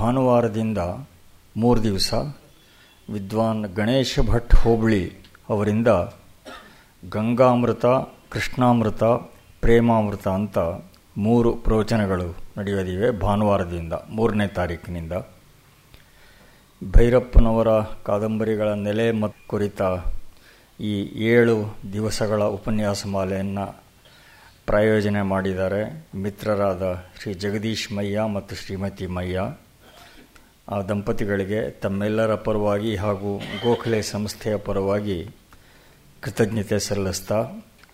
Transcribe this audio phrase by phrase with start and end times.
[0.00, 0.78] ಭಾನುವಾರದಿಂದ
[1.56, 2.14] ಮೂರು ದಿವಸ
[3.12, 5.00] ವಿದ್ವಾನ್ ಗಣೇಶ ಭಟ್ ಹೋಬಳಿ
[5.48, 5.88] ಅವರಿಂದ
[7.08, 7.86] ಗಂಗಾಮೃತ,
[8.30, 9.04] ಕೃಷ್ಣಾಮೃತ,
[9.60, 10.58] ಪ್ರೇಮಾಮೃತ ಅಂತ
[11.18, 12.28] ಮೂರು ಪ್ರವಚನಗಳು
[12.58, 15.12] ನಡೆಯೋದಿವೆ ಭಾನುವಾರದಿಂದ, ಮೂರನೇ ತಾರೀಕಿನಿಂದ.
[16.96, 17.70] ಭೈರಪ್ಪನವರ
[18.06, 19.82] ಕಾದಂಬರಿಗಳ ನೆಲೆ ಮತ್ತು ಕುರಿತ
[20.80, 20.94] ಈ
[21.34, 21.56] ಏಳು
[21.92, 23.66] ದಿವಸಗಳ ಉಪನ್ಯಾಸ ಮಾಲೆಯನ್ನು
[24.66, 25.82] ಪ್ರಾಯೋಜನೆ ಮಾಡಿದ್ದಾರೆ
[26.16, 26.84] ಮಿತ್ರರಾದ
[27.20, 29.40] ಶ್ರೀ ಜಗದೀಶ್ ಮಯ್ಯ ಮತ್ತು ಶ್ರೀಮತಿ ಮಯ್ಯ.
[30.70, 35.30] ಆ ದಂಪತಿಗಳಿಗೆ ತಮ್ಮೆಲ್ಲರ ಪರವಾಗಿ ಹಾಗೂ ಗೋಖಲೆ ಸಂಸ್ಥೆಯ ಪರವಾಗಿ
[36.20, 37.48] ಕೃತಜ್ಞತೆ ಸಲ್ಲಿಸ್ತಾ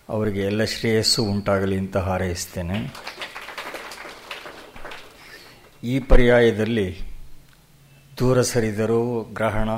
[0.09, 2.95] ಅವರಿಗೆ ಎಲ್ಲ ಶ್ರೇಯಸ್ಸು ಉಂಟಾಗಲಿ ಅಂತ ಹಾರೈಸ್ತೇನೆ.
[5.83, 6.99] ಈ ಪರ್ಯಾಯದಲ್ಲಿ
[8.19, 9.69] ದೂರ ಸರಿದರು ಗ್ರಹಣ,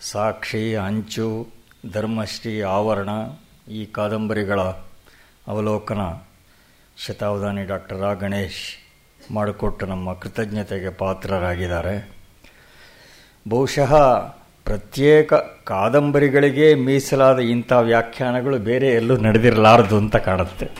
[0.00, 1.46] ಸಾಕ್ಷಿ, ಅಂಚು,
[1.92, 3.08] ಧರ್ಮಶ್ರೀ, ಆವರಣ,
[3.68, 4.60] ಈ ಕಾದಂಬರಿಗಳ
[5.46, 6.00] ಅವಲೋಕನ
[6.96, 8.86] ಶತಾವಧಾನಿ ಡಾಕ್ಟರ್ ಆ ಗಣೇಶ್
[9.32, 12.15] ಮಾಡಿಕೊಟ್ಟು ನಮ್ಮ ಕೃತಜ್ಞತೆಗೆ ಪಾತ್ರರಾಗಿದ್ದಾರೆ.
[13.48, 13.94] ಬಹುಶಃ
[14.64, 15.34] ಪ್ರತ್ಯೇಕ
[15.64, 20.70] ಕಾದಂಬರಿಗಳಿಗೆ ಮೀಸಲಾದ ಇಂಥ ವ್ಯಾಖ್ಯಾನಗಳು ಬೇರೆ ಎಲ್ಲೂ ನಡೆದಿರಲಾರದು ಅಂತ ಕಾಣುತ್ತೆ.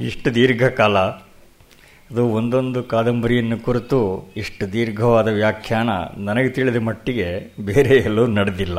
[0.00, 8.78] ಇಷ್ಟು ದೀರ್ಘಕಾಲ ಅದು ಒಂದೊಂದು ಕಾದಂಬರಿಯನ್ನು ಕುರಿತು ಇಷ್ಟು ದೀರ್ಘವಾದ ವ್ಯಾಖ್ಯಾನ ನನಗೆ ತಿಳಿದ ಮಟ್ಟಿಗೆ ಬೇರೆ ಎಲ್ಲೂ ನಡೆದಿಲ್ಲ.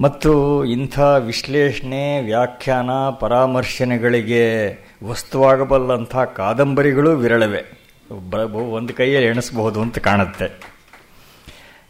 [0.00, 7.77] ಮತ್ತು ಇಂಥ ವಿಶ್ಲೇಷಣೆ, ವ್ಯಾಖ್ಯಾನ, ಪರಾಮರ್ಶನೆಗಳಿಗೆ ವಸ್ತುವಾಗಬಲ್ಲಂಥ ಕಾದಂಬರಿಗಳು ವಿರಳವೆ.
[8.10, 10.78] ಒಂದು ಕೈಯಲ್ಲಿ ಎಣಿಸಬಹುದು ಅಂತ ಕಾಣುತ್ತೆ.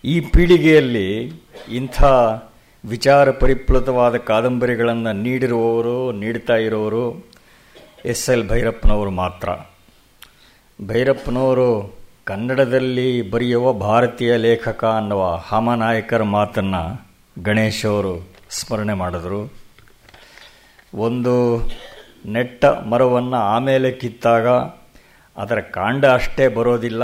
[0.04, 1.32] ಈ ಪೀಳಿಗೆಯಲ್ಲಿ
[1.72, 2.02] ಇಂಥ
[2.84, 7.26] ವಿಚಾರ ಪರಿಪ್ಲುತವಾದ ಕಾದಂಬರಿಗಳನ್ನು ನೀಡಿರುವವರು, ನೀಡ್ತಾ ಇರೋರು
[8.04, 9.48] ಎಸ್ ಎಲ್ ಭೈರಪ್ಪನವರು ಮಾತ್ರ.
[10.86, 17.08] ಭೈರಪ್ಪನವರು ಕನ್ನಡದಲ್ಲಿ ಬರೆಯುವ ಭಾರತೀಯ ಲೇಖಕ ಅನ್ನುವ ಹಾಮನಾಯಕರ ಮಾತನ್ನು
[17.42, 19.52] ಗಣೇಶ್ ಅವರು ಸ್ಮರಣೆ ಮಾಡಿದರು.
[20.94, 21.56] ಒಂದು
[22.26, 24.46] ನೆಟ್ಟ ಮರವನ್ನು ಆಮೇಲೆ ಕಿತ್ತಾಗ
[25.38, 27.02] ಅದರ ಕಾಂಡ ಅಷ್ಟೇ ಬರೋದಿಲ್ಲ.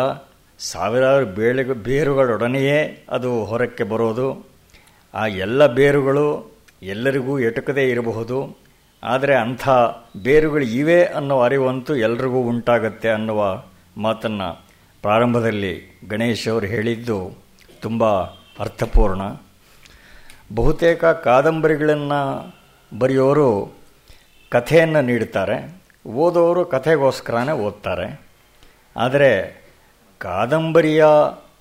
[0.58, 4.46] ಸಾವಿರಾರು ಬೇಳೆ, ಬೇರುಗಳೊಡನೆಯೇ ಅದು ಹೊರಕ್ಕೆ ಬರೋದು.
[5.14, 8.58] ಆ ಎಲ್ಲ ಬೇರುಗಳು ಎಲ್ಲರಿಗೂ ಎಟುಕದೇ ಇರಬಹುದು.
[9.02, 9.68] ಆದರೆ ಅಂಥ
[10.22, 13.62] ಬೇರುಗಳು ಇವೆ ಅನ್ನೋ ಅರಿವಂತೂ ಎಲ್ರಿಗೂ ಉಂಟಾಗತ್ತೆ ಅನ್ನುವ
[13.96, 14.64] ಮಾತನ್ನು
[15.02, 17.38] ಪ್ರಾರಂಭದಲ್ಲಿ ಗಣೇಶ್ ಅವರು ಹೇಳಿದ್ದು
[17.82, 18.04] ತುಂಬ
[18.60, 19.22] ಅರ್ಥಪೂರ್ಣ.
[20.54, 22.54] ಬಹುತೇಕ ಕಾದಂಬರಿಗಳನ್ನು
[22.98, 23.72] ಬರೆಯೋರು
[24.50, 28.23] ಕಥೆಯನ್ನು ನೀಡ್ತಾರೆ, ಓದೋರು ಕಥೆಗೋಸ್ಕರನೇ ಓದ್ತಾರೆ.
[28.96, 29.64] ಆದರೆ
[30.18, 31.06] ಕಾದಂಬರಿಯ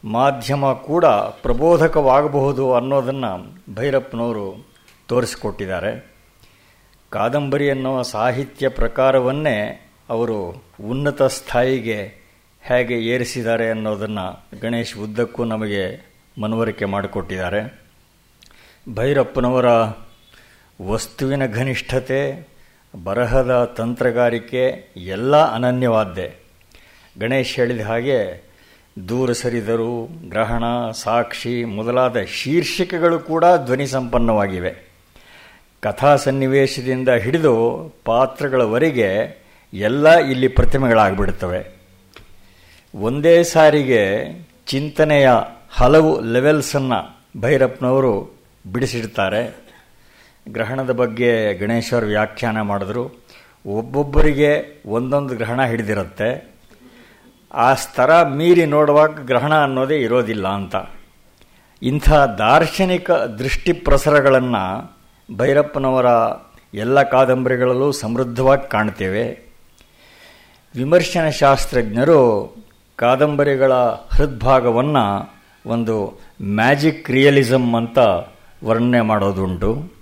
[0.06, 4.74] ಮಾಧ್ಯಮ ಕೂಡ ಪ್ರಬೋಧಕವಾಗಬಹುದು ಅನ್ನೋದನ್ನು ಭೈರಪ್ಪನವರು
[5.08, 6.14] ತೋರಿಸಿಕೊಟ್ಟಿದ್ದಾರೆ.
[7.10, 12.24] ಕಾದಂಬರಿ ಅನ್ನೋ ಸಾಹಿತ್ಯ ಪ್ರಕಾರವನ್ನೇ ಅವರು ಉನ್ನತ ಸ್ಥಾಯಿಗೆ
[12.62, 17.84] ಹೇಗೆ ಏರಿಸಿದ್ದಾರೆ ಅನ್ನೋದನ್ನು ಗಣೇಶ್ ಉದ್ದಕ್ಕೂ ನಮಗೆ ಮನವರಿಕೆ ಮಾಡಿಕೊಟ್ಟಿದ್ದಾರೆ.
[18.96, 19.66] ಭೈರಪ್ಪನವರ
[20.88, 22.48] ವಸ್ತುವಿನ ಘನಿಷ್ಠತೆ,
[23.04, 26.43] ಬರಹದ ತಂತ್ರಗಾರಿಕೆ ಎಲ್ಲ ಅನನ್ಯವಾದ್ದೆ.
[27.20, 28.44] ಗಣೇಶ್ ಹೇಳಿದ ಹಾಗೆ,
[29.10, 34.94] ದೂರ ಸರಿದರು ಗ್ರಹಣ, ಸಾಕ್ಷಿ ಮೊದಲಾದ ಶೀರ್ಷಿಕೆಗಳು ಕೂಡ ಧ್ವನಿ ಸಂಪನ್ನವಾಗಿವೆ.
[35.82, 41.84] ಕಥಾ ಸನ್ನಿವೇಶದಿಂದ ಹಿಡಿದು ಪಾತ್ರಗಳವರೆಗೆ ಎಲ್ಲ ಇಲ್ಲಿ ಪ್ರತಿಮೆಗಳಾಗ್ಬಿಡ್ತವೆ.
[42.96, 44.26] ಒಂದೇ ಸಾರಿಗೆ
[44.68, 45.30] ಚಿಂತನೆಯ
[45.70, 48.34] ಹಲವು ಲೆವೆಲ್ಸನ್ನು ಭೈರಪ್ಪನವರು
[48.72, 49.58] ಬಿಡಿಸಿಡ್ತಾರೆ.
[50.50, 53.26] ಗ್ರಹಣದ ಬಗ್ಗೆ ಗಣೇಶವರು ವ್ಯಾಖ್ಯಾನ ಮಾಡಿದ್ರು.
[53.66, 56.53] ಒಬ್ಬೊಬ್ಬರಿಗೆ ಒಂದೊಂದು ಗ್ರಹಣ ಹಿಡಿದಿರುತ್ತೆ.
[57.54, 60.76] ಆ ಸ್ತರ ಮೀರಿ ನೋಡುವಾಗ ಗ್ರಹಣ ಅನ್ನೋದೇ ಇರೋದಿಲ್ಲ ಅಂತ.
[61.82, 64.96] ಇಂಥ ದಾರ್ಶನಿಕ ದೃಷ್ಟಿ ಪ್ರಸರಗಳನ್ನು
[65.38, 66.06] ಭೈರಪ್ಪನವರ
[66.74, 69.54] ಎಲ್ಲ ಕಾದಂಬರಿಗಳಲ್ಲೂ ಸಮೃದ್ಧವಾಗಿ ಕಾಣ್ತೇವೆ.
[70.76, 72.56] ವಿಮರ್ಶನ ಶಾಸ್ತ್ರಜ್ಞರು
[72.96, 73.74] ಕಾದಂಬರಿಗಳ
[74.12, 75.34] ಹೃದ್ಭಾಗವನ್ನು
[75.66, 77.98] ಒಂದು ಮ್ಯಾಜಿಕ್ ರಿಯಲಿಸಮ್ ಅಂತ
[78.64, 79.94] ವರ್ಣನೆ ಮಾಡೋದುಂಟು.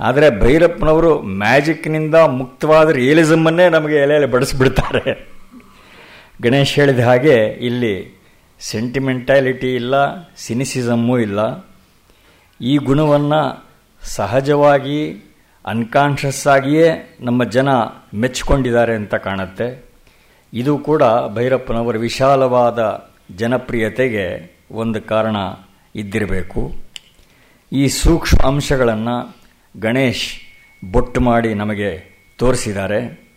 [0.00, 5.37] ಆದರೆ ಭೈರಪ್ಪನವರು ಮ್ಯಾಜಿಕ್ನಿಂದ ಮುಕ್ತವಾದ ರಿಯಲಿಸಮನ್ನೇ ನಮಗೆ ಎಲೆಯಲ್ಲಿ ಬಡಿಸ್ಬಿಡ್ತಾರೆ.
[6.42, 8.18] ಗಣೇಶ್ ಹೇಳಿದ ಹಾಗೆ ಇಲ್ಲಿ
[8.60, 9.94] ಸೆಂಟಿಮೆಂಟಾಲಿಟಿ ಇಲ್ಲ,
[10.36, 11.40] ಸಿನಿಸಿಸಮ್ಮೂ ಇಲ್ಲ.
[12.60, 13.68] ಈ ಗುಣವನ್ನು
[14.02, 15.12] ಸಹಜವಾಗಿ
[15.66, 17.68] ಅನ್ಕಾನ್ಷಿಯಸ್ ಆಗಿಯೇ ನಮ್ಮ ಜನ
[18.14, 19.84] ಮೆಚ್ಚಿಕೊಂಡಿದ್ದಾರೆ ಅಂತ ಕಾಣುತ್ತೆ.
[20.52, 21.02] ಇದು ಕೂಡ
[21.34, 25.36] ಭೈರಪ್ಪನವರ ವಿಶಾಲವಾದ ಜನಪ್ರಿಯತೆಗೆ ಒಂದು ಕಾರಣ
[25.94, 26.74] ಇದ್ದಿರಬೇಕು.
[27.72, 29.36] ಈ ಸೂಕ್ಷ್ಮ ಅಂಶಗಳನ್ನು
[29.80, 30.40] ಗಣೇಶ್
[30.92, 31.90] ಬೊಟ್ಟು ಮಾಡಿ ನಮಗೆ
[32.38, 33.27] ತೋರಿಸಿದ್ದಾರೆ.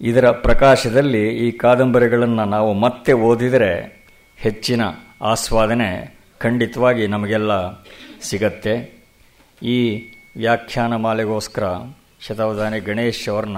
[0.00, 4.06] ಇದರ ಪ್ರಕಾಶದಲ್ಲಿ ಈ ಕಾದಂಬರಿಗಳನ್ನು ನಾವು ಮತ್ತೆ ಓದಿದರೆ
[4.36, 4.80] ಹೆಚ್ಚಿನ
[5.22, 7.82] ಆಸ್ವಾದನೆ ಖಂಡಿತವಾಗಿ ನಮಗೆಲ್ಲ
[8.22, 9.04] ಸಿಗತ್ತೆ.
[9.62, 11.64] ಈ ವ್ಯಾಖ್ಯಾನ ಮಾಲೆಗೋಸ್ಕರ
[12.20, 13.56] ಶತಾವಧಾನಿ ಗಣೇಶ್ ಅವ್ರನ್ನ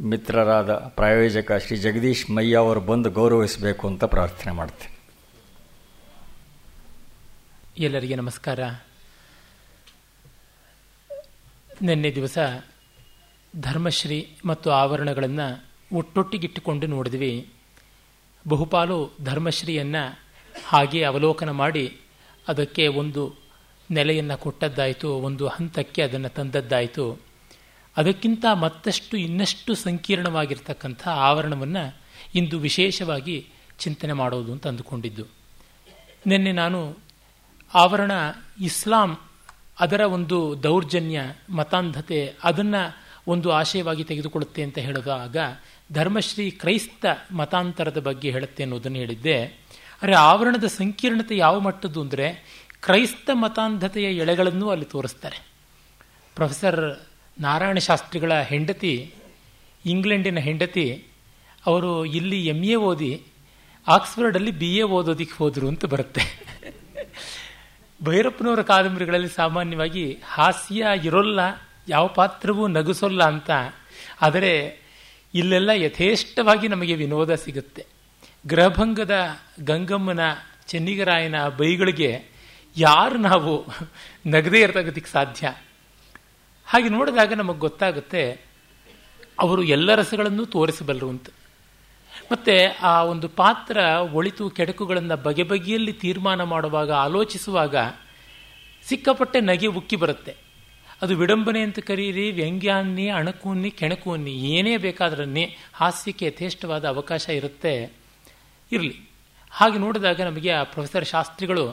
[0.00, 5.02] ಮಿತ್ರರಾದ ಪ್ರಾಯೋಜಕ ಶ್ರೀ ಜಗದೀಶ್ ಮಯ್ಯ ಅವರು ಬಂದು ಗೌರವಿಸಬೇಕು ಅಂತ ಪ್ರಾರ್ಥನೆ ಮಾಡ್ತೇನೆ.
[7.78, 8.60] ಎಲ್ಲರಿಗೆ ನಮಸ್ಕಾರ.
[11.82, 12.38] ನಿನ್ನೆ ದಿವಸ
[13.60, 17.48] ಧರ್ಮಶ್ರೀ ಮತ್ತು ಆವರಣಗಳನ್ನು ಒಟ್ಟೊಟ್ಟಿಗಿಟ್ಟುಕೊಂಡು ನೋಡಿದ್ವಿ.
[18.48, 20.18] ಬಹುಪಾಲು ಧರ್ಮಶ್ರೀಯನ್ನು
[20.66, 21.96] ಹಾಗೆ ಅವಲೋಕನ ಮಾಡಿ
[22.48, 23.34] ಅದಕ್ಕೆ ಒಂದು
[23.90, 27.18] ನೆಲೆಯನ್ನು ಕೊಟ್ಟದ್ದಾಯಿತು, ಒಂದು ಹಂತಕ್ಕೆ ಅದನ್ನು ತಂದದ್ದಾಯಿತು.
[27.96, 31.96] ಅದಕ್ಕಿಂತ ಮತ್ತಷ್ಟು ಇನ್ನಷ್ಟು ಸಂಕೀರ್ಣವಾಗಿರ್ತಕ್ಕಂಥ ಆವರಣವನ್ನು
[32.34, 33.46] ಇಂದು ವಿಶೇಷವಾಗಿ
[33.78, 35.24] ಚಿಂತನೆ ಮಾಡೋದು ಅಂತ ಅಂದುಕೊಂಡಿದ್ದು.
[36.26, 36.96] ನಿನ್ನೆ ನಾನು
[37.74, 38.10] ಆವರಣ
[38.60, 39.20] ಇಸ್ಲಾಂ
[39.80, 41.20] ಅದರ ಒಂದು ದೌರ್ಜನ್ಯ,
[41.50, 45.36] ಮತಾಂಧತೆ ಅದನ್ನು ಒಂದು ಆಶಯವಾಗಿ ತೆಗೆದುಕೊಳ್ಳುತ್ತೆ ಅಂತ ಹೇಳಿದಾಗ,
[45.92, 49.44] ಧರ್ಮಶ್ರೀ ಕ್ರೈಸ್ತ ಮತಾಂತರದ ಬಗ್ಗೆ ಹೇಳುತ್ತೆ ಅನ್ನೋದನ್ನು ಹೇಳಿದ್ದೆ.
[50.02, 55.46] ಅರೆ, ಆವರಣದ ಸಂಕೀರ್ಣತೆ ಯಾವ ಮಟ್ಟದ್ದು ಅಂದರೆ, ಕ್ರೈಸ್ತ ಮತಾಂಧತೆಯ ಎಳೆಗಳನ್ನು ಅಲ್ಲಿ ತೋರಿಸ್ತಾರೆ.
[56.34, 57.08] ಪ್ರೊಫೆಸರ್
[57.40, 59.14] ನಾರಾಯಣ ಶಾಸ್ತ್ರಿಗಳ ಹೆಂಡತಿ,
[59.86, 61.06] ಇಂಗ್ಲೆಂಡಿನ ಹೆಂಡತಿ,
[61.66, 63.22] ಅವರು ಇಲ್ಲಿ ಎಂ ಎ ಓದಿ
[63.88, 66.22] ಆಕ್ಸ್ಫರ್ಡಲ್ಲಿ ಬಿ ಎ ಓದೋದಿಕ್ಕೆ ಹೋದರು ಅಂತ ಬರುತ್ತೆ.
[68.04, 71.40] ಭೈರಪ್ಪನವರ ಕಾದಂಬರಿಗಳಲ್ಲಿ ಸಾಮಾನ್ಯವಾಗಿ ಹಾಸ್ಯ, ಇರೋಲ್ಲ
[71.88, 73.50] ಯಾವ ಪಾತ್ರವೂ ನಗಿಸೋಲ್ಲ ಅಂತ.
[74.20, 74.52] ಆದರೆ
[75.34, 77.86] ಇಲ್ಲೆಲ್ಲ ಯಥೇಷ್ಟವಾಗಿ ನಮಗೆ ವಿನೋದ ಸಿಗುತ್ತೆ.
[78.46, 79.16] ಗೃಹಭಂಗದ
[79.60, 80.20] ಗಂಗಮ್ಮನ,
[80.66, 82.10] ಚೆನ್ನಿಗರಾಯನ ಬೈಗಳಿಗೆ
[82.76, 83.52] ಯಾರು ನಾವು
[84.26, 85.46] ನಗದೇ ಇರ್ತಕ್ಕದಕ್ಕೆ ಸಾಧ್ಯ?
[86.66, 88.22] ಹಾಗೆ ನೋಡಿದಾಗ ನಮಗೆ ಗೊತ್ತಾಗುತ್ತೆ,
[89.40, 91.28] ಅವರು ಎಲ್ಲ ರಸಗಳನ್ನು ತೋರಿಸಬಲ್ಲರು ಅಂತ.
[92.32, 93.76] ಮತ್ತೆ ಆ ಒಂದು ಪಾತ್ರ
[94.12, 97.76] ಒಳಿತು ಕೆಡಕುಗಳನ್ನು ಬಗೆ ಬಗೆಯಲ್ಲಿ ತೀರ್ಮಾನ ಮಾಡುವಾಗ, ಆಲೋಚಿಸುವಾಗ
[98.88, 100.34] ಸಿಕ್ಕಾಪಟ್ಟೆ ನಗೆ ಉಕ್ಕಿ ಬರುತ್ತೆ.
[101.02, 107.98] ಅದು ವಿಡಂಬನೆ ಅಂತ ಕರೀರಿ, ವ್ಯಂಗ್ಯಾನ್ನಿ, ಅಣಕೂನ್ನಿ, ಕೆಣಕೂನ್ನಿ, ಏನೇ ಬೇಕಾದ್ರನ್ನೇ ಹಾಸ್ಯಕ್ಕೆ ಯಥೇಷ್ಟವಾದ ಅವಕಾಶ ಇರುತ್ತೆ,
[108.72, 109.08] ಇರಲಿ.
[109.50, 111.64] ಹಾಗೆ ನೋಡಿದಾಗ ನಮಗೆ ಆ ಪ್ರೊಫೆಸರ್ ಶಾಸ್ತ್ರಿಗಳು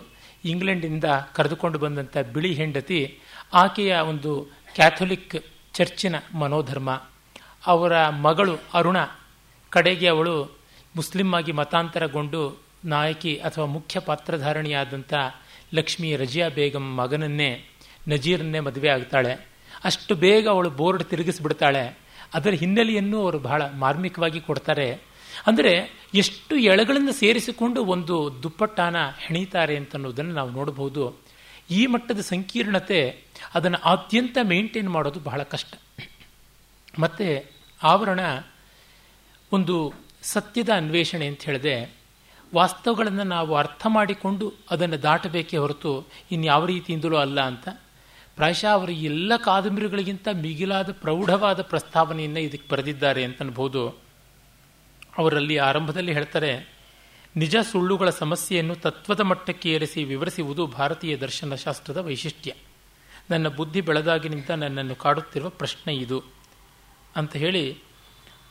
[0.46, 1.04] ಇಂಗ್ಲೆಂಡಿಂದ
[1.36, 3.20] ಕರೆದುಕೊಂಡು ಬಂದಂಥ ಬಿಳಿ ಹೆಂಡತಿ,
[3.54, 4.32] ಆಕೆಯ ಒಂದು
[4.76, 5.36] ಕ್ಯಾಥೊಲಿಕ್
[5.74, 6.90] ಚರ್ಚಿನ ಮನೋಧರ್ಮ,
[7.68, 8.98] ಅವರ ಮಗಳು ಅರುಣ,
[9.70, 10.36] ಕಡೆಗೆ ಅವಳು
[10.96, 15.14] ಮುಸ್ಲಿಂ ಆಗಿ ಮತಾಂತರಗೊಂಡು ನಾಯಕಿ ಅಥವಾ ಮುಖ್ಯ ಪಾತ್ರಧಾರಣಿಯಾದಂಥ
[15.74, 17.66] ಲಕ್ಷ್ಮಿ ರಜಿಯಾ ಬೇಗಂ ಮಗನನ್ನೇ
[18.08, 19.34] ನಜೀರನ್ನೇ ಮದುವೆ ಆಗ್ತಾಳೆ.
[19.84, 21.84] ಅಷ್ಟು ಬೇಗ ಅವಳು ಬೋರ್ಡ್ ತಿರುಗಿಸ್ಬಿಡ್ತಾಳೆ.
[22.34, 24.88] ಅದರ ಹಿನ್ನೆಲೆಯನ್ನು ಅವರು ಬಹಳ ಮಾರ್ಮಿಕವಾಗಿ ಕೊಡ್ತಾರೆ.
[25.48, 25.74] ಅಂದರೆ
[26.14, 31.04] ಎಷ್ಟು ಎಳೆಗಳನ್ನು ಸೇರಿಸಿಕೊಂಡು ಒಂದು ದುಪ್ಪಟ್ಟಾನ ಹೆಣೀತಾರೆ ಅಂತನ್ನೋದನ್ನು ನಾವು ನೋಡಬಹುದು
[31.72, 33.00] ಈ ಮಟ್ಟದ ಸಂಕೀರ್ಣತೆ
[33.54, 35.74] ಅದನ್ನು ಆದ್ಯಂತ ಮೇಂಟೈನ್ ಮಾಡೋದು ಬಹಳ ಕಷ್ಟ.
[37.00, 37.28] ಮತ್ತು
[37.84, 38.20] ಆವರಣ
[39.52, 39.76] ಒಂದು
[40.24, 41.76] ಸತ್ಯದ ಅನ್ವೇಷಣೆ ಅಂತ ಹೇಳಿದೆ,
[42.56, 45.92] ವಾಸ್ತವಗಳನ್ನು ನಾವು ಅರ್ಥ ಮಾಡಿಕೊಂಡು ಅದನ್ನು ದಾಟಬೇಕೇ ಹೊರತು
[46.32, 47.68] ಇನ್ಯಾವ ರೀತಿಯಿಂದಲೂ ಅಲ್ಲ ಅಂತ
[48.40, 53.82] ಪ್ರಾಯಶಃ ಅವರು ಎಲ್ಲ ಕಾದಂಬರಿಗಳಿಗಿಂತ ಮಿಗಿಲಾದ ಪ್ರೌಢವಾದ ಪ್ರಸ್ತಾವನೆಯನ್ನು ಇದಕ್ಕೆ ಬರೆದಿದ್ದಾರೆ ಅಂತ ಅನ್ಬೋದು.
[55.18, 56.52] ಅವರಲ್ಲಿ ಆರಂಭದಲ್ಲಿ ಹೇಳ್ತಾರೆ,
[57.36, 62.52] ನಿಜ ಸುಳ್ಳುಗಳ ಸಮಸ್ಯೆಯನ್ನು ತತ್ವದ ಮಟ್ಟಕ್ಕೆ ಏರಿಸಿ ವಿವರಿಸುವುದು ಭಾರತೀಯ ದರ್ಶನಶಾಸ್ತ್ರದ ವೈಶಿಷ್ಟ್ಯ.
[63.32, 66.20] ನನ್ನ ಬುದ್ಧಿ ಬೆಳೆದಾಗಿನಿಂದ ನನ್ನನ್ನು ಕಾಡುತ್ತಿರುವ ಪ್ರಶ್ನೆ ಇದು
[67.16, 67.66] ಅಂತ ಹೇಳಿ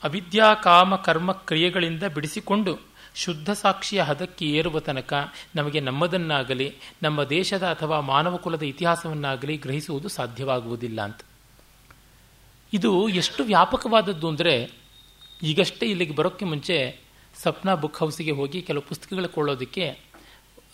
[0.03, 2.75] ಅವಿದ್ಯಾ ಕಾಮ ಕರ್ಮ ಕ್ರಿಯೆಗಳಿಂದ ಬಿಡಿಸಿಕೊಂಡು
[3.15, 5.13] ಶುದ್ಧ ಸಾಕ್ಷಿಯ ಹದಕ್ಕೆ ಏರುವ ತನಕ
[5.55, 11.21] ನಮಗೆ ನಮ್ಮದನ್ನಾಗಲಿ, ನಮ್ಮ ದೇಶದ ಅಥವಾ ಮಾನವ ಕುಲದ ಇತಿಹಾಸವನ್ನಾಗಲಿ ಗ್ರಹಿಸುವುದು ಸಾಧ್ಯವಾಗುವುದಿಲ್ಲ ಅಂತ.
[12.73, 14.71] ಇದು ಎಷ್ಟು ವ್ಯಾಪಕವಾದದ್ದು ಅಂದರೆ
[15.43, 16.99] ಈಗಷ್ಟೇ ಇಲ್ಲಿಗೆ ಬರೋಕ್ಕೆ ಮುಂಚೆ
[17.43, 19.99] ಸಪ್ನಾ ಬುಕ್ ಹೌಸಿಗೆ ಹೋಗಿ ಕೆಲವು ಪುಸ್ತಕಗಳು ಕೊಳ್ಳೋದಕ್ಕೆ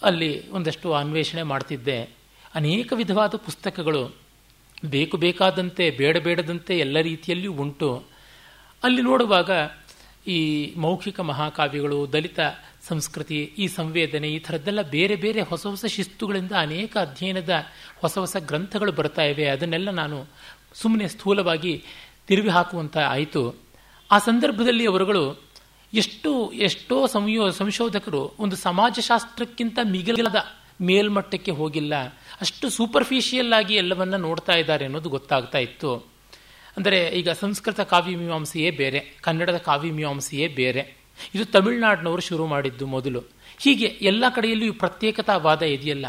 [0.03, 2.11] ಅಲ್ಲಿ ಒಂದಷ್ಟು ಅನ್ವೇಷಣೆ ಮಾಡ್ತಿದ್ದೆ.
[2.55, 4.17] ಅನೇಕ ವಿಧವಾದ ಪುಸ್ತಕಗಳು
[4.85, 8.05] ಬೇಕು ಬೇಕಾದಂತೆ, ಬೇಡ ಬೇಡದಂತೆ ಎಲ್ಲ ರೀತಿಯಲ್ಲಿಯೂ ಉಂಟು.
[8.83, 9.51] ಅಲ್ಲಿ ನೋಡುವಾಗ
[10.27, 12.41] ಈ ಮೌಖಿಕ ಮಹಾಕಾವ್ಯಗಳು, ದಲಿತ
[12.89, 17.51] ಸಂಸ್ಕೃತಿ, ಈ ಸಂವೇದನೆ, ಈ ಥರದ್ದೆಲ್ಲ ಬೇರೆ ಬೇರೆ ಹೊಸ ಹೊಸ ಶಿಸ್ತುಗಳಿಂದ ಅನೇಕ ಅಧ್ಯಯನದ
[17.97, 19.47] ಹೊಸ ಹೊಸ ಗ್ರಂಥಗಳು ಬರ್ತಾ ಇವೆ.
[19.49, 20.27] ಅದನ್ನೆಲ್ಲ ನಾನು
[20.75, 21.85] ಸುಮ್ಮನೆ ಸ್ಥೂಲವಾಗಿ
[22.27, 23.55] ತಿರುವಿ ಹಾಕುವಂತ ಆಯಿತು.
[24.11, 25.43] ಆ ಸಂದರ್ಭದಲ್ಲಿ ಅವರುಗಳು
[25.93, 30.37] ಎಷ್ಟು, ಎಷ್ಟೋ ಸಂಯೋ, ಸಂಶೋಧಕರು ಒಂದು ಸಮಾಜಶಾಸ್ತ್ರಕ್ಕಿಂತ ಮಿಗಿಲಾದ
[30.81, 31.95] ಮೇಲ್ಮಟ್ಟಕ್ಕೆ ಹೋಗಿಲ್ಲ.
[32.41, 36.14] ಅಷ್ಟು ಸೂಪರ್ಫಿಷಿಯಲ್ ಆಗಿ ಎಲ್ಲವನ್ನ ನೋಡ್ತಾ ಇದ್ದಾರೆ ಅನ್ನೋದು ಗೊತ್ತಾಗ್ತಾ ಇತ್ತು.
[36.77, 40.83] ಅಂದರೆ ಈಗ ಸಂಸ್ಕೃತ ಕಾವ್ಯ ಮೀಮಾಂಸೆಯೇ ಬೇರೆ, ಕನ್ನಡದ ಕಾವ್ಯ ಮೀಮಾಂಸೆಯೇ ಬೇರೆ.
[41.35, 43.21] ಇದು ತಮಿಳುನಾಡಿನವರು ಶುರು ಮಾಡಿದ್ದು ಮೊದಲು.
[43.65, 46.07] ಹೀಗೆ ಎಲ್ಲ ಕಡೆಯಲ್ಲಿಯೂ ಪ್ರತ್ಯೇಕತಾವಾದ ಇದೆಯಲ್ಲ.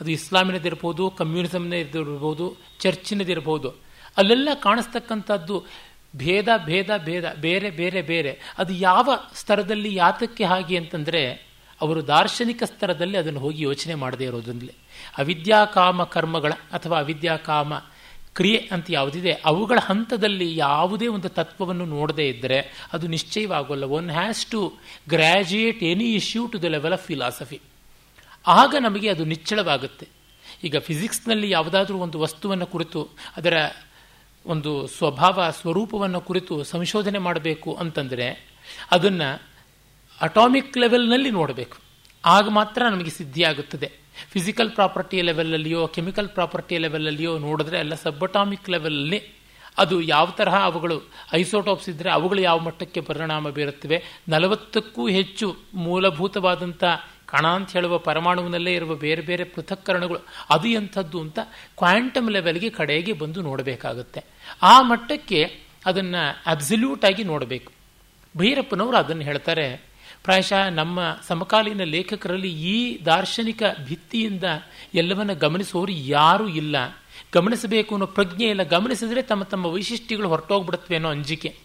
[0.00, 2.46] ಅದು ಇಸ್ಲಾಮಿನದಿರ್ಬೋದು ಕಮ್ಯುನಿಸಮ್ನದಿರ್ಬೋದು
[2.80, 3.68] ಚರ್ಚಿನದಿರ್ಬೋದು
[4.16, 5.56] ಅಲ್ಲೆಲ್ಲ ಕಾಣಿಸ್ತಕ್ಕಂಥದ್ದು
[6.16, 8.32] ಭೇದ ಭೇದ ಭೇದ, ಬೇರೆ ಬೇರೆ ಬೇರೆ.
[8.58, 11.22] ಅದು ಯಾವ ಸ್ತರದಲ್ಲಿ ಯಾತಕ್ಕೆ ಹಾಗೆ ಅಂತಂದರೆ
[11.80, 14.74] ಅವರು ದಾರ್ಶನಿಕ ಸ್ತರದಲ್ಲಿ ಅದನ್ನು ಹೋಗಿ ಯೋಚನೆ ಮಾಡದೇ ಇರೋದ್ರಲ್ಲಿ
[15.18, 17.72] ಅವಿದ್ಯಾಕಾಮ ಕರ್ಮಗಳ ಅಥವಾ ಅವಿದ್ಯಾಕಾಮ
[18.36, 22.58] ಕ್ರಿಯೆ ಅಂತ ಯಾವುದಿದೆ, ಅವುಗಳ ಹಂತದಲ್ಲಿ ಯಾವುದೇ ಒಂದು ತತ್ವವನ್ನು ನೋಡದೇ ಇದ್ದರೆ
[22.92, 23.84] ಅದು ನಿಶ್ಚಯವಾಗೋಲ್ಲ.
[23.84, 24.60] One has to
[25.08, 27.60] graduate any issue to the level of philosophy
[28.46, 30.08] ಆಗ ನಮಗೆ ಅದು ನಿಚ್ಚಳವಾಗುತ್ತೆ.
[30.64, 33.56] ಈಗ ಫಿಸಿಕ್ಸ್ನಲ್ಲಿ ಯಾವುದಾದ್ರೂ ಒಂದು ವಸ್ತುವನ್ನು ಕುರಿತು, ಅದರ
[34.46, 38.26] ಒಂದು ಸ್ವಭಾವ, ಸ್ವರೂಪವನ್ನು ಕುರಿತು ಸಂಶೋಧನೆ ಮಾಡಬೇಕು ಅಂತಂದರೆ
[38.90, 39.42] ಅದನ್ನು
[40.20, 41.85] ಅಟಾಮಿಕ್ ಲೆವೆಲ್ನಲ್ಲಿ ನೋಡಬೇಕು.
[42.24, 43.92] ಆಗ ಮಾತ್ರ ನಮಗೆ ಸಿದ್ಧಿಯಾಗುತ್ತದೆ.
[44.32, 49.22] ಫಿಸಿಕಲ್ ಪ್ರಾಪರ್ಟಿ ಲೆವೆಲಲ್ಲಿಯೋ ಕೆಮಿಕಲ್ ಪ್ರಾಪರ್ಟಿ ಲೆವೆಲಲ್ಲಿಯೋ ನೋಡಿದ್ರೆ ಎಲ್ಲ ಸಬ್ಬಟಾಮಿಕ್ ಲೆವೆಲಲ್ಲಿ
[49.78, 54.04] ಅದು ಯಾವ ತರಹ ಅವುಗಳು ಐಸೋಟೋಪ್ಸ್ ಇದ್ದರೆ ಅವುಗಳು ಯಾವ ಮಟ್ಟಕ್ಕೆ ಪರಿಣಾಮ ಬೀರುತ್ತವೆ.
[54.28, 56.84] ನಲವತ್ತಕ್ಕೂ ಹೆಚ್ಚು ಮೂಲಭೂತವಾದಂಥ
[57.26, 60.18] ಕಣ ಅಂತ ಹೇಳುವ ಪರಮಾಣುವಿನಲ್ಲೇ ಇರುವ ಬೇರೆ ಬೇರೆ ಪೃಥಕ್ಕರಣಗಳು
[60.50, 61.38] ಅದು ಎಂಥದ್ದು ಅಂತ
[61.76, 64.24] ಕ್ವಾಂಟಮ್ ಲೆವೆಲ್ಗೆ ಕಡೆಗೆ ಬಂದು ನೋಡಬೇಕಾಗುತ್ತೆ.
[64.62, 67.72] ಆ ಮಟ್ಟಕ್ಕೆ ಅದನ್ನು ಅಬ್ಸಲ್ಯೂಟ್ ಆಗಿ ನೋಡಬೇಕು.
[68.38, 69.95] ಭೈರಪ್ಪನವರು ಅದನ್ನು ಹೇಳ್ತಾರೆ
[70.26, 74.44] ಪ್ರಾಯಶಃ ನಮ್ಮ ಸಮಕಾಲೀನ ಲೇಖಕರಲ್ಲಿ ಈ ದಾರ್ಶನಿಕ ಭಿತ್ತಿಯಿಂದ
[74.94, 76.76] ಎಲ್ಲವನ್ನ ಗಮನಿಸುವವರು ಯಾರೂ ಇಲ್ಲ.
[77.32, 78.62] ಗಮನಿಸಬೇಕು ಅನ್ನೋ ಪ್ರಜ್ಞೆ ಇಲ್ಲ.
[78.62, 81.56] ಗಮನಿಸಿದ್ರೆ ತಮ್ಮ ತಮ್ಮ ವೈಶಿಷ್ಟ್ಯಗಳು ಹೊರಟೋಗ್ಬಿಡುತ್ತವೆ ಅನ್ನೋ ಅಂಜಿಕೆ.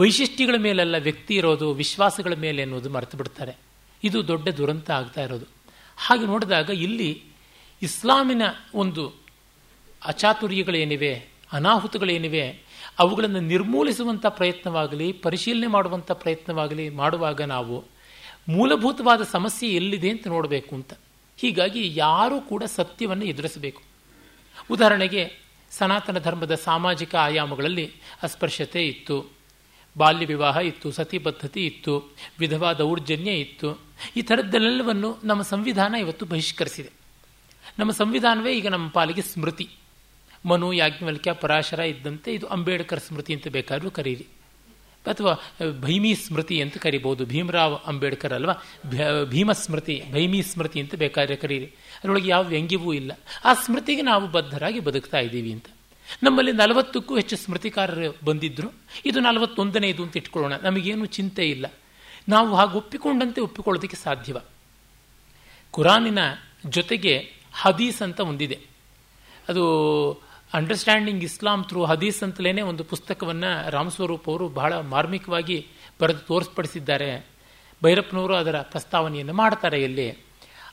[0.00, 3.56] ವೈಶಿಷ್ಟ್ಯಗಳ ಮೇಲೆಲ್ಲ ವ್ಯಕ್ತಿ ಇರೋದು, ವಿಶ್ವಾಸಗಳ ಮೇಲೆ ಅನ್ನೋದು ಮರೆತು ಬಿಡ್ತಾರೆ.
[4.04, 5.46] ಇದು ದೊಡ್ಡ ದುರಂತ ಆಗ್ತಾ ಇರೋದು.
[5.96, 7.22] ಹಾಗೆ ನೋಡಿದಾಗ ಇಲ್ಲಿ
[7.82, 8.42] ಇಸ್ಲಾಮಿನ
[8.74, 9.12] ಒಂದು
[10.04, 12.60] ಅಚಾತುರ್ಯಗಳೇನಿವೆ, ಅನಾಹುತಗಳೇನಿವೆ
[12.98, 17.84] ಅವುಗಳನ್ನು ನಿರ್ಮೂಲಿಸುವಂಥ ಪ್ರಯತ್ನವಾಗಲಿ, ಪರಿಶೀಲನೆ ಮಾಡುವಂಥ ಪ್ರಯತ್ನವಾಗಲಿ ಮಾಡುವಾಗ ನಾವು
[18.48, 20.92] ಮೂಲಭೂತವಾದ ಸಮಸ್ಯೆ ಎಲ್ಲಿದೆ ಅಂತ ನೋಡಬೇಕು ಅಂತ.
[21.36, 23.82] ಹೀಗಾಗಿ ಯಾರೂ ಕೂಡ ಸತ್ಯವನ್ನು ಎದುರಿಸಬೇಕು.
[24.70, 29.32] ಉದಾಹರಣೆಗೆ ಸನಾತನ ಧರ್ಮದ ಸಾಮಾಜಿಕ ಆಯಾಮಗಳಲ್ಲಿ ಅಸ್ಪೃಶ್ಯತೆ ಇತ್ತು,
[29.98, 33.78] ಬಾಲ್ಯ ವಿವಾಹ ಇತ್ತು ಸತಿಬದ್ಧತೆ ಇತ್ತು, ವಿಧವಾ ದೌರ್ಜನ್ಯ ಇತ್ತು.
[34.16, 36.90] ಈ ಥರದ್ದೆಲ್ಲವನ್ನು ನಮ್ಮ ಸಂವಿಧಾನ ಇವತ್ತು ಬಹಿಷ್ಕರಿಸಿದೆ.
[37.78, 39.68] ನಮ್ಮ ಸಂವಿಧಾನವೇ ಈಗ ನಮ್ಮ ಪಾಲಿಗೆ ಸ್ಮೃತಿ.
[40.46, 44.26] ಮನು ಯಾಜ್ಞವಲ್ಕ್ಯ ಪರಾಶರ ಇದ್ದಂತೆ ಇದು ಅಂಬೇಡ್ಕರ್ ಸ್ಮೃತಿ ಅಂತ ಬೇಕಾದರೂ ಕರೀರಿ.
[45.06, 45.36] ಅಥವಾ
[45.80, 48.54] ಭೈಮಿ ಸ್ಮೃತಿ ಅಂತ ಕರಿಬಹುದು ಭೀಮರಾವ್ ಅಂಬೇಡ್ಕರ್ ಅಲ್ವಾ?
[49.24, 51.66] ಭೀಮ ಸ್ಮೃತಿ, ಭೈಮಿ ಸ್ಮೃತಿ ಅಂತ ಬೇಕಾದ್ರೆ ಕರೀರಿ.
[51.66, 53.12] ಅದರೊಳಗೆ ಯಾವ ವ್ಯಂಗ್ಯವೂ ಇಲ್ಲ.
[53.44, 55.66] ಆ ಸ್ಮೃತಿಗೆ ನಾವು ಬದ್ಧರಾಗಿ ಬದುಕ್ತಾ ಇದ್ದೀವಿ ಅಂತ.
[56.22, 58.68] ನಮ್ಮಲ್ಲಿ ನಲವತ್ತಕ್ಕೂ ಹೆಚ್ಚು ಸ್ಮೃತಿಕಾರರು ಬಂದಿದ್ರು.
[59.04, 60.52] ಇದು ನಲವತ್ತೊಂದನೇದು ಅಂತ ಇಟ್ಕೊಳ್ಳೋಣ.
[60.62, 61.66] ನಮಗೇನು ಚಿಂತೆ ಇಲ್ಲ.
[62.28, 64.38] ನಾವು ಹಾಗೆ ಒಪ್ಪಿಕೊಂಡಂತೆ ಒಪ್ಪಿಕೊಳ್ಳೋದಕ್ಕೆ ಸಾಧ್ಯವ.
[65.70, 66.18] ಕುರಾನಿನ
[66.66, 68.58] ಜೊತೆಗೆ ಹದೀಸ್ ಅಂತ ಒಂದಿದೆ.
[69.48, 75.66] ಅದು ಅಂಡರ್ಸ್ಟ್ಯಾಂಡಿಂಗ್ ಇಸ್ಲಾಂ ಥ್ರೂ ಹದೀಸ್ ಅಂತಲೇ ಒಂದು ಪುಸ್ತಕವನ್ನು ರಾಮಸ್ವರೂಪ್ ಅವರು ಬಹಳ ಮಾರ್ಮಿಕವಾಗಿ
[76.00, 77.26] ಬರೆದು ತೋರಿಸ್ಪಡಿಸಿದ್ದಾರೆ.
[77.84, 80.10] ಭೈರಪ್ಪನವರು ಅದರ ಪ್ರಸ್ತಾವನೆಯನ್ನು ಮಾಡ್ತಾರೆ ಇಲ್ಲಿ.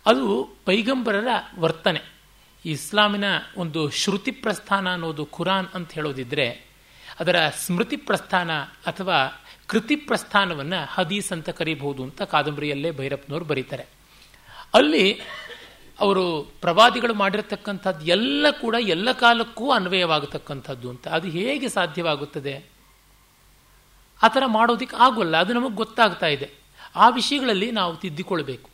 [0.05, 1.27] ಅದು ಪೈಗಂಬರರ
[1.59, 2.01] ವರ್ತನೆ.
[2.65, 3.24] ಇಸ್ಲಾಮಿನ
[3.57, 6.69] ಒಂದು ಶ್ರುತಿ ಪ್ರಸ್ಥಾನ ಅನ್ನೋದು ಖುರಾನ್ ಅಂತ ಹೇಳೋದಿದ್ರೆ,
[7.19, 13.86] ಅದರ ಸ್ಮೃತಿ ಪ್ರಸ್ಥಾನ ಅಥವಾ ಕೃತಿ ಪ್ರಸ್ಥಾನವನ್ನು ಹದೀಸ್ ಅಂತ ಕರೀಬಹುದು ಅಂತ ಕಾದಂಬರಿಯಲ್ಲೇ ಭೈರಪ್ಪನವರು ಬರೀತಾರೆ.
[14.74, 15.21] ಅಲ್ಲಿ
[16.00, 21.08] ಅವರು ಪ್ರವಾದಿಗಳು ಮಾಡಿರತಕ್ಕಂಥದ್ದು ಎಲ್ಲ ಕೂಡ ಎಲ್ಲ ಕಾಲಕ್ಕೂ ಅನ್ವಯವಾಗತಕ್ಕಂಥದ್ದು ಅಂತ.
[21.08, 22.65] ಅದು ಹೇಗೆ ಸಾಧ್ಯವಾಗುತ್ತದೆ?
[24.24, 25.38] ಆ ಥರ ಮಾಡೋದಕ್ಕೆ ಆಗೋಲ್ಲ.
[25.38, 26.50] ಅದು ನಮಗೆ ಗೊತ್ತಾಗ್ತಾ ಇದೆ.
[26.96, 28.70] ಆ ವಿಷಯಗಳಲ್ಲಿ ನಾವು ತಿದ್ದಿಕೊಳ್ಬೇಕು.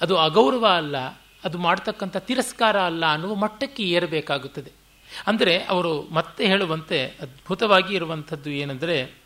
[0.00, 0.96] ಅದು ಅಗೌರವ ಅಲ್ಲ,
[1.44, 4.72] ಅದು ಮಾಡ್ತಕ್ಕಂಥ ತಿರಸ್ಕಾರ ಅಲ್ಲ ಅನ್ನುವ ಮಟ್ಟಕ್ಕೆ ಏರಬೇಕಾಗುತ್ತದೆ.
[5.26, 9.25] ಅಂದರೆ ಅವರು ಮತ್ತೆ ಹೇಳುವಂತೆ ಅದ್ಭುತವಾಗಿ ಇರುವಂಥದ್ದು ಏನೆಂದರೆ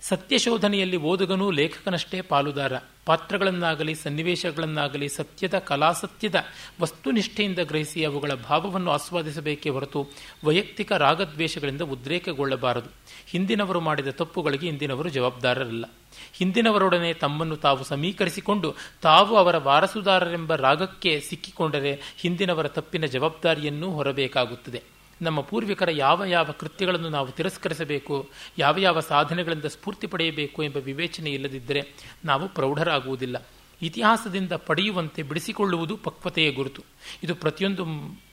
[0.00, 2.72] ಸತ್ಯಶೋಧನೆಯಲ್ಲಿ ಓದುಗನೂ ಲೇಖಕನಷ್ಟೇ ಪಾಲುದಾರ.
[3.06, 6.34] ಪಾತ್ರಗಳನ್ನಾಗಲಿ, ಸನ್ನಿವೇಶಗಳನ್ನಾಗಲಿ, ಸತ್ಯದ ಕಲಾಸತ್ಯದ
[6.80, 10.06] ವಸ್ತುನಿಷ್ಠೆಯಿಂದ ಗ್ರಹಿಸಿ ಅವುಗಳ ಭಾವವನ್ನು ಆಸ್ವಾದಿಸಬೇಕೇ ಹೊರತು
[10.44, 12.90] ವೈಯಕ್ತಿಕ ರಾಗದ್ವೇಷಗಳಿಂದ ಉದ್ರೇಕಗೊಳ್ಳಬಾರದು.
[13.26, 15.84] ಹಿಂದಿನವರು ಮಾಡಿದ ತಪ್ಪುಗಳಿಗೆ ಇಂದಿನವರು ಜವಾಬ್ದಾರರಲ್ಲ.
[16.32, 24.95] ಹಿಂದಿನವರೊಡನೆ ತಮ್ಮನ್ನು ತಾವು ಸಮೀಕರಿಸಿಕೊಂಡು ತಾವು ಅವರ ವಾರಸುದಾರರೆಂಬ ರಾಗಕ್ಕೆ ಸಿಕ್ಕಿಕೊಂಡರೆ ಹಿಂದಿನವರ ತಪ್ಪಿನ ಜವಾಬ್ದಾರಿಯನ್ನೂ ಹೊರಬೇಕಾಗುತ್ತದೆ.
[25.22, 31.94] ನಮ್ಮ ಪೂರ್ವಿಕರ ಯಾವ ಯಾವ ಕೃತ್ಯಗಳನ್ನು ನಾವು ತಿರಸ್ಕರಿಸಬೇಕು, ಯಾವ ಯಾವ ಸಾಧನೆಗಳಿಂದ ಸ್ಫೂರ್ತಿ ಪಡೆಯಬೇಕು ಎಂಬ ವಿವೇಚನೆ ಇಲ್ಲದಿದ್ದರೆ
[32.24, 33.46] ನಾವು ಪ್ರೌಢರಾಗುವುದಿಲ್ಲ.
[33.82, 36.82] ಇತಿಹಾಸದಿಂದ ಪಡೆಯುವಂತೆ ಬಿಡಿಸಿಕೊಳ್ಳುವುದು ಪಕ್ವತೆಯ ಗುರುತು.
[37.22, 37.84] ಇದು ಪ್ರತಿಯೊಂದು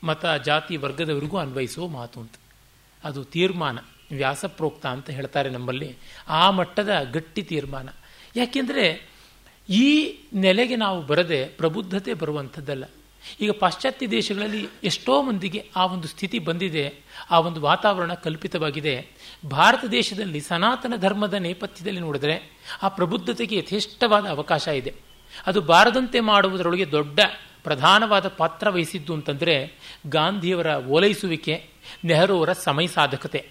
[0.04, 2.34] ಮತ, ಜಾತಿ, ವರ್ಗದವರಿಗೂ ಅನ್ವಯಿಸುವ ಮಾತು ಅಂತ.
[3.04, 3.80] ಅದು ತೀರ್ಮಾನ,
[4.12, 5.98] ವ್ಯಾಸಪ್ರೋಕ್ತ ಅಂತ ಹೇಳ್ತಾರೆ ನಮ್ಮಲ್ಲಿ.
[6.28, 7.90] ಆ ಮಟ್ಟದ ಗಟ್ಟಿ ತೀರ್ಮಾನ.
[8.36, 9.10] ಯಾಕೆಂದರೆ
[9.70, 12.84] ಈ ನೆಲೆಗೆ ನಾವು ಬರದೆ ಪ್ರಬುದ್ಧತೆ ಬರುವಂಥದ್ದಲ್ಲ.
[13.42, 16.94] ಈಗ ಪಾಶ್ಚಾತ್ಯ ದೇಶಗಳಲ್ಲಿ ಎಷ್ಟೋ ಮಂದಿಗೆ ಆ ಒಂದು ಸ್ಥಿತಿ ಬಂದಿದೆ,
[17.32, 19.08] ಆ ಒಂದು ವಾತಾವರಣ ಕಲ್ಪಿತವಾಗಿದೆ.
[19.50, 24.94] ಭಾರತ ದೇಶದಲ್ಲಿ ಸನಾತನ ಧರ್ಮದ ನೇಪಥ್ಯದಲ್ಲಿ ನೋಡಿದರೆ ಆ ಪ್ರಬುದ್ಧತೆಗೆ ಯಥೇಷ್ಟವಾದ ಅವಕಾಶ ಇದೆ.
[25.48, 27.20] ಅದು ಬಾರದಂತೆ ಮಾಡುವುದರೊಳಗೆ ದೊಡ್ಡ
[27.64, 29.78] ಪ್ರಧಾನವಾದ ಪಾತ್ರ ವಹಿಸಿದ್ದು ಅಂತಂದರೆ
[30.08, 31.70] ಗಾಂಧಿಯವರ ಓಲೈಸುವಿಕೆ,
[32.06, 33.50] ನೆಹರೂವರ ಸಮಯ ಸಾಧಕತೆ.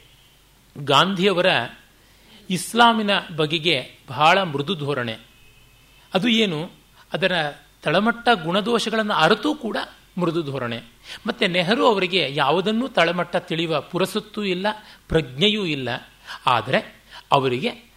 [0.78, 1.46] ಗಾಂಧಿಯವರ
[2.50, 5.18] ಇಸ್ಲಾಮಿನ ಬಗೆಗೆ ಬಹಳ ಮೃದು ಧೋರಣೆ.
[6.14, 6.70] ಅದು ಏನು?
[7.12, 7.32] ಅದರ
[7.82, 9.76] ತಳಮಟ್ಟ ಗುಣದೋಷಗಳನ್ನು ಅರತು ಕೂಡ
[10.18, 10.80] ಮೃದು ಧೋರಣೆ.
[11.26, 14.66] ಮತ್ತು ನೆಹರು ಅವರಿಗೆ ಯಾವುದನ್ನೂ ತಳಮಟ್ಟ ತಿಳಿಯುವ ಪುರಸತ್ತೂ ಇಲ್ಲ,
[15.08, 15.88] ಪ್ರಜ್ಞೆಯೂ ಇಲ್ಲ.
[16.46, 17.92] ಆದರೆ ಅವರಿಗೆ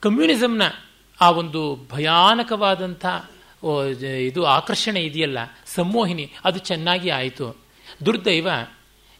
[0.00, 0.62] ಕಮ್ಯುನಿಸಮ್ನ
[1.20, 3.06] ಆ ಒಂದು ಭಯಾನಕವಾದಂಥ
[4.02, 7.56] ಇದು ಆಕರ್ಷಣೆ ಇದೆಯಲ್ಲ, ಸಂಮೋಹಿನಿ, ಅದು ಚೆನ್ನಾಗಿ ಆಯಿತು.
[8.06, 8.48] ದುರ್ದೈವ,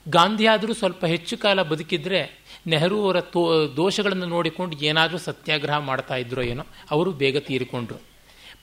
[0.08, 6.66] ಗಾಂಧಿಯಾದರೂ ಸ್ವಲ್ಪ ಹೆಚ್ಚು ಕಾಲ ಬದುಕಿದ್ರೆ ನೆಹರು ಅವರ ತೋ, ದೋಷಗಳನ್ನು ನೋಡಿಕೊಂಡು ಏನಾದರೂ ಸತ್ಯಾಗ್ರಹ ಮಾಡ್ತಾ ಇದ್ರೋ ಏನೋ,
[6.90, 8.13] ಅವರು ಬೇಗ ತೀರಿಕೊಂಡ್ರು.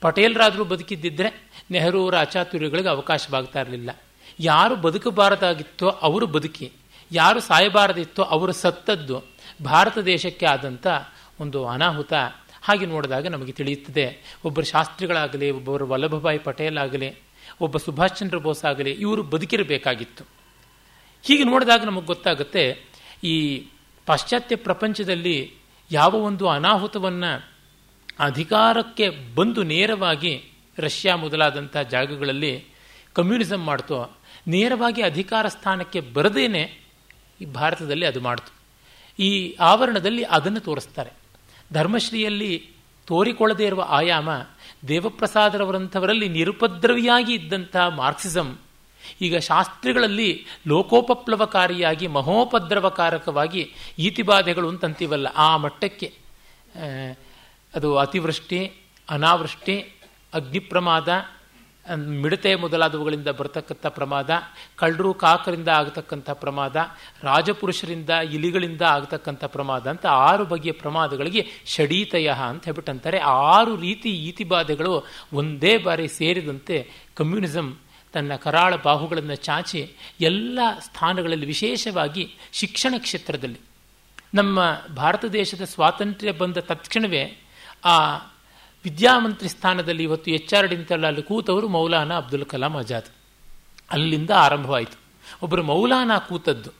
[0.02, 1.30] ಪಟೇಲ್ರಾದರೂ ಬದುಕಿದ್ದಿದ್ರೆ
[1.70, 3.90] ನೆಹರು ಅವರ ಅಚಾತುರ್ಯಗಳಿಗೆ ಅವಕಾಶವಾಗ್ತಾ ಇರಲಿಲ್ಲ
[4.40, 6.72] ಯಾರು ಬದುಕಬಾರದಾಗಿತ್ತೋ ಅವರು ಬದುಕಿ,
[7.12, 9.24] ಯಾರು ಸಾಯಬಾರದಿತ್ತೋ ಅವರು ಸತ್ತದ್ದು
[9.64, 10.86] ಭಾರತ ದೇಶಕ್ಕೆ ಆದಂಥ
[11.40, 12.12] ಒಂದು ಅನಾಹುತ
[12.62, 14.36] ಹಾಗೆ ನೋಡಿದಾಗ ನಮಗೆ ತಿಳಿಯುತ್ತದೆ.
[14.44, 17.08] ಒಬ್ಬರು ಶಾಸ್ತ್ರಿಗಳಾಗಲಿ, ಒಬ್ಬರು ವಲ್ಲಭಭಾಯಿ ಪಟೇಲ್ ಆಗಲಿ,
[17.60, 20.24] ಒಬ್ಬ ಸುಭಾಷ್ ಚಂದ್ರ ಬೋಸ್ ಆಗಲಿ, ಇವರು ಬದುಕಿರಬೇಕಾಗಿತ್ತು.
[21.22, 22.64] ಹೀಗೆ ನೋಡಿದಾಗ ನಮಗೆ ಗೊತ್ತಾಗುತ್ತೆ
[23.24, 23.66] ಈ
[24.06, 25.54] ಪಾಶ್ಚಾತ್ಯ ಪ್ರಪಂಚದಲ್ಲಿ
[25.90, 27.51] ಯಾವ ಒಂದು ಅನಾಹುತವನ್ನು
[28.18, 30.44] ಅಧಿಕಾರಕ್ಕೆ ಬಂದು ನೇರವಾಗಿ
[30.78, 32.64] ರಷ್ಯಾ ಮೊದಲಾದಂಥ ಜಾಗಗಳಲ್ಲಿ
[33.12, 34.16] ಕಮ್ಯುನಿಸಮ್ ಮಾಡ್ತೋ.
[34.46, 36.80] ನೇರವಾಗಿ ಅಧಿಕಾರ ಸ್ಥಾನಕ್ಕೆ ಬರದೇನೆ
[37.40, 38.52] ಈ ಭಾರತದಲ್ಲಿ ಅದು ಮಾಡ್ತು.
[39.18, 41.10] ಈ ಆವರಣದಲ್ಲಿ ಅದನ್ನು ತೋರಿಸ್ತಾರೆ.
[41.72, 42.70] ಧರ್ಮಶ್ರೀಯಲ್ಲಿ
[43.06, 44.30] ತೋರಿಕೊಳ್ಳದೇ ಇರುವ ಆಯಾಮ
[44.88, 48.58] ದೇವಪ್ರಸಾದರವರಂಥವರಲ್ಲಿ ನಿರುಪದ್ರವಿಯಾಗಿ ಇದ್ದಂಥ ಮಾರ್ಕ್ಸಿಸಮ್
[49.20, 56.12] ಈಗ ಶಾಸ್ತ್ರಿಗಳಲ್ಲಿ ಲೋಕೋಪಪ್ಲವಕಾರಿಯಾಗಿ, ಮಹೋಪದ್ರವಕಾರಕವಾಗಿ ಈತಿಬಾಧೆಗಳು ಅಂತಂತೀವಲ್ಲ, ಆ ಮಟ್ಟಕ್ಕೆ
[57.74, 58.72] ಅದು ಅತಿವೃಷ್ಟಿ,
[59.10, 60.00] ಅನಾವೃಷ್ಟಿ,
[60.34, 61.08] ಅಗ್ನಿಪ್ರಮಾದ
[61.98, 64.30] ಮಿಡತೆ ಮೊದಲಾದವುಗಳಿಂದ ಬರತಕ್ಕಂಥ ಪ್ರಮಾದ,
[64.76, 66.76] ಕಳ್ಳರು ಕಾಕರಿಂದ ಆಗತಕ್ಕಂಥ ಪ್ರಮಾದ,
[67.22, 75.06] ರಾಜಪುರುಷರಿಂದ ಇಲಿಗಳಿಂದ ಆಗತಕ್ಕಂಥ ಪ್ರಮಾದ ಅಂತ ಆರು ಬಗೆಯ ಪ್ರಮಾದಗಳಿಗೆ ಷಡೀತಯ ಅಂತ ಹೇಳ್ಬಿಟ್ಟು ಅಂತಾರೆ ಆರು ರೀತಿ ಈತಿಬಾಧೆಗಳು
[75.32, 77.78] ಒಂದೇ ಬಾರಿ ಸೇರಿದಂತೆ ಕಮ್ಯುನಿಸಂ
[78.12, 83.60] ತನ್ನ ಕರಾಳ ಬಾಹುಗಳನ್ನು ಚಾಚಿ ಎಲ್ಲ ಸ್ಥಾನಗಳಲ್ಲಿ ವಿಶೇಷವಾಗಿ ಶಿಕ್ಷಣ ಕ್ಷೇತ್ರದಲ್ಲಿ.
[84.34, 84.60] ನಮ್ಮ
[84.96, 87.41] ಭಾರತ ದೇಶದ ಸ್ವಾತಂತ್ರ್ಯ ಬಂದ ತಕ್ಷಣವೇ
[87.84, 88.16] ಆ
[88.84, 93.10] ವಿದ್ಯಾಮಂತ್ರಿ ಸ್ಥಾನದಲ್ಲಿ ಇವತ್ತು ಎಚ್ ಆರ್ ಡಿ ಅಂತಲ್ಲ ಅಲ್ಲಿ ಕೂತವರು ಮೌಲಾನಾ ಅಬ್ದುಲ್ ಕಲಾಂ ಆಜಾದ್.
[93.90, 94.98] ಅಲ್ಲಿಂದ ಆರಂಭವಾಯಿತು.
[95.42, 96.70] ಒಬ್ಬರು ಮೌಲಾನಾ ಕೂತದ್ದು.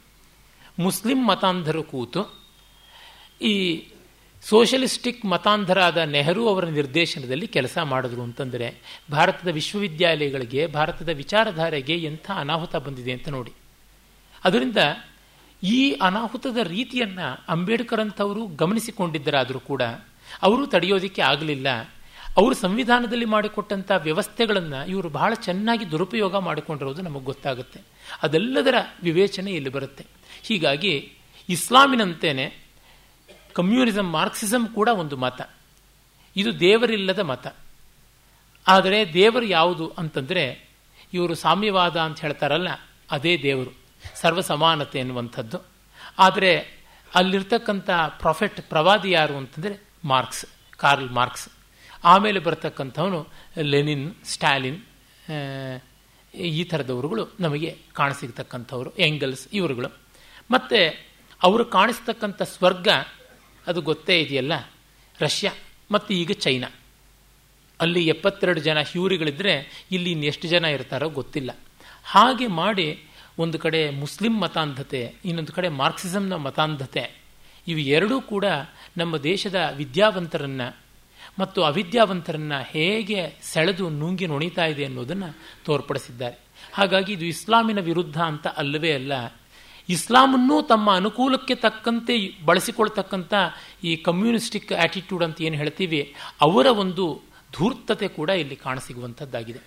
[0.79, 2.21] ಮುಸ್ಲಿಂ ಮತಾಂಧರು ಕೂತು,
[3.41, 3.53] ಈ
[4.41, 8.67] ಸೋಷಲಿಸ್ಟಿಕ್ ಮತಾಂಧರಾದ ನೆಹರು ಅವರ ನಿರ್ದೇಶನದಲ್ಲಿ ಕೆಲಸ ಮಾಡಿದ್ರು ಅಂತಂದರೆ,
[9.11, 13.53] ಭಾರತದ ವಿಶ್ವವಿದ್ಯಾಲಯಗಳಿಗೆ, ಭಾರತದ ವಿಚಾರಧಾರೆಗೆ ಎಂಥ ಅನಾಹುತ ಬಂದಿದೆ ಅಂತ ನೋಡಿ.
[14.43, 14.77] ಅದರಿಂದ
[15.63, 19.81] ಈ ಅನಾಹುತದ ರೀತಿಯನ್ನು ಅಂಬೇಡ್ಕರ್ ಅಂತವರು ಗಮನಿಸಿಕೊಂಡಿದ್ದರಾದರೂ ಕೂಡ
[20.41, 21.67] ಅವರು ತಡೆಯೋದಿಕ್ಕೆ ಆಗಲಿಲ್ಲ.
[22.37, 27.81] ಅವರು ಸಂವಿಧಾನದಲ್ಲಿ ಮಾಡಿಕೊಟ್ಟಂಥ ವ್ಯವಸ್ಥೆಗಳನ್ನು ಇವರು ಬಹಳ ಚೆನ್ನಾಗಿ ದುರುಪಯೋಗ ಮಾಡಿಕೊಂಡಿರೋದು ನಮಗೆ ಗೊತ್ತಾಗುತ್ತೆ.
[28.23, 30.05] ಅದೆಲ್ಲದರ ವಿವೇಚನೆ ಇಲ್ಲಿ ಬರುತ್ತೆ.
[30.43, 31.11] ಹೀಗಾಗಿ
[31.49, 32.57] ಇಸ್ಲಾಮಿನಂತೇನೆ
[33.53, 35.49] ಕಮ್ಯುನಿಸಂ, ಮಾರ್ಕ್ಸಿಸಂ ಕೂಡ ಒಂದು ಮತ.
[36.35, 37.55] ಇದು ದೇವರಿಲ್ಲದ ಮತ.
[38.67, 40.69] ಆದರೆ ದೇವರು ಯಾವುದು ಅಂತಂದರೆ
[41.13, 42.67] ಇವರು ಸಾಮ್ಯವಾದ ಅಂತ ಹೇಳ್ತಾರಲ್ಲ,
[43.11, 43.73] ಅದೇ ದೇವರು
[44.15, 45.65] ಸರ್ವ ಸಮಾನತೆ ಎನ್ನುವಂಥದ್ದು.
[46.19, 46.81] ಆದರೆ
[47.15, 50.45] ಅಲ್ಲಿರ್ತಕ್ಕಂಥ ಪ್ರಾಫೆಟ್ ಪ್ರವಾದಿ ಯಾರು ಅಂತಂದರೆ ಮಾರ್ಕ್ಸ್,
[50.77, 51.49] ಕಾರ್ಲ್ ಮಾರ್ಕ್ಸ್.
[52.03, 53.27] ಆಮೇಲೆ ಬರ್ತಕ್ಕಂಥವನು
[53.61, 54.81] ಲೆನಿನ್, ಸ್ಟಾಲಿನ್
[56.35, 59.89] ಈ ಥರದವರುಗಳು ನಮಗೆ ಕಾಣಸಿಗ್ತಕ್ಕಂಥವ್ರು ಎಂಗಲ್ಸ್ ಇವರುಗಳು.
[60.51, 61.05] ಮತ್ತು
[61.43, 62.87] ಅವರು ಕಾಣಿಸ್ತಕ್ಕಂಥ ಸ್ವರ್ಗ,
[63.67, 64.71] ಅದು ಗೊತ್ತೇ ಇದೆಯಲ್ಲ?
[65.19, 65.51] ರಷ್ಯಾ
[65.91, 66.69] ಮತ್ತು ಈಗ ಚೈನಾ.
[67.81, 71.51] ಅಲ್ಲಿ ಎಪ್ಪತ್ತೆರಡು ಜನ ಹ್ಯೂರಿಗಳಿದ್ದರೆ ಇಲ್ಲಿ ಇನ್ನೆಷ್ಟು ಜನ ಇರ್ತಾರೋ ಗೊತ್ತಿಲ್ಲ.
[72.03, 73.03] ಹಾಗೆ ಮಾಡಿ
[73.39, 77.22] ಒಂದು ಕಡೆ ಮುಸ್ಲಿಂ ಮತಾಂಧತೆ, ಇನ್ನೊಂದು ಕಡೆ ಮಾರ್ಕ್ಸಿಸಮ್ನ ಮತಾಂಧತೆ
[77.67, 78.45] ಇವು ಎರಡೂ ಕೂಡ
[78.97, 80.67] ನಮ್ಮ ದೇಶದ ವಿದ್ಯಾವಂತರನ್ನು
[81.39, 85.29] ಮತ್ತು ಅವಿದ್ಯಾವಂತರನ್ನು ಹೇಗೆ ಸೆಳೆದು ನುಂಗಿ ನುಣಿತಾ ಇದೆ ಅನ್ನೋದನ್ನು
[85.67, 86.37] ತೋರ್ಪಡಿಸಿದ್ದಾರೆ.
[86.77, 89.13] ಹಾಗಾಗಿ ಇದು ಇಸ್ಲಾಮಿನ ವಿರುದ್ಧ ಅಂತ ಅಲ್ಲವೇ ಅಲ್ಲ,
[89.89, 92.15] ಇಸ್ಲಾಮನ್ನೂ ತಮ್ಮ ಅನುಕೂಲಕ್ಕೆ ತಕ್ಕಂತೆ
[92.49, 93.33] ಬಳಸಿಕೊಳ್ತಕ್ಕಂಥ
[93.89, 96.01] ಈ ಕಮ್ಯುನಿಸ್ಟಿಕ್ ಆಟಿಟ್ಯೂಡ್ ಅಂತ ಏನು ಹೇಳ್ತೀವಿ,
[96.47, 97.05] ಅವರ ಒಂದು
[97.57, 99.61] ಧೂರ್ತತೆ ಕೂಡ ಇಲ್ಲಿ ಕಾಣಸಿಗುವಂಥದ್ದಾಗಿದೆ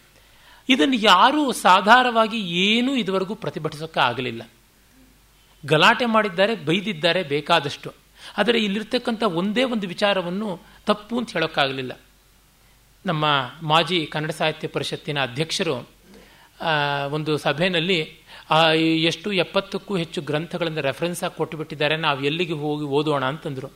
[0.69, 4.43] ಇದನ್ನು ಯಾರೂ ಸಾಧಾರವಾಗಿ ಏನೂ ಇದುವರೆಗೂ ಪ್ರತಿಭಟಿಸೋಕೆ ಆಗಲಿಲ್ಲ
[5.73, 7.91] ಗಲಾಟೆ ಮಾಡಿದ್ದಾರೆ, ಬೈದಿದ್ದಾರೆ ಬೇಕಾದಷ್ಟು.
[8.39, 10.49] ಆದರೆ ಇಲ್ಲಿರ್ತಕ್ಕಂಥ ಒಂದೇ ಒಂದು ವಿಚಾರವನ್ನು
[10.89, 11.93] ತಪ್ಪು ಅಂತ ಹೇಳೋಕ್ಕಾಗಲಿಲ್ಲ.
[13.05, 13.25] ನಮ್ಮ
[13.71, 15.77] ಮಾಜಿ ಕನ್ನಡ ಸಾಹಿತ್ಯ ಪರಿಷತ್ತಿನ ಅಧ್ಯಕ್ಷರು
[17.17, 17.99] ಒಂದು ಸಭೆಯಲ್ಲಿ
[19.11, 23.69] ಎಷ್ಟು ಎಪ್ಪತ್ತಕ್ಕೂ ಹೆಚ್ಚು ಗ್ರಂಥಗಳನ್ನು ರೆಫರೆನ್ಸ್ ಆಗಿ ಕೊಟ್ಟುಬಿಟ್ಟಿದ್ದಾರೆ, ನಾವು ಎಲ್ಲಿಗೆ ಹೋಗಿ ಓದೋಣ ಅಂತಂದರು.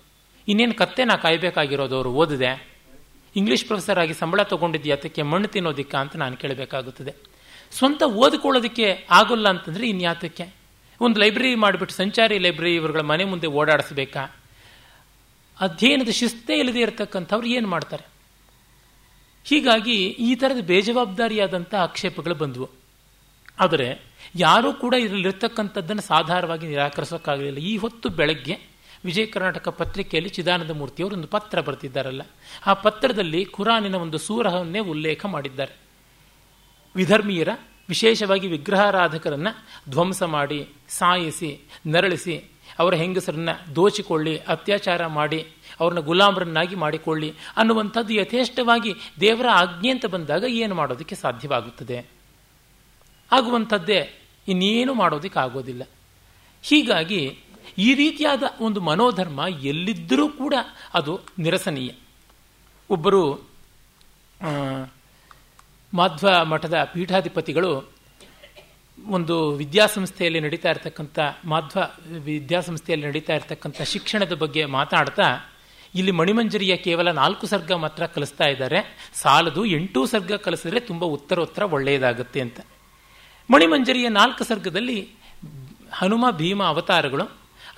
[0.48, 2.53] ಇನ್ನೇನು ಕತ್ತೆ ನಾ ಕಾಯಬೇಕಾಗಿರೋದು ಅವರು ಓದಿದೆ?
[3.35, 7.12] ಇಂಗ್ಲೀಷ್ ಪ್ರೊಫೆಸರ್ ಆಗಿ ಸಂಬಳ ತೊಗೊಂಡಿದ್ದೀಯ ಅದಕ್ಕೆ ಮಣ್ಣು ತಿನ್ನೋದಿಕ್ಕ ಅಂತ ನಾನು ಕೇಳಬೇಕಾಗುತ್ತದೆ.
[7.79, 8.87] ಸ್ವಂತ ಓದಿಕೊಳ್ಳೋದಕ್ಕೆ
[9.18, 10.46] ಆಗೋಲ್ಲ ಅಂತಂದರೆ ಇನ್ಯಾತಕ್ಕೆ?
[11.01, 14.37] ಒಂದು ಲೈಬ್ರರಿ ಮಾಡಿಬಿಟ್ಟು ಸಂಚಾರಿ ಲೈಬ್ರರಿ ಇವರುಗಳ ಮನೆ ಮುಂದೆ ಓಡಾಡಿಸ್ಬೇಕಾ?
[15.61, 18.09] ಅಧ್ಯಯನದ ಶಿಸ್ತೇ ಇಲ್ಲದೆ ಇರತಕ್ಕಂಥವ್ರು ಏನು ಮಾಡ್ತಾರೆ?
[19.45, 22.71] ಹೀಗಾಗಿ ಈ ಥರದ ಬೇಜವಾಬ್ದಾರಿಯಾದಂಥ ಆಕ್ಷೇಪಗಳು ಬಂದವು.
[23.61, 24.03] ಆದರೆ
[24.35, 27.59] ಯಾರೂ ಕೂಡ ಇದರಲ್ಲಿರ್ತಕ್ಕಂಥದ್ದನ್ನು ಸಾಧಾರವಾಗಿ ನಿರಾಕರಿಸೋಕ್ಕಾಗಲಿಲ್ಲ.
[27.59, 28.59] ಈ ಹೊತ್ತು ಬೆಳಗ್ಗೆ
[29.05, 32.23] ವಿಜಯ ಕರ್ನಾಟಕ ಪತ್ರಿಕೆಯಲ್ಲಿ ಚಿದಾನಂದ ಮೂರ್ತಿಯವರು ಒಂದು ಪತ್ರ ಬರೆದಿದ್ದಾರಲ್ಲ
[32.67, 35.73] ಆ ಪತ್ರದಲ್ಲಿ ಖುರಾನಿನ ಒಂದು ಸೂರಹವನ್ನೇ ಉಲ್ಲೇಖ ಮಾಡಿದ್ದಾರೆ.
[36.97, 37.49] ವಿಧರ್ಮೀಯರ
[37.90, 42.44] ವಿಶೇಷವಾಗಿ ವಿಗ್ರಹಾರಾಧಕರನ್ನು ಧ್ವಂಸ ಮಾಡಿ, ಸಾಯಿಸಿ, ನರಳಿಸಿ,
[42.79, 45.48] ಅವರ ಹೆಂಗಸರನ್ನು ದೋಚಿಕೊಳ್ಳಿ, ಅತ್ಯಾಚಾರ ಮಾಡಿ,
[45.81, 52.07] ಅವ್ರನ್ನ ಗುಲಾಮರನ್ನಾಗಿ ಮಾಡಿಕೊಳ್ಳಿ ಅನ್ನುವಂಥದ್ದು ಯಥೇಷ್ಟವಾಗಿ ದೇವರ ಆಜ್ಞೆ ಅಂತ ಬಂದಾಗ ಏನು ಮಾಡೋದಕ್ಕೆ ಸಾಧ್ಯವಾಗುತ್ತದೆ?
[53.33, 55.83] ಆಗುವಂಥದ್ದೇ ಇನ್ನೇನು ಮಾಡೋದಕ್ಕೆ ಆಗೋದಿಲ್ಲ.
[56.62, 57.38] ಹೀಗಾಗಿ
[57.79, 60.55] ಈ ರೀತಿಯಾದ ಒಂದು ಮನೋಧರ್ಮ ಎಲ್ಲಿದ್ದರೂ ಕೂಡ
[60.94, 61.90] ಅದು ನಿರಸನೀಯ.
[62.90, 63.35] ಒಬ್ಬರು
[65.94, 67.92] ಮಾಧ್ವ ಮಠದ ಪೀಠಾಧಿಪತಿಗಳು
[69.09, 71.81] ಒಂದು ವಿದ್ಯಾಸಂಸ್ಥೆಯಲ್ಲಿ ನಡೀತಾ ಇರತಕ್ಕಂಥ, ಮಾಧ್ವ
[72.18, 75.53] ವಿದ್ಯಾಸಂಸ್ಥೆಯಲ್ಲಿ ನಡೀತಾ ಇರತಕ್ಕಂಥ ಶಿಕ್ಷಣದ ಬಗ್ಗೆ ಮಾತಾಡ್ತಾ,
[75.94, 79.11] ಇಲ್ಲಿ ಮಣಿಮಂಜರಿಯ ಕೇವಲ ನಾಲ್ಕು ಸರ್ಗ ಮಾತ್ರ ಕಲಿಸ್ತಾ ಇದ್ದಾರೆ.
[79.14, 82.61] ಸಾಲದು ಎಂಟು ಸರ್ಗ ಕಲಿಸಿದ್ರೆ ತುಂಬ ಉತ್ತರೋತ್ತರ ಒಳ್ಳೆಯದಾಗುತ್ತೆ ಅಂತ.
[83.50, 85.09] ಮಣಿಮಂಜರಿಯ ನಾಲ್ಕು ಸರ್ಗದಲ್ಲಿ
[85.92, 87.24] ಹನುಮ, ಭೀಮ ಅವತಾರಗಳು.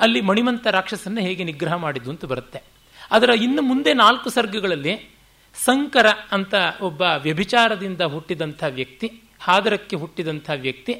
[0.00, 2.62] ಅಲ್ಲಿ ಮಣಿಮಂತ ರಾಕ್ಷಸನ್ನ ಹೇಗೆ ನಿಗ್ರಹ ಮಾಡಿದ್ದು ಅಂತ ಬರುತ್ತೆ.
[3.10, 5.10] ಅದರ ಇನ್ನು ಮುಂದೆ ನಾಲ್ಕು ಸರ್ಗಗಳಲ್ಲಿ
[5.54, 10.92] ಸಂಕರ ಅಂತ ಒಬ್ಬ ವ್ಯಭಿಚಾರದಿಂದ ಹುಟ್ಟಿದಂಥ ವ್ಯಕ್ತಿ, ಹಾದರಕ್ಕೆ ಹುಟ್ಟಿದಂಥ ವ್ಯಕ್ತಿ,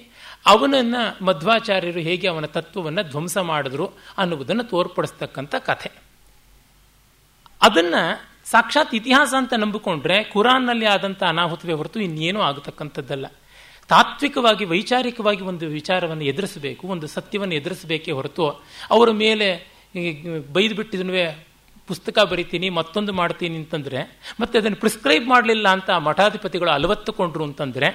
[0.47, 5.91] ಅವನನ್ನು ಮಧ್ವಾಚಾರ್ಯರು ಹೇಗೆ ಅವನ ತತ್ವವನ್ನು ಧ್ವಂಸ ಮಾಡಿದ್ರು ಅನ್ನುವುದನ್ನು ತೋರ್ಪಡಿಸ್ತಕ್ಕಂಥ ಕಥೆ.
[7.63, 13.27] ಅದನ್ನು ಸಾಕ್ಷಾತ್ ಇತಿಹಾಸ ಅಂತ ನಂಬಿಕೊಂಡ್ರೆ ಕುರಾನ್ನಲ್ಲಿ ಆದಂಥ ಅನಾಹುತವೇ ಹೊರತು ಇನ್ನೇನೂ ಆಗತಕ್ಕಂಥದ್ದಲ್ಲ.
[13.89, 18.49] ತಾತ್ವಿಕವಾಗಿ, ವೈಚಾರಿಕವಾಗಿ ಒಂದು ವಿಚಾರವನ್ನು ಎದುರಿಸಬೇಕು, ಒಂದು ಸತ್ಯವನ್ನು ಎದುರಿಸಬೇಕೇ ಹೊರತು
[18.91, 19.73] ಅವರ ಮೇಲೆ
[20.53, 21.52] ಬೈದು ಬಿಟ್ಟಿದನುವೆ
[21.89, 27.89] ಪುಸ್ತಕ ಬರಿತೀನಿ, ಮತ್ತೊಂದು ಮಾಡ್ತೀನಿ ಅಂತಂದರೆ, ಮತ್ತೆ ಅದನ್ನು ಪ್ರಿಸ್ಕ್ರೈಬ್ ಮಾಡಲಿಲ್ಲ ಅಂತ ಮಠಾಧಿಪತಿಗಳು ಅಲವತ್ತುಕೊಂಡ್ರು ಅಂತಂದರೆ,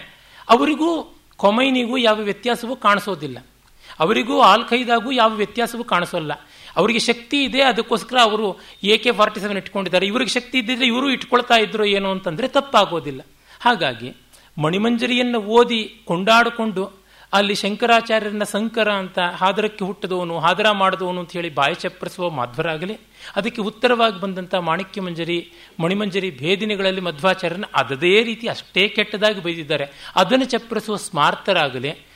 [0.50, 1.04] ಅವರಿಗೂ
[1.38, 3.38] ಕೊಮೈನಿಗೂ ಯಾವ ವ್ಯತ್ಯಾಸವೂ ಕಾಣಿಸೋದಿಲ್ಲ.
[4.00, 6.32] ಅವರಿಗೂ ಆಲ್ಖೈದಾಗೂ ಯಾವ ವ್ಯತ್ಯಾಸವೂ ಕಾಣಿಸೋಲ್ಲ.
[6.76, 10.08] ಅವರಿಗೆ ಶಕ್ತಿ ಇದೆ, ಅದಕ್ಕೋಸ್ಕರ ಅವರು ಎ ಕೆ ಫಾರ್ಟಿ ಸೆವೆನ್ ಇಟ್ಕೊಂಡಿದ್ದಾರೆ.
[10.08, 13.22] ಇವ್ರಿಗೆ ಶಕ್ತಿ ಇದ್ದಿದ್ರೆ ಇವರು ಇಟ್ಕೊಳ್ತಾ ಇದ್ರು ಏನು ಅಂತಂದರೆ ತಪ್ಪಾಗೋದಿಲ್ಲ.
[13.62, 14.16] ಹಾಗಾಗಿ
[14.58, 22.30] ಮಣಿಮಂಜರಿಯನ್ನು ಓದಿ ಕೊಂಡಾಡಿಕೊಂಡು ಅಲ್ಲಿ ಶಂಕರಾಚಾರ್ಯರನ್ನ ಸಂಕರ ಅಂತ ಹಾದರಕ್ಕೆ ಹುಟ್ಟದವನು, ಹಾದರ ಮಾಡಿದವನು ಅಂತ ಹೇಳಿ ಬಾಯಿ ಚಪ್ಪರಿಸುವ
[22.30, 22.96] ಮಾಧ್ವರಾಗಲಿ
[23.36, 29.88] ಅದಕ್ಕೆ ಉತ್ತರವಾಗಿ ಬಂದಂಥ ಮಾಣಿಕ್ಯ ಮಂಜರಿ, ಮಣಿಮಂಜರಿ ಭೇದಿನಿಗಳಲ್ಲಿ ಮಧ್ವಾಚಾರ್ಯನ ಅದೇ ರೀತಿ ಅಷ್ಟೇ ಕೆಟ್ಟದಾಗಿ ಬೈದಿದ್ದಾರೆ.
[30.16, 32.08] ಅದನ್ನು ಚಪ್ಪರಿಸುವ ಸ್ಮಾರ್ತರಾಗಲಿ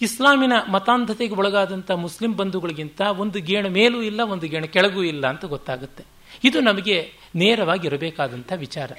[0.00, 6.04] ಇಸ್ಲಾಮಿನ ಮತಾಂಧತೆಗೆ ಒಳಗಾದಂಥ ಮುಸ್ಲಿಂ ಬಂಧುಗಳಿಗಿಂತ ಒಂದು ಗೇಣ ಮೇಲೂ ಇಲ್ಲ, ಒಂದು ಗೇಣ ಕೆಳಗೂ ಇಲ್ಲ ಅಂತ ಗೊತ್ತಾಗುತ್ತೆ.
[6.44, 8.92] ಇದು ನಮಗೆ ನೇರವಾಗಿ ಇರಬೇಕಾದಂಥ ವಿಚಾರ.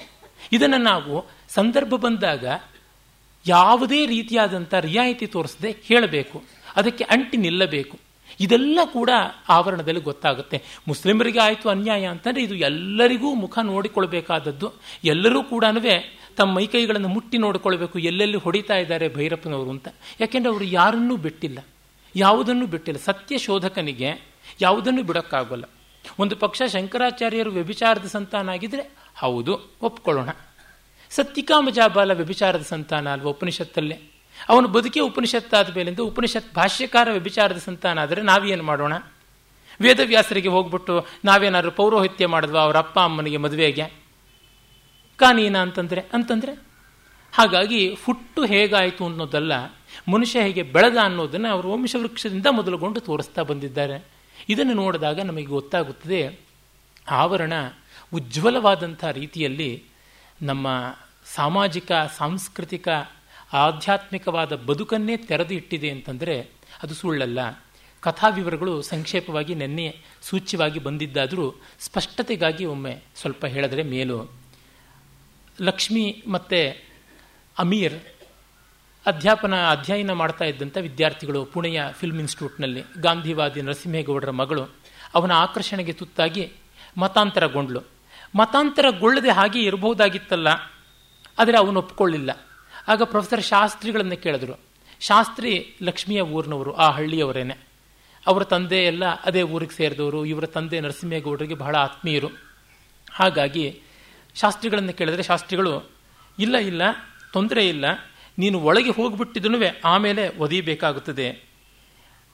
[0.52, 2.44] ಇದನ್ನು ನಾವು ಸಂದರ್ಭ ಬಂದಾಗ
[3.46, 6.42] ಯಾವುದೇ ರೀತಿಯಾದಂಥ ರಿಯಾಯಿತಿ ತೋರಿಸದೆ ಹೇಳಬೇಕು.
[6.76, 7.98] ಅದಕ್ಕೆ ಅಂಟಿ ನಿಲ್ಲಬೇಕು.
[8.40, 9.10] ಇದೆಲ್ಲ ಕೂಡ
[9.48, 10.62] ಆವರಣದಲ್ಲಿ ಗೊತ್ತಾಗುತ್ತೆ.
[10.88, 14.72] ಮುಸ್ಲಿಮರಿಗೆ ಆಯಿತು ಅನ್ಯಾಯ ಅಂತಂದರೆ ಇದು ಎಲ್ಲರಿಗೂ ಮುಖ ನೋಡಿಕೊಳ್ಬೇಕಾದದ್ದು.
[15.04, 15.64] ಎಲ್ಲರೂ ಕೂಡ
[16.36, 17.98] ತಮ್ಮ ಮೈಕೈಗಳನ್ನು ಮುಟ್ಟಿ ನೋಡಿಕೊಳ್ಬೇಕು.
[17.98, 19.88] ಎಲ್ಲೆಲ್ಲಿ ಹೊಡಿತಾ ಇದ್ದಾರೆ ಭೈರಪ್ಪನವರು ಅಂತ.
[20.20, 21.58] ಯಾಕೆಂದರೆ ಅವರು ಯಾರನ್ನೂ ಬಿಟ್ಟಿಲ್ಲ.
[22.16, 23.00] ಯಾವುದನ್ನು ಬಿಟ್ಟಿಲ್ಲ.
[23.04, 24.12] ಸತ್ಯ ಶೋಧಕನಿಗೆ
[24.60, 25.64] ಯಾವುದನ್ನು ಬಿಡೋಕ್ಕಾಗಲ್ಲ.
[26.18, 30.28] ಒಂದು ಪಕ್ಷ ಶಂಕರಾಚಾರ್ಯರು ವ್ಯಭಿಚಾರದ ಸಂತಾನ ಆಗಿದ್ದರೆ ಹೌದು, ಒಪ್ಕೊಳ್ಳೋಣ.
[31.16, 33.94] ಸತ್ಯಿಕಾಮ ಜಾಬಾಲ ವ್ಯಭಿಚಾರದ ಸಂತಾನ ಅಲ್ವಾ ಉಪನಿಷತ್ತಲ್ಲೇ?
[34.48, 38.92] ಅವನು ಬದುಕೇ ಉಪನಿಷತ್ತಾದ ಮೇಲಿಂದ ಉಪನಿಷತ್ ಭಾಷ್ಯಕಾರ ವ್ಯಭಿಚಾರದ ಸಂತಾನ ಆದರೆ ನಾವೇನು ಮಾಡೋಣ?
[39.80, 42.60] ವೇದವ್ಯಾಸರಿಗೆ ಹೋಗ್ಬಿಟ್ಟು ನಾವೇನಾದ್ರು ಪೌರೋಹಿತ್ಯ ಮಾಡಿದ್ವಾ?
[42.60, 43.86] ಅವರ ಅಪ್ಪ ಅಮ್ಮನಿಗೆ ಮದುವೆಗೆ
[45.16, 46.00] ಕಾನೀನ ಅಂತಂದ್ರೆ?
[46.00, 46.52] ಅಂತಂದ್ರೆ?
[47.32, 49.52] ಹಾಗಾಗಿ ಹುಟ್ಟು ಹೇಗಾಯಿತು ಅನ್ನೋದಲ್ಲ,
[50.12, 54.04] ಮನುಷ್ಯ ಹೇಗೆ ಬೆಳೆದ ಅನ್ನೋದನ್ನು ಅವರು ವಂಶವೃಕ್ಷದಿಂದ ಮೊದಲುಗೊಂಡು ತೋರಿಸ್ತಾ ಬಂದಿದ್ದಾರೆ.
[54.48, 56.40] ಇದನ್ನು ನೋಡಿದಾಗ ನಮಗೆ ಗೊತ್ತಾಗುತ್ತದೆ,
[57.10, 57.52] ಆವರಣ
[58.14, 59.84] ಉಜ್ವಲವಾದಂಥ ರೀತಿಯಲ್ಲಿ
[60.42, 60.68] ನಮ್ಮ
[61.34, 62.88] ಸಾಮಾಜಿಕ, ಸಾಂಸ್ಕೃತಿಕ,
[63.52, 66.50] ಆಧ್ಯಾತ್ಮಿಕವಾದ ಬದುಕನ್ನೇ ತೆರೆದು ಇಟ್ಟಿದೆ ಅಂತಂದರೆ
[66.82, 67.38] ಅದು ಸುಳ್ಳಲ್ಲ.
[68.00, 74.32] ಕಥಾ ವಿವರಗಳು ಸಂಕ್ಷೇಪವಾಗಿ ನೆನ್ನೆ ಸೂಚ್ಯವಾಗಿ ಬಂದಿದ್ದಾದರೂ ಸ್ಪಷ್ಟತೆಗಾಗಿ ಒಮ್ಮೆ ಸ್ವಲ್ಪ ಹೇಳಿದ್ರೆ ಮೇಲು.
[75.60, 76.84] ಲಕ್ಷ್ಮಿ ಮತ್ತು
[77.58, 77.94] ಅಮೀರ್
[79.06, 84.64] ಅಧ್ಯಾಪನ ಅಧ್ಯಯನ ಮಾಡ್ತಾ ಇದ್ದಂಥ ವಿದ್ಯಾರ್ಥಿಗಳು ಪುಣೆಯ ಫಿಲ್ಮ್ ಇನ್ಸ್ಟಿಟ್ಯೂಟ್ನಲ್ಲಿ, ಗಾಂಧಿವಾದಿ ನರಸಿಂಹೇಗೌಡರ ಮಗಳು,
[85.14, 86.52] ಅವನ ಆಕರ್ಷಣೆಗೆ ತುತ್ತಾಗಿ
[86.96, 87.80] ಮತಾಂತರಗೊಂಡ್ಳು.
[88.34, 90.75] ಮತಾಂತರಗೊಳ್ಳದೆ ಹಾಗೆ ಇರಬಹುದಾಗಿತ್ತಲ್ಲ.
[91.38, 92.46] ಆದರೆ ಅವನು ಒಪ್ಕೊಳ್ಳಿಲ್ಲ.
[92.88, 94.60] ಆಗ ಪ್ರೊಫೆಸರ್ ಶಾಸ್ತ್ರಿಗಳನ್ನು ಕೇಳಿದ್ರು.
[95.00, 97.58] ಶಾಸ್ತ್ರಿ ಲಕ್ಷ್ಮಿಯ ಊರಿನವರು, ಆ ಹಳ್ಳಿಯವರೇನೆ.
[98.26, 102.28] ಅವರ ತಂದೆ ಎಲ್ಲ ಅದೇ ಊರಿಗೆ ಸೇರಿದವರು, ಇವರ ತಂದೆ ನರಸಿಂಹೇಗೌಡರಿಗೆ ಬಹಳ ಆತ್ಮೀಯರು.
[103.10, 103.80] ಹಾಗಾಗಿ
[104.34, 105.90] ಶಾಸ್ತ್ರಿಗಳನ್ನು ಕೇಳಿದ್ರೆ ಶಾಸ್ತ್ರಿಗಳು,
[106.38, 106.82] ಇಲ್ಲ ಇಲ್ಲ,
[107.32, 107.84] ತೊಂದರೆ ಇಲ್ಲ,
[108.38, 111.30] ನೀನು ಒಳಗೆ ಹೋಗ್ಬಿಟ್ಟಿದನು ಆಮೇಲೆ ಒದೀಬೇಕಾಗುತ್ತದೆ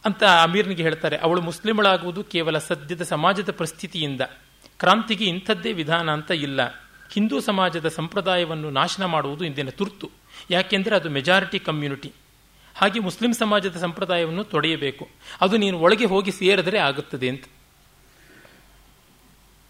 [0.04, 1.16] ಅಂತ ಅಮೀರ್ನಿಗೆ ಹೇಳ್ತಾರೆ.
[1.16, 4.20] ಅವಳು ಮುಸ್ಲಿಮಳಾಗುವುದು ಕೇವಲ ಸದ್ಯದ ಸಮಾಜದ ಪರಿಸ್ಥಿತಿಯಿಂದ.
[4.78, 6.81] ಕ್ರಾಂತಿಗೆ ಇಂಥದ್ದೇ ವಿಧಾನ ಅಂತ ಇಲ್ಲ.
[7.12, 10.08] ಹಿಂದೂ ಸಮಾಜದ ಸಂಪ್ರದಾಯವನ್ನು ನಾಶನ ಮಾಡುವುದು ಇಂದಿನ ತುರ್ತು.
[10.50, 12.10] ಯಾಕೆಂದರೆ ಅದು ಮೆಜಾರಿಟಿ ಕಮ್ಯುನಿಟಿ
[12.76, 15.04] ಹಾಗೆ ಮುಸ್ಲಿಂ ಸಮಾಜದ ಸಂಪ್ರದಾಯವನ್ನು ತೊಡೆಯಬೇಕು.
[15.40, 17.44] ಅದು ನೀನು ಒಳಗೆ ಹೋಗಿ ಸೇರಿದರೆ ಆಗುತ್ತದೆ ಅಂತ.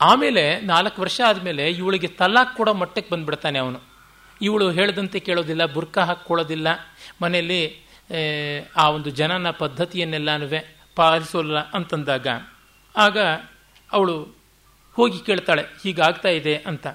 [0.00, 3.80] ಆಮೇಲೆ ನಾಲ್ಕು ವರ್ಷ ಆದಮೇಲೆ ಇವಳಿಗೆ ತಲಾಕ್ ಕೊಡೋ ಮಟ್ಟಕ್ಕೆ ಬಂದ್ಬಿಡ್ತಾನೆ ಅವನು.
[4.40, 6.68] ಇವಳು ಹೇಳದಂತೆ ಕೇಳೋದಿಲ್ಲ ಬುರ್ಕ ಹಾಕ್ಕೊಳ್ಳೋದಿಲ್ಲ.
[7.22, 7.62] ಮನೆಯಲ್ಲಿ
[8.76, 10.46] ಆ ಒಂದು ಜನನ ಪದ್ಧತಿಯನ್ನೆಲ್ಲನೂ
[10.96, 12.26] ಪಾಲಿಸೋಲ್ಲ ಅಂತಂದಾಗ,
[12.94, 13.18] ಆಗ
[13.92, 14.16] ಅವಳು
[14.96, 16.86] ಹೋಗಿ ಕೇಳ್ತಾಳೆ, ಹೀಗಾಗ್ತಾ ಇದೆ ಅಂತ.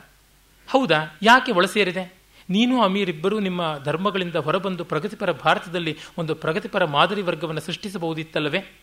[0.67, 1.17] ಹೌದಾ?
[1.21, 2.17] ಯಾಕೆ ಒಳಸೇರಿದೆ
[2.49, 8.81] ನೀನು ಅಮೀರ್ ಇಬ್ಬರು ನಿಮ್ಮ ಧರ್ಮಗಳಿಂದ ಹೊರಬಂದು ಪ್ರಗತಿಪರ ಭಾರತದಲ್ಲಿ ಒಂದು ಪ್ರಗತಿಪರ ಮಾದರಿ ವರ್ಗವನ್ನು ಸೃಷ್ಟಿಸಬಹುದಿತ್ತಲ್ಲವೇ?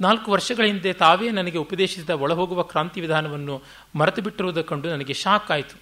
[0.00, 3.62] ನಾಲ್ಕು ವರ್ಷಗಳ ಹಿಂದೆ ತಾವೇ ನನಗೆ ಉಪದೇಶಿಸಿದ ಒಳಹೋಗುವ ಕ್ರಾಂತಿ ವಿಧಾನವನ್ನು
[3.94, 5.80] ಮರೆತು ನನಗೆ ಶಾಕ್ ಆಯಿತು.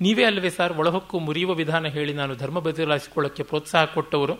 [0.00, 4.34] ನೀವೇ ಅಲ್ಲವೇ ಸರ್ ಒಳಹೊಕ್ಕು ಮುರಿಯುವ ವಿಧಾನ ಹೇಳಿ ನಾನು ಧರ್ಮ ಬದಲಾಯಿಸಿಕೊಳ್ಳಕ್ಕೆ ಪ್ರೋತ್ಸಾಹ ಕೊಟ್ಟವರು?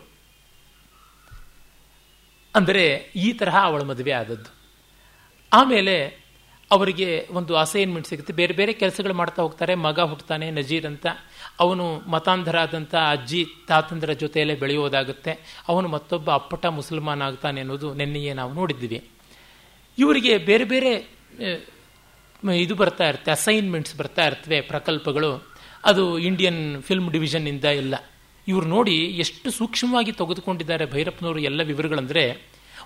[2.54, 4.54] ಅಂದರೆ ಈ ತರಹ ಅವಳ ಮದುವೆ ಆದದ್ದು.
[5.52, 6.23] ಆಮೇಲೆ
[6.74, 7.08] ಅವರಿಗೆ
[7.38, 8.32] ಒಂದು ಅಸೈನ್ಮೆಂಟ್ ಸಿಗುತ್ತೆ?
[8.40, 11.06] ಬೇರೆ ಬೇರೆ ಕೆಲಸಗಳು ಮಾಡ್ತಾ ಹೋಗ್ತಾರೆ, ಮಗ ಹುಟ್ಟುತ್ತಾನೆ ನಜೀರ್ ಅಂತ.
[11.64, 11.84] ಅವನು
[12.14, 15.32] ಮತಾಂಧರಾದಂಥ ಅಜ್ಜಿ, ತಾತಂದರ ಜೊತೆಯಲ್ಲೇ ಬೆಳೆಯೋದಾಗುತ್ತೆ
[15.72, 19.00] ಅವನು ಮತ್ತೊಬ್ಬ ಅಪ್ಪಟ ಮುಸಲ್ಮಾನ್ ಆಗ್ತಾನೆ ಅನ್ನೋದು ನೆನ್ನೆಯೇ ನಾವು ನೋಡಿದ್ದೀವಿ.
[19.98, 20.92] ಇವರಿಗೆ ಬೇರೆ ಬೇರೆ
[22.62, 25.30] ಇದು ಬರ್ತಾ ಇರುತ್ತೆ ಅಸೈನ್ಮೆಂಟ್ಸ್ ಬರ್ತಾ ಇರ್ತವೆ, ಪ್ರಕಲ್ಪಗಳು.
[25.90, 27.94] ಅದು ಇಂಡಿಯನ್ ಫಿಲ್ಮ್ ಡಿವಿಷನ್ನಿಂದ ಇಲ್ಲ.
[28.46, 32.24] ಇವರು ನೋಡಿ ಎಷ್ಟು ಸೂಕ್ಷ್ಮವಾಗಿ ತೆಗೆದುಕೊಂಡಿದ್ದಾರೆ ಭೈರಪ್ಪನವರು ಎಲ್ಲ ವಿವರಗಳಂದರೆ,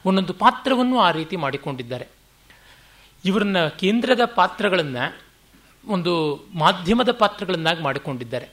[0.07, 2.07] ಒಂದೊಂದು ಪಾತ್ರವನ್ನು ಆ ರೀತಿ ಮಾಡಿಕೊಂಡಿದ್ದಾರೆ.
[3.25, 5.05] ಇವರನ್ನ ಕೇಂದ್ರದ ಪಾತ್ರಗಳನ್ನು
[5.85, 6.13] ಒಂದು
[6.55, 8.47] ಮಾಧ್ಯಮದ ಪಾತ್ರಗಳನ್ನಾಗಿ ಮಾಡಿಕೊಂಡಿದ್ದಾರೆ.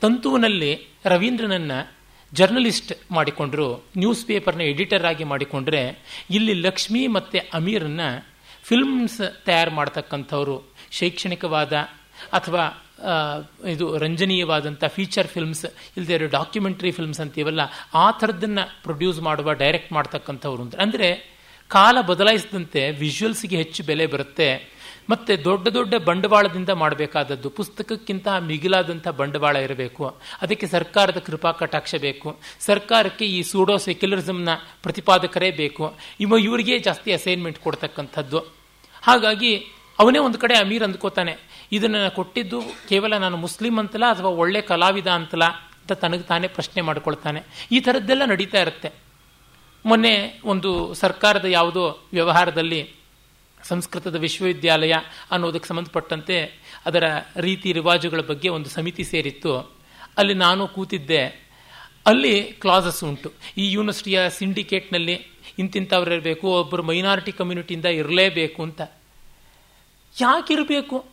[0.00, 0.72] ತಂತುವಿನಲ್ಲಿ
[1.04, 1.72] ರವೀಂದ್ರನನ್ನ
[2.32, 5.82] ಜರ್ನಲಿಸ್ಟ್ ಮಾಡಿಕೊಂಡ್ರು, ನ್ಯೂಸ್ ಪೇಪರ್ನ ಎಡಿಟರ್ ಆಗಿ ಮಾಡಿಕೊಂಡ್ರೆ,
[6.30, 8.00] ಇಲ್ಲಿ ಲಕ್ಷ್ಮಿ ಮತ್ತು ಅಮೀರನ್ನ
[8.62, 10.56] ಫಿಲ್ಮ್ಸ್ ತಯಾರು ಮಾಡ್ತಕ್ಕಂಥವರು,
[10.90, 11.72] ಶೈಕ್ಷಣಿಕವಾದ
[12.32, 12.64] ಅಥವಾ
[13.72, 17.60] ಇದು ರಂಜನೀಯವಾದಂಥ ಫೀಚರ್ ಫಿಲ್ಮ್ಸ್ ಇಲ್ಲದೆ ಡಾಕ್ಯುಮೆಂಟ್ರಿ ಫಿಲ್ಮ್ಸ್ ಅಂತೀವಲ್ಲ,
[17.94, 21.37] ಆ ಥರದ್ದನ್ನು ಪ್ರೊಡ್ಯೂಸ್ ಮಾಡುವ ಡೈರೆಕ್ಟ್ ಮಾಡ್ತಕ್ಕಂಥವ್ರು ಅಂದರೆ
[21.68, 24.78] ಕಾಲ ಬದಲಾಯಿಸಿದಂತೆ ವಿಜುವಲ್ಸ್ಗೆ ಹೆಚ್ಚು ಬೆಲೆ ಬರುತ್ತೆ.
[25.10, 30.16] ಮತ್ತು ದೊಡ್ಡ ದೊಡ್ಡ ಬಂಡವಾಳದಿಂದ ಮಾಡಬೇಕಾದದ್ದು, ಪುಸ್ತಕಕ್ಕಿಂತ ಮಿಗಿಲಾದಂಥ ಬಂಡವಾಳ ಇರಬೇಕು.
[30.42, 32.38] ಅದಕ್ಕೆ ಸರ್ಕಾರದ ಕೃಪಾ ಕಟಾಕ್ಷ ಬೇಕು.
[32.60, 34.48] ಸರ್ಕಾರಕ್ಕೆ ಈ ಸೂಡೋ ಸೆಕ್ಯುಲರಿಸಮ್ನ
[34.82, 35.94] ಪ್ರತಿಪಾದಕರೇ ಬೇಕು.
[36.20, 38.38] ಇವ ಇವರಿಗೆ ಜಾಸ್ತಿ ಅಸೈನ್ಮೆಂಟ್ ಕೊಡ್ತಕ್ಕಂಥದ್ದು.
[39.02, 39.56] ಹಾಗಾಗಿ
[39.98, 41.36] ಅವನೇ ಒಂದು ಕಡೆ ಅಮೀರ್ ಅಂದ್ಕೋತಾನೆ.
[41.72, 47.42] ಇದನ್ನು ಕೊಟ್ಟಿದ್ದು ಕೇವಲ ನಾನು ಮುಸ್ಲಿಂ ಅಂತಲ್ಲ ಅಥವಾ ಒಳ್ಳೆ ಕಲಾವಿದ ಅಂತಲ್ಲ ಅಂತ ತನಗೆ ತಾನೇ ಪ್ರಶ್ನೆ ಮಾಡ್ಕೊಳ್ತಾನೆ.
[47.72, 49.07] ಈ ಥರದ್ದೆಲ್ಲ ನಡೀತಾ ಇರುತ್ತೆ.
[49.86, 52.90] ಮೊನ್ನೆ ಒಂದು ಸರ್ಕಾರದ ಯಾವುದೋ ವ್ಯವಹಾರದಲ್ಲಿ
[53.62, 54.92] ಸಂಸ್ಕೃತದ ವಿಶ್ವವಿದ್ಯಾಲಯ
[55.30, 57.04] ಅನ್ನೋದಕ್ಕೆ ಸಂಬಂಧಪಟ್ಟಂತೆ ಅದರ
[57.36, 59.58] ರೀತಿ ರಿವಾಜುಗಳ ಬಗ್ಗೆ ಒಂದು ಸಮಿತಿ ಸೇರಿತ್ತು.
[60.16, 61.48] ಅಲ್ಲಿ ನಾನು ಕೂತಿದ್ದೆ.
[62.06, 63.32] ಅಲ್ಲಿ ಕ್ಲಾಸಸ್ ಉಂಟು.
[63.56, 65.26] ಈ ಯೂನಿವರ್ಸಿಟಿಯ ಸಿಂಡಿಕೇಟ್ನಲ್ಲಿ
[65.58, 68.80] ಇಂತಿಂಥವ್ರು ಇರಬೇಕು ಒಬ್ಬರು ಮೈನಾರಿಟಿ ಕಮ್ಯುನಿಟಿಯಿಂದ ಇರಲೇಬೇಕು ಅಂತ.
[70.20, 71.06] ಯಾಕಿರಬೇಕು?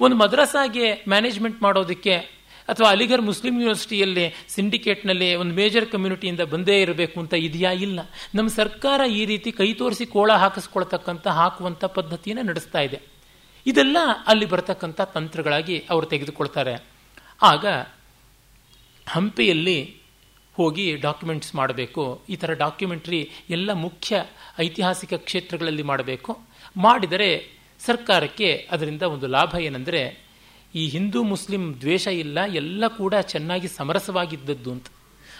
[0.00, 7.34] ಒಂದು ಮದ್ರಸಾಗೆ ಮ್ಯಾನೇಜ್ಮೆಂಟ್ ಮಾಡೋದಕ್ಕೆ ಅಥವಾ ಅಲಿಗರ್ ಮುಸ್ಲಿಂ ಯೂನಿವರ್ಸಿಟಿಯಲ್ಲಿ ಸಿಂಡಿಕೇಟ್ನಲ್ಲಿ ಒಂದು ಮೇಜರ್ ಕಮ್ಯುನಿಟಿಯಿಂದ ಬಂದೇ ಇರಬೇಕು ಅಂತ
[7.34, 7.70] ಇದೆಯಾ?
[7.70, 8.00] ಇಲ್ಲ.
[8.34, 13.00] ನಮ್ಮ ಸರ್ಕಾರ ಈ ರೀತಿ ಕೈ ತೋರಿಸಿ ಕೋಳ ಹಾಕಿಸ್ಕೊಳ್ತಕ್ಕಂಥ, ಹಾಕುವಂಥ ಪದ್ಧತಿಯನ್ನು ನಡೆಸ್ತಾ ಇದೆ.
[13.66, 13.96] ಇದೆಲ್ಲ
[14.26, 16.84] ಅಲ್ಲಿ ಬರತಕ್ಕಂಥ ತಂತ್ರಗಳಾಗಿ ಅವರು ತೆಗೆದುಕೊಳ್ತಾರೆ.
[17.42, 17.66] ಆಗ
[19.08, 19.96] ಹಂಪಿಯಲ್ಲಿ
[20.54, 22.24] ಹೋಗಿ ಡಾಕ್ಯುಮೆಂಟ್ಸ್ ಮಾಡಬೇಕು.
[22.28, 24.24] ಈ ಥರ ಡಾಕ್ಯುಮೆಂಟ್ರಿ ಎಲ್ಲ ಮುಖ್ಯ
[24.58, 26.38] ಐತಿಹಾಸಿಕ ಕ್ಷೇತ್ರಗಳಲ್ಲಿ ಮಾಡಬೇಕು.
[26.76, 27.50] ಮಾಡಿದರೆ
[27.80, 30.23] ಸರ್ಕಾರಕ್ಕೆ ಅದರಿಂದ ಒಂದು ಲಾಭ ಏನೆಂದರೆ
[30.74, 34.86] ಈ ಹಿಂದೂ ಮುಸ್ಲಿಂ ದ್ವೇಷ ಇಲ್ಲ, ಎಲ್ಲ ಕೂಡ ಚೆನ್ನಾಗಿ ಸಮರಸವಾಗಿದ್ದದ್ದು ಅಂತ.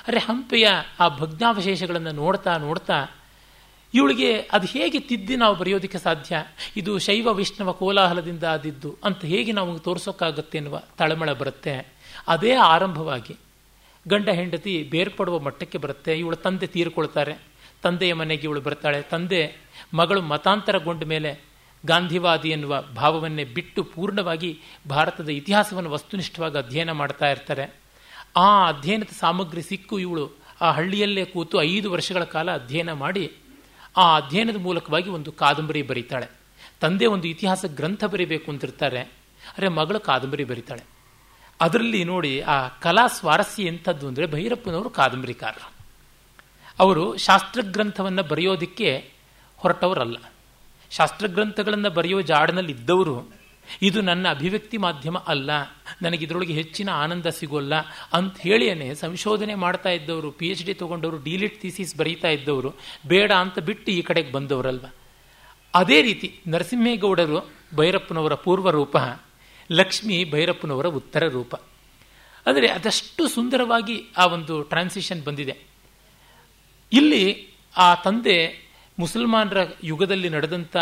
[0.08, 0.68] ಅರೆ ಹಂಪೆಯ
[1.00, 3.06] ಆ ಭಗ್ನಾವಶೇಷಗಳನ್ನು ನೋಡ್ತಾ ನೋಡ್ತಾ
[3.94, 6.44] ಇವಳಿಗೆ ಅದು ಹೇಗೆ ತಿದ್ದಿ ನಾವು ಬರೆಯೋದಕ್ಕೆ ಸಾಧ್ಯ?
[6.76, 11.92] ಇದು ಶೈವ ವಿಷ್ಣವ ಕೋಲಾಹಲದಿಂದ ಆದಿದ್ದು ಅಂತ ಹೇಗೆ ನಾವು ತೋರಿಸೋಕ್ಕಾಗತ್ತೆ ಎನ್ನುವ ತಳಮಳ ಬರುತ್ತೆ.
[12.28, 13.36] ಅದೇ ಆರಂಭವಾಗಿ
[14.08, 16.18] ಗಂಡ ಹೆಂಡತಿ ಬೇರ್ಪಡುವ ಮಟ್ಟಕ್ಕೆ ಬರುತ್ತೆ.
[16.18, 17.34] ಇವಳು ತಂದೆ ತೀರ್ಕೊಳ್ತಾರೆ.
[17.82, 19.02] ತಂದೆಯ ಮನೆಗೆ ಇವಳು ಬರ್ತಾಳೆ.
[19.02, 19.56] ತಂದೆ
[19.94, 21.53] ಮಗಳು ಮತಾಂತರಗೊಂಡ ಮೇಲೆ
[21.84, 27.80] ಗಾಂಧಿವಾದಿ ಎನ್ನುವ ಭಾವವನ್ನೇ ಬಿಟ್ಟು ಪೂರ್ಣವಾಗಿ ಭಾರತದ ಇತಿಹಾಸವನ್ನು ವಸ್ತುನಿಷ್ಠವಾಗಿ ಅಧ್ಯಯನ ಮಾಡ್ತಾ ಇರ್ತಾರೆ.
[28.36, 30.30] ಆ ಅಧ್ಯಯನದ ಸಾಮಗ್ರಿ ಸಿಕ್ಕು ಇವಳು.
[30.60, 33.32] ಆ ಹಳ್ಳಿಯಲ್ಲೇ ಕೂತು ಐದು ವರ್ಷಗಳ ಕಾಲ ಅಧ್ಯಯನ ಮಾಡಿ
[33.96, 36.26] ಆ ಅಧ್ಯಯನದ ಮೂಲಕವಾಗಿ ಒಂದು ಕಾದಂಬರಿ ಬರೀತಾಳೆ.
[36.80, 39.00] ತಂದೆ ಒಂದು ಇತಿಹಾಸ ಗ್ರಂಥ ಬರೀಬೇಕು ಅಂತಿರ್ತಾರೆ.
[39.58, 40.82] ಅರೆ ಮಗಳು ಕಾದಂಬರಿ ಬರೀತಾಳೆ.
[41.60, 45.72] ಅದರಲ್ಲಿ ನೋಡಿ ಆ ಕಲಾ ಸ್ವಾರಸ್ಯ ಎಂಥದ್ದು ಅಂದರೆ ಭೈರಪ್ಪನವರು ಕಾದಂಬರಿಕಾರರು
[46.78, 49.10] ಅವರು ಶಾಸ್ತ್ರ ಗ್ರಂಥವನ್ನು ಬರೆಯೋದಕ್ಕೆ
[49.56, 50.16] ಹೊರಟವರಲ್ಲ.
[50.96, 53.44] ಶಾಸ್ತ್ರಗ್ರಂಥಗಳನ್ನು ಬರೆಯೋ ಜಾಡಿನಲ್ಲಿ ಇದ್ದವರು
[53.82, 55.50] ಇದು ನನ್ನ ಅಭಿವ್ಯಕ್ತಿ ಮಾಧ್ಯಮ ಅಲ್ಲ
[56.02, 57.74] ನನಗೆ ಇದರೊಳಗೆ ಹೆಚ್ಚಿನ ಆನಂದ ಸಿಗೋಲ್ಲ
[58.12, 62.74] ಅಂತ ಹೇಳಿಯೇ ಸಂಶೋಧನೆ ಮಾಡ್ತಾ ಇದ್ದವರು ಪಿ ಎಚ್ ಡಿ ತೊಗೊಂಡವರು, ಡಿಲಿಟ್ ಥೀಸಿಸ್ ಬರೀತಾ ಇದ್ದವರು,
[63.06, 64.86] ಬೇಡ ಅಂತ ಬಿಟ್ಟು ಈ ಕಡೆಗೆ ಬಂದವರಲ್ವ?
[65.74, 68.96] ಅದೇ ರೀತಿ ನರಸಿಂಹೇಗೌಡರು ಭೈರಪ್ಪನವರ ಪೂರ್ವ ರೂಪ
[69.72, 71.54] ಲಕ್ಷ್ಮಿ ಭೈರಪ್ಪನವರ ಉತ್ತರ ರೂಪ.
[72.46, 75.56] ಆದರೆ ಅದಷ್ಟು ಸುಂದರವಾಗಿ ಆ ಒಂದು ಟ್ರಾನ್ಸಿಷನ್ ಬಂದಿದೆ.
[76.92, 78.63] ಇಲ್ಲಿ ಆ ತಂದೆ
[78.98, 80.76] ಮುಸಲ್ಮಾನರ ಯುಗದಲ್ಲಿ ನಡೆದಂಥ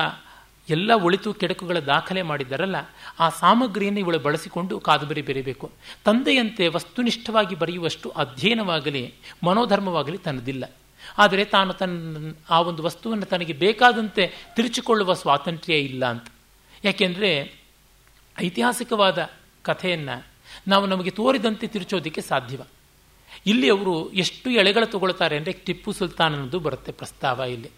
[0.69, 2.77] ಎಲ್ಲ ಒಳಿತು ಕೆಡಕುಗಳ ದಾಖಲೆ ಮಾಡಿದ್ದಾರಲ್ಲ,
[3.19, 5.71] ಆ ಸಾಮಗ್ರಿಯನ್ನು ಇವಳು ಬಳಸಿಕೊಂಡು ಕಾದಂಬರಿ ಬರೀಬೇಕು.
[6.05, 10.71] ತಂದೆಯಂತೆ ವಸ್ತುನಿಷ್ಠವಾಗಿ ಬರೆಯುವಷ್ಟು ಅಧ್ಯಯನವಾಗಲಿ, ಮನೋಧರ್ಮವಾಗಲಿ ತನ್ನದಿಲ್ಲ.
[11.19, 16.27] ಆದರೆ ತಾನು ತನ್ನ, ಆ ಒಂದು ವಸ್ತುವನ್ನು ತನಗೆ ಬೇಕಾದಂತೆ ತಿರುಚಿಕೊಳ್ಳುವ ಸ್ವಾತಂತ್ರ್ಯ ಇಲ್ಲ ಅಂತ.
[16.85, 17.55] ಯಾಕೆಂದರೆ
[18.39, 19.31] ಐತಿಹಾಸಿಕವಾದ
[19.63, 20.27] ಕಥೆಯನ್ನು
[20.69, 22.63] ನಾವು ನಮಗೆ ತೋರಿದಂತೆ ತಿರುಚೋದಕ್ಕೆ ಸಾಧ್ಯವ.
[23.47, 27.71] ಇಲ್ಲಿ ಅವರು ಎಷ್ಟು ಎಳೆಗಳು ತಗೊಳ್ತಾರೆ ಅಂದರೆ ಟಿಪ್ಪು ಸುಲ್ತಾನ್ ಬರುತ್ತೆ ಪ್ರಸ್ತಾವ ಇಲ್ಲಿ.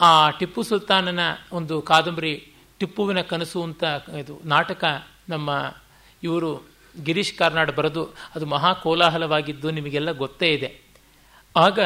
[0.00, 1.20] ಆ ಟಿಪ್ಪು ಸುಲ್ತಾನನ
[1.52, 3.84] ಒಂದು ಕಾದಂಬರಿ, ಟಿಪ್ಪುವಿನ ಕನಸು ಅಂತ
[4.20, 4.84] ಇದು ನಾಟಕ
[5.28, 5.74] ನಮ್ಮ
[6.22, 6.68] ಇವರು
[7.04, 10.80] ಗಿರೀಶ್ ಕಾರ್ನಾಡ್ ಬರೆದು ಅದು ಮಹಾ ಕೋಲಾಹಲವಾಗಿದ್ದು ನಿಮಗೆಲ್ಲ ಗೊತ್ತೇ ಇದೆ.
[11.56, 11.78] ಆಗ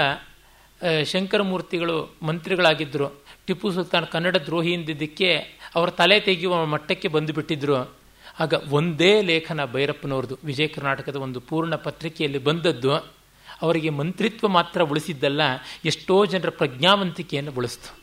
[1.04, 5.36] ಶಂಕರಮೂರ್ತಿಗಳು ಮಂತ್ರಿಗಳಾಗಿದ್ದರು ಟಿಪ್ಪು ಸುಲ್ತಾನ್ ಕನ್ನಡ ದ್ರೋಹಿಯಿಂದಿದ್ದಕ್ಕೆ
[5.74, 7.96] ಅವರ ತಲೆ ತೆಗೆಯುವ ಮಟ್ಟಕ್ಕೆ ಬಂದುಬಿಟ್ಟಿದ್ರು.
[8.40, 12.94] ಆಗ ಒಂದೇ ಲೇಖನ ಭೈರಪ್ಪನವ್ರದ್ದು, ವಿಜಯ ಕರ್ನಾಟಕದ ಒಂದು ಪೂರ್ಣ ಪತ್ರಿಕೆಯಲ್ಲಿ ಬಂದದ್ದು.
[13.62, 15.40] ಅವರಿಗೆ ಮಂತ್ರಿತ್ವ ಮಾತ್ರ ಉಳಿಸಿದ್ದಲ್ಲ,
[15.84, 18.01] ಎಷ್ಟೋ ಜನರ ಪ್ರಜ್ಞಾವಂತಿಕೆಯನ್ನು ಉಳಿಸ್ತು.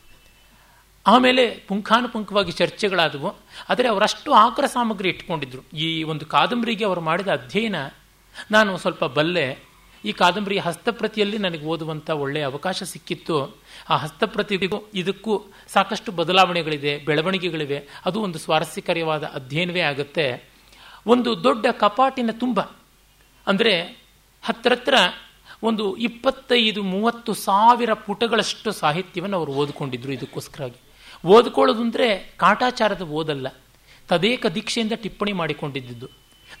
[1.06, 3.30] ಆಮೇಲೆ ಪುಂಖಾನುಪುಂಖವಾಗಿ ಚರ್ಚೆಗಳಾದವು,
[3.70, 7.78] ಆದರೆ ಅವರಷ್ಟು ಆಕರ ಸಾಮಗ್ರಿ ಇಟ್ಕೊಂಡಿದ್ರು ಈ ಒಂದು ಕಾದಂಬರಿಗೆ ಅವರು ಮಾಡಿದ ಅಧ್ಯಯನ,
[8.50, 9.46] ನಾನು ಸ್ವಲ್ಪ ಬಲ್ಲೆ,
[10.04, 13.38] ಈ ಕಾದಂಬರಿ ಹಸ್ತಪ್ರತಿಯಲ್ಲಿ ನನಗೆ ಓದುವಂಥ ಒಳ್ಳೆಯ ಅವಕಾಶ ಸಿಕ್ಕಿತ್ತು.
[13.90, 15.34] ಆ ಹಸ್ತಪ್ರತಿಗೂ ಇದಕ್ಕೂ
[15.68, 17.80] ಸಾಕಷ್ಟು ಬದಲಾವಣೆಗಳಿದೆ, ಬೆಳವಣಿಗೆಗಳಿವೆ.
[18.06, 20.26] ಅದು ಒಂದು ಸ್ವಾರಸ್ಯಕರವಾದ ಅಧ್ಯಯನವೇ ಆಗುತ್ತೆ.
[21.06, 22.60] ಒಂದು ದೊಡ್ಡ ಕಪಾಟಿನ ತುಂಬ,
[23.46, 23.74] ಅಂದರೆ
[24.44, 24.94] ಹತ್ತಿರತ್ರ
[25.62, 30.80] ಒಂದು ಇಪ್ಪತ್ತೈದು, ಮೂವತ್ತು ಸಾವಿರ ಪುಟಗಳಷ್ಟು ಸಾಹಿತ್ಯವನ್ನು ಅವರು ಓದಿಕೊಂಡಿದ್ರು ಇದಕ್ಕೋಸ್ಕರವಾಗಿ
[31.24, 32.08] ಓದ್ಕೊಳ್ಳೋದು ಅಂದರೆ
[32.42, 33.48] ಕಾಟಾಚಾರದ ಓದಲ್ಲ.
[34.10, 36.08] ತದೇಕ ದೀಕ್ಷೆಯಿಂದ ಟಿಪ್ಪಣಿ ಮಾಡಿಕೊಂಡಿದ್ದು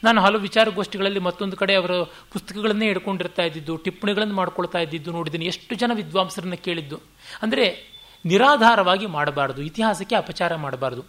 [0.04, 1.92] ನಾನು ಹಲವು ವಿಚಾರಗೋಷ್ಠಿಗಳಲ್ಲಿ ಮತ್ತೊಂದು ಕಡೆ ಅವರ
[2.32, 5.46] ಪುಸ್ತಕಗಳನ್ನೇ ಹಿಡ್ಕೊಂಡಿರ್ತಾ ಇದ್ದಿದ್ದು, ಟಿಪ್ಪಣಿಗಳನ್ನು ಮಾಡ್ಕೊಳ್ತಾ ಇದ್ದಿದ್ದು ನೋಡಿದ್ದೀನಿ.
[5.52, 6.98] ಎಷ್ಟು ಜನ ವಿದ್ವಾಂಸರನ್ನ ಕೇಳಿದ್ದು.
[7.44, 7.64] ಅಂದರೆ
[8.24, 11.02] ನಿರಾಧಾರವಾಗಿ ಮಾಡಬಾರದು, ಇತಿಹಾಸಕ್ಕೆ ಅಪಚಾರ ಮಾಡಬಾರದು.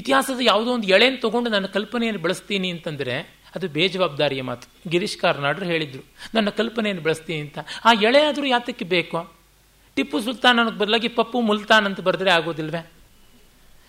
[0.00, 3.16] ಇತಿಹಾಸದ ಯಾವುದೋ ಒಂದು ಎಳೆಯನ್ನು ತೊಗೊಂಡು ನನ್ನ ಕಲ್ಪನೆಯನ್ನು ಬೆಳೆಸ್ತೀನಿ ಅಂತಂದರೆ
[3.56, 4.66] ಅದು ಬೇಜವಾಬ್ದಾರಿಯ ಮಾತು.
[4.92, 6.02] ಗಿರೀಶ್ ಕಾರ್ನಾಡ್ರು ಹೇಳಿದರು,
[6.36, 7.58] ನನ್ನ ಕಲ್ಪನೆಯನ್ನು ಬೆಳೆಸ್ತೀನಿ ಅಂತ.
[7.88, 9.20] ಆ ಎಳೆ ಆದರೂ ಯಾತಕ್ಕೆ ಬೇಕು?
[9.98, 12.80] ಟಿಪ್ಪು ಸುಲ್ತಾನ್ ಅನ್ನೋಕ್ಕೆ ಬದಲಾಗಿ ಪಪ್ಪು ಮುಲ್ತಾನ್ ಅಂತ ಬರೆದ್ರೆ ಆಗೋದಿಲ್ವೇ?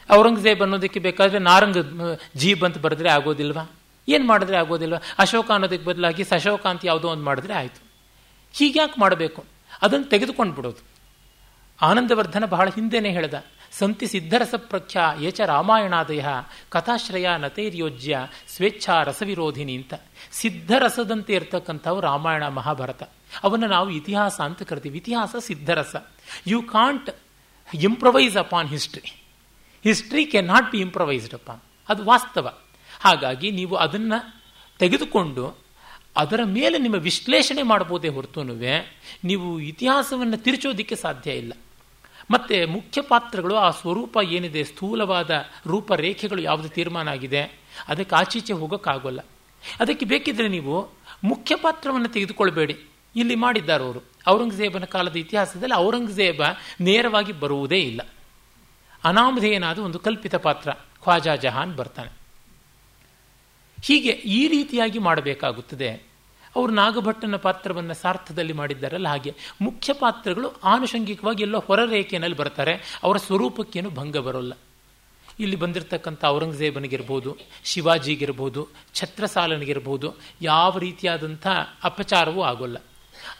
[0.09, 3.63] ಔರಂಗಜೇಬ್ ಅನ್ನೋದಕ್ಕೆ ಬೇಕಾದರೆ ನಾರಂಗ್ ಜೀಬ್ ಅಂತ ಬರೆದ್ರೆ ಆಗೋದಿಲ್ವಾ?
[4.07, 4.99] ಏನು ಮಾಡಿದ್ರೆ ಆಗೋದಿಲ್ವಾ?
[5.19, 7.81] ಅಶೋಕ ಅನ್ನೋದಕ್ಕೆ ಬದಲಾಗಿ ಸಶೋಕ ಅಂತ ಯಾವುದೋ ಒಂದು ಮಾಡಿದ್ರೆ ಆಯಿತು.
[8.53, 9.41] ಹೀಗ್ಯಾಕೆ ಮಾಡಬೇಕು?
[9.81, 10.81] ಅದನ್ನು ತೆಗೆದುಕೊಂಡು ಬಿಡೋದು.
[11.81, 13.35] ಆನಂದವರ್ಧನ ಬಹಳ ಹಿಂದೆನೇ ಹೇಳ್ದ,
[13.79, 16.25] ಸಂತಿ ಸಿದ್ಧರಸ ಪ್ರಖ್ಯಾ ಏಚ ರಾಮಾಯಣಾದಯ
[16.69, 19.93] ಕಥಾಶ್ರಯ ನತೈರ್ಯೋಜ್ಯ ಸ್ವೇಚ್ಛಾ ರಸವಿರೋಧಿನಿ ಅಂತ.
[20.31, 23.03] ಸಿದ್ಧರಸದಂತೆ ಇರ್ತಕ್ಕಂಥವು ರಾಮಾಯಣ ಮಹಾಭಾರತ.
[23.43, 24.97] ಅವನ್ನು ನಾವು ಇತಿಹಾಸ ಅಂತ ಕರಿತೀವಿ.
[24.97, 25.95] ಇತಿಹಾಸ ಸಿದ್ಧರಸ.
[26.47, 27.09] You can't
[27.73, 29.23] improvise upon history
[29.83, 32.57] history can not be improvised upon ಅದು ವಾಸ್ತವ.
[32.99, 34.43] ಹಾಗಾಗಿ ನೀವು ಅದನ್ನು
[34.79, 35.57] ತೆಗೆದುಕೊಂಡು
[36.17, 38.43] ಅದರ ಮೇಲೆ ನಿಮ್ಮ ವಿಶ್ಲೇಷಣೆ ಮಾಡ್ಬೋದೇ ಹೊರತು
[39.23, 41.53] ನೀವು ಇತಿಹಾಸವನ್ನು ತಿರುಚೋದಿಕ್ಕೆ ಸಾಧ್ಯ ಇಲ್ಲ.
[42.31, 45.31] ಮತ್ತೆ ಮುಖ್ಯ ಪಾತ್ರಗಳು ಆ ಸ್ವರೂಪ ಏನಿದೆ, ಸ್ಥೂಲವಾದ
[45.67, 47.41] ರೂಪರೇಖೆಗಳು ಯಾವುದು ತೀರ್ಮಾನ ಆಗಿದೆ,
[47.87, 49.19] ಅದಕ್ಕೆ ಆಚೀಚೆ ಹೋಗೋಕ್ಕಾಗೋಲ್ಲ.
[49.79, 50.89] ಅದಕ್ಕೆ ಬೇಕಿದ್ರೆ ನೀವು
[51.23, 52.88] ಮುಖ್ಯ ಪಾತ್ರವನ್ನು ತೆಗೆದುಕೊಳ್ಬೇಡಿ.
[53.15, 54.03] ಇಲ್ಲಿ ಮಾಡಿದ್ದಾರೆ ಅವರು.
[54.27, 56.41] ಔರಂಗಜೇಬನ ಕಾಲದ ಇತಿಹಾಸದಲ್ಲಿ ಔರಂಗಜೇಬ
[56.81, 58.01] ನೇರವಾಗಿ ಬರುವುದೇ ಇಲ್ಲ.
[59.03, 62.19] ಅನಾಮಧೇಯನಾದ ಒಂದು ಕಲ್ಪಿತ ಪಾತ್ರ, ಖ್ವಾಜಾ ಜಹಾನ್ ಬರ್ತಾನೆ.
[63.83, 66.09] ಹೀಗೆ ಈ ರೀತಿಯಾಗಿ ಮಾಡಬೇಕಾಗುತ್ತದೆ.
[66.55, 74.17] ಅವರು ನಾಗಭಟ್ಟನ ಪಾತ್ರವನ್ನು ಸಾರ್ಥದಲ್ಲಿ ಮಾಡಿದ್ದಾರಲ್ಲ ಹಾಗೆ ಮುಖ್ಯ ಪಾತ್ರಗಳು ಆನುಷಂಗಿಕವಾಗಿ ಎಲ್ಲೋ ಹೊರರೇಖೆಯಲ್ಲಿ ಬರ್ತಾರೆ, ಅವರ ಸ್ವರೂಪಕ್ಕೇನು ಭಂಗ
[74.17, 74.53] ಬರೋಲ್ಲ.
[75.39, 81.47] ಇಲ್ಲಿ ಬಂದಿರತಕ್ಕಂಥ ಔರಂಗಜೇಬನಿಗಿರ್ಬೋದು, ಶಿವಾಜಿಗಿರ್ಬೋದು, ಛತ್ರಸಾಲನಿಗಿರ್ಬೋದು, ಯಾವ ರೀತಿಯಾದಂಥ
[81.83, 82.77] ಅಪಚಾರವೂ ಆಗೋಲ್ಲ.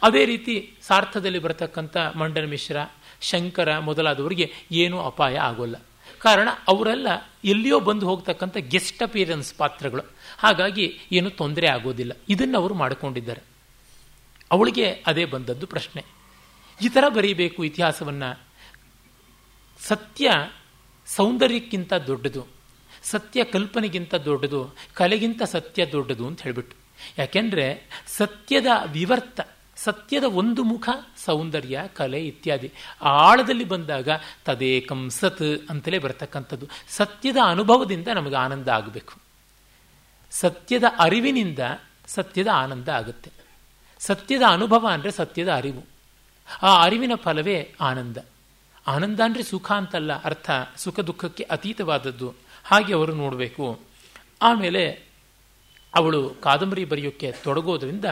[0.03, 2.77] ಅದೇ ರೀತಿ ಸಾರ್ಥದಲ್ಲಿ ಬರತಕ್ಕಂಥ ಮಂಡನ ಮಿಶ್ರ,
[3.21, 5.75] ಶಂಕರ ಮೊದಲಾದವರಿಗೆ ಏನೂ ಅಪಾಯ ಆಗೋಲ್ಲ.
[6.19, 7.07] ಕಾರಣ ಅವರೆಲ್ಲ
[7.45, 10.01] ಎಲ್ಲಿಯೋ ಬಂದು ಹೋಗ್ತಕ್ಕಂಥ ಗೆಸ್ಟ್ ಅಪಿಯರೆನ್ಸ್ ಪಾತ್ರಗಳು.
[10.37, 12.13] ಹಾಗಾಗಿ ಏನು ತೊಂದರೆ ಆಗೋದಿಲ್ಲ.
[12.29, 13.41] ಇದನ್ನು ಅವರು ಮಾಡಿಕೊಂಡಿದ್ದಾರೆ.
[14.51, 16.05] ಅವಳಿಗೆ ಅದೇ ಬಂದದ್ದು ಪ್ರಶ್ನೆ.
[16.81, 18.39] ಈ ಥರ ಬರೀಬೇಕು ಇತಿಹಾಸವನ್ನು.
[19.87, 20.31] ಸತ್ಯ
[21.07, 22.47] ಸೌಂದರ್ಯಕ್ಕಿಂತ ದೊಡ್ಡದು,
[23.03, 26.75] ಸತ್ಯ ಕಲ್ಪನೆಗಿಂತ ದೊಡ್ಡದು, ಕಲೆಗಿಂತ ಸತ್ಯ ದೊಡ್ಡದು ಅಂತ ಹೇಳಿಬಿಟ್ಟು.
[27.17, 29.39] ಯಾಕೆಂದರೆ ಸತ್ಯದ ವಿವರ್ತ
[29.83, 30.89] ಸತ್ಯದ ಒಂದು ಮುಖ,
[31.25, 32.71] ಸೌಂದರ್ಯ, ಕಲೆ ಇತ್ಯಾದಿ.
[33.01, 34.09] ಆಳದಲ್ಲಿ ಬಂದಾಗ
[34.45, 36.67] ತದೇಕಂ ಸತ್ ಅಂತಲೇ ಬರತಕ್ಕಂಥದ್ದು.
[36.89, 39.13] ಸತ್ಯದ ಅನುಭವದಿಂದ ನಮಗೆ ಆನಂದ ಆಗಬೇಕು.
[40.31, 41.59] ಸತ್ಯದ ಅರಿವಿನಿಂದ
[42.07, 43.31] ಸತ್ಯದ ಆನಂದ ಆಗುತ್ತೆ.
[43.99, 45.85] ಸತ್ಯದ ಅನುಭವ ಅಂದರೆ ಸತ್ಯದ ಅರಿವು.
[46.61, 48.17] ಆ ಅರಿವಿನ ಫಲವೇ ಆನಂದ.
[48.87, 50.49] ಆನಂದ ಅಂದರೆ ಸುಖ ಅಂತಲ್ಲ ಅರ್ಥ.
[50.77, 52.33] ಸುಖ ದುಃಖಕ್ಕೆ ಅತೀತವಾದದ್ದು.
[52.63, 53.79] ಹಾಗೆ ಅವರು ನೋಡಬೇಕು.
[54.41, 55.09] ಆಮೇಲೆ
[55.95, 58.05] ಅವಳು ಕಾದಂಬರಿ ಬರೆಯೋಕ್ಕೆ ತೊಡಗೋದ್ರಿಂದ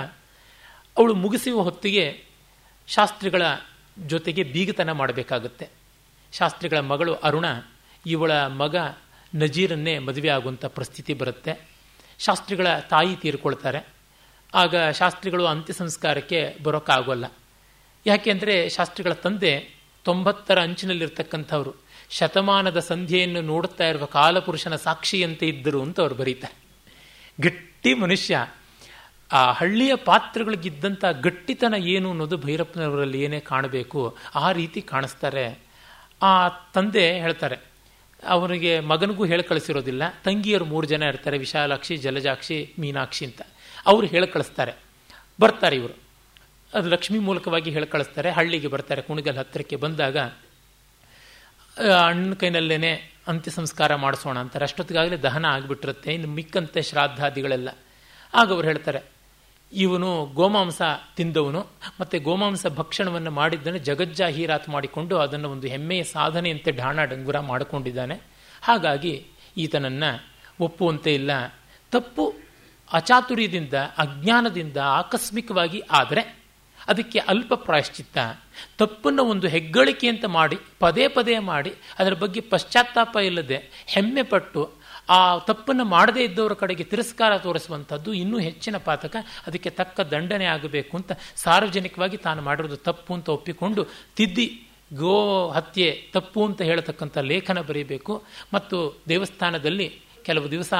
[0.97, 2.25] ಅವಳು ಮುಗಿಸುವ ಹೊತ್ತಿಗೆ
[2.87, 3.41] ಶಾಸ್ತ್ರಿಗಳ
[4.05, 5.69] ಜೊತೆಗೆ ಬೀಗತನ ಮಾಡಬೇಕಾಗುತ್ತೆ.
[6.33, 7.45] ಶಾಸ್ತ್ರಿಗಳ ಮಗಳು ಅರುಣ,
[8.05, 8.75] ಇವಳ ಮಗ
[9.35, 11.69] ನಜೀರನ್ನೇ ಮದುವೆ ಆಗುವಂಥ ಪರಿಸ್ಥಿತಿ ಬರುತ್ತೆ.
[12.19, 13.87] ಶಾಸ್ತ್ರಿಗಳ ತಾಯಿ ತೀರ್ಕೊಳ್ತಾರೆ.
[14.53, 17.25] ಆಗ ಶಾಸ್ತ್ರಿಗಳು ಅಂತ್ಯ ಸಂಸ್ಕಾರಕ್ಕೆ ಬರೋಕ್ಕಾಗೋಲ್ಲ
[18.05, 21.75] ಯಾಕೆಂದರೆ ಶಾಸ್ತ್ರಿಗಳ ತಂದೆ ತೊಂಬತ್ತರ ಅಂಚಿನಲ್ಲಿರ್ತಕ್ಕಂಥವ್ರು.
[22.09, 26.55] ಶತಮಾನದ ಸಂಧ್ಯೆಯನ್ನು ನೋಡುತ್ತಾ ಇರುವ ಕಾಲಪುರುಷನ ಸಾಕ್ಷಿಯಂತೆ ಇದ್ದರು ಅಂತ ಅವ್ರು ಬರೀತಾರೆ.
[27.41, 28.47] ಗಟ್ಟಿ ಮನುಷ್ಯ
[29.31, 35.45] ಆ ಹಳ್ಳಿಯ ಪಾತ್ರಗಳಿಗಿದ್ದಂಥ ಗಟ್ಟಿತನ ಏನು ಅನ್ನೋದು ಭೈರಪ್ಪನವರಲ್ಲಿ ಏನೇ ಕಾಣಬೇಕು, ಆ ರೀತಿ ಕಾಣಿಸ್ತಾರೆ.
[36.23, 37.57] ಆ ತಂದೆ ಹೇಳ್ತಾರೆ,
[38.23, 43.41] ಅವನಿಗೆ ಮಗನಿಗೂ ಹೇಳಿ ಕಳಿಸಿರೋದಿಲ್ಲ, ತಂಗಿಯರು ಮೂರು ಜನ ಇರ್ತಾರೆ, ವಿಶಾಲಾಕ್ಷಿ, ಜಲಜಾಕ್ಷಿ, ಮೀನಾಕ್ಷಿ ಅಂತ.
[43.85, 44.73] ಅವರು ಹೇಳಿ ಕಳಿಸ್ತಾರೆ.
[45.41, 45.95] ಬರ್ತಾರೆ ಇವರು.
[46.73, 50.17] ಅದು ಲಕ್ಷ್ಮಿ ಮೂಲಕವಾಗಿ ಹೇಳಿ ಕಳಿಸ್ತಾರೆ, ಹಳ್ಳಿಗೆ ಬರ್ತಾರೆ, ಕುಣಿಗಲ್ ಹತ್ತಿರಕ್ಕೆ ಬಂದಾಗ
[52.07, 52.91] ಅಣ್ಣನ ಕೈನಲ್ಲೇನೆ
[53.27, 54.63] ಅಂತ್ಯ ಸಂಸ್ಕಾರ ಮಾಡಿಸೋಣ ಅಂತಾರೆ.
[54.63, 57.69] ಅಷ್ಟೊತ್ತಿಗಾಗಲೇ ದಹನ ಆಗಿಬಿಟ್ಟಿರುತ್ತೆ, ಇನ್ನು ಮಿಕ್ಕಂತೆ ಶ್ರಾದ್ದಾದಿಗಳೆಲ್ಲ
[58.33, 59.16] ಆಗ ಅವ್ರು ಹೇಳ್ತಾರೆ
[59.73, 60.81] ಇವನು ಗೋಮಾಂಸ
[61.15, 61.67] ತಿಂದವನು,
[62.01, 68.21] ಮತ್ತೆ ಗೋಮಾಂಸ ಭಕ್ಷಣವನ್ನು ಮಾಡಿದ್ದನ್ನು ಜಗಜ್ಜಾಹೀರಾತು ಮಾಡಿಕೊಂಡು ಅದನ್ನು ಒಂದು ಹೆಮ್ಮೆಯ ಸಾಧನೆಯಂತೆ ಢಾಣ ಡಂಗುರ ಮಾಡಿಕೊಂಡಿದ್ದಾನೆ.
[68.61, 69.25] ಹಾಗಾಗಿ
[69.57, 71.31] ಈತನನ್ನು ಒಪ್ಪುವಂತೆ ಇಲ್ಲ.
[71.91, 72.35] ತಪ್ಪು
[72.93, 76.37] ಅಚಾತುರ್ಯದಿಂದ, ಅಜ್ಞಾನದಿಂದ ಆಕಸ್ಮಿಕವಾಗಿ ಆದರೆ
[76.87, 78.17] ಅದಕ್ಕೆ ಅಲ್ಪ ಪ್ರಾಯಶ್ಚಿತ್ತ.
[78.77, 84.76] ತಪ್ಪನ್ನು ಒಂದು ಹೆಗ್ಗಳಿಕೆ ಅಂತ ಮಾಡಿ, ಪದೇ ಪದೇ ಮಾಡಿ, ಅದರ ಬಗ್ಗೆ ಪಶ್ಚಾತ್ತಾಪ ಇಲ್ಲದೆ ಹೆಮ್ಮೆ ಪಟ್ಟು
[85.09, 89.15] ಆ ತಪ್ಪನ್ನು ಮಾಡದೇ ಇದ್ದವರ ಕಡೆಗೆ ತಿರಸ್ಕಾರ ತೋರಿಸುವಂಥದ್ದು ಇನ್ನೂ ಹೆಚ್ಚಿನ ಪಾತಕ.
[89.47, 96.45] ಅದಕ್ಕೆ ತಕ್ಕ ದಂಡನೆ ಆಗಬೇಕು ಅಂತ ಸಾರ್ವಜನಿಕವಾಗಿ ತಾನು ಮಾಡಿರೋದು ತಪ್ಪು ಅಂತ ಒಪ್ಪಿಕೊಂಡು ತಿದ್ದಿ ಗೋ ಹತ್ಯೆ ತಪ್ಪು
[96.45, 98.23] ಅಂತ ಹೇಳತಕ್ಕಂಥ ಲೇಖನ ಬರೀಬೇಕು.
[98.53, 100.73] ಮತ್ತು ದೇವಸ್ಥಾನದಲ್ಲಿ ಕೆಲವು ದಿವಸ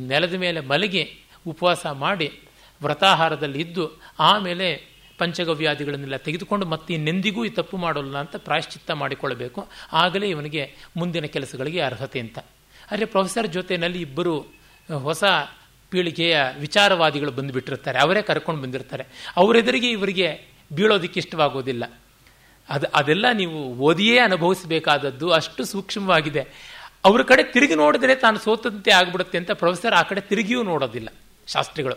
[0.00, 1.02] ನೆಲದ ಮೇಲೆ ಮಲಗಿ
[1.46, 2.40] ಉಪವಾಸ ಮಾಡಿ
[2.82, 9.68] ವ್ರತಾಹಾರದಲ್ಲಿ ಇದ್ದು ಆಮೇಲೆ ಪಂಚಗವ್ಯಾದಿಗಳನ್ನೆಲ್ಲ ತೆಗೆದುಕೊಂಡು ಮತ್ತೆ ಇನ್ನೆಂದಿಗೂ ಈ ತಪ್ಪು ಮಾಡೋಲ್ಲ ಅಂತ ಪ್ರಾಯಶ್ಚಿತ್ತ ಮಾಡಿಕೊಳ್ಳಬೇಕು.
[9.92, 12.38] ಆಗಲೇ ಇವನಿಗೆ ಮುಂದಿನ ಕೆಲಸಗಳಿಗೆ ಅರ್ಹತೆ ಅಂತ.
[12.90, 14.40] ಆದರೆ ಪ್ರೊಫೆಸರ್ ಜೊತೆಯಲ್ಲಿ ಇಬ್ಬರು
[14.98, 15.24] ಹೊಸ
[15.90, 17.98] ಪೀಳಿಗೆಯ ವಿಚಾರವಾದಿಗಳು ಬಂದುಬಿಟ್ಟಿರ್ತಾರೆ.
[17.98, 19.32] ಅವರೇ ಕರ್ಕೊಂಡು ಬಂದಿರ್ತಾರೆ.
[19.36, 22.00] ಅವರೆದುರಿಗೆ ಇವರಿಗೆ ಬೀಳೋದಕ್ಕೆ ಇಷ್ಟವಾಗೋದಿಲ್ಲ.
[22.68, 26.72] ಅದು, ಅದೆಲ್ಲ ನೀವು ಓದಿಯೇ ಅನುಭವಿಸಬೇಕಾದದ್ದು ಅಷ್ಟು ಸೂಕ್ಷ್ಮವಾಗಿದೆ.
[27.04, 31.08] ಅವ್ರ ಕಡೆ ತಿರುಗಿ ನೋಡಿದ್ರೆ ತಾನು ಸೋತಂತೆ ಆಗ್ಬಿಡುತ್ತೆ ಅಂತ ಪ್ರೊಫೆಸರ್ ಆ ಕಡೆ ತಿರುಗಿಯೂ ನೋಡೋದಿಲ್ಲ
[31.46, 31.94] ಶಾಸ್ತ್ರಿಗಳು.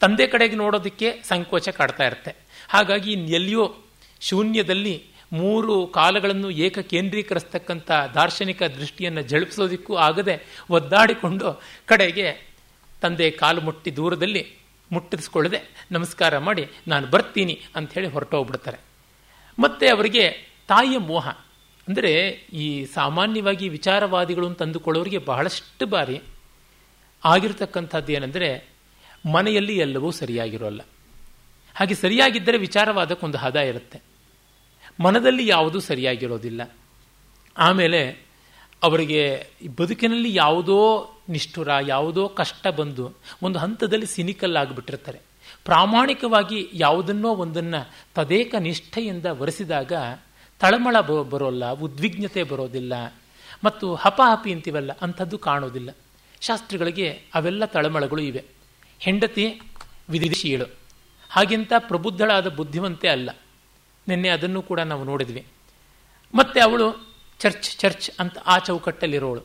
[0.00, 2.36] ತಂದೆ ಕಡೆಗೆ ನೋಡೋದಕ್ಕೆ ಸಂಕೋಚ ಕಾಡ್ತಾ ಇರುತ್ತೆ.
[2.68, 3.76] ಹಾಗಾಗಿ ಎಲ್ಲಿಯೋ
[4.20, 10.34] ಶೂನ್ಯದಲ್ಲಿ ಮೂರು ಕಾಲಗಳನ್ನು ಏಕ ಕೇಂದ್ರೀಕರಿಸ್ತಕ್ಕಂಥ ದಾರ್ಶನಿಕ ದೃಷ್ಟಿಯನ್ನು ಜಳಿಸೋದಕ್ಕೂ ಆಗದೆ
[10.70, 11.48] ಒದ್ದಾಡಿಕೊಂಡು
[11.86, 12.26] ಕಡೆಗೆ
[13.02, 14.42] ತಂದೆ ಕಾಲು ಮುಟ್ಟಿ ದೂರದಲ್ಲಿ
[14.92, 15.58] ಮುಟ್ಟಿಸ್ಕೊಳ್ಳದೆ
[15.92, 18.78] ನಮಸ್ಕಾರ ಮಾಡಿ, ನಾನು ಬರ್ತೀನಿ ಅಂಥೇಳಿ ಹೊರಟೋಗ್ಬಿಡ್ತಾರೆ.
[19.58, 20.24] ಮತ್ತೆ ಅವರಿಗೆ
[20.68, 21.28] ತಾಯಿಯ ಮೋಹ.
[21.88, 22.12] ಅಂದರೆ
[22.52, 26.18] ಈ ಸಾಮಾನ್ಯವಾಗಿ ವಿಚಾರವಾದಿಗಳು ತಂದುಕೊಳ್ಳೋರಿಗೆ ಬಹಳಷ್ಟು ಬಾರಿ
[27.24, 28.48] ಆಗಿರತಕ್ಕಂಥದ್ದು ಏನಂದರೆ
[29.34, 30.82] ಮನೆಯಲ್ಲಿ ಎಲ್ಲವೂ ಸರಿಯಾಗಿರೋಲ್ಲ.
[31.76, 33.98] ಹಾಗೆ ಸರಿಯಾಗಿದ್ದರೆ ವಿಚಾರವಾದಕ್ಕೊಂದು ಹದ ಇರುತ್ತೆ.
[35.00, 36.70] ಮನದಲ್ಲಿ ಯಾವುದು ಸರಿಯಾಗಿರೋದಿಲ್ಲ.
[37.58, 38.32] ಆಮೇಲೆ
[38.82, 39.46] ಅವರಿಗೆ
[39.78, 43.12] ಬದುಕಿನಲ್ಲಿ ಯಾವುದೋ ನಿಷ್ಠುರ, ಯಾವುದೋ ಕಷ್ಟ ಬಂದು
[43.42, 45.20] ಒಂದು ಹಂತದಲ್ಲಿ ಸಿನಿಕಲ್ ಆಗಿಬಿಟ್ಟಿರ್ತಾರೆ.
[45.64, 49.92] ಪ್ರಾಮಾಣಿಕವಾಗಿ ಯಾವುದನ್ನೋ ಒಂದನ್ನು ತದೇಕ ನಿಷ್ಠೆಯಿಂದ ಒರೆಸಿದಾಗ
[50.60, 53.14] ತಳಮಳ ಬರೋಲ್ಲ, ಉದ್ವಿಗ್ನತೆ ಬರೋದಿಲ್ಲ
[53.64, 55.90] ಮತ್ತು ಹಪಾಹಪಿ ಅಂತೀವಲ್ಲ, ಅಂಥದ್ದು ಕಾಣೋದಿಲ್ಲ.
[56.40, 58.44] ಶಾಸ್ತ್ರಿಗಳಿಗೆ ಅವೆಲ್ಲ ತಳಮಳಗಳು ಇವೆ.
[59.00, 59.60] ಹೆಂಡತಿ
[60.10, 60.64] ವಿದೇಶಿಯಳು
[61.30, 63.30] ಹಾಗೆಂತ ಪ್ರಬುದ್ಧಳಾದ ಬುದ್ಧಿವಂತೆ ಅಲ್ಲ.
[64.08, 65.42] ನಿನ್ನೆ ಅದನ್ನು ಕೂಡ ನಾವು ನೋಡಿದ್ವಿ.
[66.34, 66.86] ಮತ್ತೆ ಅವಳು
[67.40, 69.42] ಚರ್ಚ್ ಚರ್ಚ್ ಅಂತ ಆ ಚೌಕಟ್ಟಲ್ಲಿರೋಳು.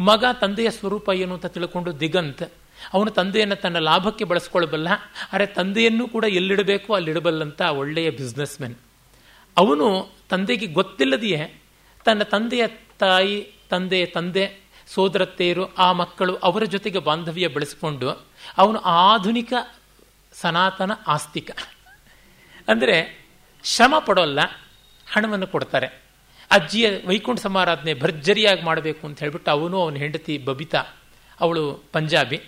[0.00, 2.44] ಮಗ ತಂದೆಯ ಸ್ವರೂಪ ಏನು ಅಂತ ತಿಳ್ಕೊಂಡು ದಿಗಂತ್,
[2.94, 4.88] ಅವನು ತಂದೆಯನ್ನು ತನ್ನ ಲಾಭಕ್ಕೆ ಬಳಸ್ಕೊಳ್ಬಲ್ಲ,
[5.32, 8.76] ಅರೆ ತಂದೆಯನ್ನು ಕೂಡ ಎಲ್ಲಿಡಬೇಕು ಅಲ್ಲಿಡಬಲ್ಲಂತ ಒಳ್ಳೆಯ ಬಿಸ್ನೆಸ್ ಮೆನ್
[9.56, 9.86] ಅವನು
[10.28, 11.42] ತಂದೆಗೆ ಗೊತ್ತಿಲ್ಲದೆಯೇ
[12.04, 12.64] ತನ್ನ ತಂದೆಯ
[12.98, 13.36] ತಾಯಿ,
[13.70, 14.44] ತಂದೆ ತಂದೆ,
[14.94, 18.08] ಸೋದರತ್ತೆಯರು, ಆ ಮಕ್ಕಳು ಅವರ ಜೊತೆಗೆ ಬಾಂಧವ್ಯ ಬೆಳೆಸಿಕೊಂಡು
[18.58, 19.52] ಅವನು ಆಧುನಿಕ
[20.32, 21.50] ಸನಾತನ ಆಸ್ತಿಕ.
[22.68, 22.96] ಅಂದರೆ
[23.64, 24.40] ಶ್ರಮ ಪಡೋಲ್ಲ,
[25.14, 25.86] ಹಣವನ್ನು ಕೊಡ್ತಾರೆ.
[26.50, 30.84] ಅಜ್ಜಿಯ ವೈಕುಂಠ ಸಮಾರಾಧನೆ ಭರ್ಜರಿಯಾಗಿ ಮಾಡಬೇಕು ಅಂತ ಹೇಳಿಬಿಟ್ಟು ಅವನು ಅವನ ಹೆಂಡತಿ ಬಬಿತಾ,
[31.40, 32.40] ಅವಳು ಪಂಜಾಬಿ,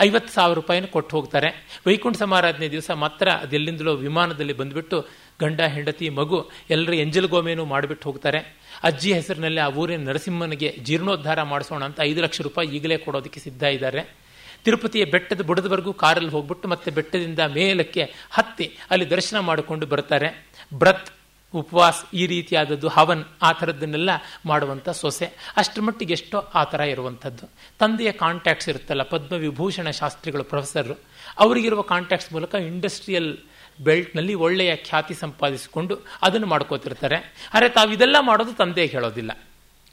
[0.00, 1.80] ಐವತ್ತು ಸಾವಿರ ರೂಪಾಯಿನ ಕೊಟ್ಟು ಹೋಗ್ತಾರೆ.
[1.86, 5.08] ವೈಕುಂಠ ಸಮಾರಾಧನೆ ದಿವಸ ಮಾತ್ರ ಅದೆಲ್ಲಿಂದಲೋ ವಿಮಾನದಲ್ಲಿ ಬಂದುಬಿಟ್ಟು
[5.40, 8.38] ಗಂಡ, ಹೆಂಡತಿ, ಮಗು ಎಲ್ಲರೂ ಎಂಜಲ್ ಗೋಮೇನು ಮಾಡಿಬಿಟ್ಟು ಹೋಗ್ತಾರೆ.
[8.82, 14.22] ಅಜ್ಜಿ ಹೆಸರಿನಲ್ಲಿ ಆ ಊರಿನ ನರಸಿಂಹನಿಗೆ ಜೀರ್ಣೋದ್ಧಾರ ಮಾಡಿಸೋಣ ಅಂತ ಐದು ಲಕ್ಷ ರೂಪಾಯಿ ಈಗಲೇ ಕೊಡೋದಕ್ಕೆ ಸಿದ್ಧ ಇದ್ದಾರೆ.
[14.64, 20.51] ತಿರುಪತಿಯ ಬೆಟ್ಟದ ಬುಡದವರೆಗೂ ಕಾರಲ್ಲಿ ಹೋಗ್ಬಿಟ್ಟು ಮತ್ತೆ ಬೆಟ್ಟದಿಂದ ಮೇಲಕ್ಕೆ ಹತ್ತಿ ಅಲ್ಲಿ ದರ್ಶನ ಮಾಡಿಕೊಂಡು ಬರ್ತಾರೆ.
[20.72, 21.10] ಬ್ರತ್,
[21.54, 24.10] ಉಪವಾಸ ಈ ರೀತಿಯಾದದ್ದು, ಹವನ್ ಆ ಥರದ್ದನ್ನೆಲ್ಲ
[24.50, 25.26] ಮಾಡುವಂಥ ಸೊಸೆ.
[25.60, 27.44] ಅಷ್ಟರ ಮಟ್ಟಿಗೆ ಎಷ್ಟೋ ಆ ಥರ ಇರುವಂಥದ್ದು.
[27.80, 30.96] ತಂದೆಯ ಕಾಂಟ್ಯಾಕ್ಟ್ಸ್ ಇರುತ್ತಲ್ಲ, ಪದ್ಮವಿಭೂಷಣ ಶಾಸ್ತ್ರಿಗಳು ಪ್ರೊಫೆಸರು
[31.44, 33.30] ಅವರಿಗಿರುವ ಕಾಂಟ್ಯಾಕ್ಟ್ಸ್ ಮೂಲಕ ಇಂಡಸ್ಟ್ರಿಯಲ್
[33.78, 37.18] ಬೆಲ್ಟ್ನಲ್ಲಿ ಒಳ್ಳೆಯ ಖ್ಯಾತಿ ಸಂಪಾದಿಸಿಕೊಂಡು ಅದನ್ನು ಮಾಡ್ಕೋತಿರ್ತಾರೆ.
[37.54, 39.32] ಆದರೆ ತಾವಿದೆಲ್ಲ ಮಾಡೋದು ತಂದೆ ಹೇಳೋದಿಲ್ಲ,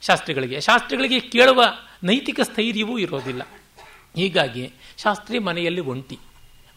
[0.04, 0.58] ಶಾಸ್ತ್ರಿಗಳಿಗೆ.
[0.68, 1.62] ಶಾಸ್ತ್ರಿಗಳಿಗೆ ಕೇಳುವ
[2.10, 3.44] ನೈತಿಕ ಸ್ಥೈರ್ಯವೂ ಇರೋದಿಲ್ಲ.
[4.20, 4.66] ಹೀಗಾಗಿ
[5.04, 6.18] ಶಾಸ್ತ್ರಿ ಮನೆಯಲ್ಲಿ ಒಂಟಿ,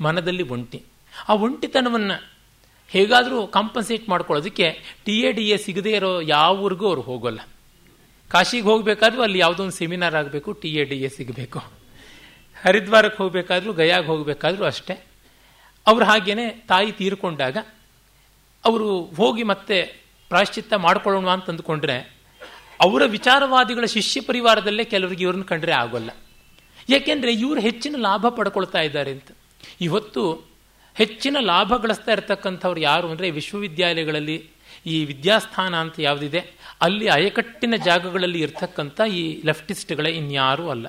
[0.00, 0.80] ಮನದಲ್ಲಿ ಒಂಟಿ.
[1.12, 2.16] ಆ ಒಂಟಿತನವನ್ನು
[2.92, 7.40] ಹೇಗಾದರೂ ಕಾಂಪನ್ಸೇಟ್ ಮಾಡ್ಕೊಳ್ಳೋದಕ್ಕೆ ಟಿ ಎ ಡಿ ಎ ಸಿಗದೇ ಇರೋ ಯಾವ ಊರಿಗೂ ಅವ್ರು ಹೋಗೋಲ್ಲ.
[8.28, 11.58] ಕಾಶಿಗೆ ಹೋಗಬೇಕಾದ್ರೂ ಅಲ್ಲಿ ಯಾವುದೋ ಒಂದು ಸೆಮಿನಾರ್ ಆಗಬೇಕು ಟಿ ಎ ಡಿ ಎ ಸಿಗಬೇಕು.
[12.64, 15.06] ಹರಿದ್ವಾರಕ್ಕೆ ಹೋಗಬೇಕಾದ್ರೂ, ಗಯಾಗೆ ಹೋಗಬೇಕಾದ್ರೂ ಅಷ್ಟೇ.
[15.86, 17.56] ಅವ್ರು ಹಾಗೇನೆ ತಾಯಿ ತೀರ್ಕೊಂಡಾಗ
[18.64, 21.96] ಅವರು ಹೋಗಿ ಮತ್ತೆ ಪ್ರಾಶ್ಚಿತ್ತ ಮಾಡ್ಕೊಳ್ಳೋಣ ಅಂತ ಅಂದ್ಕೊಂಡ್ರೆ
[22.80, 26.10] ಅವರ ವಿಚಾರವಾದಿಗಳ ಶಿಷ್ಯ ಪರಿವಾರದಲ್ಲೇ ಕೆಲವರಿಗೆ ಇವ್ರನ್ನ ಕಂಡ್ರೆ ಆಗೋಲ್ಲ.
[26.88, 29.30] ಯಾಕೆಂದ್ರೆ ಇವರು ಹೆಚ್ಚಿನ ಲಾಭ ಪಡ್ಕೊಳ್ತಾ ಇದ್ದಾರೆ ಅಂತ.
[29.80, 30.51] ಇವತ್ತು
[31.00, 34.36] ಹೆಚ್ಚಿನ ಲಾಭ ಗಳಿಸ್ತಾ ಇರ್ತಕ್ಕಂಥವ್ರು ಯಾರು ಅಂದರೆ ವಿಶ್ವವಿದ್ಯಾಲಯಗಳಲ್ಲಿ
[34.92, 36.40] ಈ ವಿದ್ಯಾಸ್ಥಾನ ಅಂತ ಯಾವುದಿದೆ,
[36.86, 40.86] ಅಲ್ಲಿ ಅಯಕಟ್ಟಿನ ಜಾಗಗಳಲ್ಲಿ ಇರ್ತಕ್ಕಂಥ ಈ ಲೆಫ್ಟಿಸ್ಟ್ಗಳೇ ಇನ್ಯಾರೂ ಅಲ್ಲ.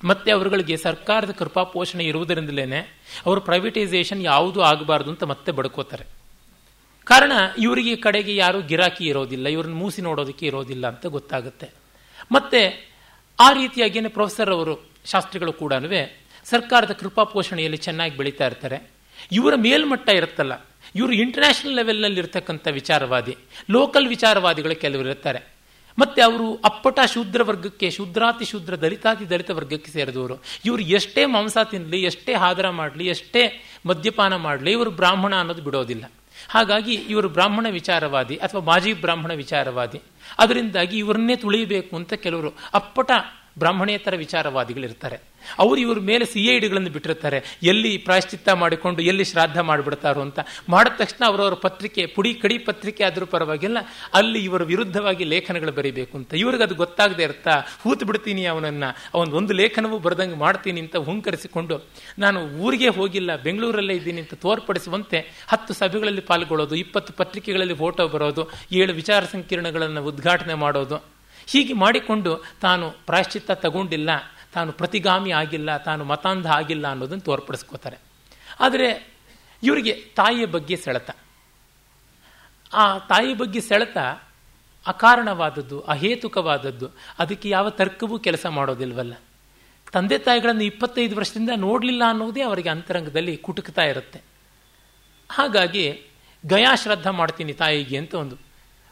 [0.00, 2.64] ಮತ್ತೆ ಅವರುಗಳಿಗೆ ಸರ್ಕಾರದ ಕೃಪಾ ಪೋಷಣೆ ಇರುವುದರಿಂದಲೇ
[3.26, 6.04] ಅವರು ಪ್ರೈವೇಟೈಸೇಷನ್ ಯಾವುದೂ ಆಗಬಾರ್ದು ಅಂತ ಮತ್ತೆ ಬಡ್ಕೋತಾರೆ.
[7.06, 7.32] ಕಾರಣ
[7.64, 11.68] ಇವರಿಗೆ ಕಡೆಗೆ ಯಾರೂ ಗಿರಾಕಿ ಇರೋದಿಲ್ಲ, ಇವ್ರನ್ನ ಮೂಸಿ ನೋಡೋದಕ್ಕೆ ಇರೋದಿಲ್ಲ ಅಂತ ಗೊತ್ತಾಗುತ್ತೆ.
[12.36, 12.60] ಮತ್ತೆ
[13.38, 14.74] ಆ ರೀತಿಯಾಗಿಯೇ ಪ್ರೊಫೆಸರ್ ಅವರು,
[15.12, 15.72] ಶಾಸ್ತ್ರಿಗಳು ಕೂಡ
[16.50, 18.78] ಸರ್ಕಾರದ ಕೃಪಾ ಪೋಷಣೆಯಲ್ಲಿ ಚೆನ್ನಾಗಿ ಬೆಳೀತಾ ಇರ್ತಾರೆ.
[19.32, 20.54] ಇವರ ಮೇಲ್ಮಟ್ಟ ಇರುತ್ತಲ್ಲ,
[20.94, 23.34] ಇವರು ಇಂಟರ್ನ್ಯಾಷನಲ್ ಲೆವೆಲ್ನಲ್ಲಿ ಇರ್ತಕ್ಕಂಥ ವಿಚಾರವಾದಿ
[23.70, 25.40] ಲೋಕಲ್ ವಿಚಾರವಾದಿಗಳು ಕೆಲವರು ಇರ್ತಾರೆ.
[25.98, 30.36] ಮತ್ತೆ ಅವರು ಅಪ್ಪಟ ಶೂದ್ರ ವರ್ಗಕ್ಕೆ, ಶೂದ್ರಾತಿ ಶೂದ್ರ ದಲಿತಾತಿ ದಲಿತ ವರ್ಗಕ್ಕೆ ಸೇರಿದವರು.
[30.64, 33.42] ಇವರು ಎಷ್ಟೇ ಮಾಂಸ ತಿನ್ನಲಿ ಎಷ್ಟೇ ಹಾದರ ಮಾಡಲಿ, ಎಷ್ಟೇ
[33.86, 36.04] ಮದ್ಯಪಾನ ಮಾಡಲಿ, ಇವರು ಬ್ರಾಹ್ಮಣ ಅನ್ನೋದು ಬಿಡೋದಿಲ್ಲ.
[36.48, 40.00] ಹಾಗಾಗಿ ಇವರು ಬ್ರಾಹ್ಮಣ ವಿಚಾರವಾದಿ ಅಥವಾ ಮಾಜಿ ಬ್ರಾಹ್ಮಣ ವಿಚಾರವಾದಿ.
[40.38, 43.10] ಅದರಿಂದಾಗಿ ಇವರನ್ನೇ ತುಳಿಯಬೇಕು ಅಂತ ಕೆಲವರು ಅಪ್ಪಟ
[43.58, 45.18] ಬ್ರಾಹ್ಮಣೇತರ ವಿಚಾರವಾದಿಗಳಿರ್ತಾರೆ.
[45.62, 47.38] ಅವರು ಇವ್ರ ಮೇಲೆ ಸಿ ಐ ಡಿಗಳನ್ನು ಬಿಟ್ಟಿರ್ತಾರೆ.
[47.62, 50.38] ಎಲ್ಲಿ ಪ್ರಾಯಶ್ಚಿತ್ತ ಮಾಡಿಕೊಂಡು, ಎಲ್ಲಿ ಶ್ರಾದ್ದ ಮಾಡಿಬಿಡ್ತಾರೋ ಅಂತ
[50.68, 53.78] ಮಾಡಿದ ತಕ್ಷಣ ಅವರವರ ಪತ್ರಿಕೆ, ಪುಡಿ ಕಡಿ ಪತ್ರಿಕೆ ಆದರೂ ಪರವಾಗಿಲ್ಲ,
[54.14, 56.34] ಅಲ್ಲಿ ಇವರ ವಿರುದ್ಧವಾಗಿ ಲೇಖನಗಳು ಬರೀಬೇಕು ಅಂತ.
[56.34, 58.84] ಇವ್ರಿಗೆ ಅದು ಗೊತ್ತಾಗದೆ ಇರ್ತಾ, ಹೂತು ಬಿಡ್ತೀನಿ ಅವನನ್ನ,
[59.14, 61.78] ಅವನ ಒಂದು ಲೇಖನವೂ ಬರೆದಂಗೆ ಮಾಡ್ತೀನಿ ಅಂತ ಹುಂಕರಿಸಿಕೊಂಡು,
[62.18, 68.92] ನಾನು ಊರಿಗೆ ಹೋಗಿಲ್ಲ, ಬೆಂಗಳೂರಲ್ಲೇ ಇದ್ದೀನಿ ಅಂತ ತೋರ್ಪಡಿಸುವಂತೆ ಹತ್ತು ಸಭೆಗಳಲ್ಲಿ ಪಾಲ್ಗೊಳ್ಳೋದು, ಇಪ್ಪತ್ತು ಪತ್ರಿಕೆಗಳಲ್ಲಿ ಫೋಟೋ ಬರೋದು, ಏಳು
[68.92, 71.17] ವಿಚಾರ ಸಂಕಿರಣಗಳನ್ನು ಉದ್ಘಾಟನೆ ಮಾಡೋದು
[71.48, 74.10] ಹೀಗೆ ಮಾಡಿಕೊಂಡು ತಾನು ಪ್ರಾಯಶ್ಚಿತ್ತ ತಗೊಂಡಿಲ್ಲ,
[74.52, 77.96] ತಾನು ಪ್ರತಿಗಾಮಿ ಆಗಿಲ್ಲ, ತಾನು ಮತಾಂಧ ಆಗಿಲ್ಲ ಅನ್ನೋದನ್ನು ತೋರ್ಪಡಿಸ್ಕೋತಾರೆ.
[78.60, 79.18] ಆದರೆ
[79.62, 81.10] ಇವರಿಗೆ ತಾಯಿಯ ಬಗ್ಗೆ ಸೆಳೆತ.
[82.72, 83.98] ಆ ತಾಯಿ ಬಗ್ಗೆ ಸೆಳೆತ
[84.86, 86.88] ಅಕಾರಣವಾದದ್ದು, ಅಹೇತುಕವಾದದ್ದು.
[87.18, 89.14] ಅದಕ್ಕೆ ಯಾವ ತರ್ಕವೂ ಕೆಲಸ ಮಾಡೋದಿಲ್ವಲ್ಲ.
[89.92, 94.20] ತಂದೆ ತಾಯಿಗಳನ್ನು ಇಪ್ಪತ್ತೈದು ವರ್ಷದಿಂದ ನೋಡಲಿಲ್ಲ ಅನ್ನೋದೇ ಅವರಿಗೆ ಅಂತರಂಗದಲ್ಲಿ ಕುಟುಕ್ತಾ ಇರುತ್ತೆ.
[95.30, 96.02] ಹಾಗಾಗಿ
[96.46, 98.47] ಗಯಾ ಶ್ರದ್ಧಾ ಮಾಡ್ತೀನಿ ತಾಯಿಗೆ ಅಂತ ಒಂದು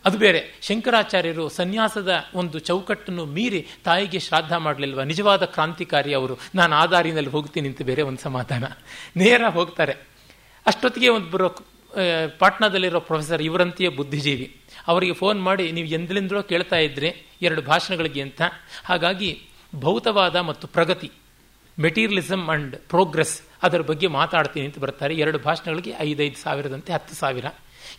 [0.07, 0.41] ಅದು ಬೇರೆ.
[0.63, 5.03] ಶಂಕರಾಚಾರ್ಯರು ಸನ್ಯಾಸದ ಒಂದು ಚೌಕಟ್ಟನ್ನು ಮೀರಿ ತಾಯಿಗೆ ಶ್ರಾದ್ದ ಮಾಡಲಿಲ್ವ?
[5.03, 6.35] ನಿಜವಾದ ಕ್ರಾಂತಿಕಾರಿ ಅವರು.
[6.55, 8.65] ನಾನು ಆ ದಾರಿನಲ್ಲಿ ಹೋಗ್ತೀನಿ ಅಂತ ಬೇರೆ ಒಂದು ಸಮಾಧಾನ.
[9.17, 9.97] ನೇರ ಹೋಗ್ತಾರೆ.
[10.67, 11.49] ಅಷ್ಟೊತ್ತಿಗೆ ಒಂದು ಬರೋ
[12.39, 14.47] ಪಾಟ್ನಾದಲ್ಲಿರೋ ಪ್ರೊಫೆಸರ್, ಇವರಂತೆಯೇ ಬುದ್ಧಿಜೀವಿ.
[14.87, 17.11] ಅವರಿಗೆ ಫೋನ್ ಮಾಡಿ, ನೀವು ಎಂದಲಿಂದಲೋ ಕೇಳ್ತಾ ಇದ್ರಿ,
[17.43, 18.43] ಎರಡು ಭಾಷಣಗಳಿಗೆ ಅಂತ.
[18.85, 19.31] ಹಾಗಾಗಿ
[19.75, 21.11] ಭೌತವಾದ ಮತ್ತು ಪ್ರಗತಿ
[21.79, 25.15] ಮೆಟೀರಿಯಲಿಸಮ್ ಅಂಡ್ ಪ್ರೋಗ್ರೆಸ್, ಅದರ ಬಗ್ಗೆ ಮಾತಾಡ್ತೀನಿ ಅಂತ ಬರ್ತಾರೆ.
[25.15, 27.45] ಎರಡು ಭಾಷಣಗಳಿಗೆ ಐದೈದು ಸಾವಿರದಂತೆ ಹತ್ತು ಸಾವಿರ.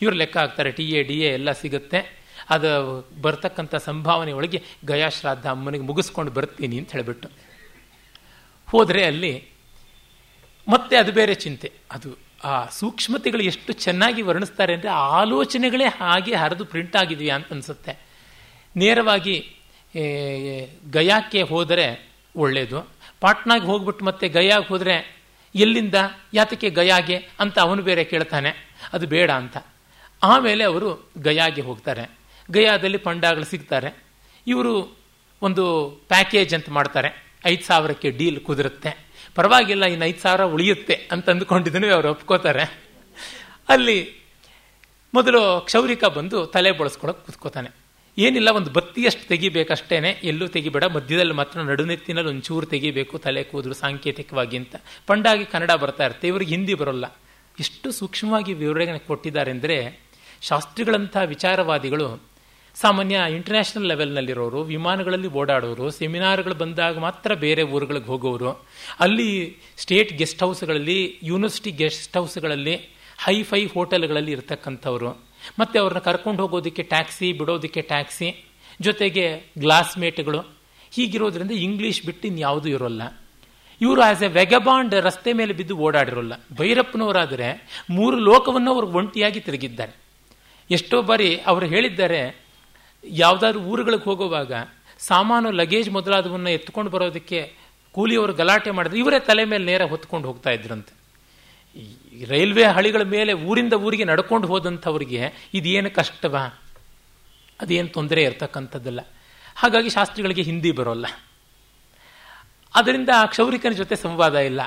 [0.02, 2.00] ಇವರು ಲೆಕ್ಕ ಹಾಕ್ತಾರೆ, ಟಿ ಎ, ಡಿ ಎ ಎಲ್ಲ ಸಿಗುತ್ತೆ.
[2.56, 2.70] ಅದು
[3.22, 4.60] ಬರ್ತಕ್ಕಂಥ ಸಂಭಾವನೆ ಒಳಗೆ
[4.92, 7.30] ಗಯಾಶ್ರಾದ್ದ ಅಮ್ಮನಿಗೆ ಮುಗಿಸ್ಕೊಂಡು ಬರ್ತೀನಿ ಅಂತ ಹೇಳಿಬಿಟ್ಟು.
[8.68, 9.34] ಹೋದರೆ ಅಲ್ಲಿ
[10.68, 11.70] ಮತ್ತೆ ಅದು ಬೇರೆ ಚಿಂತೆ.
[11.92, 12.10] ಅದು
[12.44, 17.94] ಆ ಸೂಕ್ಷ್ಮತೆಗಳು ಎಷ್ಟು ಚೆನ್ನಾಗಿ ವರ್ಣಿಸ್ತಾರೆ ಅಂದರೆ ಆಲೋಚನೆಗಳೇ ಹಾಗೆ ಹರಿದು ಪ್ರಿಂಟ್ ಆಗಿದೆಯಾ ಅಂತ ಅನಿಸುತ್ತೆ.
[18.76, 19.36] ನೇರವಾಗಿ
[20.98, 21.88] ಗಯಾಕ್ಕೆ ಹೋದರೆ
[22.36, 22.80] ಒಳ್ಳೆಯದು
[23.24, 24.96] ಪಾಟ್ನಾಗೆ ಹೋಗ್ಬಿಟ್ಟು ಮತ್ತೆ ಗಯಾಗೆ ಹೋದರೆ
[25.56, 25.98] ಎಲ್ಲಿಂದ,
[26.34, 28.52] ಯಾತಕ್ಕೆ ಗಯಾಗೆ ಅಂತ ಅವನು ಬೇರೆ ಕೇಳ್ತಾನೆ.
[28.94, 29.58] ಅದು ಬೇಡ ಅಂತ.
[30.24, 32.12] ಆಮೇಲೆ ಅವರು ಗಯಾಗೆ ಹೋಗ್ತಾರೆ.
[32.52, 34.04] ಗಯಾದಲ್ಲಿ ಪಂಡಾಗಳು ಸಿಗ್ತಾರೆ.
[34.48, 34.98] ಇವರು
[35.42, 37.26] ಒಂದು ಪ್ಯಾಕೇಜ್ ಅಂತ ಮಾಡ್ತಾರೆ.
[37.46, 39.08] ಐದು ಸಾವಿರಕ್ಕೆ ಡೀಲ್ ಕುದುರುತ್ತೆ.
[39.36, 42.82] ಪರವಾಗಿಲ್ಲ, ಇನ್ನು ಐದು ಸಾವಿರ ಉಳಿಯುತ್ತೆ ಅಂತ ಅಂದ್ಕೊಂಡಿದ್ದನು ಅವ್ರು ಒಪ್ಕೋತಾರೆ.
[43.70, 44.28] ಅಲ್ಲಿ
[45.14, 47.76] ಮೊದಲು ಕ್ಷೌರಿಕ ಬಂದು ತಲೆ ಬಳಸ್ಕೊಳಕ್ಕೆ ಕೂತ್ಕೋತಾನೆ.
[48.18, 50.10] ಏನಿಲ್ಲ, ಒಂದು ಬತ್ತಿಯಷ್ಟು ತೆಗಿಬೇಕಷ್ಟೇನೆ.
[50.24, 50.84] ಎಲ್ಲೂ ತೆಗಿಬೇಡ.
[50.84, 54.76] ಮಧ್ಯದಲ್ಲಿ ಮಾತ್ರ ನಡುನೆತ್ತಿನಲ್ಲಿ ಒಂಚೂರು ತೆಗಿಬೇಕು, ತಲೆ ಕೂದಲು ಸಾಂಕೇತಿಕವಾಗಿ ಅಂತ.
[55.08, 56.28] ಪಂಡಾಗಿ ಕನ್ನಡ ಬರ್ತಾ ಇರುತ್ತೆ.
[56.28, 57.06] ಇವ್ರಿಗೆ ಹಿಂದಿ ಬರೋಲ್ಲ.
[57.60, 60.07] ಎಷ್ಟು ಸೂಕ್ಷ್ಮವಾಗಿ ವಿವರಣೆ ಕೊಟ್ಟಿದ್ದಾರೆ ಅಂದರೆ
[60.42, 62.24] ಶಾಸ್ತ್ರಿಗಳಂಥ ವಿಚಾರವಾದಿಗಳು
[62.76, 68.66] ಸಾಮಾನ್ಯ ಇಂಟರ್ನ್ಯಾಷನಲ್ ಲೆವೆಲ್ನಲ್ಲಿರೋರು ವಿಮಾನಗಳಲ್ಲಿ ಓಡಾಡೋರು ಸೆಮಿನಾರ್ಗಳು ಬಂದಾಗ ಮಾತ್ರ ಬೇರೆ ಊರುಗಳಿಗೆ ಹೋಗೋರು.
[69.00, 72.76] ಅಲ್ಲಿ ಸ್ಟೇಟ್ ಗೆಸ್ಟ್ ಹೌಸ್ಗಳಲ್ಲಿ ಯೂನಿವರ್ಸಿಟಿ ಗೆಸ್ಟ್ ಹೌಸ್ಗಳಲ್ಲಿ
[73.20, 75.28] ಹೈ ಫೈ ಹೋಟೆಲ್ಗಳಲ್ಲಿ ಇರ್ತಕ್ಕಂಥವ್ರು.
[75.60, 78.46] ಮತ್ತು ಅವ್ರನ್ನ ಕರ್ಕೊಂಡು ಹೋಗೋದಕ್ಕೆ ಟ್ಯಾಕ್ಸಿ ಬಿಡೋದಕ್ಕೆ ಟ್ಯಾಕ್ಸಿ
[78.82, 80.40] ಜೊತೆಗೆ ಗ್ಲಾಸ್ಮೇಟ್ಗಳು
[80.92, 83.22] ಹೀಗಿರೋದ್ರಿಂದ ಇಂಗ್ಲೀಷ್ ಬಿಟ್ಟು ಇನ್ಯಾವುದೂ ಇರೋಲ್ಲ.
[83.82, 86.34] ಇವರು ಆಸ್ ಎ ವೆಗಬಾಂಡ್ ರಸ್ತೆ ಮೇಲೆ ಬಿದ್ದು ಓಡಾಡಿರೋಲ್ಲ.
[86.58, 90.07] ಭೈರಪ್ಪನವರಾದರೆ ಮೂರು ಲೋಕವನ್ನು ಅವರು ಒಂಟಿಯಾಗಿ ತಿರುಗಿದ್ದಾರೆ.
[90.72, 92.46] ಎಷ್ಟೋ ಬಾರಿ ಅವರು ಹೇಳಿದ್ದಾರೆ,
[93.04, 94.52] ಯಾವುದಾದ್ರೂ ಊರುಗಳಿಗೆ ಹೋಗುವಾಗ
[95.00, 97.54] ಸಾಮಾನು ಲಗೇಜ್ ಮೊದಲಾದವನ್ನ ಎತ್ಕೊಂಡು ಬರೋದಕ್ಕೆ
[97.92, 100.98] ಕೂಲಿಯವರು ಗಲಾಟೆ ಮಾಡಿದ್ರೆ, ಇವರೇ ತಲೆ ಮೇಲೆ ನೇರ ಹೊತ್ಕೊಂಡು ಹೋಗ್ತಾ ಇದ್ರಂತೆ.
[102.26, 106.62] ರೈಲ್ವೆ ಹಳಿಗಳ ಮೇಲೆ ಊರಿಂದ ಊರಿಗೆ ನಡ್ಕೊಂಡು ಹೋದಂಥವ್ರಿಗೆ ಇದೇನು ಕಷ್ಟವಾ?
[107.62, 109.00] ಅದೇನು ತೊಂದರೆ ಇರ್ತಕ್ಕಂಥದ್ದಲ್ಲ.
[109.56, 111.06] ಹಾಗಾಗಿ ಶಾಸ್ತ್ರಿಗಳಿಗೆ ಹಿಂದಿ ಬರೋಲ್ಲ.
[112.76, 114.62] ಅದರಿಂದ ಕ್ಷೌರಿಕನ ಜೊತೆ ಸಂವಾದ ಇಲ್ಲ.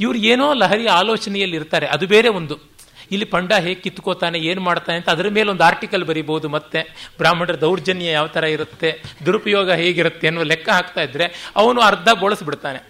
[0.00, 2.69] ಇವರು ಏನೋ ಲಹರಿ ಆಲೋಚನೆಯಲ್ಲಿ ಇರ್ತಾರೆ ಅದು ಬೇರೆ ಒಂದು.
[3.10, 6.80] ಇಲ್ಲಿ ಪಂಡ ಹೇಗೆ ಕಿತ್ಕೋತಾನೆ, ಏನು ಮಾಡ್ತಾನೆ ಅಂತ ಅದರ ಮೇಲೆ ಒಂದು ಆರ್ಟಿಕಲ್ ಬರೀಬಹುದು ಮತ್ತೆ.
[7.18, 8.90] ಬ್ರಾಹ್ಮಣರ ದೌರ್ಜನ್ಯ ಯಾವ ಥರ ಇರುತ್ತೆ,
[9.26, 11.28] ದುರುಪಯೋಗ ಹೇಗಿರುತ್ತೆ ಅನ್ನೋ ಲೆಕ್ಕ ಹಾಕ್ತಾ ಇದ್ರೆ
[11.62, 12.80] ಅವನು ಅರ್ಧ ಬೋಳಿಸ್ಬಿಡ್ತಾನೆ.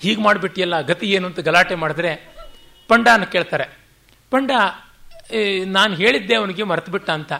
[0.00, 2.12] ಹೀಗೆ ಮಾಡಿಬಿಟ್ಟಿಯಲ್ಲ, ಗತಿ ಏನು ಅಂತ ಗಲಾಟೆ ಮಾಡಿದ್ರೆ
[2.90, 3.66] ಪಂಡಾನ ಕೇಳ್ತಾರೆ.
[4.32, 4.50] ಪಂಡ
[5.76, 7.32] ನಾನು ಹೇಳಿದ್ದೆ ಅವನಿಗೆ ಮರೆತುಬಿಟ್ಟ ಅಂತ.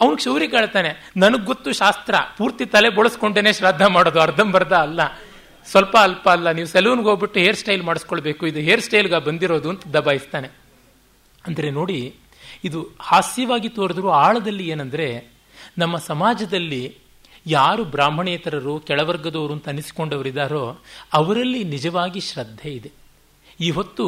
[0.00, 0.90] ಅವನಿಗೆ ಶೌರಿ ಕೇಳ್ತಾನೆ,
[1.22, 5.00] ನನಗೆ ಗೊತ್ತು ಶಾಸ್ತ್ರ, ಪೂರ್ತಿ ತಲೆ ಬೋಳಿಸ್ಕೊಂಡೇನೆ ಶ್ರದ್ಧಾ ಮಾಡೋದು, ಅರ್ಧಂಬರ್ಧ ಅಲ್ಲ.
[5.66, 8.42] ಸ್ವಲ್ಪ ಅಲ್ಪ ಅಲ್ಲ, ನೀವು ಸೆಲೂನ್ಗೆ ಹೋಗ್ಬಿಟ್ಟು ಹೇರ್ ಸ್ಟೈಲ್ ಮಾಡಿಸ್ಕೊಳ್ಬೇಕು.
[8.50, 10.48] ಇದು ಹೇರ್ ಸ್ಟೈಲ್ಗೆ ಬಂದಿರೋದು ಅಂತ ದಬಾಯಿಸ್ತಾನೆ
[11.44, 11.98] ಅಂದರೆ ನೋಡಿ,
[12.64, 15.08] ಇದು ಹಾಸ್ಯವಾಗಿ ತೋರಿದ್ರು ಆಳದಲ್ಲಿ ಏನಂದರೆ,
[15.78, 16.82] ನಮ್ಮ ಸಮಾಜದಲ್ಲಿ
[17.46, 20.62] ಯಾರು ಬ್ರಾಹ್ಮಣೇತರರು, ಕೆಳವರ್ಗದವರು ಅಂತ ಅನಿಸಿಕೊಂಡವರಿದ್ದಾರೋ
[21.14, 22.90] ಅವರಲ್ಲಿ ನಿಜವಾಗಿ ಶ್ರದ್ಧೆ ಇದೆ.
[23.60, 24.06] ಈ ಹೊತ್ತು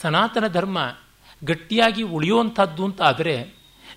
[0.00, 0.78] ಸನಾತನ ಧರ್ಮ
[1.42, 3.34] ಗಟ್ಟಿಯಾಗಿ ಉಳಿಯುವಂಥದ್ದು ಅಂತ ಆದರೆ,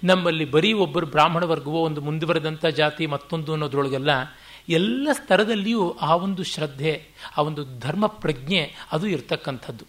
[0.04, 4.12] ನಮ್ಮಲ್ಲಿ ಬರೀ ಒಬ್ಬರು ಬ್ರಾಹ್ಮಣ ವರ್ಗವೋ, ಒಂದು ಮುಂದುವರೆದಂಥ ಜಾತಿ ಮತ್ತೊಂದು ಅನ್ನೋದ್ರೊಳಗೆಲ್ಲ
[4.68, 6.94] ಎಲ್ಲ ಸ್ತರದಲ್ಲಿಯೂ ಆ ಒಂದು ಶ್ರದ್ಧೆ,
[7.38, 8.62] ಆ ಒಂದು ಧರ್ಮ ಪ್ರಜ್ಞೆ
[8.92, 9.86] ಅದು ಇರ್ತಕ್ಕಂಥದ್ದು.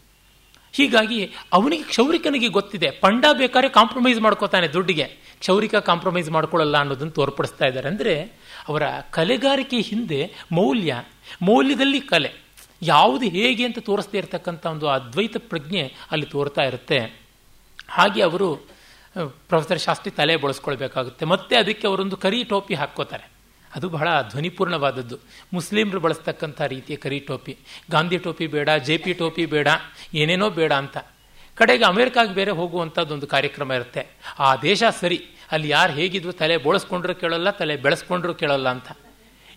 [0.75, 1.19] ಹೀಗಾಗಿ
[1.53, 5.07] ಅವನಿಗೆ ಕ್ಷೌರಿಕನಿಗೆ ಗೊತ್ತಿದೆ, ಪಂಡ ಬೇಕಾದ್ರೆ ಕಾಂಪ್ರಮೈಸ್ ಮಾಡ್ಕೋತಾನೆ ದುಡ್ಡಿಗೆ.
[5.41, 7.89] ಕ್ಷೌರಿಕ ಕಾಂಪ್ರಮೈಸ್ ಮಾಡ್ಕೊಳ್ಳಲ್ಲ ಅನ್ನೋದನ್ನು ತೋರ್ಪಡಿಸ್ತಾ ಇದ್ದಾರೆ.
[7.89, 8.15] ಅಂದರೆ
[8.69, 10.21] ಅವರ ಕಲೆಗಾರಿಕೆ ಹಿಂದೆ
[10.53, 10.95] ಮೌಲ್ಯ,
[11.43, 12.31] ಮೌಲ್ಯದಲ್ಲಿ ಕಲೆ,
[12.83, 16.99] ಯಾವುದು ಹೇಗೆ ಅಂತ ತೋರಿಸ್ತಾ ಇರತಕ್ಕಂಥ ಒಂದು ಅದ್ವೈತ ಪ್ರಜ್ಞೆ ಅಲ್ಲಿ ತೋರ್ತಾ ಇರುತ್ತೆ.
[17.89, 18.49] ಹಾಗೆ ಅವರು
[19.51, 21.25] ಪ್ರೊಫೆಸರ್ ಶಾಸ್ತ್ರಿ ತಲೆ ಬಳಸ್ಕೊಳ್ಬೇಕಾಗುತ್ತೆ.
[21.33, 23.27] ಮತ್ತೆ ಅದಕ್ಕೆ ಅವರೊಂದು ಕರಿ ಟೋಪಿ ಹಾಕ್ಕೋತಾರೆ.
[23.75, 25.19] ಅದು ಬಹಳ ಧ್ವನಿಪೂರ್ಣವಾದದ್ದು.
[25.53, 27.57] ಮುಸ್ಲಿಮರು ಬಳಸ್ತಕ್ಕಂಥ ರೀತಿಯ ಕರಿ ಟೋಪಿ.
[27.91, 29.69] ಗಾಂಧಿ ಟೋಪಿ ಬೇಡ, ಜೆ ಪಿ ಟೋಪಿ ಬೇಡ,
[30.15, 30.97] ಏನೇನೋ ಬೇಡ ಅಂತ.
[31.55, 34.07] ಕಡೆಗೆ ಅಮೆರಿಕಾಗೆ ಬೇರೆ ಹೋಗುವಂಥದ್ದೊಂದು ಕಾರ್ಯಕ್ರಮ ಇರುತ್ತೆ.
[34.39, 38.97] ಆ ದೇಶ ಸರಿ, ಅಲ್ಲಿ ಯಾರು ಹೇಗಿದ್ರು ತಲೆ ಬೋಳಿಸ್ಕೊಂಡ್ರು ಕೇಳಲ್ಲ, ತಲೆ ಬೆಳೆಸ್ಕೊಂಡ್ರು ಕೇಳಲ್ಲ ಅಂತ.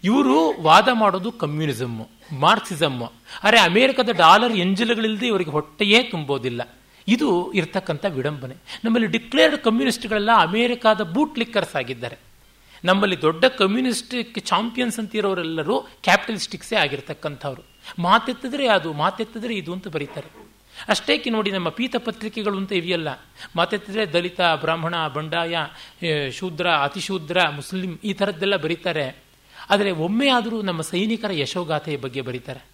[0.03, 2.07] ಇವರು ವಾದ ಮಾಡೋದು ಕಮ್ಯುನಿಸಮ್ಮು,
[2.39, 3.11] ಮಾರ್ಕ್ಸಿಸಮ್ಮು.
[3.43, 6.77] ಅರೆ ಅಮೆರಿಕದ ಡಾಲರ್ ಎಂಜಲುಗಳಿಲ್ಲದೆ ಇವರಿಗೆ ಹೊಟ್ಟೆಯೇ ತುಂಬೋದಿಲ್ಲ.
[7.07, 8.55] ಇದು ಇರ್ತಕ್ಕಂಥ ವಿಡಂಬನೆ.
[8.83, 12.26] ನಮ್ಮಲ್ಲಿ ಡಿಕ್ಲೇರ್ಡ್ ಕಮ್ಯುನಿಸ್ಟ್ಗಳೆಲ್ಲ ಅಮೆರಿಕಾದ ಬೂಟ್ ಲಿಕ್ಕರ್ಸ್ ಆಗಿದ್ದಾರೆ.
[12.83, 17.63] ನಮ್ಮಲ್ಲಿ ದೊಡ್ಡ ಕಮ್ಯುನಿಸ್ಟಿಕ್ ಚಾಂಪಿಯನ್ಸ್ ಅಂತಿರೋರೆಲ್ಲರೂ ಕ್ಯಾಪಿಟಲಿಸ್ಟಿಕ್ಸೇ ಆಗಿರ್ತಕ್ಕಂಥವ್ರು.
[17.99, 20.47] ಮಾತೆತ್ತಿದ್ರೆ ಅದು, ಮಾತೆತ್ತಿದ್ರೆ ಇದು ಅಂತ ಬರೀತಾರೆ.
[20.87, 23.07] ಅಷ್ಟೇಕೆ ನೋಡಿ ನಮ್ಮ ಪೀತ ಪತ್ರಿಕೆಗಳು ಅಂತ ಇವೆಯಲ್ಲ.
[23.55, 25.57] ಮಾತೆತ್ತಿದ್ರೆ ದಲಿತ, ಬ್ರಾಹ್ಮಣ, ಬಂಡಾಯ
[26.31, 29.23] ಶೂದ್ರ, ಅತಿಶೂದ್ರ, ಮುಸ್ಲಿಂ ಈ ಥರದ್ದೆಲ್ಲ ಬರೀತಾರೆ.
[29.69, 32.65] ಆದರೆ ಒಮ್ಮೆ ಆದರೂ ನಮ್ಮ ಸೈನಿಕರ ಯಶೋಗಾಥೆಯ ಬಗ್ಗೆ ಬರೀತಾರೆ.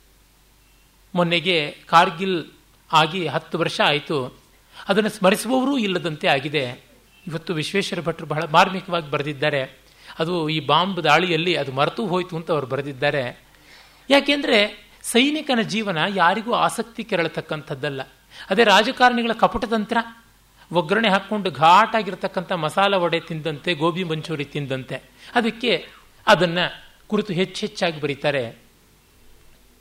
[1.15, 2.45] ಮೊನ್ನೆಗೆ ಕಾರ್ಗಿಲ್
[2.93, 4.39] ಆಗಿ ಹತ್ತು ವರ್ಷ ಆಯಿತು.
[4.87, 6.83] ಅದನ್ನು ಸ್ಮರಿಸುವವರೂ ಇಲ್ಲದಂತೆ ಆಗಿದೆ.
[7.27, 9.82] ಇವತ್ತು ವಿಶ್ವೇಶ್ವರ ಭಟ್ರು ಬಹಳ ಮಾರ್ಮಿಕವಾಗಿ ಬರೆದಿದ್ದಾರೆ.
[10.19, 13.43] ಅದು ಈ ಬಾಂಬ್ ದಾಳಿಯಲ್ಲಿ ಅದು ಮರೆತು ಹೋಯಿತು ಅಂತ ಅವರು ಬರೆದಿದ್ದಾರೆ.
[14.09, 18.01] ಯಾಕೆಂದರೆ ಸೈನಿಕನ ಜೀವನ ಯಾರಿಗೂ ಆಸಕ್ತಿ ಕೆರಳತಕ್ಕಂಥದ್ದಲ್ಲ.
[18.49, 19.97] ಅದೇ ರಾಜಕಾರಣಿಗಳ ಕಪಟತಂತ್ರ
[20.71, 24.95] ಒಗ್ಗರಣೆ ಹಾಕ್ಕೊಂಡು ಘಾಟಾಗಿರ್ತಕ್ಕಂಥ ಮಸಾಲ ವಡೆ ತಿಂದಂತೆ, ಗೋಬಿ ಮಂಚೂರಿ ತಿಂದಂತೆ.
[25.35, 25.89] ಅದಕ್ಕೆ
[26.27, 28.57] ಅದನ್ನು ಕುರಿತು ಹೆಚ್ಚು ಹೆಚ್ಚಾಗಿ ಬರೀತಾರೆ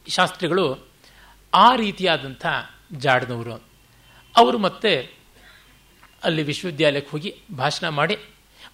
[0.08, 0.88] ಶಾಸ್ತ್ರಿಗಳು.
[1.54, 2.46] ಆ ರೀತಿಯಾದಂಥ
[2.92, 3.64] ಜಾಡ್ನವರು.
[4.36, 5.14] ಅವರು ಮತ್ತೆ
[6.24, 8.18] ಅಲ್ಲಿ ವಿಶ್ವವಿದ್ಯಾಲಯಕ್ಕೆ ಹೋಗಿ ಭಾಷಣ ಮಾಡಿ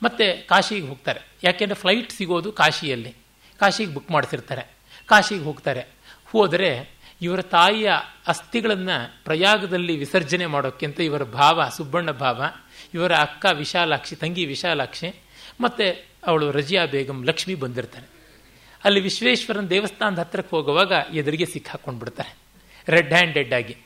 [0.03, 1.21] ಮತ್ತೆ ಕಾಶಿಗೆ ಹೋಗ್ತಾರೆ.
[1.45, 3.15] ಯಾಕೆಂದರೆ ಫ್ಲೈಟ್ ಸಿಗೋದು ಕಾಶಿಯಲ್ಲಿ.
[3.59, 4.63] ಕಾಶಿಗೆ ಬುಕ್ ಮಾಡಿಸಿರ್ತಾರೆ
[5.07, 5.87] ಕಾಶಿಗೆ ಹೋಗ್ತಾರೆ.
[6.27, 7.91] ಹೋದರೆ ಇವರ ತಾಯಿಯ
[8.27, 12.45] ಅಸ್ಥಿಗಳನ್ನು ಪ್ರಯಾಗದಲ್ಲಿ ವಿಸರ್ಜನೆ ಮಾಡೋಕ್ಕಿಂತ ಇವರ ಭಾವ, ಸುಬ್ಬಣ್ಣ ಭಾವ,
[12.95, 15.15] ಇವರ ಅಕ್ಕ ವಿಶಾಲಾಕ್ಷಿ, ತಂಗಿ ವಿಶಾಲಾಕ್ಷಿ,
[15.61, 18.07] ಮತ್ತು ಅವಳು ರಜಿಯಾ ಬೇಗಂ, ಲಕ್ಷ್ಮಿ ಬಂದಿರ್ತಾರೆ.
[18.85, 22.37] ಅಲ್ಲಿ ವಿಶ್ವೇಶ್ವರನ ದೇವಸ್ಥಾನದ ಹತ್ತಿರಕ್ಕೆ ಹೋಗುವಾಗ ಎದುರಿಗೆ ಸಿಕ್ಕಾಕೊಂಡು ಬಿಡ್ತಾರೆ
[22.89, 23.77] ರೆಡ್ ಹ್ಯಾಂಡೆಡ್ ಆಗಿ.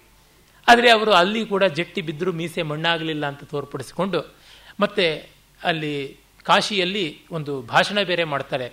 [0.68, 4.34] ಆದರೆ ಅವರು ಅಲ್ಲಿ ಕೂಡ ಜಟ್ಟಿ ಬಿದ್ದರೂ ಮೀಸೆ ಮಣ್ಣಾಗಲಿಲ್ಲ ಅಂತ ತೋರ್ಪಡಿಸಿಕೊಂಡು
[4.80, 5.30] ಮತ್ತೆ
[5.64, 8.72] ಅಲ್ಲಿ ಕಾಶಿಯಲ್ಲಿ ಒಂದು ಭಾಷಣ ಬೇರೆ ಮಾಡ್ತಾರೆ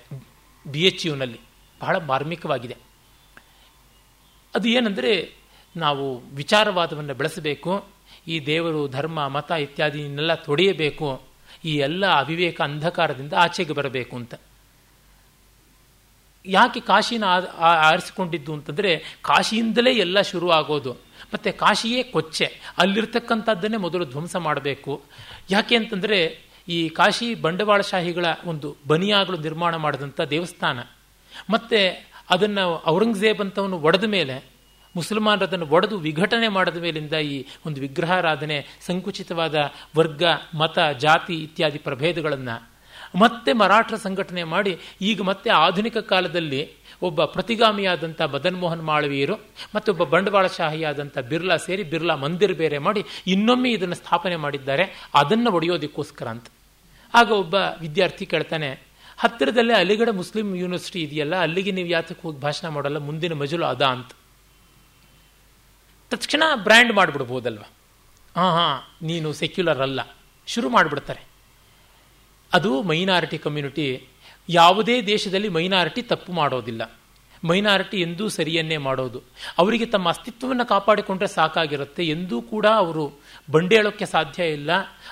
[0.68, 1.40] ಬಿ ಎಚ್ ಯುನಲ್ಲಿ
[1.82, 2.78] ಬಹಳ ಮಾರ್ಮಿಕವಾಗಿದೆ.
[4.56, 5.34] ಅದು ಏನಂದರೆ
[5.76, 7.86] ನಾವು ವಿಚಾರವಾದವನ್ನು ಬೆಳೆಸಬೇಕು,
[8.28, 11.22] ಈ ದೇವರು, ಧರ್ಮ, ಮತ ಇತ್ಯಾದಿನೆಲ್ಲ ತೊಡೆಯಬೇಕು,
[11.66, 14.36] ಈ ಎಲ್ಲ ಅವಿವೇಕ ಅಂಧಕಾರದಿಂದ ಆಚೆಗೆ ಬರಬೇಕು ಅಂತ.
[16.46, 17.24] ಯಾಕೆ ಕಾಶಿನ
[17.60, 20.94] ಆರಿಸಿಕೊಂಡಿದ್ದು ಅಂತಂದರೆ ಕಾಶಿಯಿಂದಲೇ ಎಲ್ಲ ಶುರು ಆಗೋದು.
[21.34, 22.46] ಮತ್ತು ಕಾಶಿಯೇ ಕೊಚ್ಚೆ.
[22.78, 25.04] ಅಲ್ಲಿರ್ತಕ್ಕಂಥದ್ದನ್ನೇ ಮೊದಲು ಧ್ವಂಸ ಮಾಡಬೇಕು.
[25.52, 30.80] ಯಾಕೆ ಅಂತಂದರೆ ಈ ಕಾಶಿ ಬಂಡವಾಳಶಾಹಿಗಳ ಒಂದು ಬನಿಯಾಗಳು ನಿರ್ಮಾಣ ಮಾಡಿದಂಥ ದೇವಸ್ಥಾನ.
[31.50, 34.60] ಮತ್ತು ಅದನ್ನು ಔರಂಗಜೇಬ್ ಅಂತವನು ಒಡೆದ ಮೇಲೆ
[34.96, 39.56] ಮುಸಲ್ಮಾನರು ಅದನ್ನು ಒಡೆದು ವಿಘಟನೆ ಮಾಡಿದ ಮೇಲಿಂದ ಈ ಒಂದು ವಿಗ್ರಹಾರಾಧನೆ, ಸಂಕುಚಿತವಾದ
[39.98, 40.24] ವರ್ಗ,
[40.58, 42.70] ಮತ, ಜಾತಿ ಇತ್ಯಾದಿ ಪ್ರಭೇದಗಳನ್ನು
[43.20, 49.36] ಮತ್ತೆ ಮರಾಠರ ಸಂಘಟನೆ ಮಾಡಿ ಈಗ ಮತ್ತೆ ಆಧುನಿಕ ಕಾಲದಲ್ಲಿ ಒಬ್ಬ ಪ್ರತಿಗಾಮಿಯಾದಂಥ ಮದನ್ ಮೋಹನ್ ಮಾಳವೀಯರು
[49.76, 53.02] ಮತ್ತೊಬ್ಬ ಬಂಡವಾಳಶಾಹಿಯಾದಂಥ ಬಿರ್ಲಾ ಸೇರಿ ಬಿರ್ಲಾ ಮಂದಿರ್ ಬೇರೆ ಮಾಡಿ
[53.34, 54.86] ಇನ್ನೊಮ್ಮೆ ಇದನ್ನು ಸ್ಥಾಪನೆ ಮಾಡಿದ್ದಾರೆ.
[55.22, 56.48] ಅದನ್ನು ಒಡೆಯೋದಕ್ಕೋಸ್ಕರ ಅಂತ.
[57.14, 58.70] ಆಗ ಒಬ್ಬ ವಿದ್ಯಾರ್ಥಿ ಕೇಳ್ತಾನೆ,
[59.24, 64.12] ಹತ್ತಿರದಲ್ಲೇ ಅಲಿಗಢ ಮುಸ್ಲಿಂ ಯೂನಿವರ್ಸಿಟಿ ಇದೆಯಲ್ಲ, ಅಲ್ಲಿಗೆ ನೀವು ಯಾತಕ್ಕೆ ಹೋಗಿ ಭಾಷಣ ಮಾಡಲ್ಲ, ಮುಂದಿನ ಮಜಲು ಅದ ಅಂತ.
[66.12, 67.66] ತಕ್ಷಣ ಬ್ರ್ಯಾಂಡ್ ಮಾಡಿಬಿಡ್ಬೋದಲ್ವ?
[68.36, 68.78] ಹಾಂ ಹಾಂ,
[69.08, 70.00] ನೀನು ಸೆಕ್ಯುಲರ್ ಅಲ್ಲ.
[70.48, 71.22] ಶುರು ಮಾಡಿಬಿಡ್ತಾರೆ.
[72.52, 73.86] ಅದು ಮೈನಾರಿಟಿ ಕಮ್ಯುನಿಟಿ
[74.50, 77.00] ಯಾವುದೇ ದೇಶದಲ್ಲಿ ಮೈನಾರಿಟಿ ತಪ್ಪು ಮಾಡೋದಿಲ್ಲ.
[77.44, 79.22] ಮೈನಾರಿಟಿ ಎಂದೂ ಸರಿಯನ್ನೇ ಮಾಡೋದು.
[79.58, 82.08] ಅವರಿಗೆ ತಮ್ಮ ಅಸ್ತಿತ್ವವನ್ನು ಕಾಪಾಡಿಕೊಂಡ್ರೆ ಸಾಕಾಗಿರುತ್ತೆ.
[82.08, 83.14] ಎಂದೂ ಕೂಡ ಅವರು
[83.52, 84.70] ಬಂಡೇಳೋಕ್ಕೆ ಸಾಧ್ಯ ಇಲ್ಲ.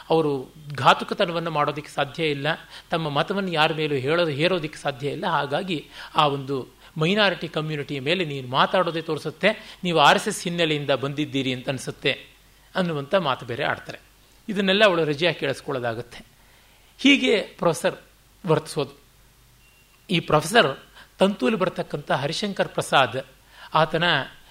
[0.09, 2.47] ಅವರು ಘಾತುಕತನವನ್ನು ಮಾಡೋದಕ್ಕೆ ಸಾಧ್ಯ ಇಲ್ಲ.
[2.89, 5.27] ತಮ್ಮ ಮತವನ್ನು ಯಾರ ಮೇಲೂ ಹೇಳೋದು ಹೇರೋದಕ್ಕೆ ಸಾಧ್ಯ ಇಲ್ಲ.
[5.27, 6.67] ಹಾಗಾಗಿ ಆ ಒಂದು
[6.97, 9.79] ಮೈನಾರಿಟಿ ಕಮ್ಯುನಿಟಿಯ ಮೇಲೆ ನೀನು ಮಾತಾಡೋದೇ ತೋರಿಸುತ್ತೆ.
[9.83, 12.25] ನೀವು ಆರ್ ಎಸ್ ಎಸ್ ಹಿನ್ನೆಲೆಯಿಂದ ಬಂದಿದ್ದೀರಿ ಅಂತ ಅನಿಸುತ್ತೆ
[12.75, 13.99] ಅನ್ನುವಂಥ ಮಾತು ಬೇರೆ ಆಡ್ತಾರೆ.
[14.49, 16.25] ಇದನ್ನೆಲ್ಲ ಅವಳು ರಜೆಯಾಗಿ ಕೇಳಿಸ್ಕೊಳ್ಳೋದಾಗುತ್ತೆ.
[16.97, 17.95] ಹೀಗೆ ಪ್ರೊಫೆಸರ್
[18.47, 19.07] ವರ್ತಿಸೋದು.
[20.10, 20.80] ಈ ಪ್ರೊಫೆಸರ್
[21.20, 23.18] ತಂತೂಲಿ ಬರ್ತಕ್ಕಂಥ ಹರಿಶಂಕರ್ ಪ್ರಸಾದ್
[23.74, 24.03] ಆತನ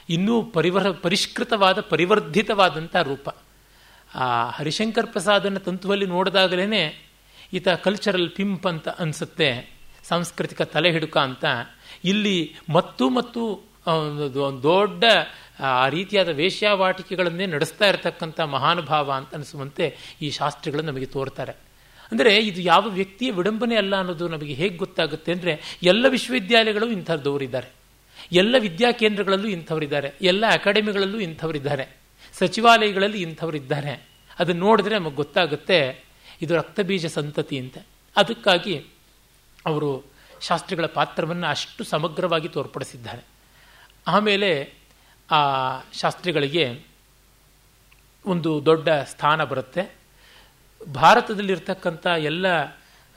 [0.09, 3.29] ಇನ್ನೂ ಪರಿವರ್, ಪರಿಷ್ಕೃತವಾದ, ಪರಿವರ್ಧಿತವಾದಂಥ ರೂಪ.
[4.15, 6.83] ಆ ಹರಿಶಂಕರ್ ಪ್ರಸಾದನ್ನು ತಂತುವಲ್ಲಿ ನೋಡಿದಾಗಲೇ
[7.53, 9.49] ಈತ ಕಲ್ಚರಲ್ ಪಿಂಪ್ ಅಂತ ಅನಿಸುತ್ತೆ,
[10.09, 11.45] ಸಾಂಸ್ಕೃತಿಕ ತಲೆ ಹಿಡುಕ ಅಂತ.
[12.05, 13.43] ಇಲ್ಲಿ ಮತ್ತು ಮತ್ತು
[13.87, 15.05] ಒಂದು ದೊಡ್ಡ,
[15.61, 19.87] ಆ ರೀತಿಯಾದ ವೇಶ್ಯಾವಾಟಿಕೆಗಳನ್ನೇ ನಡೆಸ್ತಾ ಇರತಕ್ಕಂಥ ಮಹಾನುಭಾವ ಅಂತ ಅನಿಸುವಂತೆ
[20.23, 21.66] ಈ ಶಾಸ್ತ್ರಿಗಳು ನಮಗೆ ತೋರ್ತಾರೆ.
[22.13, 27.77] ಅಂದರೆ ಇದು ಯಾವ ವ್ಯಕ್ತಿಯ ವಿಡಂಬನೆ ಅಲ್ಲ ಅನ್ನೋದು ನಮಗೆ ಹೇಗೆ ಗೊತ್ತಾಗುತ್ತೆ ಅಂದರೆ ಎಲ್ಲ ವಿಶ್ವವಿದ್ಯಾಲಯಗಳು ಇಂಥದ್ದವರಿದ್ದಾರೆ
[28.33, 30.13] ಎಲ್ಲ ವಿದ್ಯಾಕೇಂದ್ರಗಳಲ್ಲೂ ಇಂಥವರಿದ್ದಾರೆ.
[30.23, 31.97] ಎಲ್ಲ ಅಕಾಡೆಮಿಗಳಲ್ಲೂ ಇಂಥವರಿದ್ದಾರೆ.
[32.33, 34.09] ಸಚಿವಾಲಯಗಳಲ್ಲಿ ಇಂಥವರಿದ್ದಾರೆ.
[34.39, 36.05] ಅದನ್ನು ನೋಡಿದ್ರೆ ನಮಗೆ ಗೊತ್ತಾಗುತ್ತೆ
[36.43, 37.79] ಇದು ರಕ್ತಬೀಜ ಸಂತತಿ ಅಂತ.
[38.17, 38.79] ಅದಕ್ಕಾಗಿ
[39.67, 40.05] ಅವರು
[40.41, 43.23] ಶಾಸ್ತ್ರಿಗಳ ಪಾತ್ರವನ್ನು ಅಷ್ಟು ಸಮಗ್ರವಾಗಿ ತೋರ್ಪಡಿಸಿದ್ದಾರೆ.
[44.07, 44.75] ಆಮೇಲೆ
[45.31, 45.41] ಆ
[45.93, 46.87] ಶಾಸ್ತ್ರಿಗಳಿಗೆ
[48.27, 50.06] ಒಂದು ದೊಡ್ಡ ಸ್ಥಾನ ಬರುತ್ತೆ.
[50.85, 52.47] ಭಾರತದಲ್ಲಿರ್ತಕ್ಕಂಥ ಎಲ್ಲ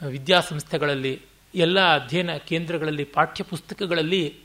[0.08, 1.22] ವಿದ್ಯಾಸಂಸ್ಥೆಗಳಲ್ಲಿ,
[1.56, 4.36] ಎಲ್ಲ ಅಧ್ಯಯನ ಕೇಂದ್ರಗಳಲ್ಲಿ, ಪಾಠ್ಯಪುಸ್ತಕಗಳಲ್ಲಿ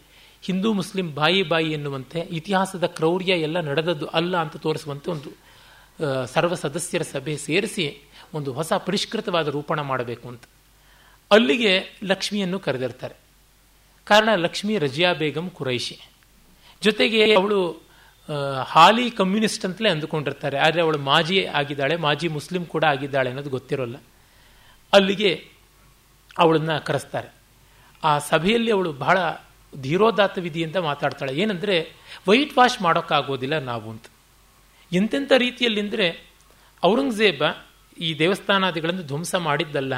[0.42, 5.30] ಹಿಂದೂ, ಮುಸ್ಲಿಂ, ಬಾಯಿ ಬಾಯಿ ಎನ್ನುವಂತೆ ಇತಿಹಾಸದ ಕ್ರೌರ್ಯ ಎಲ್ಲ ನಡೆದದ್ದು ಅಲ್ಲ ಅಂತ ತೋರಿಸುವಂತೆ ಒಂದು
[6.26, 10.42] ಸರ್ವ ಸದಸ್ಯರ ಸಭೆ ಸೇರಿಸಿ ಒಂದು ಹೊಸ ಪರಿಷ್ಕೃತವಾದ ರೂಪಣ ಮಾಡಬೇಕು ಅಂತ.
[11.30, 13.14] ಅಲ್ಲಿಗೆ ಲಕ್ಷ್ಮಿಯನ್ನು ಕರೆದಿರ್ತಾರೆ.
[14.04, 16.00] ಕಾರಣ ಲಕ್ಷ್ಮಿ ರಜಿಯಾ ಬೇಗಂ ಕುರೈಶಿ
[16.82, 17.83] ಜೊತೆಗೆ ಅವಳು
[18.66, 20.58] ಹಾಲಿ ಕಮ್ಯುನಿಸ್ಟ್ ಅಂತಲೇ ಅಂದುಕೊಂಡಿರ್ತಾರೆ.
[20.58, 23.96] ಆದರೆ ಅವಳು ಮಾಜಿ ಆಗಿದ್ದಾಳೆ, ಮಾಜಿ ಮುಸ್ಲಿಂ ಕೂಡ ಆಗಿದ್ದಾಳೆ ಅನ್ನೋದು ಗೊತ್ತಿರೋಲ್ಲ.
[24.92, 25.48] ಅಲ್ಲಿಗೆ
[26.38, 27.28] ಅವಳನ್ನು ಕರೆಸ್ತಾರೆ.
[28.04, 29.18] ಆ ಸಭೆಯಲ್ಲಿ ಅವಳು ಬಹಳ
[29.80, 31.36] ಧೀರೋದಾತ ವಿಧಿಯಿಂದ ಮಾತಾಡ್ತಾಳೆ.
[31.36, 31.92] ಏನಂದರೆ
[32.28, 34.04] ವೈಟ್ ವಾಶ್ ಮಾಡೋಕ್ಕಾಗೋದಿಲ್ಲ ನಾವು ಅಂತ.
[34.92, 36.28] ಎಂತೆಂಥ ರೀತಿಯಲ್ಲಿ ಅಂದರೆ
[36.84, 37.42] ಔರಂಗಜೇಬ
[37.98, 39.94] ಈ ದೇವಸ್ಥಾನಾದಿಗಳನ್ನು ಧ್ವಂಸ ಮಾಡಿದ್ದಲ್ಲ.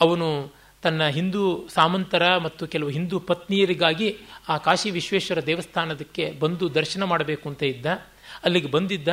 [0.00, 0.52] ಅವನು
[0.82, 4.18] ತನ್ನ ಹಿಂದೂ ಸಾಮಂತರ ಮತ್ತು ಕೆಲವು ಹಿಂದೂ ಪತ್ನಿಯರಿಗಾಗಿ
[4.48, 7.86] ಆ ಕಾಶಿ ವಿಶ್ವೇಶ್ವರ ದೇವಸ್ಥಾನದಕ್ಕೆ ಬಂದು ದರ್ಶನ ಮಾಡಬೇಕು ಅಂತ ಇದ್ದ.
[8.44, 9.08] ಅಲ್ಲಿಗೆ ಬಂದಿದ್ದ.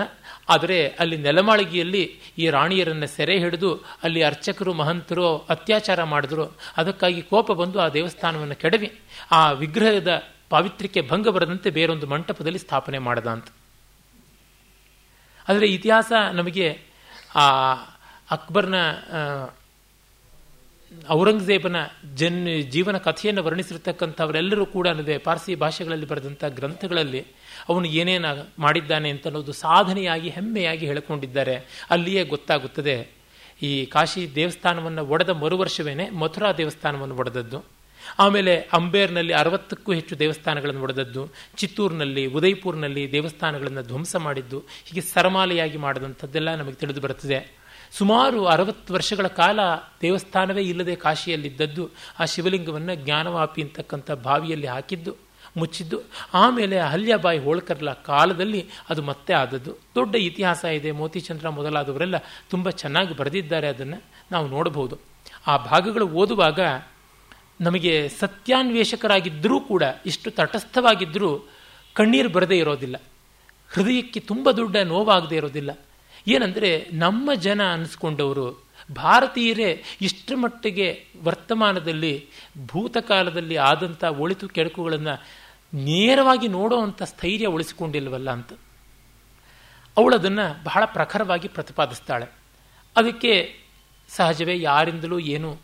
[0.50, 2.04] ಆದರೆ ಅಲ್ಲಿ ನೆಲಮಾಳಿಗೆಯಲ್ಲಿ
[2.38, 6.58] ಈ ರಾಣಿಯರನ್ನು ಸೆರೆ ಹಿಡಿದು ಅಲ್ಲಿ ಅರ್ಚಕರು, ಮಹಂತರು ಅತ್ಯಾಚಾರ ಮಾಡಿದ್ರು.
[6.78, 9.00] ಅದಕ್ಕಾಗಿ ಕೋಪ ಬಂದು ಆ ದೇವಸ್ಥಾನವನ್ನು ಕೆಡವಿ.
[9.32, 13.48] ಆ ವಿಗ್ರಹದ ಪಾವಿತ್ರ್ಯಕ್ಕೆ ಭಂಗ ಬರದಂತೆ ಬೇರೊಂದು ಮಂಟಪದಲ್ಲಿ ಸ್ಥಾಪನೆ ಮಾಡದ ಅಂತ.
[15.50, 16.80] ಆದರೆ ಇತಿಹಾಸ ನಮಗೆ
[17.36, 17.74] ಆ
[18.32, 18.76] ಅಕ್ಬರ್ನ
[21.10, 21.76] ಔರಂಗಜೇಬನ
[22.16, 27.26] ಜನ್ ಜೀವನ ಕಥೆಯನ್ನು ವರ್ಣಿಸಿರ್ತಕ್ಕಂಥವರೆಲ್ಲರೂ ಕೂಡ ಅಲ್ಲದೆ ಪಾರ್ಸಿ ಭಾಷೆಗಳಲ್ಲಿ ಬರೆದಂಥ ಗ್ರಂಥಗಳಲ್ಲಿ
[27.70, 31.86] ಅವನು ಏನೇನು ಮಾಡಿದ್ದಾನೆ ಅಂತ ಅನ್ನೋದು ಸಾಧನೆಯಾಗಿ, ಹೆಮ್ಮೆಯಾಗಿ ಹೇಳಿಕೊಂಡಿದ್ದಾರೆ.
[31.90, 33.08] ಅಲ್ಲಿಯೇ ಗೊತ್ತಾಗುತ್ತದೆ,
[33.62, 37.66] ಈ ಕಾಶಿ ದೇವಸ್ಥಾನವನ್ನು ಒಡೆದ ಮರುವರ್ಷವೇನೆ ಮಥುರಾ ದೇವಸ್ಥಾನವನ್ನು ಒಡೆದದ್ದು.
[38.20, 41.30] ಆಮೇಲೆ ಅಂಬೇರ್ನಲ್ಲಿ ಅರವತ್ತಕ್ಕೂ ಹೆಚ್ಚು ದೇವಸ್ಥಾನಗಳನ್ನು ಒಡೆದದ್ದು.
[41.58, 44.60] ಚಿತ್ತೂರಿನಲ್ಲಿ, ಉದಯ್ಪುರ್ನಲ್ಲಿ ದೇವಸ್ಥಾನಗಳನ್ನು ಧ್ವಂಸ ಮಾಡಿದ್ದು.
[44.60, 47.67] ಹೀಗೆ ಸರಮಾಲೆಯಾಗಿ ಮಾಡಿದಂಥದ್ದೆಲ್ಲ ನಮಗೆ ತಿಳಿದು ಬರುತ್ತದೆ.
[47.98, 49.60] ಸುಮಾರು ಅರವತ್ತು ವರ್ಷಗಳ ಕಾಲ
[50.02, 51.90] ದೇವಸ್ಥಾನವೇ ಇಲ್ಲದೆ ಕಾಶಿಯಲ್ಲಿದ್ದದ್ದು,
[52.20, 55.16] ಆ ಶಿವಲಿಂಗವನ್ನು ಜ್ಞಾನವಾಪಿ ಅಂತಕ್ಕಂಥ ಬಾವಿಯಲ್ಲಿ ಹಾಕಿದ್ದು,
[55.58, 56.00] ಮುಚ್ಚಿದ್ದು,
[56.34, 59.72] ಆಮೇಲೆ ಅಹಲ್ಯಾಬಾಯಿ ಹೋಳ್ಕರ್ಲ ಕಾಲದಲ್ಲಿ ಅದು ಮತ್ತೆ ಆದದ್ದು.
[59.96, 62.16] ದೊಡ್ಡ ಇತಿಹಾಸ ಇದೆ, ಮೋತಿಚಂದ್ರ ಮೊದಲಾದವರೆಲ್ಲ
[62.50, 65.00] ತುಂಬ ಚೆನ್ನಾಗಿ ಬರೆದಿದ್ದಾರೆ, ಅದನ್ನು ನಾವು ನೋಡಬಹುದು.
[65.48, 66.60] ಆ ಭಾಗಗಳು ಓದುವಾಗ
[67.62, 71.50] ನಮಗೆ ಸತ್ಯಾನ್ವೇಷಕರಾಗಿದ್ದರೂ ಕೂಡ, ಇಷ್ಟು ತಟಸ್ಥವಾಗಿದ್ದರೂ
[71.94, 72.96] ಕಣ್ಣೀರು ಬರದೇ ಇರೋದಿಲ್ಲ.
[73.70, 75.72] ಹೃದಯಕ್ಕೆ ತುಂಬ ದೊಡ್ಡ ನೋವಾಗದೇ ಇರೋದಿಲ್ಲ.
[76.28, 78.64] ಏನಂದರೆ ನಮ್ಮ ಜನ ಅನ್ನಿಸ್ಕೊಂಡವರು
[78.94, 82.28] ಭಾರತೀಯರೇ ಇಷ್ಟರ ಮಟ್ಟಿಗೆ ವರ್ತಮಾನದಲ್ಲಿ
[82.66, 85.24] ಭೂತಕಾಲದಲ್ಲಿ ಆದಂಥ ಒಳಿತು ಕೆಡಕುಗಳನ್ನು
[85.74, 88.54] ನೇರವಾಗಿ ನೋಡೋವಂಥ ಸ್ಥೈರ್ಯ ಉಳಿಸಿಕೊಂಡಿಲ್ವಲ್ಲ ಅಂತ.
[89.98, 92.26] ಅವಳದನ್ನು ಬಹಳ ಪ್ರಖರವಾಗಿ ಪ್ರತಿಪಾದಿಸ್ತಾಳೆ.
[92.98, 93.60] ಅದಕ್ಕೆ
[94.10, 95.58] ಸಹಜವೇ ಯಾರಿಂದಲೂ ಏನು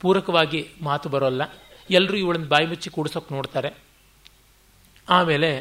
[0.00, 1.42] ಪೂರಕವಾಗಿ ಮಾತು ಬರೋಲ್ಲ.
[1.90, 3.74] ಎಲ್ಲರೂ ಇವಳನ್ನು ಬಾಯಿ ಮುಚ್ಚಿ ಕೂಡಿಸೋಕೆ ನೋಡ್ತಾರೆ.
[5.08, 5.58] ಆಮೇಲೆ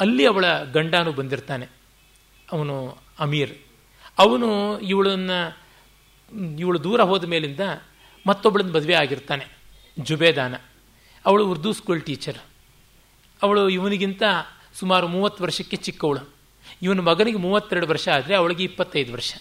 [0.00, 1.68] ಅಲ್ಲಿ ಅವಳ ಗಂಡಾನು ಬಂದಿರ್ತಾನೆ.
[2.52, 3.58] ಅವನು ಅಮೀರ್.
[4.18, 4.48] ಅವನು
[4.80, 5.38] ಇವಳನ್ನು,
[6.58, 7.60] ಇವಳು ದೂರ ಹೋದ ಮೇಲಿಂದ
[8.26, 9.46] ಮತ್ತೊಬ್ಬಳನ್ನ ಮದುವೆ ಆಗಿರ್ತಾನೆ,
[10.00, 10.54] ಜುಬೇದಾನ.
[11.24, 12.40] ಅವಳು ಉರ್ದು ಸ್ಕೂಲ್ ಟೀಚರ್
[13.42, 14.22] ಅವಳು ಇವನಿಗಿಂತ
[14.74, 16.22] ಸುಮಾರು ಮೂವತ್ತು ವರ್ಷಕ್ಕೆ ಚಿಕ್ಕವಳು.
[16.82, 19.32] ಇವನ ಮಗನಿಗೆ ಮೂವತ್ತೆರಡು ವರ್ಷ ಆದರೆ ಅವಳಿಗೆ ಇಪ್ಪತ್ತೈದು ವರ್ಷ.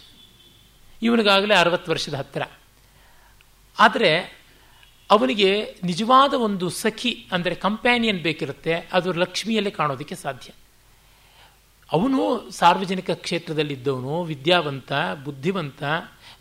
[1.02, 2.44] ಇವನಿಗಾಗಲೇ ಅರವತ್ತು ವರ್ಷದ ಹತ್ತಿರ.
[3.78, 4.12] ಆದರೆ
[5.10, 5.50] ಅವನಿಗೆ
[5.84, 10.50] ನಿಜವಾದ ಒಂದು ಸಖಿ ಅಂದರೆ ಕಂಪ್ಯಾನಿಯನ್ ಬೇಕಿರುತ್ತೆ, ಅದು ಲಕ್ಷ್ಮಿಯಲ್ಲೇ ಕಾಣೋದಕ್ಕೆ ಸಾಧ್ಯ.
[11.92, 14.92] ಅವನು ಸಾರ್ವಜನಿಕ ಕ್ಷೇತ್ರದಲ್ಲಿದ್ದವನು, ವಿದ್ಯಾವಂತ,
[15.24, 15.84] ಬುದ್ಧಿವಂತ,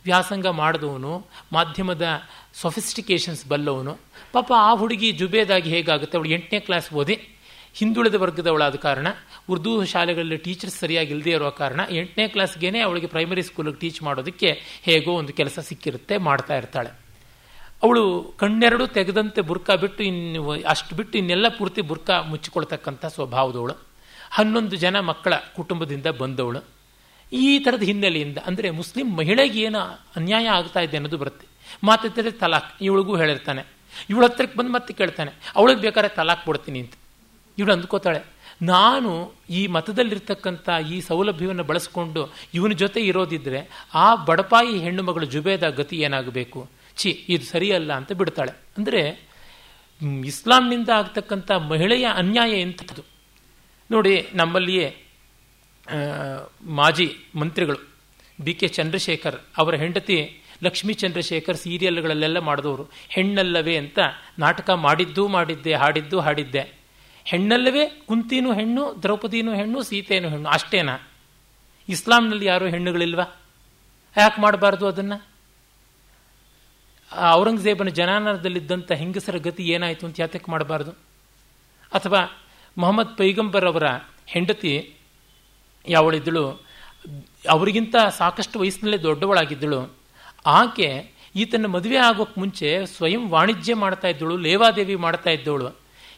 [0.04, 2.06] ವ್ಯಾಸಂಗ ಮಾಡಿದವನು, ಮಾಧ್ಯಮದ
[2.54, 3.98] ಸೊಫಿಸ್ಟಿಕೇಶನ್ಸ್ ಬಲ್ಲವನು.
[4.32, 6.16] ಪಾಪ ಆ ಹುಡುಗಿ ಜುಬೇದಾಗಿ ಹೇಗಾಗುತ್ತೆ?
[6.18, 7.16] ಅವಳು ಎಂಟನೇ ಕ್ಲಾಸ್ ಓದಿ,
[7.74, 9.08] ಹಿಂದುಳಿದ ವರ್ಗದವಳಾದ ಕಾರಣ,
[9.48, 15.12] ಉರ್ದು ಶಾಲೆಗಳಲ್ಲಿ ಟೀಚರ್ಸ್ ಸರಿಯಾಗಿ ಇಲ್ಲದೇ ಇರೋ ಕಾರಣ, ಎಂಟನೇ ಕ್ಲಾಸ್ಗೇನೆ ಅವಳಿಗೆ ಪ್ರೈಮರಿ ಸ್ಕೂಲಿಗೆ ಟೀಚ್ ಮಾಡೋದಕ್ಕೆ ಹೇಗೋ
[15.12, 16.90] ಒಂದು ಕೆಲಸ ಸಿಕ್ಕಿರುತ್ತೆ, ಮಾಡ್ತಾ ಇರ್ತಾಳೆ.
[17.82, 23.89] ಅವಳು ಕಣ್ಣೆರಡು ತೆಗೆದಂತೆ ಬುರ್ಕಾ ಬಿಟ್ಟು ಇನ್ನು ಅಷ್ಟು ಬಿಟ್ಟು ಇನ್ನೆಲ್ಲ ಪೂರ್ತಿ ಬುರ್ಕಾ ಮುಚ್ಚಿಕೊಳ್ತಕ್ಕಂಥ ಸ್ವಭಾವದವಳು.
[24.36, 26.60] ಹನ್ನೊಂದು ಜನ ಮಕ್ಕಳ ಕುಟುಂಬದಿಂದ ಬಂದವಳು.
[27.32, 29.80] ಈ ಥರದ ಹಿನ್ನೆಲೆಯಿಂದ, ಅಂದರೆ ಮುಸ್ಲಿಂ ಮಹಿಳೆಗೆ ಏನು
[30.18, 31.46] ಅನ್ಯಾಯ ಆಗ್ತಾ ಇದೆ ಅನ್ನೋದು ಬರುತ್ತೆ.
[31.88, 33.62] ಮಾತಾಡ್ತಾರೆ ತಲಾಕ್ ಇವಳಿಗೂ ಹೇಳಿರ್ತಾನೆ.
[34.10, 36.94] ಇವಳ ಹತ್ರಕ್ಕೆ ಬಂದು ಮತ್ತೆ ಕೇಳ್ತಾನೆ, ಅವಳಿಗೆ ಬೇಕಾದ್ರೆ ತಲಾಕ್ ಕೊಡ್ತೀನಿ ಅಂತ.
[37.58, 38.20] ಇವಳು ಅಂದ್ಕೋತಾಳೆ,
[38.72, 39.10] ನಾನು
[39.58, 42.22] ಈ ಮತದಲ್ಲಿರ್ತಕ್ಕಂಥ ಈ ಸೌಲಭ್ಯವನ್ನು ಬಳಸ್ಕೊಂಡು
[42.56, 43.60] ಇವನ ಜೊತೆ ಇರೋದಿದ್ರೆ
[44.04, 46.60] ಆ ಬಡಪಾಯಿ ಹೆಣ್ಣು ಮಗಳು ಜುಬೇದ ಗತಿ ಏನಾಗಬೇಕು?
[46.98, 48.52] ಛಿ, ಇದು ಸರಿಯಲ್ಲ ಅಂತ ಬಿಡ್ತಾಳೆ.
[48.78, 49.02] ಅಂದರೆ
[50.32, 53.02] ಇಸ್ಲಾಂನಿಂದ ಆಗ್ತಕ್ಕಂಥ ಮಹಿಳೆಯ ಅನ್ಯಾಯ ಎಂಥದ್ದು
[53.90, 54.96] ನೋಡಿ, ನಮ್ಮಲ್ಲಿಯೇ
[56.62, 57.78] ಮಾಜಿ ಮಂತ್ರಿಗಳು
[58.40, 62.90] ಬಿ ಕೆ ಚಂದ್ರಶೇಖರ್ ಅವರ ಹೆಂಡತಿ ಲಕ್ಷ್ಮೀ ಚಂದ್ರಶೇಖರ್ ಸೀರಿಯಲ್ಗಳಲ್ಲೆಲ್ಲ ಮಾಡಿದವರು.
[63.08, 63.98] ಹೆಣ್ಣಲ್ಲವೇ ಅಂತ
[64.38, 66.80] ನಾಟಕ ಮಾಡಿದ್ದೂ ಮಾಡಿದ್ದೆ, ಹಾಡಿದ್ದು ಹಾಡಿದ್ದೆ.
[67.24, 71.10] ಹೆಣ್ಣಲ್ಲವೇ, ಕುಂತಿನೂ ಹೆಣ್ಣು, ದ್ರೌಪದಿನೂ ಹೆಣ್ಣು ಸೀತೆಯೂ ಹೆಣ್ಣು, ಅಷ್ಟೇನಾ?
[71.88, 73.26] ಇಸ್ಲಾಂನಲ್ಲಿ ಯಾರೂ ಹೆಣ್ಣುಗಳಿಲ್ವಾ?
[74.16, 75.30] ಯಾಕೆ ಮಾಡಬಾರ್ದು ಅದನ್ನು?
[77.32, 80.90] ಔರಂಗಜೇಬನ ಜನಾನದಲ್ಲಿದ್ದಂಥ ಹೆಂಗಸರ ಗತಿ ಏನಾಯಿತು ಅಂತ ಯಾತಕ್ಕೆ ಮಾಡಬಾರ್ದು?
[81.92, 82.39] ಅಥವಾ
[82.76, 83.86] ಮೊಹಮ್ಮದ್ ಪೈಗಂಬರ್ ಅವರ
[84.26, 84.72] ಹೆಂಡತಿ
[85.88, 86.44] ಯಾವಳಿದ್ದಳು,
[87.48, 89.80] ಅವರಿಗಿಂತ ಸಾಕಷ್ಟು ವಯಸ್ಸಿನಲ್ಲೇ ದೊಡ್ಡವಳಾಗಿದ್ದಳು.
[90.46, 90.88] ಆಕೆ
[91.36, 95.68] ಈತನ ಮದುವೆ ಆಗೋಕ್ಕೆ ಮುಂಚೆ ಸ್ವಯಂ ವಾಣಿಜ್ಯ ಮಾಡ್ತಾ ಇದ್ದಳು, ಲೇವಾದೇವಿ ಮಾಡ್ತಾ ಇದ್ದವಳು.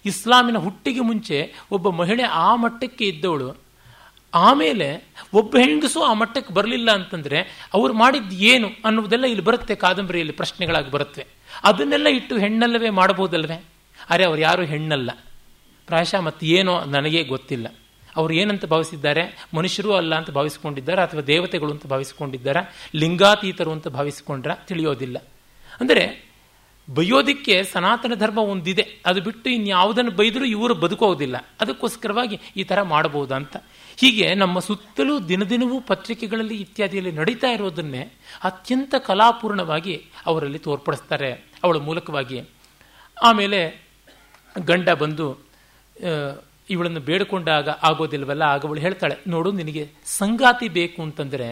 [0.05, 1.39] ಇಸ್ಲಾಮಿನ ಹುಟ್ಟಿಗೆ ಮುಂಚೆ
[1.71, 3.49] ಒಬ್ಬ ಮಹಿಳೆ ಆ ಮಟ್ಟಕ್ಕೆ ಇದ್ದವಳು.
[4.35, 4.89] ಆಮೇಲೆ
[5.35, 11.27] ಒಬ್ಬ ಹೆಂಗಸು ಆ ಮಟ್ಟಕ್ಕೆ ಬರಲಿಲ್ಲ ಅಂತಂದರೆ ಅವ್ರು ಮಾಡಿದ್ದು ಏನು ಅನ್ನೋದೆಲ್ಲ ಇಲ್ಲಿ ಬರುತ್ತೆ, ಕಾದಂಬರಿಯಲ್ಲಿ ಪ್ರಶ್ನೆಗಳಾಗಿ ಬರುತ್ತವೆ
[11.65, 13.59] ಅದನ್ನೆಲ್ಲ ಇಟ್ಟು ಹೆಣ್ಣಲ್ಲವೇ ಮಾಡಬಹುದಲ್ವೇ?
[14.11, 15.11] ಅರೆ, ಅವ್ರು ಯಾರು ಹೆಣ್ಣಲ್ಲ.
[15.93, 17.75] ಪ್ರಾಯಶಃ ಮತ್ತೆ ಏನೋ ನನಗೆ ಗೊತ್ತಿಲ್ಲ.
[18.17, 19.47] ಅವ್ರು ಏನಂತ ಭಾವಿಸಿದ್ದಾರೆ?
[19.55, 21.03] ಮನುಷ್ಯರು ಅಲ್ಲ ಅಂತ ಭಾವಿಸಿಕೊಂಡಿದ್ದಾರೆ?
[21.03, 22.91] ಅಥವಾ ದೇವತೆಗಳು ಅಂತ ಭಾವಿಸಿಕೊಂಡಿದ್ದಾರೆ?
[22.95, 24.55] ಲಿಂಗಾತೀತರು ಅಂತ ಭಾವಿಸಿಕೊಂಡ್ರ?
[24.55, 25.19] ತಿಳಿಯೋದಿಲ್ಲ.
[25.81, 26.33] ಅಂದರೆ
[26.95, 28.87] ಬೈಯೋದಿಕ್ಕೆ ಸನಾತನ ಧರ್ಮ ಒಂದಿದೆ.
[29.07, 31.37] ಅದು ಬಿಟ್ಟು ಇನ್ಯಾವುದನ್ನು ಬೈದರೂ ಇವರು ಬದುಕೋದಿಲ್ಲ.
[31.61, 32.81] ಅದಕ್ಕೋಸ್ಕರವಾಗಿ ಈ ಥರ
[33.35, 33.57] ಅಂತ
[33.97, 38.13] ಹೀಗೆ ನಮ್ಮ ಸುತ್ತಲೂ ದಿನದಿನವೂ ಪತ್ರಿಕೆಗಳಲ್ಲಿ ಇತ್ಯಾದಿಯಲ್ಲಿ ನಡೀತಾ ಇರೋದನ್ನೇ
[38.45, 41.33] ಅತ್ಯಂತ ಕಲಾಪೂರ್ಣವಾಗಿ ಅವರಲ್ಲಿ ತೋರ್ಪಡಿಸ್ತಾರೆ
[41.65, 42.43] ಅವಳ ಮೂಲಕವಾಗಿ.
[43.23, 43.87] ಆಮೇಲೆ
[44.59, 45.52] ಗಂಡ ಬಂದು
[46.71, 51.49] ಇವಳನ್ನು ಬೇಡಿಕೊಂಡಾಗ ಆಗೋದಿಲ್ವಲ್ಲ, ಆಗ ಅವಳು ಹೇಳ್ತಾಳೆ, ನೋಡು, ನಿನಗೆ ಸಂಗಾತಿ ಬೇಕು ಅಂತಂದರೆ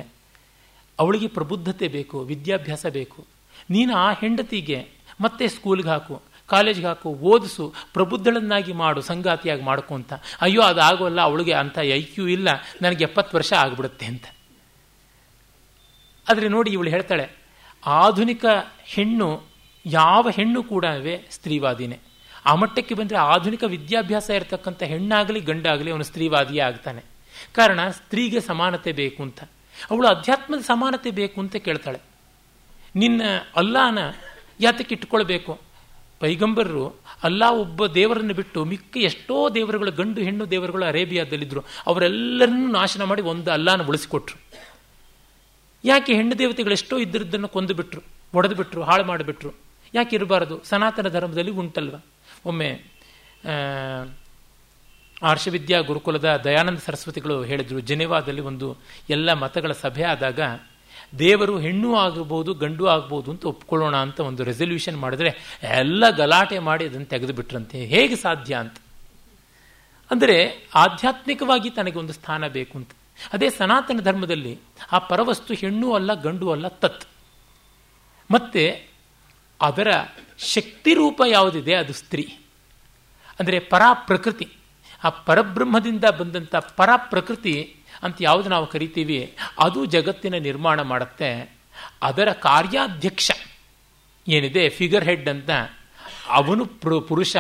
[0.98, 3.26] ಅವಳಿಗೆ ಪ್ರಬುದ್ಧತೆ ಬೇಕು, ವಿದ್ಯಾಭ್ಯಾಸ ಬೇಕು.
[3.70, 4.78] ನೀನು ಆ ಹೆಂಡತಿಗೆ
[5.20, 10.12] ಮತ್ತೆ ಸ್ಕೂಲ್ಗೆ ಹಾಕು ಕಾಲೇಜ್ಗೆ ಹಾಕು, ಓದಿಸು, ಪ್ರಬುದ್ಧಳನ್ನಾಗಿ ಮಾಡು, ಸಂಗಾತಿಯಾಗಿ ಮಾಡ್ಕೊ ಅಂತ.
[10.40, 12.48] ಅಯ್ಯೋ ಅದು ಆಗೋಲ್ಲ ಅವಳಿಗೆ ಅಂತ ಐಕ್ಯೂ ಕ್ಯೂ ಇಲ್ಲ,
[12.82, 14.26] ನನಗೆ ಎಪ್ಪತ್ತು ವರ್ಷ ಆಗ್ಬಿಡುತ್ತೆ ಅಂತ.
[16.28, 17.26] ಆದರೆ ನೋಡಿ, ಇವಳು ಹೇಳ್ತಾಳೆ,
[17.86, 18.44] ಆಧುನಿಕ
[18.84, 19.42] ಹೆಣ್ಣು,
[19.86, 20.84] ಯಾವ ಹೆಣ್ಣು ಕೂಡ
[21.30, 21.98] ಸ್ತ್ರೀವಾದಿನೇ.
[22.46, 27.02] ಆ ಮಟ್ಟಕ್ಕೆ ಬಂದರೆ ಆಧುನಿಕ ವಿದ್ಯಾಭ್ಯಾಸ ಇರತಕ್ಕಂಥ ಹೆಣ್ಣಾಗಲಿ ಗಂಡಾಗಲಿ ಅವನು ಸ್ತ್ರೀವಾದಿಯೇ ಆಗ್ತಾನೆ.
[27.52, 29.42] ಕಾರಣ ಸ್ತ್ರೀಗೆ ಸಮಾನತೆ ಬೇಕು ಅಂತ.
[29.90, 32.00] ಅವಳು ಅಧ್ಯಾತ್ಮದ ಸಮಾನತೆ ಬೇಕು ಅಂತ ಕೇಳ್ತಾಳೆ.
[32.96, 33.22] ನಿನ್ನ
[33.56, 33.98] ಅಲ್ಲಾನ
[34.60, 35.60] ಯಾತಕ್ಕೆ ಇಟ್ಕೊಳ್ಬೇಕು
[36.20, 43.22] ಪೈಗಂಬರರು ಅಲ್ಲಾ ಒಬ್ಬ ದೇವರನ್ನು ಬಿಟ್ಟು ಮಿಕ್ಕ ಎಷ್ಟೋ ದೇವರುಗಳು, ಗಂಡು ಹೆಣ್ಣು ದೇವರುಗಳು ಅರೇಬಿಯಾದಲ್ಲಿದ್ದರು ಅವರೆಲ್ಲರನ್ನೂ ನಾಶನ ಮಾಡಿ
[43.22, 44.40] ಒಂದು ಅಲ್ಲಾನ ಉಳಿಸಿಕೊಟ್ರು.
[45.84, 48.02] ಯಾಕೆ ಹೆಣ್ಣು ದೇವತೆಗಳು ಎಷ್ಟೋ ಇದ್ದರದ್ದನ್ನು ಕೊಂದು ಬಿಟ್ರು
[48.34, 49.54] ಒಡೆದು ಬಿಟ್ರು ಹಾಳು ಮಾಡಿಬಿಟ್ರು?
[49.94, 50.60] ಯಾಕೆ ಇರಬಾರದು?
[50.64, 51.94] ಸನಾತನ ಧರ್ಮದಲ್ಲಿ ಉಂಟಲ್ವ?
[52.46, 52.82] ಒಮ್ಮೆ
[55.22, 58.76] ಆರ್ಷವಿದ್ಯಾ ಗುರುಕುಲದ ದಯಾನಂದ ಸರಸ್ವತಿಗಳು ಹೇಳಿದರು, ಜೆನೆವಾದಲ್ಲಿ ಒಂದು
[59.10, 60.40] ಎಲ್ಲ ಮತಗಳ ಸಭೆ ಆದಾಗ,
[61.18, 67.06] ದೇವರು ಹೆಣ್ಣು ಆಗಬಹುದು ಗಂಡು ಆಗ್ಬೋದು ಅಂತ ಒಪ್ಕೊಳ್ಳೋಣ ಅಂತ ಒಂದು ರೆಸಲ್ಯೂಷನ್ ಮಾಡಿದ್ರೆ, ಎಲ್ಲ ಗಲಾಟೆ ಮಾಡಿ ಅದನ್ನು
[67.06, 68.76] ತೆಗೆದು ಬಿಟ್ರಂತೆ ಹೇಗೆ ಸಾಧ್ಯ ಅಂತ.
[70.10, 72.90] ಅಂದರೆ, ಆಧ್ಯಾತ್ಮಿಕವಾಗಿ ತನಗೆ ಒಂದು ಸ್ಥಾನ ಬೇಕು ಅಂತ.
[73.32, 74.58] ಅದೇ ಸನಾತನ ಧರ್ಮದಲ್ಲಿ,
[74.92, 77.08] ಆ ಪರವಸ್ತು ಹೆಣ್ಣು ಅಲ್ಲ, ಗಂಡು ಅಲ್ಲ ತತ್.
[78.30, 78.88] ಮತ್ತೆ,
[79.60, 79.88] ಅದರ
[80.40, 82.38] ಶಕ್ತಿ ರೂಪ ಯಾವುದಿದೆ ಅದು ಸ್ತ್ರೀ.
[83.40, 84.48] ಅಂದರೆ ಪರಾ ಪ್ರಕೃತಿ
[85.04, 89.36] ಆ ಪರಬ್ರಹ್ಮದಿಂದ ಬಂದಂಥ ಪರ ಪ್ರಕೃತಿ ಅಂತ ಯಾವುದು ನಾವು ಕರಿತೀವಿ?
[89.58, 91.58] ಅದು ಜಗತ್ತಿನ ನಿರ್ಮಾಣ ಮಾಡುತ್ತೆ.
[92.02, 93.30] ಅದರ ಕಾರ್ಯಾಧ್ಯಕ್ಷ
[94.28, 94.68] ಏನಿದೆ?
[94.68, 95.50] ಫಿಗರ್ ಹೆಡ್ ಅಂತ.
[96.28, 96.66] ಅವನು
[97.00, 97.36] ಪುರುಷ,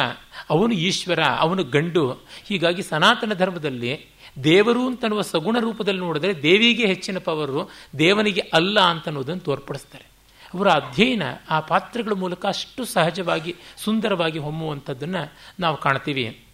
[0.50, 2.12] ಅವನು ಈಶ್ವರ, ಅವನು ಗಂಡು.
[2.44, 4.06] ಹೀಗಾಗಿ ಸನಾತನ ಧರ್ಮದಲ್ಲಿ
[4.44, 10.09] ದೇವರು ಅಂತನ್ನುವ ಸಗುಣ ರೂಪದಲ್ಲಿ ನೋಡಿದ್ರೆ ದೇವಿಗೆ ಹೆಚ್ಚಿನ ಪವರು ದೇವನಿಗೆ ಅಲ್ಲ ಅಂತ ಅನ್ನೋದನ್ನು ತೋರ್ಪಡಿಸ್ತಾರೆ.
[10.54, 16.44] ಅವರ ಅಧ್ಯಯನ ಆ ಪಾತ್ರಗಳ ಮೂಲಕ ಅಷ್ಟು ಸಹಜವಾಗಿ, ಸುಂದರವಾಗಿ ಹೊಮ್ಮುವಂಥದ್ದನ್ನು ನಾವು ಕಾಣ್ತೀವಿ.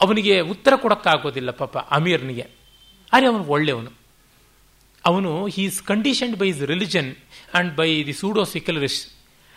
[0.00, 2.46] ಅವನಿಗೆ ಉತ್ತರ ಕೊಡೋಕ್ಕಾಗೋದಿಲ್ಲ ಪಾಪ ಅಮೀರ್ನಿಗೆ.
[3.12, 3.90] ಆದರೆ ಅವನು ಒಳ್ಳೆಯವನು.
[5.04, 7.16] ಅವನು he's conditioned by his religion
[7.54, 9.08] and by the pseudo secularists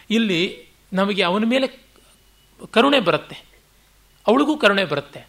[0.10, 1.68] ಇಲ್ಲಿ ನಮಗೆ ಅವನ ಮೇಲೆ
[2.72, 3.38] ಕರುಣೆ ಬರುತ್ತೆ.
[4.28, 5.20] ಅವಳಿಗೂ ಕರುಣೆ ಬರುತ್ತೆ.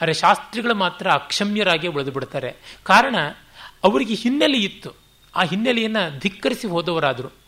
[0.00, 2.78] ಆದರೆ ಶಾಸ್ತ್ರಿಗಳು ಮಾತ್ರ ಅಕ್ಷಮ್ಯರಾಗಿ ಉಳಿದು ಬಿಡ್ತಾರೆ.
[2.82, 3.16] ಕಾರಣ,
[3.84, 5.03] ಅವರಿಗೆ ಹಿನ್ನೆಲೆ ಇತ್ತು.
[5.34, 7.44] ಆ ಹಿನ್ನೆಲೆಯನ್ನು ಧಿಕ್ಕರಿಸಿ ಹೋದವರಾದರು.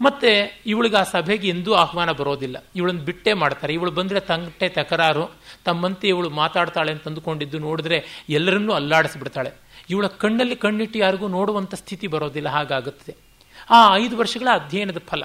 [0.00, 2.64] ಮತ್ತೆ ಇವಳಿಗೆ ಆ ಸಭೆಗೆ ಎಂದೂ ಆಹ್ವಾನ ಬರೋದಿಲ್ಲ.
[2.76, 3.74] ಇವಳನ್ನು ಬಿಟ್ಟೇ ಮಾಡ್ತಾರೆ.
[3.74, 5.34] ಇವಳು ಬಂದರೆ ತಂಗಟೆ ತಕರಾರು.
[5.64, 9.52] ತಮ್ಮಂತೆ ಇವಳು ಮಾತಾಡ್ತಾಳೆ ಅಂತ ಅಂದುಕೊಂಡಿದ್ದು ನೋಡಿದ್ರೆ ಎಲ್ಲರನ್ನೂ ಅಲ್ಲಾಡಿಸಿಬಿಡ್ತಾಳೆ.
[9.90, 12.48] ಇವಳ ಕಣ್ಣಲ್ಲಿ ಕಣ್ಣಿಟ್ಟು ಯಾರಿಗೂ ನೋಡುವಂಥ ಸ್ಥಿತಿ ಬರೋದಿಲ್ಲ.
[12.48, 13.16] ಹಾಗಾಗುತ್ತದೆ
[13.70, 15.22] ಆ ಐದು ವರ್ಷಗಳ ಅಧ್ಯಯನದ ಫಲ.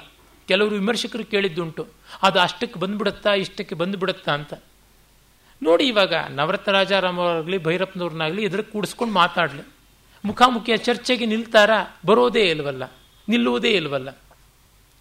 [0.48, 1.88] ಕೆಲವರು ವಿಮರ್ಶಕರು ಕೇಳಿದ್ದುಂಟು.
[2.22, 4.54] ಅದು ಅಷ್ಟಕ್ಕೆ ಬಂದ್ಬಿಡುತ್ತಾ, ಇಷ್ಟಕ್ಕೆ ಬಂದುಬಿಡುತ್ತಾ ಅಂತ.
[5.64, 9.75] ನೋಡಿ ಇವಾಗ ನವರತ್ನ ರಾಜಾರಾಮ್ ಅವರಾಗಲಿ, ಭೈರಪ್ಪನವ್ರನ್ನಾಗಲಿ ಎದುರು ಕೂಡಿಸ್ಕೊಂಡು ಮಾತಾಡಲಿ.
[10.26, 11.72] ಮುಖಾಮುಖಿಯ ಚರ್ಚೆಗೆ ನಿಲ್ತಾರ
[12.06, 12.84] ಬರೋದೇ ಇಲ್ವಲ್ಲ,
[13.30, 14.10] ನಿಲ್ಲುವುದೇ ಇಲ್ವಲ್ಲ.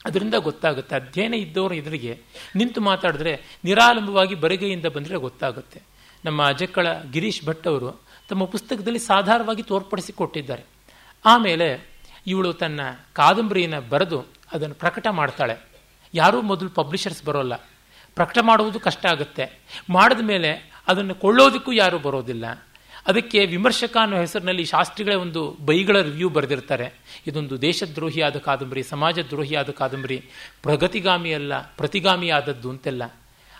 [0.04, 2.18] ಅದರಿಂದ ಗೊತ್ತಾಗುತ್ತೆ, ಅಧ್ಯಯನ ಇದ್ದವರು ಎದುರಿಗೆ
[2.56, 3.32] ನಿಂತು ಮಾತಾಡಿದ್ರೆ
[3.64, 5.82] ನಿರಾಲಂಬವಾಗಿ ಬರಿಗೈಯಿಂದ ಬಂದರೆ ಗೊತ್ತಾಗುತ್ತೆ.
[6.24, 7.88] ನಮ್ಮ ಅಜಕ್ಕಳ ಗಿರೀಶ್ ಭಟ್ ಅವರು
[8.28, 10.64] ತಮ್ಮ ಪುಸ್ತಕದಲ್ಲಿ ಸಾಧಾರವಾಗಿ ತೋರ್ಪಡಿಸಿಕೊಟ್ಟಿದ್ದಾರೆ.
[11.24, 11.68] ಆಮೇಲೆ
[12.26, 12.80] ಇವಳು ತನ್ನ
[13.12, 14.18] ಕಾದಂಬರಿಯನ್ನು ಬರೆದು
[14.52, 15.56] ಅದನ್ನು ಪ್ರಕಟ ಮಾಡ್ತಾಳೆ.
[16.14, 17.54] ಯಾರೂ ಮೊದಲು ಪಬ್ಲಿಷರ್ಸ್ ಬರೋಲ್ಲ.
[18.16, 19.44] ಪ್ರಕಟ ಮಾಡುವುದು ಕಷ್ಟ ಆಗುತ್ತೆ.
[19.90, 20.50] ಮಾಡಿದ ಮೇಲೆ
[20.88, 22.66] ಅದನ್ನು ಕೊಳ್ಳೋದಕ್ಕೂ ಯಾರೂ ಬರೋದಿಲ್ಲ.
[23.06, 26.92] ಅದಕ್ಕೆ ವಿಮರ್ಶಕ ಅನ್ನೋ ಹೆಸರಿನಲ್ಲಿ ಶಾಸ್ತ್ರಿಗಳೇ ಒಂದು ಬೈಗಳ ರಿವ್ಯೂ ಬರೆದಿರ್ತಾರೆ.
[27.26, 30.24] ಇದೊಂದು ದೇಶದ್ರೋಹಿಯಾದ ಕಾದಂಬರಿ ಸಮಾಜ ದ್ರೋಹಿಯಾದ ಕಾದಂಬರಿ,
[30.62, 33.04] ಪ್ರಗತಿಗಾಮಿಯಲ್ಲ, ಪ್ರತಿಗಾಮಿಯಾದದ್ದು ಅಂತೆಲ್ಲ.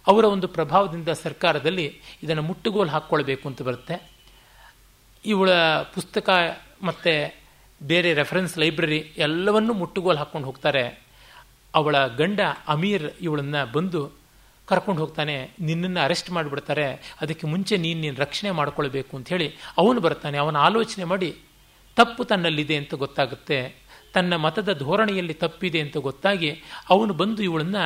[0.07, 4.11] ಅವರ ಒಂದು ಪ್ರಭಾವದಿಂದ ಸರ್ಕಾರದಲ್ಲಿ ಇದನ್ನು ಮುಟ್ಟುಗೋಲು ಹಾಕ್ಕೊಳ್ಬೇಕು ಅಂತ ಬರುತ್ತೆ.
[5.25, 5.51] ಇವಳ
[5.95, 6.31] ಪುಸ್ತಕ
[6.83, 7.35] ಮತ್ತು
[7.83, 11.05] ಬೇರೆ ರೆಫರೆನ್ಸ್ ಲೈಬ್ರರಿ ಎಲ್ಲವನ್ನೂ ಮುಟ್ಟುಗೋಲು ಹಾಕ್ಕೊಂಡು ಹೋಗ್ತಾರೆ.
[11.75, 14.24] ಅವಳ ಗಂಡ ಅಮೀರ್ ಇವಳನ್ನು ಬಂದು
[14.69, 16.87] ಕರ್ಕೊಂಡು ಹೋಗ್ತಾನೆ, ನಿನ್ನನ್ನು ಅರೆಸ್ಟ್ ಮಾಡಿಬಿಡ್ತಾರೆ,
[17.23, 19.49] ಅದಕ್ಕೆ ಮುಂಚೆ ನೀನು ನೀನು ರಕ್ಷಣೆ ಮಾಡ್ಕೊಳ್ಬೇಕು ಅಂತ ಹೇಳಿ
[19.83, 21.31] ಅವನು ಬರ್ತಾನೆ, ಅವನ ಆಲೋಚನೆ ಮಾಡಿ,
[21.97, 23.59] ತಪ್ಪು ತನ್ನಲ್ಲಿದೆ ಅಂತ ಗೊತ್ತಾಗುತ್ತೆ,
[24.15, 26.51] ತನ್ನ ಮತದ ಧೋರಣೆಯಲ್ಲಿ ತಪ್ಪಿದೆ ಅಂತ ಗೊತ್ತಾಗಿ
[26.95, 27.83] ಅವನು ಬಂದು ಇವಳನ್ನು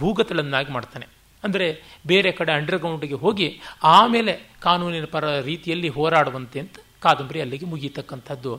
[0.00, 1.06] ಭೂಗತಳನ್ನಾಗಿ ಮಾಡ್ತಾನೆ.
[1.44, 1.66] ಅಂದರೆ
[2.06, 3.48] ಬೇರೆ ಕಡೆ ಅಂಡರ್ಗ್ರೌಂಡ್ಗೆ ಹೋಗಿ
[3.96, 4.32] ಆಮೇಲೆ
[4.66, 8.52] ಕಾನೂನಿನ ಪರ ರೀತಿಯಲ್ಲಿ ಹೋರಾಡುವಂತೆ ಅಂತ ಕಾದಂಬರಿ ಅಲ್ಲಿಗೆ ಮುಗಿಯತಕ್ಕಂಥದ್ದು.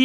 [0.00, 0.04] ಈ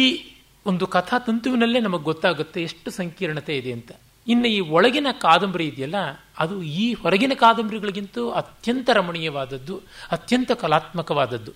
[0.66, 3.92] ಒಂದು ಕಥಾ ತಂತುವಿನಲ್ಲೇ ನಮಗೆ ಗೊತ್ತಾಗುತ್ತೆ ಎಷ್ಟು ಸಂಕೀರ್ಣತೆ ಇದೆ ಅಂತ.
[4.26, 5.94] ಇನ್ನು ಈ ಒಳಗಿನ ಕಾದಂಬರಿ ಇದೆಯಲ್ಲ,
[6.38, 11.52] ಅದು ಈ ಹೊರಗಿನ ಕಾದಂಬರಿಗಳಿಗಿಂತೂ ಅತ್ಯಂತ ರಮಣೀಯವಾದದ್ದು, ಅತ್ಯಂತ ಕಲಾತ್ಮಕವಾದದ್ದು.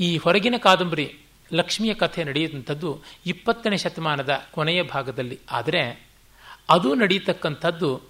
[0.00, 1.14] ಈ ಹೊರಗಿನ ಕಾದಂಬರಿ
[1.52, 5.38] ಲಕ್ಷ್ಮಿಯ ಕಥೆ ನಡೆಯುವಂಥದ್ದು ಇಪ್ಪತ್ತನೇ ಶತಮಾನದ ಕೊನೆಯ ಭಾಗದಲ್ಲಿ.
[5.50, 6.06] ಆದರೆ
[6.68, 8.00] ಅದು ನಡೀತಕ್ಕಂಥದ್ದು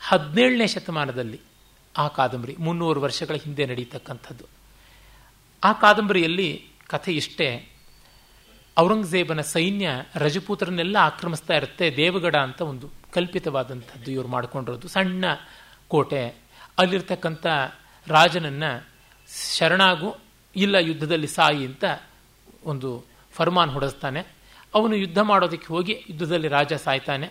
[0.00, 1.40] ಹದಿನೇಳನೇ ಶತಮಾನದಲ್ಲಿ
[1.98, 4.44] ಆ ಕಾದಂಬರಿ, ಮುನ್ನೂರು ವರ್ಷಗಳ ಹಿಂದೆ ನಡೀತಕ್ಕಂಥದ್ದು.
[5.64, 7.73] ಆ ಕಾದಂಬರಿಯಲ್ಲಿ ಕಥೆ ಇಷ್ಟೇ.
[8.78, 14.88] ಔರಂಗಜೇಬನ ಸೈನ್ಯ ರಜಪೂತರನ್ನೆಲ್ಲ ಆಕ್ರಮಿಸ್ತಾ ಇರುತ್ತೆ, ದೇವಗಡ ಅಂತ ಒಂದು ಕಲ್ಪಿತವಾದಂಥದ್ದು ಇವರು ಮಾಡಿಕೊಂಡಿರೋದು.
[14.88, 15.24] ಸಣ್ಣ
[15.88, 16.28] ಕೋಟೆ.
[16.78, 17.46] ಅಲ್ಲಿರ್ತಕ್ಕಂಥ
[18.06, 18.86] ರಾಜನನ್ನು
[19.56, 20.16] ಶರಣಾಗು,
[20.56, 21.84] ಇಲ್ಲ ಯುದ್ಧದಲ್ಲಿ ಸಾಯಿ ಅಂತ
[22.64, 23.04] ಒಂದು
[23.34, 24.26] ಫರ್ಮಾನ್ ಹೊಡೆಸ್ತಾನೆ.
[24.74, 27.30] ಅವನು ಯುದ್ಧ ಮಾಡೋದಕ್ಕೆ ಹೋಗಿ ಯುದ್ಧದಲ್ಲಿ ರಾಜ ಸಾಯ್ತಾನೆ.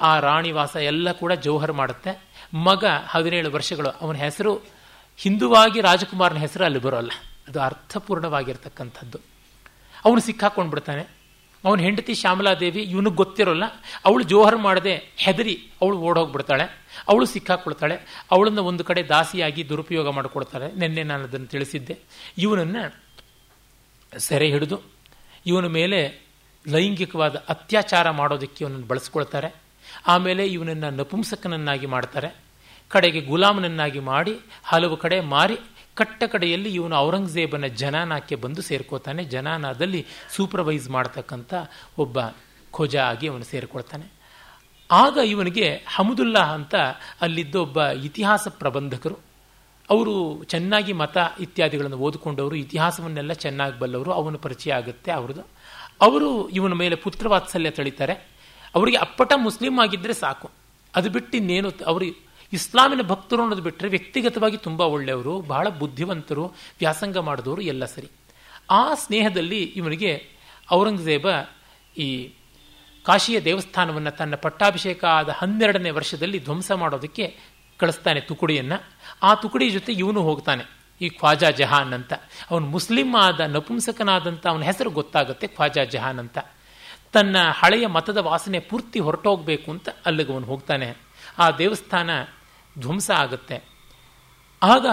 [0.00, 2.22] ಆ ರಾಣಿವಾಸ ಎಲ್ಲ ಕೂಡ ಜೌಹರ್ ಮಾಡುತ್ತೆ.
[2.54, 4.54] ಮಗ ಹದಿನೇಳು ವರ್ಷಗಳು, ಅವನ ಹೆಸರು
[5.16, 7.10] ಹಿಂದುವಾಗಿ ರಾಜಕುಮಾರನ ಹೆಸರು ಅಲ್ಲಿ ಬರೋಲ್ಲ.
[7.48, 9.31] ಅದು ಅರ್ಥಪೂರ್ಣವಾಗಿರ್ತಕ್ಕಂಥದ್ದು.
[10.04, 11.22] ಅವನು ಸಿಕ್ಕಾಕೊಂಡು ಬಿಡ್ತಾನೆ
[11.64, 13.64] ಅವನ ಹೆಂಡತಿ ಶ್ಯಾಮಲಾದೇವಿ ಇವನಿಗೆ ಗೊತ್ತಿರೋಲ್ಲ.
[14.04, 16.86] ಅವಳು ಜೋಹರ್ ಮಾಡದೆ ಹೆದರಿ ಅವಳು ಓಡೋಗ್ಬಿಡ್ತಾಳೆ.
[17.08, 18.26] ಅವಳು ಸಿಕ್ಕಾಕೊಳ್ತಾಳೆ.
[18.30, 21.98] ಅವಳನ್ನ ಒಂದು ಕಡೆ ದಾಸಿಯಾಗಿ ದುರುಪಯೋಗ ಮಾಡಿಕೊಡ್ತಾಳೆ ನಿನ್ನೆ ನಾನು ಅದನ್ನು ತಿಳಿಸಿದ್ದೆ.
[22.38, 23.02] ಇವನನ್ನು
[24.18, 24.80] ಸೆರೆ ಹಿಡಿದು
[25.46, 26.20] ಇವನ ಮೇಲೆ
[26.68, 29.54] ಲೈಂಗಿಕವಾದ ಅತ್ಯಾಚಾರ ಮಾಡೋದಕ್ಕೆ ಇವನನ್ನು ಬಳಸ್ಕೊಳ್ತಾರೆ.
[30.06, 32.36] ಆಮೇಲೆ ಇವನನ್ನು ನಪುಂಸಕನನ್ನಾಗಿ ಮಾಡ್ತಾರೆ.
[32.88, 35.58] ಕಡೆಗೆ ಗುಲಾಮನನ್ನಾಗಿ ಮಾಡಿ ಹಲವು ಕಡೆ ಮಾರಿ
[35.94, 41.54] ಕಟ್ಟ ಕಡೆಯಲ್ಲಿ ಇವನು ಔರಂಗಜೇಬನ ಜನಾನಕ್ಕೆ ಬಂದು ಸೇರ್ಕೋತಾನೆ ಜನಾನಾದಲ್ಲಿ ಸೂಪರ್ವೈಸ್ ಮಾಡ್ತಕ್ಕಂಥ
[41.98, 42.18] ಒಬ್ಬ
[42.70, 44.12] ಖೋಜ ಆಗಿ ಅವನು ಸೇರಿಕೊಳ್ತಾನೆ.
[44.90, 46.74] ಆಗ ಇವನಿಗೆ ಹಮದುಲ್ಲಾ ಅಂತ
[47.20, 49.18] ಅಲ್ಲಿದ್ದ ಒಬ್ಬ ಇತಿಹಾಸ ಪ್ರಬಂಧಕರು,
[49.90, 55.42] ಅವರು ಚೆನ್ನಾಗಿ ಮತ ಇತ್ಯಾದಿಗಳನ್ನು ಓದಿಕೊಂಡವರು, ಇತಿಹಾಸವನ್ನೆಲ್ಲ ಚೆನ್ನಾಗಿ ಬಲ್ಲವರು, ಅವನು ಪರಿಚಯ ಆಗುತ್ತೆ ಅವ್ರದ್ದು.
[56.00, 58.12] ಅವರು ಇವನ ಮೇಲೆ ಪುತ್ರವಾತ್ಸಲ್ಯ ತಳಿತಾರೆ.
[58.74, 60.50] ಅವರಿಗೆ ಅಪ್ಪಟ ಮುಸ್ಲಿಂ ಆಗಿದ್ದರೆ ಸಾಕು.
[60.96, 62.04] ಅದು ಬಿಟ್ಟು ಇನ್ನೇನು ಅವರು
[62.52, 66.44] ಇಸ್ಲಾಮಿನ ಭಕ್ತರು ಅನ್ನೋದು ಬಿಟ್ಟರೆ ವ್ಯಕ್ತಿಗತವಾಗಿ ತುಂಬ ಒಳ್ಳೆಯವರು, ಬಹಳ ಬುದ್ಧಿವಂತರು,
[66.78, 68.08] ವ್ಯಾಸಂಗ ಮಾಡಿದವರು ಎಲ್ಲ ಸರಿ.
[68.70, 70.12] ಆ ಸ್ನೇಹದಲ್ಲಿ ಇವನಿಗೆ
[70.72, 71.26] ಔರಂಗಜೇಬ
[71.96, 72.08] ಈ
[73.04, 77.24] ಕಾಶಿಯ ದೇವಸ್ಥಾನವನ್ನು ತನ್ನ ಪಟ್ಟಾಭಿಷೇಕ ಆದ ಹನ್ನೆರಡನೇ ವರ್ಷದಲ್ಲಿ ಧ್ವಂಸ ಮಾಡೋದಕ್ಕೆ
[77.80, 78.78] ಕಳಿಸ್ತಾನೆ ತುಕುಡಿಯನ್ನು.
[79.22, 80.64] ಆ ತುಕುಡಿ ಜೊತೆ ಇವನು ಹೋಗ್ತಾನೆ,
[81.00, 82.12] ಈ ಖ್ವಾಜಾ ಜಹಾನ್ ಅಂತ.
[82.50, 86.38] ಅವನು ಮುಸ್ಲಿಂ ಆದ ನಪುಂಸಕನಾದಂಥ ಅವನ ಹೆಸರು ಗೊತ್ತಾಗುತ್ತೆ, ಖ್ವಾಜಾ ಜಹಾನ್ ಅಂತ.
[87.12, 90.88] ತನ್ನ ಹಳೆಯ ಮತದ ವಾಸನೆ ಪೂರ್ತಿ ಹೊರಟೋಗ್ಬೇಕು ಅಂತ ಅಲ್ಲಿಗೆ ಅವನು ಹೋಗ್ತಾನೆ.
[91.38, 92.10] ಆ ದೇವಸ್ಥಾನ
[92.78, 93.64] ಧ್ವಂಸ ಆಗುತ್ತೆ.
[94.62, 94.86] ಆಗ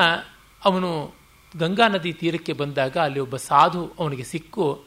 [0.65, 1.13] ಅವನು
[1.57, 4.83] ಗಂಗಾ ನದಿ ತೀರಕ್ಕೆ ಬಂದಾಗ ಅಲ್ಲಿ ಒಬ್ಬ ಸಾಧು ಅವನಿಗೆ ಸಿಕ್ಕು,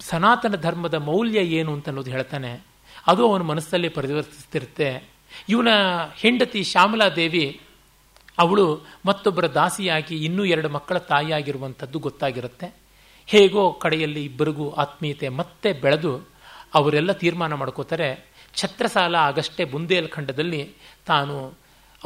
[0.00, 2.64] ಸನಾತನ ಧರ್ಮದ ಮೌಲ್ಯ ಏನು ಅಂತ ಅನ್ನೋದು ಹೇಳ್ತಾನೆ.
[3.06, 5.10] ಅದು ಅವನ ಮನಸ್ಸಲ್ಲಿ ಪರಿವರ್ತಿಸ್ತಿರುತ್ತೆ.
[5.48, 5.68] ಇವನ
[6.16, 7.60] ಹೆಂಡತಿ ಶ್ಯಾಮಲಾದೇವಿ
[8.38, 12.74] ಅವಳು ಮತ್ತೊಬ್ಬರ ದಾಸಿಯಾಗಿ ಇನ್ನೂ ಎರಡು ಮಕ್ಕಳ ತಾಯಿಯಾಗಿರುವಂಥದ್ದು ಗೊತ್ತಾಗಿರುತ್ತೆ.
[13.26, 16.28] ಹೇಗೋ ಕಡೆಯಲ್ಲಿ ಇಬ್ಬರಿಗೂ ಆತ್ಮೀಯತೆ ಮತ್ತೆ ಬೆಳೆದು
[16.74, 18.33] ಅವರೆಲ್ಲ ತೀರ್ಮಾನ ಮಾಡ್ಕೋತಾರೆ.
[18.56, 20.62] ಛತ್ರಸಾಲ ಆಗಷ್ಟೇ ಬುಂದೇಲ್ಖಂಡದಲ್ಲಿ
[21.06, 21.36] ತಾನು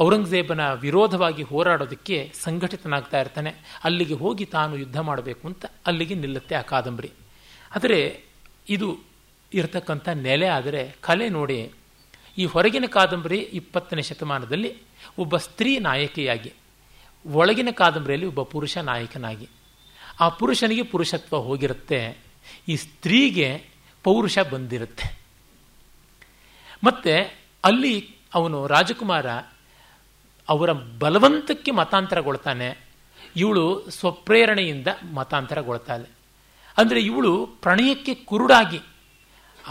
[0.01, 3.51] ಔರಂಗಜೇಬನ ವಿರೋಧವಾಗಿ ಹೋರಾಡೋದಕ್ಕೆ ಸಂಘಟಿತನಾಗ್ತಾ ಇರ್ತಾನೆ.
[3.83, 7.11] ಅಲ್ಲಿಗೆ ಹೋಗಿ ತಾನು ಯುದ್ಧ ಮಾಡಬೇಕು ಅಂತ ಅಲ್ಲಿಗೆ ನಿಲ್ಲುತ್ತೆ ಆ ಕಾದಂಬರಿ.
[7.75, 8.23] ಆದರೆ
[8.69, 8.99] ಇದು
[9.53, 11.71] ಇರತಕ್ಕಂಥ ನೆಲೆ ಆದರೆ ಕಲೆ ನೋಡಿ,
[12.37, 14.71] ಈ ಹೊರಗಿನ ಕಾದಂಬರಿ ಇಪ್ಪತ್ತನೇ ಶತಮಾನದಲ್ಲಿ
[15.17, 16.53] ಒಬ್ಬ ಸ್ತ್ರೀ ನಾಯಕಿಯಾಗಿ,
[17.25, 19.49] ಒಳಗಿನ ಕಾದಂಬರಿಯಲ್ಲಿ ಒಬ್ಬ ಪುರುಷ ನಾಯಕನಾಗಿ.
[20.19, 22.17] ಆ ಪುರುಷನಿಗೆ ಪುರುಷತ್ವ ಹೋಗಿರುತ್ತೆ.
[22.67, 23.49] ಈ ಸ್ತ್ರೀಗೆ
[24.03, 25.18] ಪೌರುಷ ಬಂದಿರುತ್ತೆ.
[26.83, 27.13] ಮತ್ತೆ
[27.63, 27.95] ಅಲ್ಲಿ
[28.33, 29.27] ಅವನು ರಾಜಕುಮಾರ
[30.49, 30.71] ಅವರ
[31.01, 32.69] ಬಲವಂತಕ್ಕೆ ಮತಾಂತರಗೊಳ್ತಾನೆ.
[33.35, 36.07] ಇವಳು ಸ್ವಪ್ರೇರಣೆಯಿಂದ ಮತಾಂತರಗೊಳ್ತಾಳೆ.
[36.77, 38.79] ಅಂದರೆ ಇವಳು ಪ್ರಣಯಕ್ಕೆ ಕುರುಡಾಗಿ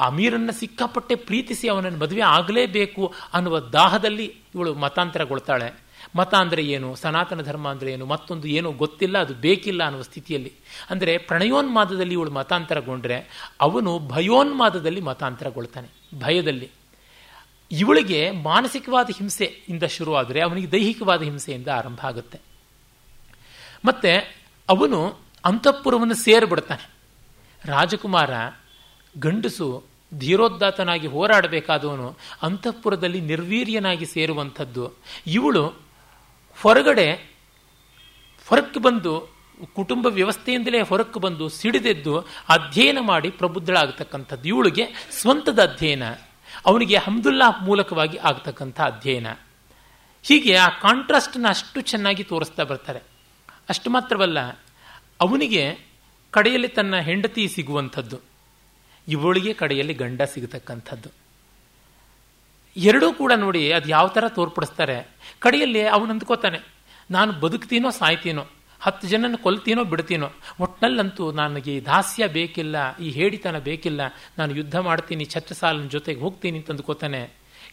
[0.06, 5.68] ಅಮೀರನ್ನು ಸಿಕ್ಕಾಪಟ್ಟೆ ಪ್ರೀತಿಸಿ ಅವನನ್ನು ಮದುವೆ ಆಗಲೇಬೇಕು ಅನ್ನುವ ದಾಹದಲ್ಲಿ ಇವಳು ಮತಾಂತರಗೊಳ್ತಾಳೆ.
[6.16, 6.94] ಮತ ಅಂದರೆ ಏನು?
[6.94, 8.06] ಸನಾತನ ಧರ್ಮ ಅಂದರೆ ಏನು?
[8.06, 10.52] ಮತ್ತೊಂದು ಏನು ಗೊತ್ತಿಲ್ಲ, ಅದು ಬೇಕಿಲ್ಲ ಅನ್ನುವ ಸ್ಥಿತಿಯಲ್ಲಿ.
[10.90, 13.18] ಅಂದರೆ ಪ್ರಣಯೋನ್ಮಾದದಲ್ಲಿ ಇವಳು ಮತಾಂತರಗೊಂಡ್ರೆ
[13.61, 15.88] ಅವನು ಭಯೋನ್ಮಾದದಲ್ಲಿ ಮತಾಂತರಗೊಳ್ತಾನೆ.
[16.20, 16.68] ಭಯದಲ್ಲಿ.
[17.72, 22.40] ಇವಳಿಗೆ ಮಾನಸಿಕವಾದ ಹಿಂಸೆಯಿಂದ ಶುರುವಾದರೆ ಅವನಿಗೆ ದೈಹಿಕವಾದ ಹಿಂಸೆಯಿಂದ ಆರಂಭ ಆಗುತ್ತೆ.
[23.84, 24.16] ಮತ್ತೆ
[24.68, 26.90] ಅವನು ಅಂತಃಪುರವನ್ನು ಸೇರಿಬಿಡ್ತಾನೆ.
[27.64, 28.30] ರಾಜಕುಮಾರ
[29.18, 29.84] ಗಂಡಸು
[30.18, 34.92] ಧೀರೋದ್ದಾತನಾಗಿ ಹೋರಾಡಬೇಕಾದವನು ಅಂತಃಪುರದಲ್ಲಿ ನಿರ್ವೀರ್ಯನಾಗಿ ಸೇರುವಂಥದ್ದು.
[35.26, 35.66] ಇವಳು
[36.62, 37.12] ಹೊರಗಡೆ
[38.48, 39.38] ಹೊರಕ್ಕೆ ಬಂದು
[39.74, 44.48] ಕುಟುಂಬ ವ್ಯವಸ್ಥೆಯಿಂದಲೇ ಹೊರಕ್ಕೆ ಬಂದು ಸಿಡಿದೆದ್ದು ಅಧ್ಯಯನ ಮಾಡಿ ಪ್ರಬುದ್ಧಳಾಗತಕ್ಕಂಥದ್ದು.
[44.48, 46.02] ಇವಳಿಗೆ ಸ್ವಂತದ ಅಧ್ಯಯನ.
[46.66, 49.26] ಅವನಿಗೆ ಹಮ್ದುಲ್ಲಾ ಮೂಲಕವಾಗಿ ಆಗ್ತಕ್ಕಂಥ ಅಧ್ಯಯನ.
[50.22, 53.00] ಹೀಗೆ ಆ ಕಾಂಟ್ರಾಸ್ಟ್ನ ಅಷ್ಟು ಚೆನ್ನಾಗಿ ತೋರಿಸ್ತಾ ಬರ್ತಾರೆ.
[53.68, 54.48] ಅಷ್ಟು ಮಾತ್ರವಲ್ಲ,
[55.20, 55.78] ಅವನಿಗೆ
[56.30, 58.18] ಕಡೆಯಲ್ಲಿ ತನ್ನ ಹೆಂಡತಿ ಸಿಗುವಂಥದ್ದು,
[59.09, 61.09] ಇವಳಿಗೆ ಕಡೆಯಲ್ಲಿ ಗಂಡ ಸಿಗತಕ್ಕಂಥದ್ದು.
[62.76, 65.09] ಎರಡೂ ಕೂಡ ನೋಡಿ ಅದು ಯಾವ ಥರ ತೋರ್ಪಡಿಸ್ತಾರೆ.
[65.38, 66.61] ಕಡೆಯಲ್ಲಿ ಅವನು ಅಂದ್ಕೋತಾನೆ
[67.11, 68.46] ನಾನು ಬದುಕ್ತೀನೋ ಸಾಯ್ತೀನೋ
[68.84, 70.28] ಹತ್ತು ಜನನ ಕೊಲ್ತೀನೋ ಬಿಡ್ತೀನೋ
[70.64, 74.00] ಒಟ್ಟಿನಲ್ಲಂತೂ ನನಗೆ ಈ ದಾಸ್ಯ ಬೇಕಿಲ್ಲ, ಈ ಹೇಡಿತನ ಬೇಕಿಲ್ಲ,
[74.38, 77.22] ನಾನು ಯುದ್ಧ ಮಾಡ್ತೀನಿ, ಛತ್ರಸಾಲನ ಜೊತೆಗೆ ಹೋಗ್ತೀನಿ ಅಂತ ಅಂದ್ಕೋತಾನೆ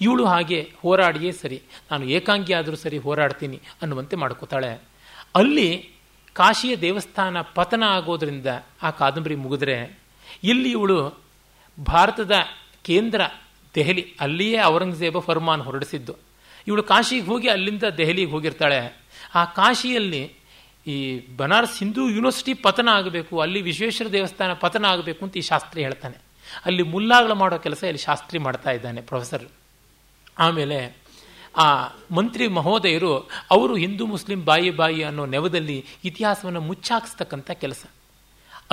[0.06, 1.60] ಇವಳು ಹಾಗೆ ಹೋರಾಡಿಯೇ ಸರಿ,
[1.92, 4.72] ನಾನು ಏಕಾಂಗಿ ಆದರೂ ಸರಿ ಹೋರಾಡ್ತೀನಿ ಅನ್ನುವಂತೆ ಮಾಡ್ಕೋತಾಳೆ.
[5.42, 5.70] ಅಲ್ಲಿ
[6.36, 8.50] ಕಾಶಿಯ ದೇವಸ್ಥಾನ ಪತನ ಆಗೋದ್ರಿಂದ
[8.84, 9.78] ಆ ಕಾದಂಬರಿ ಮುಗಿದ್ರೆ,
[10.52, 10.98] ಇಲ್ಲಿ ಇವಳು
[11.78, 12.36] ಭಾರತದ
[12.90, 13.22] ಕೇಂದ್ರ
[13.76, 16.14] ದೆಹಲಿ, ಅಲ್ಲಿಯೇ ಔರಂಗಜೇಬ ಫರ್ಮಾನ್ ಹೊರಡಿಸಿದ್ದು.
[16.68, 18.82] ಇವಳು ಕಾಶಿಗೆ ಹೋಗಿ ಅಲ್ಲಿಂದ ದೆಹಲಿಗೆ ಹೋಗಿರ್ತಾಳೆ.
[19.40, 20.22] ಆ ಕಾಶಿಯಲ್ಲಿ
[20.94, 20.96] ಈ
[21.40, 26.18] ಬನಾರಸ್ ಹಿಂದೂ ಯೂನಿವರ್ಸಿಟಿ ಪತನ ಆಗಬೇಕು, ಅಲ್ಲಿ ವಿಶ್ವೇಶ್ವರ ದೇವಸ್ಥಾನ ಪತನ ಆಗಬೇಕು ಅಂತ ಈ ಶಾಸ್ತ್ರಿ ಹೇಳ್ತಾನೆ.
[26.68, 29.46] ಅಲ್ಲಿ ಮುಲ್ಲಾಗಳು ಮಾಡೋ ಕೆಲಸ ಇಲ್ಲಿ ಶಾಸ್ತ್ರಿ ಮಾಡ್ತಾ ಇದ್ದಾನೆ ಪ್ರೊಫೆಸರ್.
[30.46, 30.78] ಆಮೇಲೆ
[31.64, 31.68] ಆ
[32.18, 33.12] ಮಂತ್ರಿ ಮಹೋದಯರು,
[33.56, 35.78] ಅವರು ಹಿಂದೂ ಮುಸ್ಲಿಂ ಬಾಯಿ ಬಾಯಿ ಅನ್ನೋ ನೆವದಲ್ಲಿ
[36.10, 37.84] ಇತಿಹಾಸವನ್ನು ಮುಚ್ಚಾಕ್ಸ್ತಕ್ಕಂಥ ಕೆಲಸ.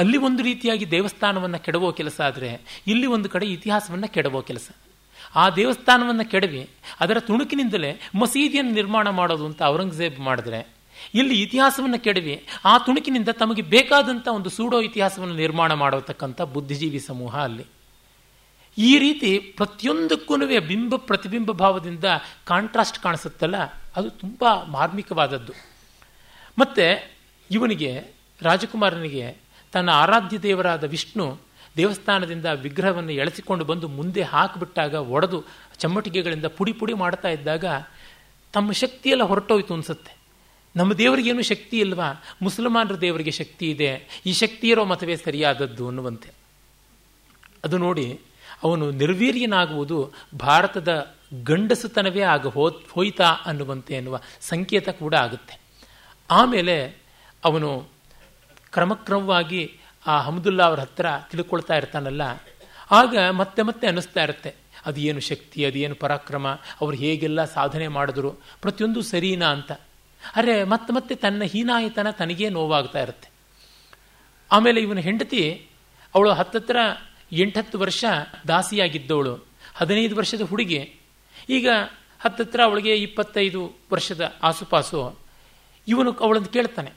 [0.01, 2.51] ಅಲ್ಲಿ ಒಂದು ರೀತಿಯಾಗಿ ದೇವಸ್ಥಾನವನ್ನು ಕೆಡವೋ ಕೆಲಸ ಆದರೆ,
[2.93, 4.69] ಇಲ್ಲಿ ಒಂದು ಕಡೆ ಇತಿಹಾಸವನ್ನು ಕೆಡವೋ ಕೆಲಸ.
[5.43, 6.63] ಆ ದೇವಸ್ಥಾನವನ್ನು ಕೆಡವಿ,
[7.03, 7.91] ಅದರ ತುಣುಕಿನಿಂದಲೇ
[8.23, 10.61] ಮಸೀದಿಯನ್ನು ನಿರ್ಮಾಣ ಮಾಡೋದು ಅಂತ ಔರಂಗಜೇಬ್ ಮಾಡಿದ್ರೆ
[11.15, 17.67] ಇಲ್ಲಿ ಇತಿಹಾಸವನ್ನು ಕೆಡವಿ ಆ ತುಣುಕಿನಿಂದ ತಮಗೆ ಬೇಕಾದಂಥ ಒಂದು ಸೂಡೋ ಇತಿಹಾಸವನ್ನು ನಿರ್ಮಾಣ ಮಾಡತಕ್ಕಂಥ ಬುದ್ಧಿಜೀವಿ ಸಮೂಹ ಅಲ್ಲಿ.
[18.79, 22.05] ಈ ರೀತಿ ಪ್ರತಿಯೊಂದಕ್ಕೂ ಬಿಂಬ ಪ್ರತಿಬಿಂಬ ಭಾವದಿಂದ
[22.45, 23.57] ಕಾಂಟ್ರಾಸ್ಟ್ ಕಾಣಿಸುತ್ತಲ್ಲ?
[23.97, 25.53] ಅದು ತುಂಬ ಮಾರ್ಮಿಕವಾದದ್ದು.
[26.59, 27.17] ಮತ್ತೆ
[27.51, 29.37] ಇವನಿಗೆ, ರಾಜಕುಮಾರನಿಗೆ,
[29.73, 31.39] ತನ್ನ ಆರಾಧ್ಯ ದೇವರಾದ ವಿಷ್ಣು
[31.77, 35.45] ದೇವಸ್ಥಾನದಿಂದ ವಿಗ್ರಹವನ್ನು ಎಳೆಸಿಕೊಂಡು ಬಂದು ಮುಂದೆ ಹಾಕಿಬಿಟ್ಟಾಗ ಒಡೆದು
[35.79, 37.65] ಚಮ್ಮಟಿಗೆಗಳಿಂದ ಪುಡಿ ಪುಡಿ ಮಾಡ್ತಾ ಇದ್ದಾಗ
[38.53, 40.22] ತಮ್ಮ ಶಕ್ತಿಯೆಲ್ಲ ಹೊರಟೋಯ್ತು ಅನ್ಸುತ್ತೆ.
[40.77, 42.09] ನಮ್ಮ ದೇವರಿಗೇನು ಶಕ್ತಿ ಇಲ್ವಾ?
[42.43, 43.91] ಮುಸಲ್ಮಾನರ ದೇವರಿಗೆ ಶಕ್ತಿ ಇದೆ.
[44.27, 46.31] ಈ ಶಕ್ತಿ ಇರೋ ಮತವೇ ಸರಿಯಾದದ್ದು ಅನ್ನುವಂತೆ.
[47.65, 48.21] ಅದು ನೋಡಿ,
[48.63, 49.99] ಅವನು ನಿರ್ವೀರ್ಯನಾಗುವುದು
[50.39, 55.61] ಭಾರತದ ಗಂಡಸುತನವೇ ಆಗ ಹೋ, ಹೋಯ್ತಾ ಅನ್ನುವಂತೆ ಎನ್ನುವ ಸಂಕೇತ ಕೂಡ ಆಗುತ್ತೆ.
[56.31, 56.77] ಆಮೇಲೆ
[57.45, 57.89] ಅವನು
[58.73, 59.63] ಕ್ರಮಕ್ರಮವಾಗಿ
[60.07, 62.23] ಆ ಹಮದುಲ್ಲಾ ಅವರ ಹತ್ರ ತಿಳ್ಕೊಳ್ತಾ ಇರ್ತಾನಲ್ಲ,
[62.91, 64.55] ಆಗ ಮತ್ತೆ ಮತ್ತೆ ಅನ್ನಿಸ್ತಾ ಇರುತ್ತೆ.
[64.87, 66.49] ಅದು ಏನು ಶಕ್ತಿ, ಅದೇನು ಪರಾಕ್ರಮ,
[66.81, 69.73] ಅವರು ಹೇಗೆಲ್ಲ ಸಾಧನೆ ಮಾಡಿದ್ರು, ಪ್ರತಿಯೊಂದು ಸರಿನಾ ಅಂತ.
[70.37, 73.31] ಅರೆ, ಮತ್ತೆ ಮತ್ತೆ ತನ್ನ ಹೀನಾಯಿತನ ತನಗೇ ನೋವಾಗ್ತಾ ಇರುತ್ತೆ.
[74.53, 75.67] ಆಮೇಲೆ ಇವನ ಹೆಂಡತಿ,
[76.15, 76.77] ಅವಳು ಹತ್ತತ್ರ
[77.33, 78.05] ಎಂಟತ್ತು ವರ್ಷ
[78.49, 79.45] ದಾಸಿಯಾಗಿದ್ದವಳು,
[79.75, 80.95] ಹದಿನೈದು ವರ್ಷದ ಹುಡುಗಿ.
[81.49, 81.69] ಈಗ
[82.21, 85.19] ಹತ್ತತ್ರ ಅವಳಿಗೆ ಇಪ್ಪತ್ತೈದು ವರ್ಷದ ಆಸುಪಾಸು.
[85.89, 86.93] ಇವನು ಅವಳನ್ನು ಕೇಳ್ತಾನೆ.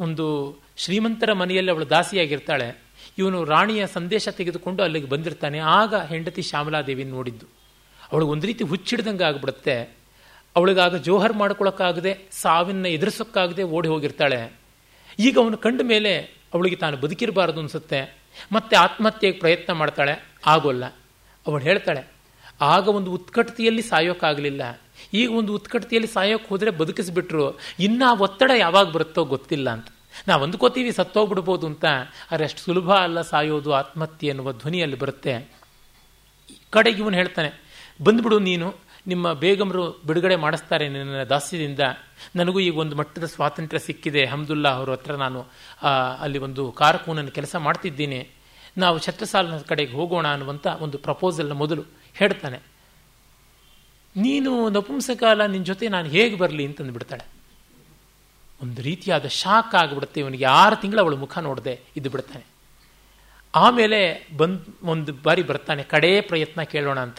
[0.00, 2.82] ಒಂದು ಶ್ರೀಮಂತರ ಮನೆಯಲ್ಲಿ ಅವಳು ದಾಸಿಯಾಗಿರ್ತಾಳೆ.
[3.18, 5.58] ಇವನು ರಾಣಿಯ ಸಂದೇಶ ತೆಗೆದುಕೊಂಡು ಅಲ್ಲಿಗೆ ಬಂದಿರ್ತಾನೆ.
[5.58, 7.46] ಆಗ ಹೆಂಡತಿ ಶ್ಯಾಮಲಾದೇವಿ ನೋಡಿದ್ದು.
[8.12, 9.96] ಅವಳು ಒಂದು ರೀತಿ ಹುಚ್ಚಿಡ್ದಂಗೆ ಆಗ್ಬಿಡುತ್ತೆ.
[10.56, 14.38] ಅವಳಿಗಾಗ ಜೋಹರ್ ಮಾಡ್ಕೊಳಕ್ಕಾಗದೆ ಸಾವಿನ ಎದುರಿಸೋಕ್ಕಾಗದೆ ಓಡಿ ಹೋಗಿರ್ತಾಳೆ.
[15.18, 16.12] ಈಗ ಅವನು ಕಂಡ ಮೇಲೆ
[16.54, 18.00] ಅವಳಿಗೆ ತಾನು ಬದುಕಿರಬಾರದು ಅನ್ಸುತ್ತೆ.
[18.52, 20.14] ಮತ್ತೆ ಆತ್ಮಹತ್ಯೆಗೆ ಪ್ರಯತ್ನ ಮಾಡ್ತಾಳೆ.
[20.46, 20.84] ಆಗೋಲ್ಲ.
[21.46, 22.02] ಅವಳು ಹೇಳ್ತಾಳೆ,
[22.60, 24.62] ಆಗ ಒಂದು ಉತ್ಕಟತೆಯಲ್ಲಿ ಸಾಯೋಕ್ಕಾಗಲಿಲ್ಲ
[25.14, 27.46] ಈಗ ಒಂದು ಉತ್ಕಟತೆಯಲ್ಲಿ ಸಾಯೋಕ್ಕೆ ಹೋದರೆ ಬದುಕಿಸ್ಬಿಟ್ರು.
[27.80, 29.88] ಇನ್ನೂ ಒತ್ತಡ ಯಾವಾಗ ಬರುತ್ತೋ ಗೊತ್ತಿಲ್ಲ ಅಂತ.
[30.28, 31.84] ನಾವು ಅಂದ್ಕೋತೀವಿ ಸತ್ತೋಗ್ಬಿಡ್ಬೋದು ಅಂತ.
[32.30, 35.32] ಆದರೆ ಅಷ್ಟು ಸುಲಭ ಅಲ್ಲ ಸಾಯೋದು ಆತ್ಮಹತ್ಯೆ ಎನ್ನುವ ಧ್ವನಿಯಲ್ಲಿ ಬರುತ್ತೆ.
[36.70, 37.50] ಕಡೆಗೆ ಇವನು ಹೇಳ್ತಾನೆ,
[38.04, 38.68] ಬಂದ್ಬಿಡು ನೀನು.
[39.06, 41.80] ನಿಮ್ಮ ಬೇಗಮರು ಬಿಡುಗಡೆ ಮಾಡಿಸ್ತಾರೆ ನನ್ನ ದಾಸ್ಯದಿಂದ.
[42.36, 44.24] ನನಗೂ ಈಗ ಒಂದು ಮಟ್ಟದ ಸ್ವಾತಂತ್ರ್ಯ ಸಿಕ್ಕಿದೆ.
[44.24, 45.46] ಹಮ್ದುಲ್ಲಾ ಅವರ ಹತ್ರ ನಾನು
[46.20, 48.28] ಅಲ್ಲಿ ಒಂದು ಕಾರಕೂನನ್ನು ಕೆಲಸ ಮಾಡ್ತಿದ್ದೀನಿ.
[48.78, 51.84] ನಾವು ಛತ್ರಸಾಲನ ಕಡೆಗೆ ಹೋಗೋಣ ಅನ್ನುವಂಥ ಒಂದು ಪ್ರಪೋಸಲ್ನ ಮೊದಲು
[52.14, 52.58] ಹೇಳ್ತಾನೆ.
[54.16, 57.24] ನೀನು ನಪುಂಸಕಾಲ ನಿನ್ನ ಜೊತೆ ನಾನು ಹೇಗೆ ಬರಲಿ ಅಂತಂದು ಬಿಡ್ತಾಳೆ.
[58.62, 60.20] ಒಂದು ರೀತಿಯಾದ ಶಾಕ್ ಆಗಿಬಿಡುತ್ತೆ.
[60.20, 62.44] ಇವನಿಗೆ ಆರು ತಿಂಗಳು ಅವಳು ಮುಖ ನೋಡದೆ ಇದ್ದು ಬಿಡ್ತಾನೆ.
[63.54, 67.18] ಆಮೇಲೆ ಬಂದು, ಒಂದು ಬಾರಿ ಬರ್ತಾನೆ, ಕಡೇ ಪ್ರಯತ್ನ ಕೇಳೋಣ ಅಂತ.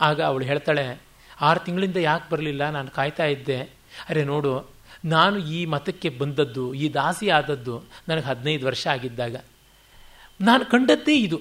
[0.00, 1.03] ಆಗ ಅವಳು ಹೇಳ್ತಾಳೆ
[1.40, 2.70] ಆರು ತಿಂಗಳಿಂದ ಯಾಕೆ ಬರಲಿಲ್ಲ?
[2.70, 3.60] ನಾನು ಕಾಯ್ತಾ ಇದ್ದೆ.
[4.08, 4.70] ಅರೆ ನೋಡು,
[5.04, 9.36] ನಾನು ಈ ಮತಕ್ಕೆ ಬಂದದ್ದು, ಈ ದಾಸಿ ಆದದ್ದು ನನಗೆ ಹದಿನೈದು ವರ್ಷ ಆಗಿದ್ದಾಗ.
[10.40, 11.40] ನಾನು ಕಂಡದ್ದೇ ಇದು.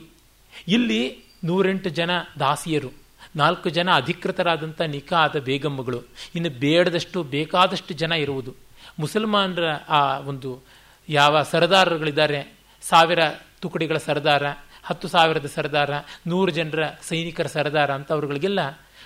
[0.67, 2.91] ಇಲ್ಲಿ ನೂರೆಂಟು ಜನ ದಾಸಿಯರು,
[3.35, 6.03] ನಾಲ್ಕು ಜನ ಅಧಿಕೃತರಾದಂಥ ನಿಖಾ ಆದ ಬೇಗಮ್ಮಗಳು,
[6.35, 8.55] ಇನ್ನು ಬೇಡದಷ್ಟು ಬೇಕಾದಷ್ಟು ಜನ ಇರುವುದು.
[8.99, 10.63] ಮುಸಲ್ಮಾನರ ಆ ಒಂದು
[11.09, 13.19] ಯಾವ ಸರದಾರರುಗಳಿದ್ದಾರೆ, ಸಾವಿರ
[13.61, 14.43] ತುಕಡಿಗಳ ಸರದಾರ,
[14.83, 15.89] ಹತ್ತು ಸಾವಿರದ ಸರದಾರ,
[16.27, 18.59] ನೂರು ಜನರ ಸೈನಿಕರ ಸರದಾರ ಅಂತ ಅವ್ರುಗಳಿಗೆಲ್ಲ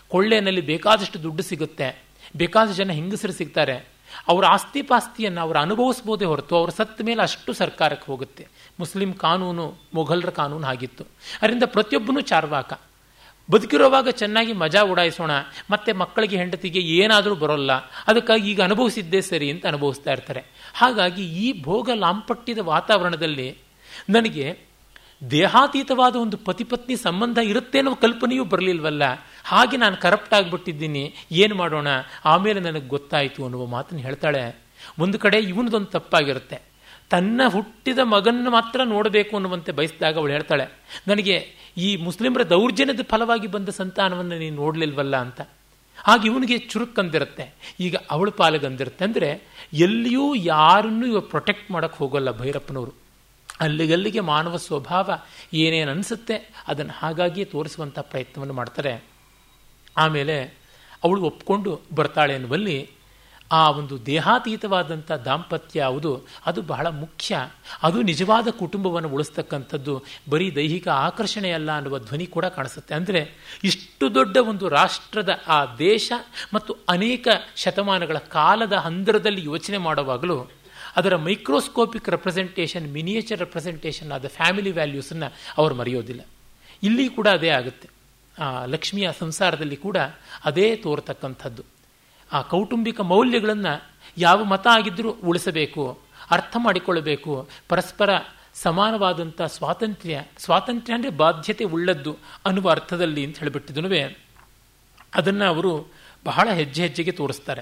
[0.10, 2.04] ಕೊಳ್ಳೆನಲ್ಲಿ ಬೇಕಾದಷ್ಟು ದುಡ್ಡು ಸಿಗುತ್ತೆ.
[2.38, 3.98] ಬೇಕಾದಷ್ಟು ಜನ ಹೆಂಗಸರು ಸಿಗ್ತಾರೆ.
[4.28, 8.48] ಅವರ ಆಸ್ತಿ ಪಾಸ್ತಿಯನ್ನು ಅವರು ಅನುಭವಿಸ್ಬೋದೇ ಹೊರತು ಅವರು ಸತ್ತ ಮೇಲೆ ಅಷ್ಟು ಸರ್ಕಾರಕ್ಕೆ ಹೋಗುತ್ತೆ.
[8.80, 11.04] ಮುಸ್ಲಿಂ ಕಾನೂನು, ಮೊಘಲರ ಕಾನೂನು ಆಗಿತ್ತು.
[11.42, 12.80] ಅದರಿಂದ ಪ್ರತಿಯೊಬ್ಬನೂ ಚಾರ್ವಾಕ.
[13.52, 15.32] ಬದುಕಿರುವಾಗ ಚೆನ್ನಾಗಿ ಮಜಾ ಉಡಾಯಿಸೋಣ.
[15.72, 17.72] ಮತ್ತೆ ಮಕ್ಕಳಿಗೆ, ಹೆಂಡತಿಗೆ ಏನಾದರೂ ಬರೋಲ್ಲ.
[18.08, 20.44] ಅದಕ್ಕಾಗಿ ಈಗ ಅನುಭವಿಸಿದ್ದೇ ಸರಿ ಅಂತ ಅನುಭವಿಸ್ತಾ ಇರ್ತಾರೆ.
[20.74, 23.58] ಹಾಗಾಗಿ ಈ ಭೋಗ ಲಾಂಪಟ್ಟಿದ ವಾತಾವರಣದಲ್ಲಿ
[24.10, 24.67] ನನಗೆ
[25.22, 29.04] ದೇಹಾತೀತವಾದ ಒಂದು ಪತಿಪತ್ನಿ ಸಂಬಂಧ ಇರುತ್ತೆ ಅನ್ನೋ ಕಲ್ಪನೆಯೂ ಬರಲಿಲ್ವಲ್ಲ?
[29.44, 31.04] ಹಾಗೆ ನಾನು ಕರಪ್ಟ್ ಆಗಿಬಿಟ್ಟಿದ್ದೀನಿ.
[31.32, 31.88] ಏನು ಮಾಡೋಣ?
[32.26, 34.44] ಆಮೇಲೆ ನನಗೆ ಗೊತ್ತಾಯಿತು ಅನ್ನುವ ಮಾತನ್ನು ಹೇಳ್ತಾಳೆ.
[35.00, 36.58] ಒಂದು ಕಡೆ ಇವನದೊಂದು ತಪ್ಪಾಗಿರುತ್ತೆ.
[37.10, 40.66] ತನ್ನ ಹುಟ್ಟಿದ ಮಗನ್ನು ಮಾತ್ರ ನೋಡಬೇಕು ಅನ್ನುವಂತೆ ಬಯಸಿದಾಗ ಅವಳು ಹೇಳ್ತಾಳೆ,
[41.08, 41.36] ನನಗೆ
[41.78, 45.16] ಈ ಮುಸ್ಲಿಮರ ದೌರ್ಜನ್ಯದ ಫಲವಾಗಿ ಬಂದ ಸಂತಾನವನ್ನು ನೀನು ನೋಡಲಿಲ್ವಲ್ಲ?
[45.18, 45.42] ಅಂತ.
[45.98, 47.46] ಹಾಗೆ ಇವನಿಗೆ ಚುರುಕಂದಿರುತ್ತೆ
[47.80, 49.30] ಈಗ ಅವಳ ಪಾಲಿಗಂದಿರುತ್ತೆ ಅಂದರೆ
[49.74, 53.07] ಎಲ್ಲಿಯೂ ಯಾರನ್ನೂ ಇವ ಪ್ರೊಟೆಕ್ಟ್ ಮಾಡೋಕ್ಕೆ ಹೋಗೋಲ್ಲ ಭೈರಪ್ಪನವರು.
[53.60, 55.20] ಅಲ್ಲಿಗಲ್ಲಿಗೆ ಮಾನವ ಸ್ವಭಾವ
[55.54, 59.04] ಏನೇನು ಅನಿಸುತ್ತೆ ಅದನ್ನು ಹಾಗಾಗಿ ತೋರಿಸುವಂಥ ಪ್ರಯತ್ನವನ್ನು ಮಾಡ್ತಾರೆ.
[59.98, 60.44] ಆಮೇಲೆ
[61.04, 62.90] ಅವಳು ಒಪ್ಕೊಂಡು ಬರ್ತಾಳೆ ಎನ್ನುವಲ್ಲಿ
[63.52, 67.50] ಆ ಒಂದು ದೇಹಾತೀತವಾದಂಥ ದಾಂಪತ್ಯ ಯಾವುದು, ಅದು ಬಹಳ ಮುಖ್ಯ.
[67.84, 72.96] ಅದು ನಿಜವಾದ ಕುಟುಂಬವನ್ನು ಉಳಿಸ್ತಕ್ಕಂಥದ್ದು, ಬರೀ ದೈಹಿಕ ಆಕರ್ಷಣೆ ಅಲ್ಲ ಅನ್ನುವ ಧ್ವನಿ ಕೂಡ ಕಾಣಿಸುತ್ತೆ.
[72.96, 73.32] ಅಂದರೆ
[73.64, 76.12] ಇಷ್ಟು ದೊಡ್ಡ ಒಂದು ರಾಷ್ಟ್ರದ ಆ ದೇಶ
[76.54, 80.52] ಮತ್ತು ಅನೇಕ ಶತಮಾನಗಳ ಕಾಲದ ಹಂದರದಲ್ಲಿ ಯೋಚನೆ ಮಾಡುವಾಗಲೂ
[80.98, 86.22] ಅದರ ಮೈಕ್ರೋಸ್ಕೋಪಿಕ್ ರೆಪ್ರೆಸೆಂಟೇಷನ್ ಮಿನಿಯೇಚರ್ ರೆಪ್ರೆಸೆಂಟೇಷನ್ ಆದ ಫ್ಯಾಮಿಲಿ ವ್ಯಾಲ್ಯೂಸನ್ನು ಅವರು ಮರೆಯೋದಿಲ್ಲ.
[86.84, 87.90] ಇಲ್ಲಿ ಕೂಡ ಅದೇ ಆಗುತ್ತೆ.
[88.40, 89.98] ಆ, ಲಕ್ಷ್ಮಿಯ ಸಂಸಾರದಲ್ಲಿ ಕೂಡ
[90.46, 91.64] ಅದೇ ತೋರ್ತಕ್ಕಂಥದ್ದು.
[92.32, 93.84] ಆ ಕೌಟುಂಬಿಕ ಮೌಲ್ಯಗಳನ್ನು
[94.18, 96.00] ಯಾವ ಮತ ಆಗಿದ್ದರೂ ಉಳಿಸಬೇಕು,
[96.32, 98.10] ಅರ್ಥ ಮಾಡಿಕೊಳ್ಳಬೇಕು, ಪರಸ್ಪರ
[98.54, 104.18] ಸಮಾನವಾದಂಥ ಸ್ವಾತಂತ್ರ್ಯ ಸ್ವಾತಂತ್ರ್ಯ ಅಂದರೆ ಬಾಧ್ಯತೆ ಉಳ್ಳದ್ದು ಅನ್ನುವ ಅರ್ಥದಲ್ಲಿ ಅಂತ ಹೇಳಿಬಿಟ್ಟಿದನು
[105.14, 105.92] ಅದನ್ನು ಅವರು
[106.24, 107.62] ಬಹಳ ಹೆಜ್ಜೆ ಹೆಜ್ಜೆಗೆ ತೋರಿಸ್ತಾರೆ.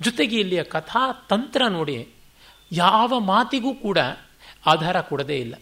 [0.00, 2.08] ಜೊತೆಗೆ ಇಲ್ಲಿಯ ಕಥಾ ತಂತ್ರ ನೋಡಿ
[2.82, 3.98] ಯಾವ ಮಾತಿಗೂ ಕೂಡ
[4.72, 5.54] ಆಧಾರ ಕೊಡದೇ ಇಲ್ಲ.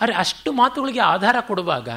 [0.00, 1.88] ಆದರೆ ಅಷ್ಟು ಮಾತುಗಳಿಗೆ ಆಧಾರ ಕೊಡುವಾಗ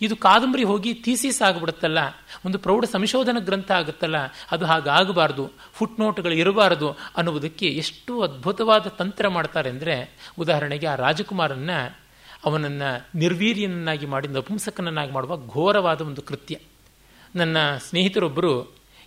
[0.00, 2.00] ಇದು ಕಾದಂಬರಿ ಹೋಗಿ ಥೀಸಿಸ್ ಆಗಿಬಿಡುತ್ತಲ್ಲ,
[2.46, 4.18] ಒಂದು ಪ್ರೌಢ ಸಂಶೋಧನ ಗ್ರಂಥ ಆಗುತ್ತಲ್ಲ,
[4.54, 5.44] ಅದು ಹಾಗಾಗಬಾರ್ದು
[5.76, 6.88] ಫುಟ್ ನೋಟ್ಗಳು ಇರಬಾರದು
[7.18, 9.96] ಅನ್ನುವುದಕ್ಕೆ ಎಷ್ಟು ಅದ್ಭುತವಾದ ತಂತ್ರ ಮಾಡ್ತಾರೆ ಅಂದರೆ,
[10.42, 11.72] ಉದಾಹರಣೆಗೆ ಆ ರಾಜಕುಮಾರನ್ನ
[12.48, 16.56] ಅವನನ್ನು ನಿರ್ವೀರ್ಯನನ್ನಾಗಿ ಮಾಡಿ, ನಪುಂಸಕನನ್ನಾಗಿ ಮಾಡುವ ಘೋರವಾದ ಒಂದು ಕೃತ್ಯ.
[17.34, 18.52] ನನ್ನ ಸ್ನೇಹಿತರೊಬ್ಬರು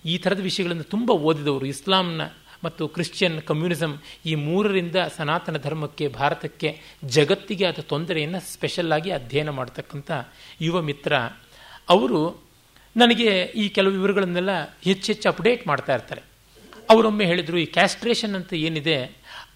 [0.06, 2.24] ಈ ಥರದ ವಿಷಯಗಳನ್ನು ತುಂಬ ಓದಿದವರು, ಇಸ್ಲಾಂನ
[2.64, 3.95] ಮತ್ತು ಕ್ರಿಶ್ಚಿಯನ್ ಕಮ್ಯುನಿಸಮ್
[4.26, 6.70] ಈ ಮೂರರಿಂದ ಸನಾತನ ಧರ್ಮಕ್ಕೆ, ಭಾರತಕ್ಕೆ
[7.18, 10.12] ಜಗತ್ತಿಗೆ ಅದು ತೊಂದರೆಯನ್ನು ಸ್ಪೆಷಲ್ ಆಗಿ ಅಧ್ಯಯನ ಮಾಡ್ತಕ್ಕಂಥ
[10.62, 11.14] ಯುವ ಮಿತ್ರ.
[11.89, 12.22] ಅವರು
[12.95, 13.30] ನನಗೆ
[13.64, 14.49] ಈ ಕೆಲವು ವಿವರಗಳನ್ನೆಲ್ಲ
[14.84, 16.22] ಹೆಚ್ಚೆಚ್ಚು ಅಪ್ಡೇಟ್ ಮಾಡ್ತಾ ಇರ್ತಾರೆ.
[16.89, 18.97] ಅವರೊಮ್ಮೆ ಹೇಳಿದರು, ಈ ಕ್ಯಾಸ್ಟ್ರೇಷನ್ ಅಂತ ಏನಿದೆ,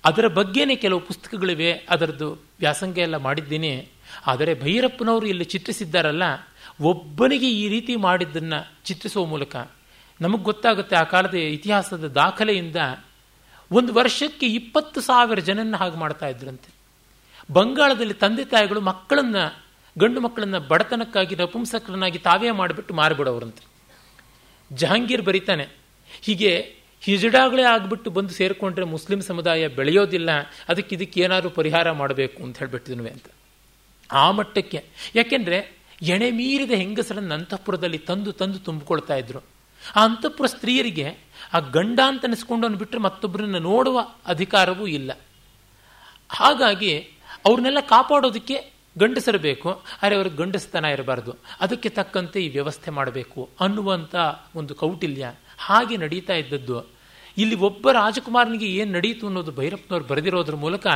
[0.06, 2.30] ಅದರ ಬಗ್ಗೆನೇ ಕೆಲವು ಪುಸ್ತಕಗಳಿವೆ, ಅದರದ್ದು
[2.60, 3.74] ವ್ಯಾಸಂಗ ಎಲ್ಲ ಮಾಡಿದ್ದೀನಿ.
[4.28, 6.24] ಆದರೆ ಭೈರಪ್ಪನವರು ಇಲ್ಲಿ ಚಿತ್ರಿಸಿದ್ದಾರಲ್ಲ,
[6.82, 9.56] ಒಬ್ಬನಿಗೆ ಈ ರೀತಿ ಮಾಡಿದ್ದನ್ನು ಚಿತ್ರಿಸುವ ಮೂಲಕ
[10.22, 12.76] ನಮಗೆ ಗೊತ್ತಾಗುತ್ತೆ ಆ ಕಾಲದ ಇತಿಹಾಸದ ದಾಖಲೆಯಿಂದ
[13.72, 16.74] ಒಂದು ವರ್ಷಕ್ಕೆ ಇಪ್ಪತ್ತು ಸಾವಿರ ಜನನ್ನ ಹಾಗೆ ಮಾಡ್ತಾ ಇದ್ರಂತೆ.
[17.52, 19.36] ಬಂಗಾಳದಲ್ಲಿ ತಂದೆ ತಾಯಿಗಳು ಮಕ್ಕಳನ್ನ,
[19.98, 23.64] ಗಂಡು ಮಕ್ಕಳನ್ನ ಬಡತನಕ್ಕಾಗಿ, ನಪುಂಸಕರನ್ನಾಗಿ ತಾವೇ ಮಾಡಿಬಿಟ್ಟು ಮಾರಿಬಿಡೋರಂತೆ.
[24.74, 25.70] ಜಹಾಂಗೀರ್ ಬರೀತಾನೆ,
[26.22, 30.30] ಹೀಗೆ ಹಿಜಡಾಗಳೇ ಆಗ್ಬಿಟ್ಟು ಬಂದು ಸೇರಿಕೊಂಡ್ರೆ ಮುಸ್ಲಿಂ ಸಮುದಾಯ ಬೆಳೆಯೋದಿಲ್ಲ,
[30.70, 33.26] ಅದಕ್ಕೆ ಇದಕ್ಕೆ ಏನಾದರೂ ಪರಿಹಾರ ಮಾಡಬೇಕು ಅಂತ ಹೇಳ್ಬಿಟ್ಟಿದ್ನು ಅಂತ.
[34.12, 34.86] ಆ ಮಟ್ಟಕ್ಕೆ,
[35.16, 39.51] ಯಾಕೆಂದ್ರೆ ಎಣೆ ಮೀರಿದ ಹೆಂಗಸರನ್ನು ಅಂತಃಪುರದಲ್ಲಿ ತಂದು ತಂದು ತುಂಬಿಕೊಳ್ತಾ ಇದ್ರು.
[39.96, 41.18] ಆ ಅಂತಃಪುರ ಸ್ತ್ರೀಯರಿಗೆ
[41.54, 45.12] ಆ ಗಂಡ ಅಂತ ಅನಿಸ್ಕೊಂಡು ಬಿಟ್ಟರೆ ಮತ್ತೊಬ್ಬರನ್ನ ನೋಡುವ ಅಧಿಕಾರವೂ ಇಲ್ಲ.
[46.30, 47.00] ಹಾಗಾಗಿ
[47.46, 49.84] ಅವ್ರನ್ನೆಲ್ಲ ಕಾಪಾಡೋದಕ್ಕೆ ಗಂಡಸರು ಬೇಕು.
[50.04, 51.36] ಆದರೆ ಅವ್ರಿಗೆ ಗಂಡಸ್ತನ ಇರಬಾರ್ದು.
[51.60, 54.16] ಅದಕ್ಕೆ ತಕ್ಕಂತೆ ಈ ವ್ಯವಸ್ಥೆ ಮಾಡಬೇಕು ಅನ್ನುವಂಥ
[54.56, 57.02] ಒಂದು ಕೌಟಿಲ್ಯ ಹಾಗೆ ನಡೀತಾ ಇದ್ದದ್ದು.
[57.38, 60.88] ಇಲ್ಲಿ ಒಬ್ಬ ರಾಜಕುಮಾರನಿಗೆ ಏನು ನಡೆಯಿತು ಅನ್ನೋದು ಭೈರಪ್ಪನವ್ರು ಬರೆದಿರೋದ್ರ ಮೂಲಕ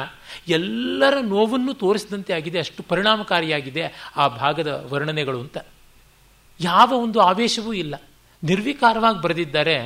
[0.47, 5.57] ಎಲ್ಲರ ನೋವನ್ನು ತೋರಿಸಿದಂತೆ ಆಗಿದೆ, ಅಷ್ಟು ಪರಿಣಾಮಕಾರಿಯಾಗಿದೆ ಆ ಭಾಗದ ವರ್ಣನೆಗಳು ಅಂತ.
[6.59, 7.95] ಯಾವ ಒಂದು ಆವೇಶವೂ ಇಲ್ಲ.
[8.43, 9.77] ನಿರ್ವಿಕಾರವಾಗಿ ಬರೆದಿದ್ದಾರೆ,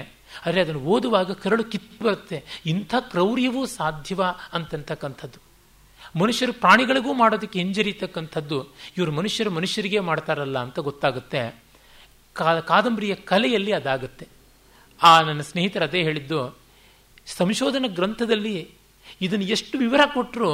[0.46, 4.22] ಆದರೆ ಅದನ್ನು ಓದುವಾಗ ಕರಳು ಕಿತ್ತು ಬರುತ್ತೆ ಇಂಥ ಕ್ರೌರ್ಯವೂ ಸಾಧ್ಯವ
[4.58, 5.40] ಅಂತಕ್ಕಂಥದ್ದು
[6.18, 8.60] ಮನುಷ್ಯರು ಪ್ರಾಣಿಗಳಿಗೂ ಮಾಡೋದಕ್ಕೆ ಹಿಂಜರಿತಕ್ಕಂಥದ್ದು
[8.98, 11.42] ಇವರು ಮನುಷ್ಯರು ಮನುಷ್ಯರಿಗೆ ಮಾಡ್ತಾರಲ್ಲ ಅಂತ ಗೊತ್ತಾಗುತ್ತೆ.
[12.68, 14.26] ಕಾದಂಬರಿಯ ಕಲೆಯಲ್ಲಿ ಅದಾಗುತ್ತೆ.
[15.02, 16.40] ಆ ನನ್ನ ಸ್ನೇಹಿತರು ಅದೇ ಹೇಳಿದ್ದು,
[17.28, 18.56] ಸಂಶೋಧನಾ ಗ್ರಂಥದಲ್ಲಿ
[19.22, 20.52] ಇದನ್ನು ಎಷ್ಟು ವಿವರ ಕೊಟ್ಟರು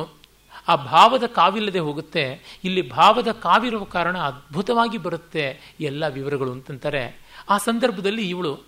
[0.67, 2.23] ಆ ಭಾವದ ಕಾವಿಲ್ಲದೆ ಹೋಗುತ್ತೆ.
[2.63, 5.45] ಇಲ್ಲಿ ಭಾವದ ಕಾವಿರುವ ಕಾರಣ ಅದ್ಭುತವಾಗಿ ಬರುತ್ತೆ
[5.79, 7.03] ಎಲ್ಲ ವಿವರಗಳು ಅಂತಂತಾರೆ.
[7.49, 8.59] ಆ ಸಂದರ್ಭದಲ್ಲಿ ಇವಳು,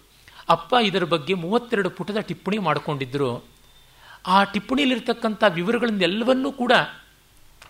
[0.49, 3.45] ಅಪ್ಪ, ಇದರ ಬಗ್ಗೆ ಮೂವತ್ತೆರಡು ಪುಟದ ಟಿಪ್ಪಣಿ ಮಾಡಿಕೊಂಡಿದ್ದರು.
[4.27, 6.71] ಆ ಟಿಪ್ಪಣಿಯಲ್ಲಿರ್ತಕ್ಕಂಥ ವಿವರಗಳನ್ನೆಲ್ಲವನ್ನೂ ಕೂಡ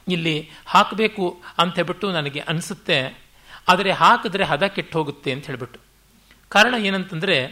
[0.08, 3.28] ಇಲ್ಲಿ ಹಾಕಬೇಕು ಅಂತ ಹೇಳ್ಬಿಟ್ಟು ನನಗೆ ಅನಿಸುತ್ತೆ.
[3.68, 5.80] ಆದರೆ ಹಾಕಿದ್ರೆ ಹದ ಕೆಟ್ಟು ಹೋಗುತ್ತೆ ಅಂತ ಹೇಳಿಬಿಟ್ಟು.
[6.50, 7.46] ಕಾರಣ ಏನಂತಂದರೆ,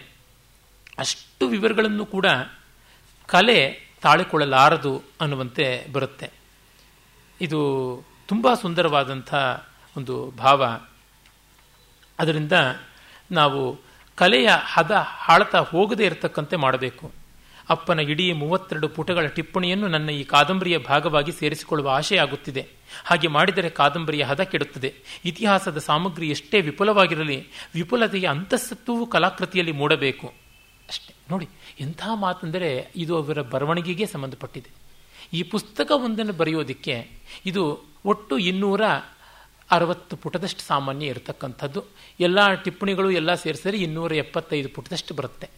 [0.97, 2.25] ಅಷ್ಟು ವಿವರಗಳನ್ನು ಕೂಡ
[3.27, 6.31] ಕಲೆ ತಾಳಿಕೊಳ್ಳಲಾರದು ಅನ್ನುವಂತೆ ಬರುತ್ತೆ.
[7.41, 9.33] ಇದು ತುಂಬ ಸುಂದರವಾದಂಥ
[9.97, 10.79] ಒಂದು ಭಾವ.
[12.19, 12.53] ಅದರಿಂದ
[13.31, 13.79] ನಾವು
[14.15, 17.11] ಕಲೆಯ ಹದ ಹಾಳತ ಹೋಗದೇ ಇರತಕ್ಕಂತೆ ಮಾಡಬೇಕು.
[17.69, 22.67] ಅಪ್ಪನ ಇಡೀ ಮೂವತ್ತೆರಡು ಪುಟಗಳ ಟಿಪ್ಪಣಿಯನ್ನು ನನ್ನ ಈ ಕಾದಂಬರಿಯ ಭಾಗವಾಗಿ ಸೇರಿಸಿಕೊಳ್ಳುವ ಆಶೆಯಾಗುತ್ತಿದೆ.
[23.05, 24.93] ಹಾಗೆ ಮಾಡಿದರೆ ಕಾದಂಬರಿಯ ಹದ ಕೆಡುತ್ತದೆ.
[25.25, 30.27] ಇತಿಹಾಸದ ಸಾಮಗ್ರಿ ಎಷ್ಟೇ ವಿಪುಲವಾಗಿರಲಿ, ವಿಪುಲತೆಯ ಅಂತಸ್ತತ್ವವು ಕಲಾಕೃತಿಯಲ್ಲಿ ಮೂಡಬೇಕು.
[30.89, 31.49] ಅಷ್ಟೇ, ನೋಡಿ,
[31.79, 34.69] ಎಂಥ ಮಾತಂದರೆ ಇದು ಅವರ ಬರವಣಿಗೆಗೆ ಸಂಬಂಧಪಟ್ಟಿದೆ.
[35.33, 37.11] ಈ ಪುಸ್ತಕ ಒಂದನ್ನು ಬರೆಯೋದಕ್ಕೆ
[37.45, 38.81] ಇದು ಒಟ್ಟು ಇನ್ನೂರ
[39.71, 41.83] ಅರವತ್ತು ಪುಟದಷ್ಟು ಸಾಮಾನ್ಯ ಇರತಕ್ಕಂಥದ್ದು.
[42.19, 45.49] ಎಲ್ಲ ಟಿಪ್ಪಣಿಗಳು ಎಲ್ಲ ಸೇರಿಸಿದರೆ ಇನ್ನೂರ ಎಪ್ಪತ್ತೈದು ಪುಟದಷ್ಟು ಬರುತ್ತೆ.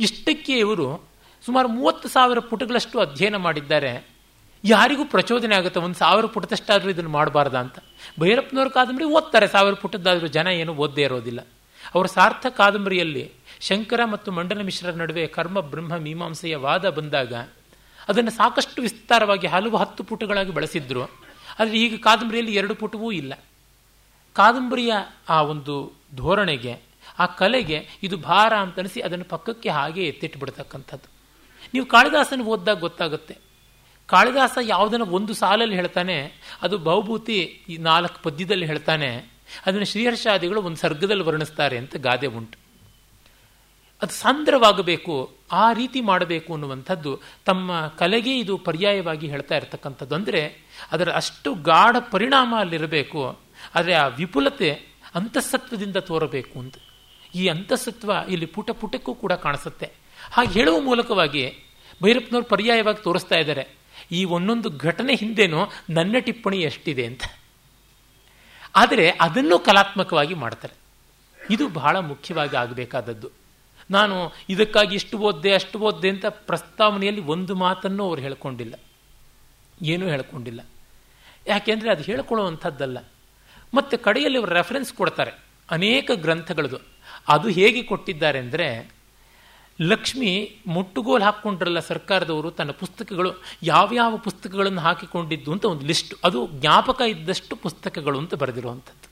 [0.00, 1.08] ಇಷ್ಟಕ್ಕೆ ಇವರು
[1.44, 4.08] ಸುಮಾರು ಮೂವತ್ತು ಸಾವಿರ ಪುಟಗಳಷ್ಟು ಅಧ್ಯಯನ ಮಾಡಿದ್ದಾರೆ.
[4.64, 7.78] ಯಾರಿಗೂ ಪ್ರಚೋದನೆ ಆಗುತ್ತೆ, ಒಂದು ಸಾವಿರ ಪುಟದಷ್ಟಾದರೂ ಇದನ್ನು ಮಾಡಬಾರ್ದ ಅಂತ.
[8.20, 11.40] ಭೈರಪ್ಪನವ್ರ ಕಾದಂಬರಿ ಓದ್ತಾರೆ, ಸಾವಿರ ಪುಟದ್ದಾದರೂ ಜನ ಏನು ಓದ್ದೇ ಇರೋದಿಲ್ಲ.
[11.94, 17.34] ಅವರ ಸಾರ್ಥ ಕಾದಂಬರಿಯಲ್ಲಿ ಶಂಕರ ಮತ್ತು ಮಂಡಲ ಮಿಶ್ರರ ನಡುವೆ ಕರ್ಮ, ಬ್ರಹ್ಮ, ಮೀಮಾಂಸೆಯ ವಾದ ಬಂದಾಗ
[18.08, 21.25] ಅದನ್ನು ಸಾಕಷ್ಟು ವಿಸ್ತಾರವಾಗಿ ಹಲವು ಹತ್ತು ಪುಟಗಳಾಗಿ ಬಳಸಿದ್ರು.
[21.58, 23.32] ಆದರೆ ಈಗ ಕಾದಂಬರಿಯಲ್ಲಿ ಎರಡು ಪುಟವೂ ಇಲ್ಲ.
[24.36, 24.92] ಕಾದಂಬರಿಯ
[25.28, 25.74] ಆ ಒಂದು
[26.14, 26.74] ಧೋರಣೆಗೆ,
[27.18, 31.08] ಆ ಕಲೆಗೆ ಇದು ಭಾರ ಅಂತ ಅನಿಸಿ ಅದನ್ನು ಪಕ್ಕಕ್ಕೆ ಹಾಗೆ ಎತ್ತಿಟ್ಟುಬಿಡ್ತಕ್ಕಂಥದ್ದು
[31.74, 33.34] ನೀವು ಕಾಳಿದಾಸನ ಓದಿದಾಗ ಗೊತ್ತಾಗುತ್ತೆ.
[34.08, 37.38] ಕಾಳಿದಾಸ ಯಾವುದನ್ನು ಒಂದು ಸಾಲಲ್ಲಿ ಹೇಳ್ತಾನೆ, ಅದು ಬಹುಭೂತಿ
[37.78, 39.10] ನಾಲ್ಕು ಪದ್ಯದಲ್ಲಿ ಹೇಳ್ತಾನೆ,
[39.66, 42.65] ಅದನ್ನು ಶ್ರೀಹರ್ಷಾದಿಗಳು ಒಂದು ಸರ್ಗದಲ್ಲಿ ವರ್ಣಿಸ್ತಾರೆ ಅಂತ ಗಾದೆ ಉಂಟು.
[44.02, 45.14] ಅದು ಸಾಂದ್ರವಾಗಬೇಕು,
[45.62, 47.12] ಆ ರೀತಿ ಮಾಡಬೇಕು ಅನ್ನುವಂಥದ್ದು
[47.48, 47.70] ತಮ್ಮ
[48.00, 50.14] ಕಲೆಗೆ ಇದು ಪರ್ಯಾಯವಾಗಿ ಹೇಳ್ತಾ ಇರತಕ್ಕಂಥದ್ದು.
[50.18, 50.42] ಅಂದರೆ
[50.94, 53.20] ಅದರ ಅಷ್ಟು ಗಾಢ ಪರಿಣಾಮ ಅಲ್ಲಿರಬೇಕು,
[53.76, 54.70] ಆದರೆ ಆ ವಿಪುಲತೆ
[55.20, 56.76] ಅಂತಸತ್ವದಿಂದ ತೋರಬೇಕು ಅಂತ.
[57.34, 59.88] ಈ ಅಂತಸತ್ವ ಇಲ್ಲಿ ಪುಟ ಪುಟಕ್ಕೂ ಕೂಡ ಕಾಣಿಸುತ್ತೆ.
[60.34, 61.44] ಹಾಗೆ ಹೇಳುವ ಮೂಲಕವಾಗಿ
[62.00, 63.64] ಭೈರಪ್ಪನವರು ಪರ್ಯಾಯವಾಗಿ ತೋರಿಸ್ತಾ ಇದ್ದಾರೆ,
[64.18, 65.60] ಈ ಒಂದೊಂದು ಘಟನೆ ಹಿಂದೆನೂ
[65.96, 67.24] ನನ್ನ ಟಿಪ್ಪಣಿ ಎಷ್ಟಿದೆ ಅಂತ.
[68.82, 70.74] ಆದರೆ ಅದನ್ನು ಕಲಾತ್ಮಕವಾಗಿ ಮಾಡ್ತಾರೆ.
[71.40, 73.28] ಇದು ಬಹಳ ಮುಖ್ಯವಾಗಿ ಆಗಬೇಕಾದದ್ದು.
[73.90, 78.74] ನಾನು ಇದಕ್ಕಾಗಿ ಇಷ್ಟು ಓದ್ದೆ, ಅಷ್ಟು ಓದ್ದೆ ಅಂತ ಪ್ರಸ್ತಾವನೆಯಲ್ಲಿ ಒಂದು ಮಾತನ್ನು ಅವ್ರು ಹೇಳ್ಕೊಂಡಿಲ್ಲ.
[79.82, 80.60] ಏನೂ ಹೇಳ್ಕೊಂಡಿಲ್ಲ.
[81.46, 82.98] ಯಾಕೆಂದರೆ ಅದು ಹೇಳ್ಕೊಳ್ಳುವಂಥದ್ದಲ್ಲ.
[83.74, 85.30] ಮತ್ತು ಕಡೆಯಲ್ಲಿ ಅವರು ರೆಫರೆನ್ಸ್ ಕೊಡ್ತಾರೆ.
[85.70, 86.76] ಅನೇಕ ಗ್ರಂಥಗಳದು.
[87.28, 88.94] ಅದು ಹೇಗೆ ಕೊಟ್ಟಿದ್ದಾರೆ ಅಂದರೆ,
[89.80, 93.30] ಲಕ್ಷ್ಮಿ ಮುಟ್ಟುಗೋಲು ಹಾಕ್ಕೊಂಡ್ರಲ್ಲ ಸರ್ಕಾರದವರು, ತನ್ನ ಪುಸ್ತಕಗಳು,
[93.62, 99.10] ಯಾವ್ಯಾವ ಪುಸ್ತಕಗಳನ್ನು ಹಾಕಿಕೊಂಡಿದ್ದು ಅಂತ ಒಂದು ಲಿಸ್ಟ್ ಅದು ಜ್ಞಾಪಕ ಇದ್ದಷ್ಟು ಪುಸ್ತಕಗಳು ಅಂತ ಬರೆದಿರುವಂಥದ್ದು.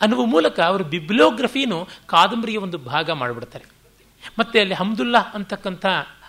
[0.00, 3.81] ಅನ್ನುವ ಮೂಲಕ ಅವರು ಬಿಬ್ಲೋಗ್ರಫಿನೂ ಕಾದಂಬರಿಯ ಒಂದು ಭಾಗ ಮಾಡಿಬಿಡ್ತಾರೆ.
[4.38, 5.86] ಮತ್ತೆ ಅಲ್ಲಿ ಹಮ್ದುಲ್ಲಾ ಅಂತಕ್ಕಂಥ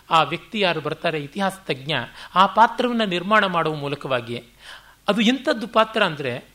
[0.09, 1.93] ಆ ವ್ಯಕ್ತಿ ಯಾರು ಬರ್ತಾರೆ, ಇತಿಹಾಸ ತಜ್ಞ,
[2.35, 4.43] ಆ ಪಾತ್ರವನ್ನು ನಿರ್ಮಾಣ ಮಾಡುವ ಮೂಲಕವಾಗಿ.
[5.07, 6.45] ಅದು ಎಂಥದ್ದು ಪಾತ್ರ ಅಂದರೆ,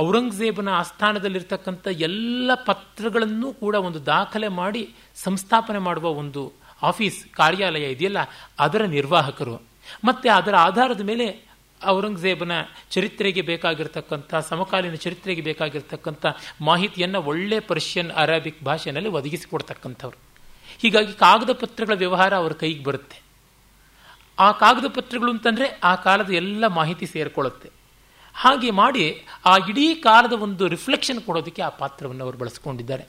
[0.00, 6.52] ಔರಂಗಜೇಬನ ಆಸ್ಥಾನದಲ್ಲಿರ್ತಕ್ಕಂಥ ಎಲ್ಲ ಪತ್ರಗಳನ್ನು ಕೂಡ ಒಂದು ದಾಖಲೆ ಮಾಡಿ ಸಂಸ್ಥಾಪನೆ ಮಾಡುವ ಒಂದು
[6.82, 8.16] ಆಫೀಸ್, ಕಾರ್ಯಾಲಯ ಇದೆಯಲ್ಲ,
[8.58, 9.62] ಅದರ ನಿರ್ವಾಹಕರು.
[10.04, 11.48] ಮತ್ತು ಅದರ ಆಧಾರದ ಮೇಲೆ
[11.86, 12.52] ಔರಂಗಜೇಬನ
[12.90, 16.26] ಚರಿತ್ರೆಗೆ ಬೇಕಾಗಿರ್ತಕ್ಕಂಥ, ಸಮಕಾಲೀನ ಚರಿತ್ರೆಗೆ ಬೇಕಾಗಿರ್ತಕ್ಕಂಥ
[16.60, 20.27] ಮಾಹಿತಿಯನ್ನು ಒಳ್ಳೆ ಪರ್ಷಿಯನ್ ಅರಾಬಿಕ್ ಭಾಷೆಯಲ್ಲಿ ಒದಗಿಸಿಕೊಡ್ತಕ್ಕಂಥವ್ರು.
[20.78, 23.22] ಹೀಗಾಗಿ ಕಾಗದ ಪತ್ರಗಳ ವ್ಯವಹಾರ ಅವರ ಕೈಗೆ ಬರುತ್ತೆ.
[24.38, 27.70] ಆ ಕಾಗದ ಪತ್ರಗಳು ಅಂತಂದರೆ ಆ ಕಾಲದ ಎಲ್ಲ ಮಾಹಿತಿ ಸೇರಿಕೊಳ್ಳುತ್ತೆ.
[28.34, 33.04] ಹಾಗೆ ಮಾಡಿ ಆ ಇಡೀ ಕಾಲದ ಒಂದು ರಿಫ್ಲೆಕ್ಷನ್ ಕೊಡೋದಕ್ಕೆ ಆ ಪಾತ್ರವನ್ನು ಅವರು ಬಳಸ್ಕೊಂಡಿದ್ದಾರೆ.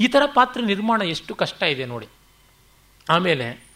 [0.00, 2.06] ಈ ಥರ ಪಾತ್ರ ನಿರ್ಮಾಣ ಎಷ್ಟು ಕಷ್ಟ ಇದೆ ನೋಡಿ.
[3.10, 3.66] ಆಮೇಲೆ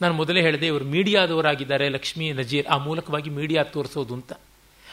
[0.00, 4.32] ನಾನು ಮೊದಲೇ ಹೇಳಿದೆ ಇವರು ಮೀಡಿಯಾದವರಾಗಿದ್ದಾರೆ ಲಕ್ಷ್ಮೀ ನಜೀರ್, ಆ ಮೂಲಕವಾಗಿ ಮೀಡಿಯಾ ತೋರಿಸೋದು ಅಂತ.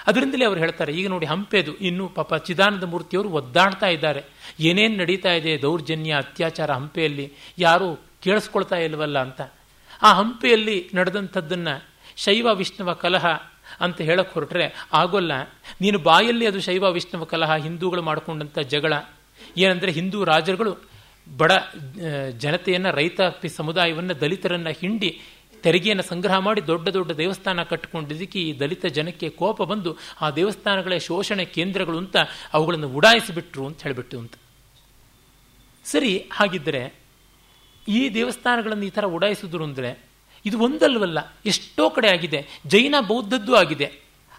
[0.08, 4.22] ಅದರಿಂದಲೇ ಅವ್ರು ಹೇಳ್ತಾರೆ, ಈಗ ನೋಡಿ ಹಂಪೆದು, ಇನ್ನು ಪಾಪ ಚಿದಾನಂದ ಮೂರ್ತಿಯವರು ಒದ್ದಾಡ್ತಾ ಇದ್ದಾರೆ.
[4.60, 7.90] ಏನೇನು ನಡೀತಾ ಇದೆ ದೌರ್ಜನ್ಯ, ಅತ್ಯಾಚಾರ ಹಂಪೆಯಲ್ಲಿ, ಯಾರೂ
[8.22, 9.42] ಕೇಳಿಸ್ಕೊಳ್ತಾ ಇಲ್ವಲ್ಲ ಅಂತ.
[10.04, 11.76] ಆ ಹಂಪೆಯಲ್ಲಿ ನಡೆದಂಥದ್ದನ್ನು
[12.18, 13.26] ಶೈವ ವಿಷ್ಣುವ ಕಲಹ
[13.80, 15.32] ಅಂತ ಹೇಳಕ್ಕೆ ಹೊರಟ್ರೆ ಆಗೋಲ್ಲ.
[15.82, 18.94] ನೀನು ಬಾಯಲ್ಲಿ ಅದು ಶೈವ ವಿಷ್ಣುವ ಕಲಹ, ಹಿಂದೂಗಳು ಮಾಡಿಕೊಂಡಂಥ ಜಗಳ.
[19.58, 20.72] ಏನಂದರೆ ಹಿಂದೂ ರಾಜರುಗಳು
[21.38, 21.52] ಬಡ
[22.38, 25.22] ಜನತೆಯನ್ನು, ರೈತ ಸಮುದಾಯವನ್ನು, ದಲಿತರನ್ನು ಹಿಂಡಿ
[25.64, 29.91] ತೆರಿಗೆಯನ್ನು ಸಂಗ್ರಹ ಮಾಡಿ ದೊಡ್ಡ ದೊಡ್ಡ ದೇವಸ್ಥಾನ ಕಟ್ಟಿಕೊಂಡಿದ್ದಕ್ಕೆ ಈ ದಲಿತ ಜನಕ್ಕೆ ಕೋಪ ಬಂದು
[30.22, 32.18] ಆ ದೇವಸ್ಥಾನಗಳ ಶೋಷಣೆ ಕೇಂದ್ರಗಳು ಅಂತ
[32.53, 34.36] ಅವುಗಳನ್ನು ಉಡಾಯಿಸಿಬಿಟ್ರು ಅಂತ ಹೇಳಿಬಿಟ್ಟು ಅಂತ.
[35.86, 36.84] ಸರಿ ಹಾಗಿದ್ದರೆ
[37.88, 39.91] ಈ ದೇವಸ್ಥಾನಗಳನ್ನು ಈ ಥರ ಉಡಾಯಿಸಿದ್ರು ಅಂದರೆ
[40.45, 42.40] ಇದು ಒಂದಲ್ವಲ್ಲ, ಎಷ್ಟೋ ಕಡೆ ಆಗಿದೆ.
[42.68, 43.88] ಜೈನ ಬೌದ್ಧದ್ದು ಆಗಿದೆ.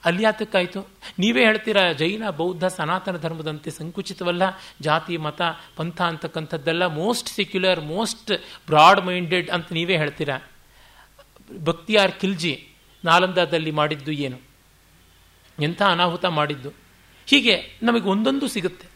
[0.05, 0.81] ಅಲ್ಲಿ ಯಾತಕ್ಕಾಯಿತು?
[1.19, 4.45] ನೀವೇ ಹೇಳ್ತೀರಾ, ಜೈನ ಬೌದ್ಧ ಸನಾತನ ಧರ್ಮದಂತೆ ಸಂಕುಚಿತವಲ್ಲ,
[4.81, 5.41] ಜಾತಿ, ಮತ,
[5.77, 8.33] ಪಂಥ ಅಂತಕ್ಕಂಥದ್ದೆಲ್ಲ most secular most
[8.71, 10.39] broad minded ಅಂತ ನೀವೇ ಹೇಳ್ತೀರಾ?
[11.59, 12.69] ಭಕ್ತಿಯಾರ್ ಖಿಲ್ಜಿ
[13.05, 14.39] ನಾಲಂದಾದಲ್ಲಿ ಮಾಡಿದ್ದು ಏನು?
[15.61, 16.71] ಎಂಥ ಅನಾಹುತ ಮಾಡಿದ್ದು?
[17.27, 18.87] ಹೀಗೆ ನಮಗೆ ಒಂದೊಂದು ಸಿಗುತ್ತೆ.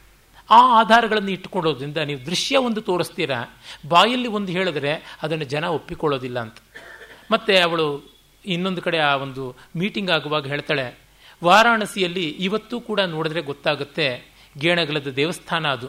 [0.50, 3.60] ಆ ಆಧಾರಗಳನ್ನು ಇಟ್ಟುಕೊಳ್ಳೋದ್ರಿಂದ ನೀವು ದೃಶ್ಯ ಒಂದು ತೋರಿಸ್ತೀರಾ?
[3.88, 6.58] ಬಾಯಲ್ಲಿ ಒಂದು ಹೇಳಿದ್ರೆ ಅದನ್ನು ಜನ ಒಪ್ಪಿಕೊಳ್ಳೋದಿಲ್ಲ ಅಂತ.
[7.30, 8.14] ಮತ್ತೆ ಅವಳು
[8.46, 10.98] ಇನ್ನೊಂದು ಕಡೆ ಆ ಒಂದು ಮೀಟಿಂಗ್ ಆಗುವಾಗ ಹೇಳ್ತಾಳೆ,
[11.44, 14.06] ವಾರಾಣಸಿಯಲ್ಲಿ ಇವತ್ತು ಕೂಡ ನೋಡಿದ್ರೆ ಗೊತ್ತಾಗುತ್ತೆ,
[14.58, 15.88] ಗೇಣಗಲದ ದೇವಸ್ಥಾನ ಅದು.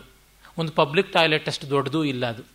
[0.58, 2.55] ಒಂದು ಪಬ್ಲಿಕ್ ಟಾಯ್ಲೆಟ್ ಅಷ್ಟು ದೊಡ್ಡದೂ ಇಲ್ಲ ಅದು.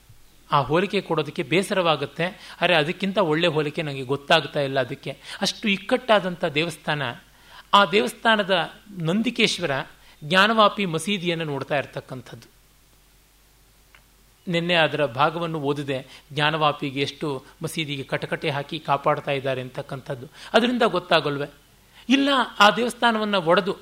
[0.52, 2.56] ಆ ಹೋಲಿಕೆ ಕೊಡೋದಕ್ಕೆ ಬೇಸರವಾಗುತ್ತೆ.
[2.60, 5.16] ಆದರೆ ಅದಕ್ಕಿಂತ ಒಳ್ಳೆ ಹೋಲಿಕೆ ನನಗೆ ಗೊತ್ತಾಗ್ತಾ ಇಲ್ಲ ಅದಕ್ಕೆ.
[5.40, 7.02] ಅಷ್ಟು ಇಕ್ಕಟ್ಟಾದಂಥ ದೇವಸ್ಥಾನ.
[7.74, 9.70] ಆ ದೇವಸ್ಥಾನದ ನಂದಿಕೇಶ್ವರ
[10.24, 12.48] ಜ್ಞಾನವಾಪಿ ಮಸೀದಿಯನ್ನು ನೋಡ್ತಾ ಇರ್ತಕ್ಕಂಥದ್ದು.
[14.48, 16.06] ನಿನ್ನೆ ಅದರ ಭಾಗವನ್ನು ಓದಿದೆ.
[16.32, 20.26] ಜ್ಞಾನವಾಪಿಗೆ ಎಷ್ಟು ಮಸೀದಿಗೆ ಕಟಕಟೆ ಹಾಕಿ ಕಾಪಾಡ್ತಾ ಇದ್ದಾರೆ ಅಂತಕ್ಕಂಥದ್ದು.
[20.54, 21.48] ಅದರಿಂದ ಗೊತ್ತಾಗಲ್ವೆ?
[22.08, 22.28] ಇಲ್ಲ,
[22.58, 23.76] ಆ ದೇವಸ್ಥಾನವನ್ನು ಒಡೆದು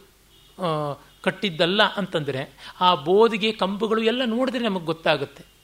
[1.22, 5.57] ಕಟ್ಟಿದ್ದಲ್ಲ ಅಂತಂದರೆ ಆ ಬೋದಿಗೆ ಕಂಬಗಳು ಎಲ್ಲ ನೋಡಿದ್ರೆ ನಮಗೆ ಗೊತ್ತಾಗುತ್ತೆ.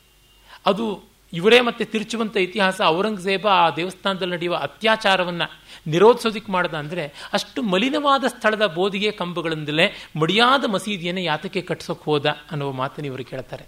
[0.66, 0.84] ಅದು
[1.32, 2.78] ಇವರೇ ಮತ್ತೆ ತಿರುಚುವಂಥ ಇತಿಹಾಸ.
[2.96, 5.46] ಔರಂಗಜೇಬ ಆ ದೇವಸ್ಥಾನದಲ್ಲಿ ನಡೆಯುವ ಅತ್ಯಾಚಾರವನ್ನು
[5.92, 7.04] ನಿರೋಧಿಸೋದಿಕ್ಕೆ ಮಾಡ್ದ ಅಂದರೆ
[7.36, 9.86] ಅಷ್ಟು ಮಲಿನವಾದ ಸ್ಥಳದ ಬೋಧಿಗೆ ಕಂಬಗಳಿಂದಲೇ
[10.22, 13.64] ಮಡಿಯಾದ ಮಸೀದಿಯನ್ನು ಯಾತಕ್ಕೆ ಕಟ್ಟಿಸೋಕೆ ಹೋದ ಅನ್ನುವ ಮಾತನ್ನು ಇವರು ಕೇಳ್ತಾರೆ.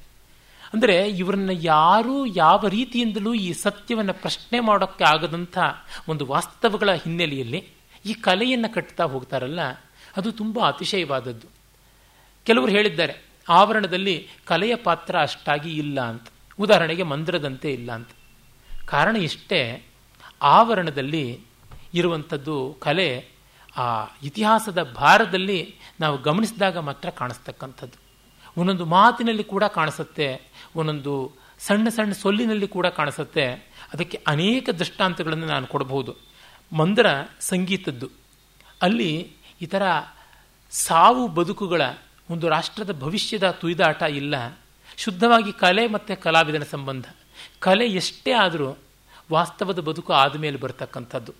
[0.74, 5.58] ಅಂದರೆ ಇವರನ್ನ ಯಾರೂ ಯಾವ ರೀತಿಯಿಂದಲೂ ಈ ಸತ್ಯವನ್ನು ಪ್ರಶ್ನೆ ಮಾಡೋಕ್ಕೆ ಆಗದಂಥ
[6.08, 7.60] ಒಂದು ವಾಸ್ತವಗಳ ಹಿನ್ನೆಲೆಯಲ್ಲಿ
[8.04, 9.60] ಈ ಕಲೆಯನ್ನು ಕಟ್ತಾ ಹೋಗ್ತಾರಲ್ಲ,
[10.16, 11.46] ಅದು ತುಂಬ ಅತಿಶಯವಾದದ್ದು.
[12.46, 13.14] ಕೆಲವರು ಹೇಳಿದ್ದಾರೆ,
[13.48, 16.26] ಆವರಣದಲ್ಲಿ ಕಲೆಯ ಪಾತ್ರ ಅಷ್ಟಾಗಿ ಇಲ್ಲ ಅಂತ.
[16.60, 18.08] ಉದಾಹರಣೆಗೆ ಮಂದಿರದಂತೆ ಇಲ್ಲ ಅಂತ.
[18.86, 19.86] ಕಾರಣ ಇಷ್ಟೇ,
[20.42, 21.40] ಆವರಣದಲ್ಲಿ
[21.94, 23.28] ಇರುವಂಥದ್ದು ಕಲೆ
[23.76, 28.06] ಆ ಇತಿಹಾಸದ ಭಾರದಲ್ಲಿ ನಾವು ಗಮನಿಸಿದಾಗ ಮಾತ್ರ ಕಾಣಿಸ್ತಕ್ಕಂಥದ್ದು.
[28.60, 33.46] ಒಂದೊಂದು ಮಾತಿನಲ್ಲಿ ಕೂಡ ಕಾಣಿಸುತ್ತೆ, ಒಂದೊಂದು ಸಣ್ಣ ಸಣ್ಣ ಸೊಲ್ಲಿನಲ್ಲಿ ಕೂಡ ಕಾಣಿಸುತ್ತೆ.
[33.92, 36.16] ಅದಕ್ಕೆ ಅನೇಕ ದೃಷ್ಟಾಂತಗಳನ್ನು ನಾನು ಕೊಡಬಹುದು.
[36.72, 37.06] ಮಂದ್ರ
[37.40, 38.08] ಸಂಗೀತದ್ದು.
[38.82, 39.32] ಅಲ್ಲಿ
[39.70, 39.82] ಥರ
[40.70, 41.82] ಸಾವು ಬದುಕುಗಳ
[42.30, 44.58] ಒಂದು ರಾಷ್ಟ್ರದ ಭವಿಷ್ಯದ ತುಯ್ದಾಟ ಇಲ್ಲ.
[44.96, 47.04] ಶುದ್ಧವಾಗಿ ಕಲೆ ಮತ್ತು ಕಲಾವಿದನ ಸಂಬಂಧ.
[47.58, 48.78] ಕಲೆ ಎಷ್ಟೇ ಆದರೂ
[49.32, 51.32] ವಾಸ್ತವದ ಬದುಕು ಆದಮೇಲೆ ಬರ್ತಕ್ಕಂಥದ್ದು.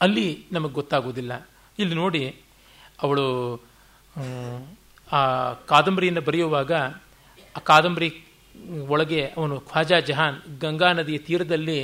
[0.00, 1.32] ಅಲ್ಲಿ ನಮಗೆ ಗೊತ್ತಾಗೋದಿಲ್ಲ
[1.78, 2.22] ಇಲ್ಲಿ ನೋಡಿ,
[3.02, 3.26] ಅವಳು
[5.12, 5.20] ಆ
[5.52, 6.72] ಕಾದಂಬರಿಯನ್ನು ಬರೆಯುವಾಗ
[7.56, 8.08] ಆ ಕಾದಂಬರಿ
[8.88, 11.78] ಒಳಗೆ ಅವನು ಖ್ವಾಜಾ ಜಹಾನ್ ಗಂಗಾ ನದಿಯ ತೀರದಲ್ಲಿ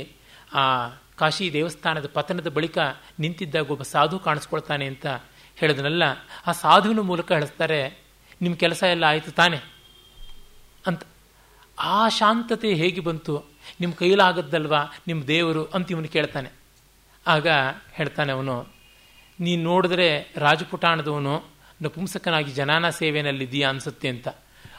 [0.53, 2.77] ಆ ಕಾಶಿ ದೇವಸ್ಥಾನದ ಪತನದ ಬಳಿಕ
[3.19, 5.07] ನಿಂತಿದ್ದಾಗ ಒಬ್ಬ ಸಾಧು ಕಾಣಿಸ್ಕೊಳ್ತಾನೆ ಅಂತ
[5.55, 6.03] ಹೇಳಿದನಲ್ಲ.
[6.47, 7.79] ಆ ಸಾಧುವಿನ ಮೂಲಕ ಹೇಳಿಸ್ತಾರೆ
[8.41, 9.59] ನಿಮ್ಮ ಕೆಲಸ ಎಲ್ಲ ಆಯಿತು ತಾನೆ?
[11.79, 13.45] ಆ ಶಾಂತತೆ ಹೇಗೆ ಬಂತು?
[13.79, 14.83] ನಿಮ್ಮ ಕೈಲಾಗದ್ದಲ್ವಾ?
[15.07, 16.49] ನಿಮ್ಮ ದೇವರು ಅಂತ ಇವನು ಕೇಳ್ತಾನೆ.
[17.27, 17.47] ಆಗ
[17.93, 18.67] ಹೇಳ್ತಾನೆ ಅವನು,
[19.39, 21.43] ನೀನು ನೋಡಿದ್ರೆ ರಾಜಪುಟಾಣದವನು,
[21.81, 24.27] ನಪುಂಸಕನಾಗಿ ಜನಾನ ಸೇವೆಯಲ್ಲಿದೆಯಾ ಅನ್ಸುತ್ತೆ ಅಂತ.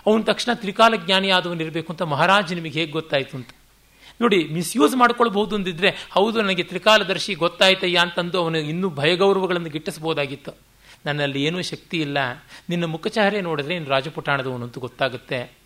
[0.06, 3.48] ಅವನ ತಕ್ಷಣ ತ್ರಿಕಾಲ ಜ್ಞಾನಿ ಆದವನು ಇರಬೇಕು ಅಂತ ಮಹಾರಾಜ ನಿಮಗೆ ಹೇಗೆ ಗೊತ್ತಾಯಿತು ಅಂತ.
[4.20, 10.52] ನೋಡಿ, ಮಿಸ್ಯೂಸ್ ಮಾಡ್ಕೊಳ್ಬಹುದು ಅಂದಿದ್ರೆ, ಹೌದು, ನನಗೆ ತ್ರಿಕಾಲದರ್ಶಿ ಗೊತ್ತಾಯ್ತಯ್ಯ ಅಂತಂದು ಅವನು ಇನ್ನೂ ಭಯಗೌರವಗಳನ್ನು ಗಿಟ್ಟಿಸ್ಬೋದಾಗಿತ್ತು.
[11.06, 12.18] ನನ್ನಲ್ಲಿ ಏನೂ ಶಕ್ತಿ ಇಲ್ಲ.
[12.68, 15.65] ನಿನ್ನ ಮುಖಚಹರೆ ನೋಡಿದ್ರೆ ನೀನು ರಾಜಪುಟಾಣದವನು ಅಂತ ಗೊತ್ತಾಗುತ್ತೆ.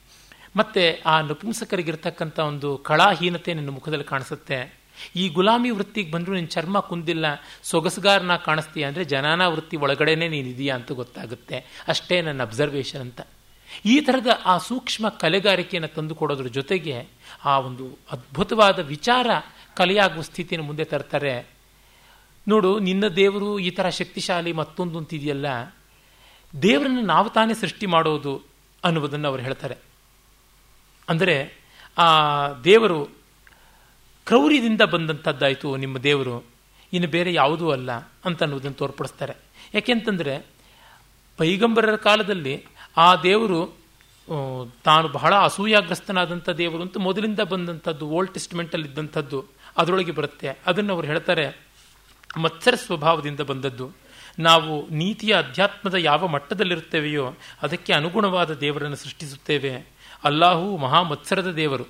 [0.55, 4.59] ಮತ್ತೆ ಆ ನಪುಂಸಕರಿಗಿರ್ತಕ್ಕಂಥ ಒಂದು ಕಳಾಹೀನತೆ ನಿನ್ನ ಮುಖದಲ್ಲಿ ಕಾಣಿಸುತ್ತೆ.
[5.16, 7.27] ಈ ಗುಲಾಮಿ ವೃತ್ತಿಗೆ ಬಂದರೂ ನಿನ್ನ ಚರ್ಮ ಕುಂದಿಲ್ಲ,
[7.62, 11.59] ಸೊಗಸುಗಾರನ ಕಾಣಿಸ್ತೀಯ ಅಂದರೆ ಜನಾನ ವೃತ್ತಿ ಒಳಗಡೆನೆ ಇದೆಯಾ ಅಂತ ಗೊತ್ತಾಗುತ್ತೆ.
[11.89, 13.20] ಅಷ್ಟೇ ನನ್ನ ಅಬ್ಸರ್ವೇಷನ್ ಅಂತ.
[13.86, 16.97] ಈ ಥರದ ಆ ಸೂಕ್ಷ್ಮ ಕಲೆಗಾರಿಕೆಯನ್ನು ತಂದುಕೊಡೋದ್ರ ಜೊತೆಗೆ
[17.44, 19.27] ಆ ಒಂದು ಅದ್ಭುತವಾದ ವಿಚಾರ
[19.74, 21.35] ಕಲೆಯಾಗುವ ಸ್ಥಿತಿಯನ್ನು ಮುಂದೆ ತರ್ತಾರೆ.
[22.48, 25.47] ನೋಡು, ನಿನ್ನ ದೇವರು ಈ ಥರ ಶಕ್ತಿಶಾಲಿ ಮತ್ತೊಂದು ಅಂತಿದೆಯಲ್ಲ?
[26.62, 28.35] ದೇವರನ್ನು ನಾವು ತಾನೇ ಸೃಷ್ಟಿ ಮಾಡೋದು
[28.85, 29.77] ಅನ್ನುವುದನ್ನು ಅವರು ಹೇಳ್ತಾರೆ.
[31.11, 31.37] ಅಂದರೆ,
[31.99, 32.09] ಆ
[32.65, 32.99] ದೇವರು
[34.27, 36.37] ಕ್ರೌರ್ಯದಿಂದ ಬಂದಂಥದ್ದಾಯಿತು ನಿಮ್ಮ ದೇವರು,
[36.93, 37.91] ಇನ್ನು ಬೇರೆ ಯಾವುದೂ ಅಲ್ಲ
[38.24, 39.35] ಅಂತ ಅನ್ನೋದನ್ನು ತೋರ್ಪಡಿಸ್ತಾರೆ
[39.74, 40.35] ಯಾಕೆಂತಂದರೆ
[41.39, 42.55] ಪೈಗಂಬರರ ಕಾಲದಲ್ಲಿ
[42.97, 43.61] ಆ ದೇವರು
[44.85, 49.39] ತಾನು ಬಹಳ ಅಸೂಯಾಗ್ರಸ್ತನಾದಂಥ ದೇವರು ಅಂತ ಮೊದಲಿಂದ ಬಂದಂಥದ್ದು ಓಲ್ಡ್ ಟೆಸ್ಟ್ಮೆಂಟಲ್ಲಿ ಇದ್ದಂಥದ್ದು
[49.77, 50.49] ಅದರೊಳಗೆ ಬರುತ್ತೆ.
[50.66, 51.47] ಅದನ್ನು ಅವರು ಹೇಳ್ತಾರೆ,
[52.39, 53.87] ಮತ್ಸರ ಸ್ವಭಾವದಿಂದ ಬಂದದ್ದು.
[54.39, 57.27] ನಾವು ನೀತಿಯ ಅಧ್ಯಾತ್ಮದ ಯಾವ ಮಟ್ಟದಲ್ಲಿರುತ್ತೇವೆಯೋ,
[57.62, 59.73] ಅದಕ್ಕೆ ಅನುಗುಣವಾದ ದೇವರನ್ನು ಸೃಷ್ಟಿಸುತ್ತೇವೆ.
[60.24, 61.84] ಅಲ್ಲಾಹು ಮಹಾ ಮತ್ಸರದ ದೇವರು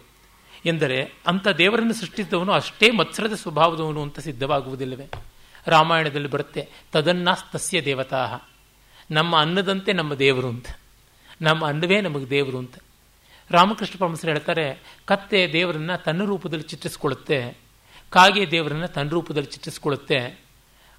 [0.67, 5.07] ಎಂದರೆ ಅಂಥ ದೇವರನ್ನು ಸೃಷ್ಟಿಸಿದವನು ಅಷ್ಟೇ ಮತ್ಸರದ ಸ್ವಭಾವದವನು ಅಂತ ಸಿದ್ಧವಾಗುವುದಿಲ್ಲವೇ?
[5.67, 8.39] ರಾಮಾಯಣದಲ್ಲಿ ಬರುತ್ತೆ, ತದನ್ನಾಸ್ತಸ್ಯ ದೇವತಾ
[9.11, 10.67] ನಮ್ಮ ಅನ್ನದಂತೆ ನಮ್ಮ ದೇವರು ಅಂತ.
[11.43, 12.75] ನಮ್ಮ ಅನ್ನವೇ ನಮಗೆ ದೇವರು ಅಂತ.
[13.51, 17.59] ರಾಮಕೃಷ್ಣ ಪರಮಸರು ಹೇಳ್ತಾರೆ, ಕತ್ತೆ ದೇವರನ್ನ ತನ್ನ ರೂಪದಲ್ಲಿ ಚಿತ್ರಿಸ್ಕೊಳ್ಳುತ್ತೆ,
[18.11, 20.41] ಕಾಗೆ ದೇವರನ್ನ ತನ್ನ ರೂಪದಲ್ಲಿ ಚಿತ್ರಿಸ್ಕೊಳ್ಳುತ್ತೆ,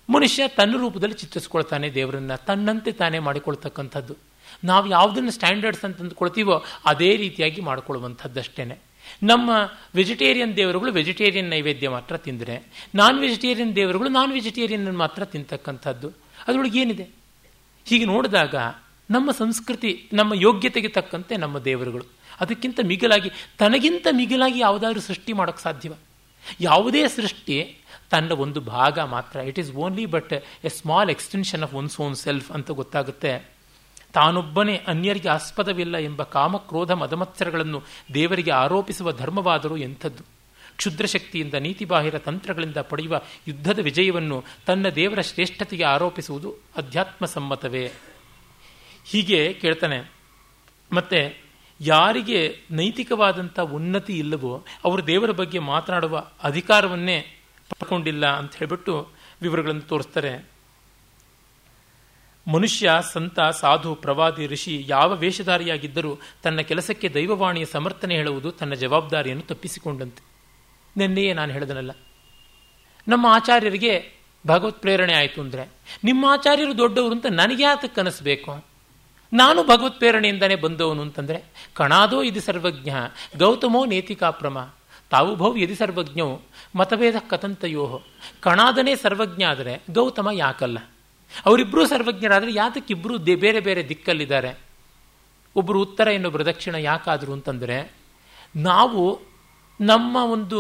[0.10, 4.16] ಮನುಷ್ಯ ತನ್ನ ರೂಪದಲ್ಲಿ ಚಿತ್ರಿಸ್ಕೊಳ್ತಾನೆ ದೇವರನ್ನ, ತನ್ನಂತೆ ತಾನೇ ಮಾಡಿಕೊಳ್ತಕ್ಕಂಥದ್ದು.
[4.64, 8.82] ನಾವು ಯಾವುದನ್ನು ಸ್ಟ್ಯಾಂಡರ್ಡ್ಸ್ ಅಂತ ಅಂದ್ಕೊಳ್ತೀವೋ ಅದೇ ರೀತಿಯಾಗಿ ಮಾಡಿಕೊಳ್ಳುವಂಥದ್ದಷ್ಟೇ
[9.24, 9.52] ನಮ್ಮ
[9.96, 16.10] ವೆಜಿಟೇರಿಯನ್ ದೇವರುಗಳು ವೆಜಿಟೇರಿಯನ್ ನೈವೇದ್ಯ ಮಾತ್ರ ತಿಂದರೆ ನಾನ್ ವೆಜಿಟೇರಿಯನ್ ದೇವರುಗಳು ನಾನ್ ವೆಜಿಟೇರಿಯನ್ ಮಾತ್ರ ತಿಂತಕ್ಕಂಥದ್ದು.
[16.48, 17.10] ಅದರೊಳಗೆ ಏನಿದೆ?
[17.86, 18.56] ಹೀಗೆ ನೋಡಿದಾಗ
[19.10, 22.06] ನಮ್ಮ ಸಂಸ್ಕೃತಿ, ನಮ್ಮ ಯೋಗ್ಯತೆಗೆ ತಕ್ಕಂತೆ ನಮ್ಮ ದೇವರುಗಳು.
[22.40, 25.94] ಅದಕ್ಕಿಂತ ಮಿಗಿಲಾಗಿ, ತನಗಿಂತ ಮಿಗಿಲಾಗಿ ಯಾವುದಾದ್ರೂ ಸೃಷ್ಟಿ ಮಾಡೋಕ್ಕೆ ಸಾಧ್ಯವ?
[26.60, 27.78] ಯಾವುದೇ ಸೃಷ್ಟಿ
[28.10, 29.40] ತನ್ನ ಒಂದು ಭಾಗ ಮಾತ್ರ.
[29.40, 30.34] It is only but
[30.64, 33.51] a small extension of one's own self ಅಂತ ಗೊತ್ತಾಗುತ್ತೆ.
[34.14, 37.80] ತಾನೊಬ್ಬನೇ ಅನ್ಯರಿಗೆ ಆಸ್ಪದವಿಲ್ಲ ಎಂಬ ಕಾಮಕ್ರೋಧ ಮದಮತ್ಸರಗಳನ್ನು
[38.14, 40.24] ದೇವರಿಗೆ ಆರೋಪಿಸುವ ಧರ್ಮವಾದರೂ ಎಂಥದ್ದು.
[40.78, 43.16] ಕ್ಷುದ್ರಶಕ್ತಿಯಿಂದ ನೀತಿಬಾಹಿರ ತಂತ್ರಗಳಿಂದ ಪಡೆಯುವ
[43.48, 47.86] ಯುದ್ಧದ ವಿಜಯವನ್ನು ತನ್ನ ದೇವರ ಶ್ರೇಷ್ಠತೆಗೆ ಆರೋಪಿಸುವುದು ಅಧ್ಯಾತ್ಮ ಸಮ್ಮತವೇ
[49.06, 50.00] ಹೀಗೆ ಕೇಳ್ತಾನೆ,
[50.92, 51.22] ಮತ್ತೆ
[51.80, 52.40] ಯಾರಿಗೆ
[52.72, 54.54] ನೈತಿಕವಾದಂಥ ಉನ್ನತಿ ಇಲ್ಲವೋ
[54.86, 57.20] ಅವರು ದೇವರ ಬಗ್ಗೆ ಮಾತನಾಡುವ ಅಧಿಕಾರವನ್ನೇ
[57.70, 58.94] ಪಡ್ಕೊಂಡಿಲ್ಲ ಅಂತ ಹೇಳಿಬಿಟ್ಟು
[59.42, 60.34] ವಿವರಗಳನ್ನು ತೋರಿಸ್ತಾರೆ.
[62.48, 70.24] ಮನುಷ್ಯ, ಸಂತ, ಸಾಧು, ಪ್ರವಾದಿ, ಋಷಿ ಯಾವ ವೇಷಧಾರಿಯಾಗಿದ್ದರೂ ತನ್ನ ಕೆಲಸಕ್ಕೆ ದೈವವಾಣಿಯ ಸಮರ್ಥನೆ ಹೇಳುವುದು ತನ್ನ ಜವಾಬ್ದಾರಿಯನ್ನು ತಪ್ಪಿಸಿಕೊಂಡಂತೆ.
[70.98, 71.92] ನಿನ್ನೆಯೇ ನಾನು ಹೇಳಿದನಲ್ಲ.
[73.08, 75.70] ನಮ್ಮ ಆಚಾರ್ಯರಿಗೆ ಭಗವತ್ ಪ್ರೇರಣೆ ಆಯಿತು ಅಂದರೆ,
[76.04, 78.66] ನಿಮ್ಮ ಆಚಾರ್ಯರು ದೊಡ್ಡವರು ಅಂತ ನನಗೆ ಯಾತಕ್ಕೆ ಕನಸಬೇಕು
[79.34, 82.90] ನಾನು ಭಗವತ್ ಪ್ರೇರಣೆಯಿಂದನೇ ಬಂದವನು ಅಂತಂದರೆ, ಕಣಾದೋ ಇದು ಸರ್ವಜ್ಞ,
[83.38, 84.70] ಗೌತಮೋ ನೇತಿಕಾಪ್ರಮ,
[85.10, 86.42] ತಾವು ಭೌ ಯದಿ ಸರ್ವಜ್ಞವು
[86.76, 88.02] ಮತಭೇದ ಕಥಂತಯೋ
[88.40, 90.78] ಕಣಾದನೇ ಸರ್ವಜ್ಞ ಆದರೆ ಗೌತಮ ಯಾಕಲ್ಲ?
[91.46, 94.52] ಅವರಿಬ್ಬರೂ ಸರ್ವಜ್ಞರಾದರೆ ಯಾತಕ್ಕಿಬ್ಬರು ಬೇರೆ ಬೇರೆ ದಿಕ್ಕಲ್ಲಿದ್ದಾರೆ.
[95.56, 97.78] ಒಬ್ಬರು ಉತ್ತರ ಇನ್ನೊಬ್ಬರು ದಕ್ಷಿಣ, ಯಾಕಾದರು ಅಂತಂದರೆ
[98.70, 99.02] ನಾವು
[99.80, 100.60] ನಮ್ಮ ಒಂದು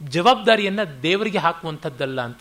[0.00, 2.40] ಜವಾಬ್ದಾರಿಯನ್ನು ದೇವರಿಗೆ ಹಾಕುವಂಥದ್ದಲ್ಲ ಅಂತ.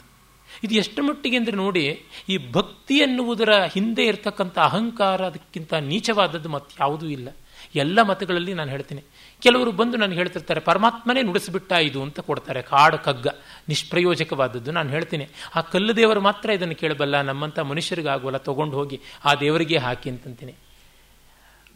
[0.64, 1.84] ಇದು ಎಷ್ಟು ಮಟ್ಟಿಗೆ ಅಂದರೆ ನೋಡಿ,
[2.30, 7.30] ಈ ಭಕ್ತಿ ಎನ್ನುವುದರ ಹಿಂದೆ ಇರತಕ್ಕಂಥ ಅಹಂಕಾರ ಅದಕ್ಕಿಂತ ನೀಚವಾದದ್ದು ಮತ್ತೆ ಯಾವುದೂ ಇಲ್ಲ.
[7.76, 9.02] ಎಲ್ಲ ಮತಗಳಲ್ಲಿ ನಾನು ಹೇಳ್ತೀನಿ
[9.42, 13.28] ಕೆಲವರು ಬಂದು ನಾನು ಹೇಳ್ತಿರ್ತಾರೆ, ಪರಮಾತ್ಮನೇ ನುಡಿಸಿಬಿಟ್ಟ ಇದು ಅಂತ ಕೊಡ್ತಾರೆ, ಕಾಡು ಕಗ್ಗ,
[13.70, 15.30] ನಿಷ್ಪ್ರಯೋಜಕವಾದದ್ದು ನಾನು ಹೇಳ್ತೀನಿ.
[15.56, 20.54] ಆ ಕಲ್ಲು ದೇವರು ಮಾತ್ರ ಇದನ್ನು ಕೇಳಬಲ್ಲ, ನಮ್ಮಂಥ ಮನುಷ್ಯರಿಗಾಗುವಲ್ಲ, ತಗೊಂಡು ಹೋಗಿ ಆ ದೇವರಿಗೆ ಹಾಕಿ ಅಂತಂತೀನಿ.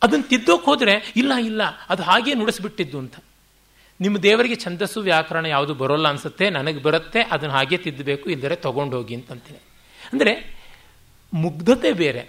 [0.03, 3.15] ಅದನ್ನು ತಿದ್ದೋಕೆ ಹೋದರೆ, ಇಲ್ಲ ಇಲ್ಲ, ಅದು ಹಾಗೇ ನುಡಿಸ್ಬಿಟ್ಟಿದ್ದು ಅಂತ.
[4.01, 9.15] ನಿಮ್ಮ ದೇವರಿಗೆ ಛಂದಸ್ಸು, ವ್ಯಾಕರಣ ಯಾವುದು ಬರೋಲ್ಲ ಅನಿಸುತ್ತೆ, ನನಗೆ ಬರುತ್ತೆ, ಅದನ್ನು ಹಾಗೆ ತಿದ್ದಬೇಕು ಇಲ್ಲದರೆ ತಗೊಂಡು ಹೋಗಿ
[9.15, 9.57] ಅಂತಂತೀನಿ.
[10.13, 10.33] ಅಂದರೆ,
[11.33, 12.19] ಮುಗ್ಧತೆ ಬೇರೆ,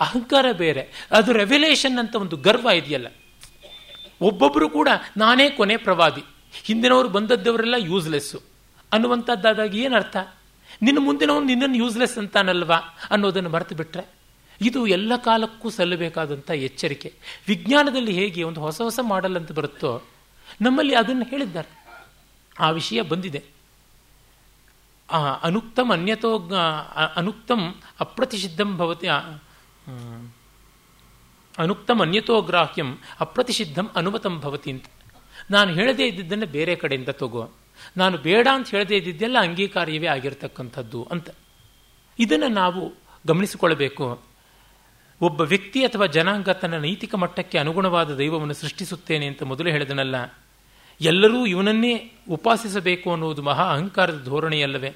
[0.00, 3.06] ಅಹಂಕಾರ ಬೇರೆ, ಅದು ರೆವ್ಯುಲೇಷನ್ ಅಂತ ಒಂದು ಗರ್ವ ಇದೆಯಲ್ಲ.
[4.20, 6.22] ಒಬ್ಬೊಬ್ಬರು ಕೂಡ ನಾನೇ ಕೊನೆ ಪ್ರವಾದಿ.
[6.64, 8.40] ಹಿಂದಿನವರು ಬಂದದ್ದವರೆಲ್ಲ ಯೂಸ್ಲೆಸ್ಸು
[8.92, 10.16] ಅನ್ನುವಂಥದ್ದಾದಾಗ ಏನರ್ಥ?
[10.82, 12.78] ನಿನ್ನ ಮುಂದಿನವನು ನಿನ್ನನ್ನು ಯೂಸ್ಲೆಸ್ ಅಂತಾನಲ್ವಾ?
[13.10, 14.04] ಅನ್ನೋದನ್ನು ಮರೆತು ಬಿಟ್ರೆ?
[14.60, 17.12] ಇದು ಎಲ್ಲ ಕಾಲಕ್ಕೂ ಸಲ್ಲಬೇಕಾದಂಥ ಎಚ್ಚರಿಕೆ.
[17.48, 20.02] ವಿಜ್ಞಾನದಲ್ಲಿ ಹೇಗೆ ಒಂದು ಹೊಸ ಹೊಸ ಮಾಡಲ್ ಅಂತ ಬರುತ್ತೋ,
[20.60, 21.70] ನಮ್ಮಲ್ಲಿ ಅದನ್ನು ಹೇಳಿದ್ದಾರೆ.
[22.60, 23.42] ಆ ವಿಷಯ ಬಂದಿದೆ.
[25.42, 26.30] ಅನುಕ್ತಂ ಅನ್ಯತೋ
[27.16, 27.60] ಅನುಕ್ತಂ
[28.00, 29.06] ಅಪ್ರತಿಷಿದ್ಧಂ ಭವತಿ
[31.60, 34.84] ಅನುಕ್ತಂ ಅನ್ಯತೋ ಗ್ರಾಹ್ಯಂ ಅಪ್ರತಿಷಿದ್ಧಂ ಅನುಮತಂ ಭವತಿ ಅಂತ.
[35.50, 37.48] ನಾನು ಹೇಳದೇ ಇದ್ದಿದ್ದನ್ನು ಬೇರೆ ಕಡೆಯಿಂದ ತಗೋ.
[37.96, 41.30] ನಾನು ಬೇಡ ಅಂತ ಹೇಳದೇ ಇದ್ದಿದ್ದೆಲ್ಲ ಅಂಗೀಕಾರ್ಯವೇ ಆಗಿರ್ತಕ್ಕಂಥದ್ದು ಅಂತ.
[42.18, 42.92] ಇದನ್ನು ನಾವು
[43.26, 44.20] ಗಮನಿಸಿಕೊಳ್ಳಬೇಕು.
[45.20, 50.34] ಒಬ್ಬ ವ್ಯಕ್ತಿ ಅಥವಾ ಜನಾಂಗ ತನ್ನ ನೈತಿಕ ಮಟ್ಟಕ್ಕೆ ಅನುಗುಣವಾದ ದೈವವನ್ನು ಸೃಷ್ಟಿಸುತ್ತೇನೆ ಅಂತ ಮೊದಲು ಹೇಳಿದನಲ್ಲ.
[51.00, 54.92] ಎಲ್ಲರೂ ಇವನನ್ನೇ ಉಪಾಸಿಸಬೇಕು ಅನ್ನುವುದು ಮಹಾ ಅಹಂಕಾರದ ಧೋರಣೆಯಲ್ಲವೇ.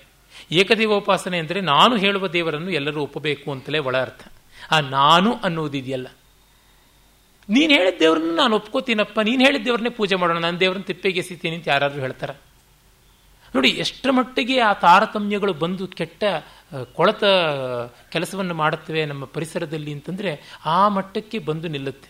[0.50, 4.28] ಏಕದೇವೋಪಾಸನೆ ಅಂದರೆ ನಾನು ಹೇಳುವ ದೇವರನ್ನು ಎಲ್ಲರೂ ಒಪ್ಪಬೇಕು ಅಂತಲೇ ಒಳ ಅರ್ಥ.
[4.70, 6.06] ಆ ನಾನು ಅನ್ನೋದಿದೆಯಲ್ಲ.
[7.48, 11.68] ನೀನು ಹೇಳಿದ ದೇವ್ರನ್ನ ನಾನು ಒಪ್ಕೋತೀನಪ್ಪ, ನೀನು ಹೇಳಿದ ದೇವ್ರನ್ನೇ ಪೂಜೆ ಮಾಡೋಣ, ನಾನು ದೇವ್ರನ್ನ ತಿಪ್ಪೆಗೆ ಎಸಿತೀನಿ ಅಂತ
[11.68, 12.34] ಯಾರಾದರೂ ಹೇಳ್ತಾರೆ?
[13.56, 16.24] ನೋಡಿ, ಎಷ್ಟರ ಮಟ್ಟಿಗೆ ಆ ತಾರತಮ್ಯಗಳು ಬಂದು ಕೆಟ್ಟ
[16.94, 17.24] ಕೊಳತ
[18.10, 20.30] ಕೆಲಸವನ್ನು ಮಾಡುತ್ತವೆ ನಮ್ಮ ಪರಿಸರದಲ್ಲಿ ಅಂತಂದರೆ
[20.66, 22.08] ಆ ಮಟ್ಟಕ್ಕೆ ಬಂದು ನಿಲ್ಲುತ್ತೆ.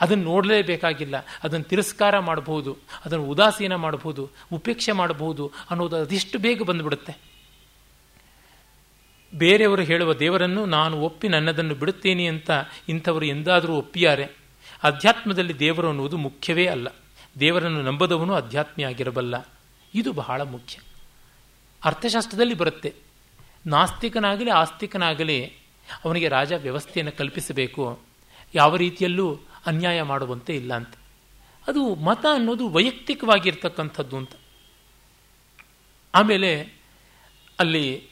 [0.00, 7.14] ಅದನ್ನು ನೋಡಲೇಬೇಕಾಗಿಲ್ಲ ಅದನ್ನು ತಿರಸ್ಕಾರ ಮಾಡಬಹುದು ಅದನ್ನು ಉದಾಸೀನ ಮಾಡಬಹುದು, ಉಪೇಕ್ಷೆ ಮಾಡಬಹುದು ಅನ್ನೋದು ಅದೆಷ್ಟು ಬೇಗ ಬಂದುಬಿಡುತ್ತೆ.
[9.32, 12.50] ಬೇರೆಯವರು ಹೇಳುವ ದೇವರನ್ನು ನಾನು ಒಪ್ಪಿ ನನ್ನದನ್ನು ಬಿಡುತ್ತೇನೆ ಅಂತ
[12.88, 14.26] ಇಂಥವರು ಎಂದಾದರೂ ಒಪ್ಪಿಯಾರೆ.
[14.84, 16.88] ಅಧ್ಯಾತ್ಮದಲ್ಲಿ ದೇವರು ಅನ್ನುವುದು ಮುಖ್ಯವೇ ಅಲ್ಲ.
[17.40, 19.48] ದೇವರನ್ನು ನಂಬದವನು ಅಧ್ಯಾತ್ಮಿ ಆಗಿರಬಲ್ಲ.
[19.94, 20.78] ಇದು ಬಹಳ ಮುಖ್ಯ.
[21.84, 22.94] ಅರ್ಥಶಾಸ್ತ್ರದಲ್ಲಿ ಬರುತ್ತೆ.
[23.66, 25.46] ನಾಸ್ತಿಕನಾಗಲಿ ಆಸ್ತಿಕನಾಗಲಿ
[26.04, 28.00] ಅವನಿಗೆ ರಾಜ ವ್ಯವಸ್ಥೆಯನ್ನು ಕಲ್ಪಿಸಬೇಕು.
[28.54, 30.94] ಯಾವ ರೀತಿಯಲ್ಲೂ ಅನ್ಯಾಯ ಮಾಡುವಂತೆ ಇಲ್ಲ ಅಂತ.
[31.68, 34.32] ಅದು ಮತ ಅನ್ನೋದು ವೈಯಕ್ತಿಕವಾಗಿರ್ತಕ್ಕಂಥದ್ದು ಅಂತ.
[36.14, 36.60] ಆಮೇಲೆ
[37.58, 38.08] ಅಲ್ಲಿ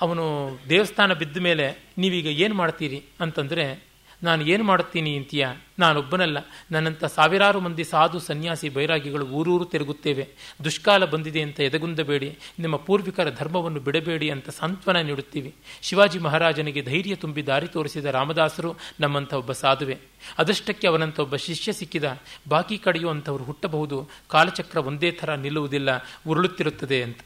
[0.00, 3.87] ಅವನು ದೇವಸ್ಥಾನ ಬಿದ್ದ ಮೇಲೆ ನೀವೀಗ ಏನು ಮಾಡ್ತೀರಿ ಅಂತಂದರೆ
[4.22, 5.48] ನಾನು ಏನು ಮಾಡುತ್ತೀನಿ ಅಂತೀಯ?
[5.78, 6.38] ನಾನೊಬ್ಬನಲ್ಲ.
[6.70, 10.28] ನನ್ನಂಥ ಸಾವಿರಾರು ಮಂದಿ ಸಾಧು ಸನ್ಯಾಸಿ ಬೈರಾಗಿಗಳು ಊರೂರು ತಿರುಗುತ್ತೇವೆ.
[10.64, 12.38] ದುಷ್ಕಾಲ ಬಂದಿದೆ ಅಂತ ಎದಗುಂದಬೇಡಿ.
[12.58, 15.54] ನಿಮ್ಮ ಪೂರ್ವಿಕರ ಧರ್ಮವನ್ನು ಬಿಡಬೇಡಿ ಅಂತ ಸಾಂತ್ವನ ನೀಡುತ್ತೀವಿ.
[15.82, 19.98] ಶಿವಾಜಿ ಮಹಾರಾಜನಿಗೆ ಧೈರ್ಯ ತುಂಬಿ ದಾರಿ ತೋರಿಸಿದ ರಾಮದಾಸರು ನಮ್ಮಂಥ ಒಬ್ಬ ಸಾಧುವೆ.
[20.38, 22.20] ಅದಷ್ಟಕ್ಕೆ ಅವನಂಥ ಒಬ್ಬ ಶಿಷ್ಯ ಸಿಕ್ಕಿದ.
[22.48, 24.08] ಬಾಕಿ ಕಡೆಯುವಂಥವ್ರು ಹುಟ್ಟಬಹುದು.
[24.28, 25.88] ಕಾಲಚಕ್ರ ಒಂದೇ ಥರ ನಿಲ್ಲುವುದಿಲ್ಲ.
[26.28, 27.18] ಉರುಳುತ್ತಿರುತ್ತದೆ ಅಂತ.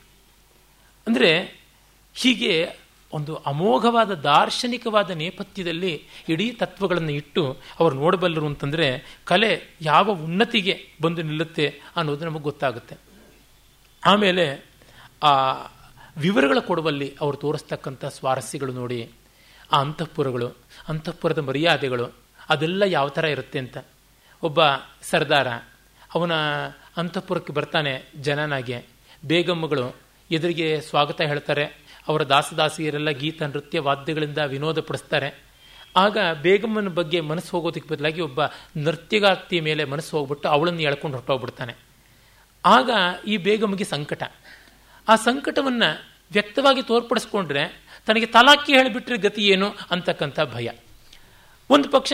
[1.06, 1.62] ಅಂದರೆ
[2.14, 2.81] ಹೀಗೆ
[3.12, 11.80] ಒಂದು ಅಮೋಘವಾದ ದಾರ್ಶನಿಕವಾದ ನೇಪಥ್ಯದಲ್ಲಿ ಇಡೀ ತತ್ವಗಳನ್ನು ಇಟ್ಟು ಅವರು ನೋಡಬಲ್ಲರು ಅಂತಂದರೆ ಕಲೆ ಯಾವ ಉನ್ನತಿಗೆ ಬಂದು ನಿಲ್ಲುತ್ತೆ
[11.96, 12.96] ಅನ್ನೋದು ನಮಗೆ ಗೊತ್ತಾಗುತ್ತೆ.
[14.06, 14.66] ಆಮೇಲೆ
[15.22, 15.52] ಆ
[16.16, 19.10] ವಿವರಗಳ ಕೊಡುವಲ್ಲಿ ಅವರು ತೋರಿಸ್ತಕ್ಕಂಥ ಸ್ವಾರಸ್ಯಗಳು ನೋಡಿ,
[19.72, 20.48] ಆ ಅಂತಃಪುರಗಳು,
[20.88, 22.12] ಅಂತಃಪುರದ ಮರ್ಯಾದೆಗಳು,
[22.48, 23.78] ಅದೆಲ್ಲ ಯಾವ ಥರ ಇರುತ್ತೆ ಅಂತ.
[24.42, 24.60] ಒಬ್ಬ
[25.02, 25.48] ಸರ್ದಾರ,
[26.14, 26.32] ಅವನ
[26.96, 28.84] ಅಂತಃಪುರಕ್ಕೆ ಬರ್ತಾನೆ ಜನನಾಗೆ.
[29.24, 29.96] ಬೇಗಮ್ಮಗಳು
[30.30, 31.81] ಎದುರಿಗೆ ಸ್ವಾಗತ ಹೇಳ್ತಾರೆ.
[32.08, 35.44] ಅವರ ದಾಸದಾಸಿಯರೆಲ್ಲ ಗೀತ ನೃತ್ಯ ವಾದ್ಯಗಳಿಂದ ವಿನೋದ ಪಡಿಸ್ತಾರೆ.
[35.96, 38.40] ಆಗ ಬೇಗಮ್ಮನ ಬಗ್ಗೆ ಮನಸ್ಸು ಹೋಗೋದಕ್ಕೆ ಬದಲಾಗಿ ಒಬ್ಬ
[38.76, 41.74] ನೃತ್ಯಗಾರ್ತಿಯ ಮೇಲೆ ಮನಸ್ಸು ಹೋಗ್ಬಿಟ್ಟು ಅವಳನ್ನು ಎಳ್ಕೊಂಡು ಹೊರಟೋಗ್ಬಿಡ್ತಾನೆ.
[42.64, 42.90] ಆಗ
[43.26, 44.22] ಈ ಬೇಗಮ್ಮಗೆ ಸಂಕಟ.
[45.08, 50.68] ಆ ಸಂಕಟವನ್ನು ವ್ಯಕ್ತವಾಗಿ ತೋರ್ಪಡಿಸ್ಕೊಂಡ್ರೆ ತನಗೆ ತಲಾಕಿ ಹೇಳಿಬಿಟ್ರೆ ಗತಿ ಏನು ಅಂತಕ್ಕಂಥ ಭಯ.
[51.70, 52.12] ಒಂದು ಪಕ್ಷ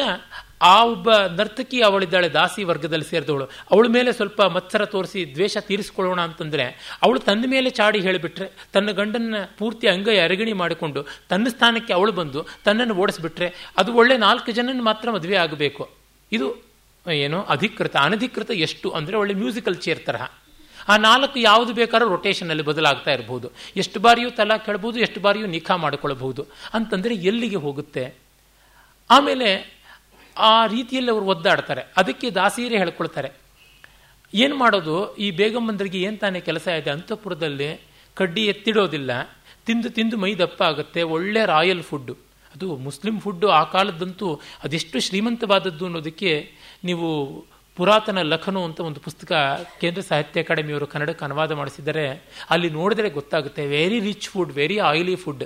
[0.62, 3.44] ಆ ಒಬ್ಬ ನರ್ತಕಿ ಅವಳಿದ್ದಾಳೆ, ದಾಸಿ ವರ್ಗದಲ್ಲಿ ಸೇರಿದವಳು.
[3.44, 9.34] ಅವಳ ಮೇಲೆ ಸ್ವಲ್ಪ ಮತ್ಸರ ತೋರಿಸಿ ದ್ವೇಷ ತೀರಿಸ್ಕೊಳ್ಳೋಣ ಅಂತಂದ್ರೆ, ಅವಳು ತನ್ನ ಮೇಲೆ ಚಾಡಿ ಹೇಳಿಬಿಟ್ರೆ, ತನ್ನ ಗಂಡನ
[9.58, 15.10] ಪೂರ್ತಿ ಅಂಗೈ ಅರಗಿಣಿ ಮಾಡಿಕೊಂಡು ತನ್ನ ಸ್ಥಾನಕ್ಕೆ ಅವಳು ಬಂದು ತನ್ನನ್ನು ಓಡಿಸ್ಬಿಟ್ರೆ, ಅದು ಒಳ್ಳೆ ನಾಲ್ಕು ಜನನ ಮಾತ್ರ
[15.10, 15.88] ಮದುವೆ ಆಗಬೇಕು.
[16.32, 16.68] ಇದು
[17.12, 20.30] ಏನು ಅಧಿಕೃತ, ಅನಧಿಕೃತ ಎಷ್ಟು ಅಂದರೆ ಒಳ್ಳೆ ಮ್ಯೂಸಿಕಲ್ ಚೇರ್ ತರಹ.
[20.88, 26.46] ಆ ನಾಲ್ಕು ಯಾವುದು ಬೇಕಾದ್ರೂ ರೊಟೇಷನಲ್ಲಿ ಬದಲಾಗ್ತಾ ಇರಬಹುದು ಎಷ್ಟು ಬಾರಿಯೂ ತಲಾ ಕೇಳ್ಬೋದು ಎಷ್ಟು ಬಾರಿಯೂ ನಿಖಾ ಮಾಡಿಕೊಳ್ಳಬಹುದು.
[26.74, 28.14] ಅಂತಂದರೆ ಎಲ್ಲಿಗೆ ಹೋಗುತ್ತೆ?
[29.10, 29.77] ಆಮೇಲೆ
[30.38, 31.82] ಆ ರೀತಿಯಲ್ಲಿ ಅವರು ಒದ್ದಾಡ್ತಾರೆ.
[31.96, 33.30] ಅದಕ್ಕೆ ದಾಸೀರೆ ಹೇಳ್ಕೊಳ್ತಾರೆ.
[34.34, 35.16] ಏನು ಮಾಡೋದು?
[35.16, 36.90] ಈ ಬೇಗಮ್ಮಂದ್ರಿಗೆ ಏನು ತಾನೇ ಕೆಲಸ ಇದೆ?
[36.90, 37.80] ಅಂತಃಪುರದಲ್ಲಿ
[38.14, 39.22] ಕಡ್ಡಿ ಎತ್ತಿಡೋದಿಲ್ಲ.
[39.66, 41.02] ತಿಂದು ತಿಂದು ಮೈ ದಪ್ಪ ಆಗುತ್ತೆ.
[41.02, 42.12] ಒಳ್ಳೆ ರಾಯಲ್ ಫುಡ್ಡು.
[42.54, 46.52] ಅದು ಮುಸ್ಲಿಂ ಫುಡ್ಡು ಆ ಕಾಲದ್ದಂತೂ ಅದೆಷ್ಟು ಶ್ರೀಮಂತವಾದದ್ದು ಅನ್ನೋದಕ್ಕೆ
[46.84, 47.08] ನೀವು
[47.76, 49.32] ಪುರಾತನ ಲಖನು ಅಂತ ಒಂದು ಪುಸ್ತಕ
[49.80, 53.66] ಕೇಂದ್ರ ಸಾಹಿತ್ಯ ಅಕಾಡೆಮಿಯವರು ಕನ್ನಡಕ್ಕೆ ಅನುವಾದ ಮಾಡಿಸಿದರೆ ಅಲ್ಲಿ ನೋಡಿದರೆ ಗೊತ್ತಾಗುತ್ತೆ.
[53.66, 55.44] Very rich food very oily food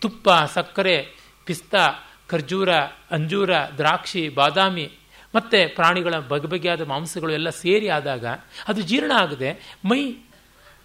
[0.00, 1.08] ತುಪ್ಪ, ಸಕ್ಕರೆ,
[1.44, 1.88] ಪಿಸ್ತಾ
[2.28, 2.70] ಖರ್ಜೂರ,
[3.10, 4.86] ಅಂಜೂರ, ದ್ರಾಕ್ಷಿ, ಬಾದಾಮಿ,
[5.34, 8.26] ಮತ್ತು ಪ್ರಾಣಿಗಳ ಬಗೆಬಗೆಯಾದ ಮಾಂಸಗಳು ಎಲ್ಲ ಸೇರಿ ಆದಾಗ
[8.68, 10.12] ಅದು ಜೀರ್ಣ ಆಗದೆ ಮೈ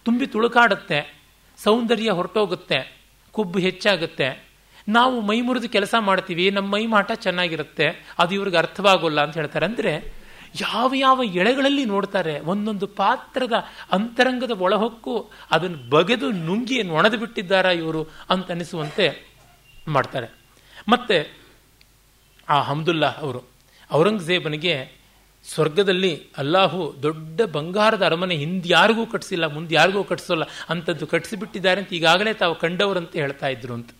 [0.04, 1.16] ತುಂಬಿ ತುಳುಕಾಡುತ್ತೆ,
[1.58, 2.78] ಸೌಂದರ್ಯ ಹೊರಟೋಗುತ್ತೆ,
[3.30, 4.50] ಕೊಬ್ಬು ಹೆಚ್ಚಾಗುತ್ತೆ.
[4.88, 7.86] ನಾವು ಮೈ ಮುರಿದು ಕೆಲಸ ಮಾಡ್ತೀವಿ, ನಮ್ಮ ಮೈ ಮಾಟ ಚೆನ್ನಾಗಿರುತ್ತೆ,
[8.18, 9.66] ಅದು ಇವ್ರಿಗೆ ಅರ್ಥವಾಗೋಲ್ಲ ಅಂತ ಹೇಳ್ತಾರೆ.
[9.66, 9.92] ಅಂದರೆ
[10.60, 13.52] ಯಾವ ಯಾವ ಎಳೆಗಳಲ್ಲಿ ನೋಡ್ತಾರೆ, ಒಂದೊಂದು ಪಾತ್ರದ
[13.92, 19.06] ಅಂತರಂಗದ ಒಳಹೊಕ್ಕು ಅದನ್ನು ಬಗೆದು ನುಂಗಿ ಒಣದು ಬಿಟ್ಟಿದ್ದಾರಾ ಇವರು ಅಂತ ಅನಿಸುವಂತೆ
[19.88, 20.39] ಮಾಡ್ತಾರೆ.
[20.90, 21.40] ಮತ್ತೆ,
[22.48, 23.42] ಆ ಹಮ್ದುಲ್ಲಾ ಅವರು,
[23.92, 25.00] ಔರಂಗಜೇಬನಿಗೆ
[25.44, 32.32] ಸ್ವರ್ಗದಲ್ಲಿ ಅಲ್ಲಾಹು ದೊಡ್ಡ ಬಂಗಾರದ ಅರಮನೆ ಹಿಂದೆ ಯಾರಿಗೂ ಕಟ್ಟಿಸಿಲ್ಲ ಮುಂದೆ ಯಾರಿಗೂ ಕಟ್ಟಿಸೋಲ್ಲ ಅಂಥದ್ದು ಕಟ್ಟಿಸಿಬಿಟ್ಟಿದ್ದಾರೆ ಅಂತ ಈಗಾಗಲೇ
[32.32, 33.90] ತಾವು ಕಂಡವರಂತೆ ಹೇಳ್ತಾ ಇದ್ರು ಅಂತ.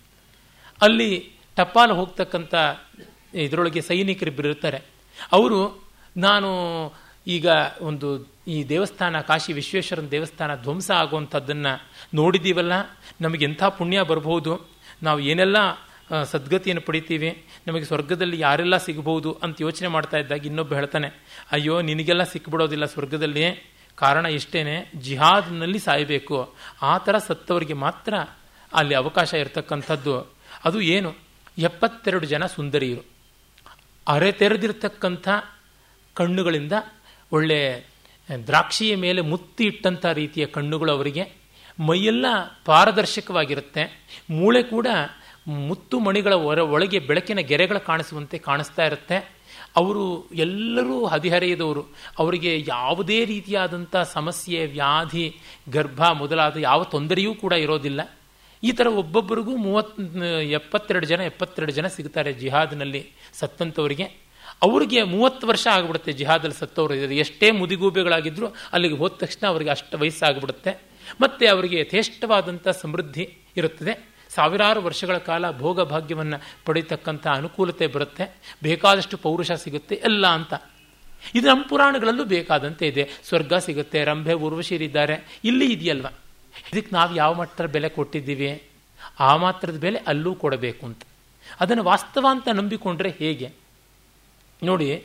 [0.81, 2.55] ಅಲ್ಲಿ ಟಪಾಲು ಹೋಗ್ತಕ್ಕಂಥ
[3.33, 4.81] ಇದರೊಳಗೆ ಸೈನಿಕರಿಬ್ಬರು ಇರ್ತಾರೆ.
[5.31, 5.83] ಅವರು,
[6.17, 6.49] ನಾನು
[7.27, 7.47] ಈಗ
[7.81, 11.81] ಒಂದು ಈ ದೇವಸ್ಥಾನ, ಕಾಶಿ ವಿಶ್ವೇಶ್ವರನ ದೇವಸ್ಥಾನ ಧ್ವಂಸ ಆಗುವಂಥದ್ದನ್ನು
[12.13, 12.71] ನೋಡಿದ್ದೀವಲ್ಲ
[13.21, 14.69] ನಮಗೆ ಎಂಥ ಪುಣ್ಯ ಬರಬಹುದು
[15.03, 15.57] ನಾವು ಏನೆಲ್ಲ
[16.31, 17.43] ಸದ್ಗತಿಯನ್ನು ಪಡಿತೀವಿ.
[17.67, 21.07] ನಮಗೆ ಸ್ವರ್ಗದಲ್ಲಿ ಯಾರೆಲ್ಲ ಸಿಗಬಹುದು ಅಂತ ಯೋಚನೆ ಮಾಡ್ತಾ ಇದ್ದಾಗ ಇನ್ನೊಬ್ಬ ಹೇಳ್ತಾನೆ,
[21.51, 23.43] ಅಯ್ಯೋ, ನಿನಗೆಲ್ಲ ಸಿಕ್ಬಿಡೋದಿಲ್ಲ ಸ್ವರ್ಗದಲ್ಲಿ
[23.95, 26.55] ಕಾರಣ ಇಷ್ಟೇನೆ, ಜಿಹಾದ್ನಲ್ಲಿ ಸಾಯಬೇಕು.
[26.81, 28.13] ಆ ಥರ ಸತ್ತವರಿಗೆ ಮಾತ್ರ
[28.73, 30.33] ಅಲ್ಲಿ ಅವಕಾಶ ಇರತಕ್ಕಂಥದ್ದು.
[30.65, 31.13] ಅದು ಏನು?
[31.57, 33.05] ಎಪ್ಪತ್ತೆರಡು ಜನ ಸುಂದರಿಯರು.
[34.07, 35.29] ಅರೆ ತೆರೆದಿರ್ತಕ್ಕಂಥ
[36.13, 36.71] ಕಣ್ಣುಗಳಿಂದ
[37.31, 37.85] ಒಳ್ಳೆ
[38.47, 41.41] ದ್ರಾಕ್ಷಿಯ ಮೇಲೆ ಮುತ್ತಿ ಇಟ್ಟಂಥ ರೀತಿಯ ಕಣ್ಣುಗಳು ಅವರಿಗೆ.
[41.79, 42.25] ಮೈಯೆಲ್ಲ
[42.65, 43.83] ಪಾರದರ್ಶಕವಾಗಿರುತ್ತೆ.
[44.29, 44.87] ಮೂಳೆ ಕೂಡ
[45.47, 49.41] ಮುತ್ತು ಮಣಿಗಳ ಹೊರ ಒಳಗೆ ಬೆಳಕಿನ ಗೆರೆಗಳು ಕಾಣಿಸುವಂತೆ ಕಾಣಿಸ್ತಾ ಇರುತ್ತೆ.
[49.75, 51.85] ಅವರು ಎಲ್ಲರೂ ಹದಿಹರೆಯದವರು.
[52.19, 55.35] ಅವರಿಗೆ ಯಾವುದೇ ರೀತಿಯಾದಂಥ ಸಮಸ್ಯೆ, ವ್ಯಾಧಿ,
[55.69, 58.17] ಗರ್ಭ ಮೊದಲಾದ ಯಾವ ತೊಂದರೆಯೂ ಕೂಡ ಇರೋದಿಲ್ಲ.
[58.63, 59.99] ಈ ಥರ ಒಬ್ಬೊಬ್ಬರಿಗೂ ಮೂವತ್
[60.41, 64.03] ಎಪ್ಪತ್ತೆರಡು ಜನ ಎಪ್ಪತ್ತೆರಡು ಜನ ಸಿಗ್ತಾರೆ ಜಿಹಾದ್ನಲ್ಲಿ ಸತ್ತಂಥವರಿಗೆ
[64.61, 66.93] ಅವರಿಗೆ ಮೂವತ್ತು ವರ್ಷ ಆಗಿಬಿಡುತ್ತೆ ಜಿಹಾದಲ್ಲಿ ಸತ್ತವರು.
[66.93, 70.81] ಎಷ್ಟೇ ಮುದಿಗೂಬೆಗಳಾಗಿದ್ದರೂ ಅಲ್ಲಿಗೆ ಹೋದ ತಕ್ಷಣ ಅವರಿಗೆ ಅಷ್ಟು ವಯಸ್ಸಾಗ್ಬಿಡುತ್ತೆ.
[71.21, 74.10] ಮತ್ತು ಅವರಿಗೆ ಯಥೇಷ್ಟವಾದಂಥ ಸಮೃದ್ಧಿ ಇರುತ್ತದೆ.
[74.35, 78.35] ಸಾವಿರಾರು ವರ್ಷಗಳ ಕಾಲ ಭೋಗ ಭಾಗ್ಯವನ್ನು ಪಡೀತಕ್ಕಂಥ ಅನುಕೂಲತೆ ಬರುತ್ತೆ.
[78.63, 80.53] ಬೇಕಾದಷ್ಟು ಪೌರುಷ ಸಿಗುತ್ತೆ, ಎಲ್ಲ ಅಂತ.
[81.35, 83.09] ಇದು ನಮ್ಮ ಪುರಾಣಗಳಲ್ಲೂ ಬೇಕಾದಂತೆ ಇದೆ.
[83.23, 85.39] ಸ್ವರ್ಗ ಸಿಗುತ್ತೆ, ರಂಭೆ ಉರ್ವಶಿರಿದ್ದಾರೆ.
[85.43, 86.07] ಇಲ್ಲಿ ಇದೆಯಲ್ವ?
[86.73, 88.63] ಇದಕ್ಕೆ ನಾವು ಯಾವ ಮಟ್ಟದ ಬೆಲೆ ಕೊಟ್ಟಿದ್ದೀವಿ?
[89.19, 91.01] ಆ ಮಾತ್ರದ ಬೆಲೆ ಅಲ್ಲೂ ಕೊಡಬೇಕು ಅಂತ.
[91.59, 93.51] ಅದನ್ನು ವಾಸ್ತವ ಅಂತ ನಂಬಿಕೊಂಡ್ರೆ ಹೇಗೆ?
[94.63, 95.03] ನೋಡಿ,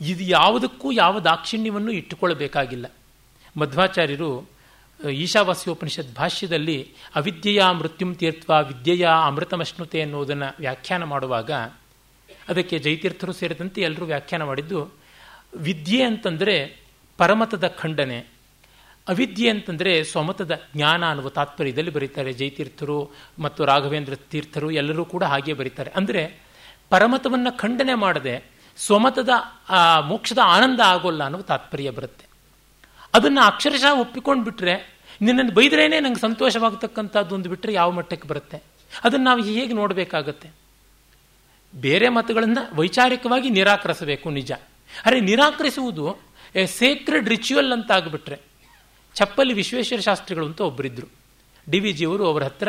[0.00, 2.86] ಇದು ಯಾವುದಕ್ಕೂ ಯಾವ ದಾಕ್ಷಿಣ್ಯವನ್ನು ಇಟ್ಟುಕೊಳ್ಳಬೇಕಾಗಿಲ್ಲ
[3.60, 4.48] ಮಧ್ವಾಚಾರ್ಯರು
[5.10, 11.50] ಈಶಾವಾಸ್ಯೋಪನಿಷತ್ ಭಾಷ್ಯದಲ್ಲಿ ಅವಿದ್ಯೆಯ ಮೃತ್ಯುಂ ತೀರ್ಥ ವಿದ್ಯೆಯ ಅಮೃತಮಶ್ನುತೆ ಅನ್ನೋದನ್ನು ವ್ಯಾಖ್ಯಾನ ಮಾಡುವಾಗ,
[12.48, 14.90] ಅದಕ್ಕೆ ಜೈತೀರ್ಥರು ಸೇರಿದಂತೆ ಎಲ್ಲರೂ ವ್ಯಾಖ್ಯಾನ ಮಾಡಿದ್ದು,
[15.56, 16.82] ವಿದ್ಯೆ ಅಂತಂದರೆ
[17.16, 18.26] ಪರಮತದ ಖಂಡನೆ.
[19.08, 25.90] ಅವಿದ್ಯೆ ಅಂತಂದರೆ ಸ್ವಮತದ ಜ್ಞಾನ ಅನ್ನುವ ತಾತ್ಪರ್ಯದಲ್ಲಿ ಬರೀತಾರೆ ಜೈತೀರ್ಥರು ಮತ್ತು ರಾಘವೇಂದ್ರ ತೀರ್ಥರು, ಎಲ್ಲರೂ ಕೂಡ ಹಾಗೆ ಬರೀತಾರೆ.
[25.90, 26.42] ಅಂದರೆ
[26.90, 28.44] ಪರಮತವನ್ನು ಖಂಡನೆ ಮಾಡದೆ
[28.76, 29.28] ಸ್ವಮತದ
[30.04, 32.31] ಮೋಕ್ಷದ ಆನಂದ ಆಗೋಲ್ಲ ಅನ್ನೋ ತಾತ್ಪರ್ಯ ಬರುತ್ತೆ.
[33.14, 38.62] ಅದನ್ನು ಅಕ್ಷರಶಃ ಒಪ್ಪಿಕೊಂಡು ಬಿಟ್ಟರೆ ನಿನ್ನನ್ನು ಬೈದ್ರೇನೆ ನಂಗೆ ಸಂತೋಷವಾಗತಕ್ಕಂಥದ್ದು ಒಂದು ಬಿಟ್ಟರೆ ಯಾವ ಮಟ್ಟಕ್ಕೆ ಬರುತ್ತೆ?
[39.04, 40.50] ಅದನ್ನು ನಾವು ಹೇಗೆ ನೋಡಬೇಕಾಗತ್ತೆ?
[41.74, 44.52] ಬೇರೆ ಮತಗಳನ್ನು ವೈಚಾರಿಕವಾಗಿ ನಿರಾಕರಿಸಬೇಕು ನಿಜ.
[45.04, 46.16] ಅರೆ ನಿರಾಕರಿಸುವುದು
[46.54, 48.40] ಎ ಸೇಕ್ರೆಡ್ ರಿಚುವಲ್ ಅಂತ ಆಗಿಬಿಟ್ರೆ
[49.14, 51.08] ಚಪ್ಪಲಿ ವಿಶ್ವೇಶ್ವರ ಶಾಸ್ತ್ರಿಗಳು ಅಂತ ಒಬ್ಬರಿದ್ದರು
[51.70, 52.68] ಡಿ ವಿ ಜಿಯವರು ಅವರ ಹತ್ರ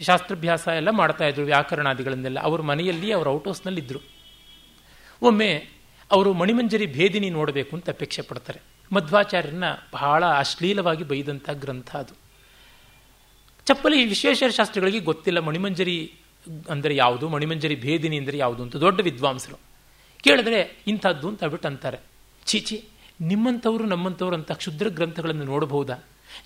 [0.00, 2.40] ಶಾಸ್ತ್ರಾಭ್ಯಾಸ ಎಲ್ಲ ಮಾಡ್ತಾ ಇದ್ರು, ವ್ಯಾಕರಣಾದಿಗಳನ್ನೆಲ್ಲ.
[2.40, 4.00] ಅವ್ರ ಮನೆಯಲ್ಲಿ ಅವ್ರ ಔಟ್ ಹೌಸ್ನಲ್ಲಿದ್ದರು
[5.22, 5.68] ಒಮ್ಮೆ
[6.10, 8.69] ಅವರು ಮಣಿಮಂಜರಿ ಭೇದಿನಿ ನೋಡಬೇಕು ಅಂತ ಅಪೇಕ್ಷೆ ಪಡ್ತಾರೆ.
[8.92, 12.14] ಮಧ್ವಾಚಾರ್ಯರನ್ನ ಬಹಳ ಅಶ್ಲೀಲವಾಗಿ ಬೈದಂಥ ಗ್ರಂಥ ಅದು.
[13.66, 16.12] ಚಪ್ಪಲಿ ವಿಶ್ವೇಶ್ವರ ಶಾಸ್ತ್ರಿಗಳಿಗೆ ಗೊತ್ತಿಲ್ಲ, ಮಣಿಮಂಜರಿ
[16.70, 19.58] ಅಂದರೆ ಯಾವುದು, ಮಣಿಮಂಜರಿ ಭೇದಿನಿ ಅಂದರೆ ಯಾವುದು ಅಂತ ದೊಡ್ಡ ವಿದ್ವಾಂಸರು.
[20.24, 21.98] ಕೇಳಿದ್ರೆ ಇಂಥದ್ದು ಅಂತ ಬಿಟ್ಟು ಅಂತಾರೆ.
[22.46, 22.84] ಚೀಚಿ
[23.20, 25.94] ನಿಮ್ಮಂಥವ್ರು ನಮ್ಮಂಥವ್ರು ಅಂತ ಕ್ಷುದ್ರ ಗ್ರಂಥಗಳನ್ನು ನೋಡಬಹುದಾ?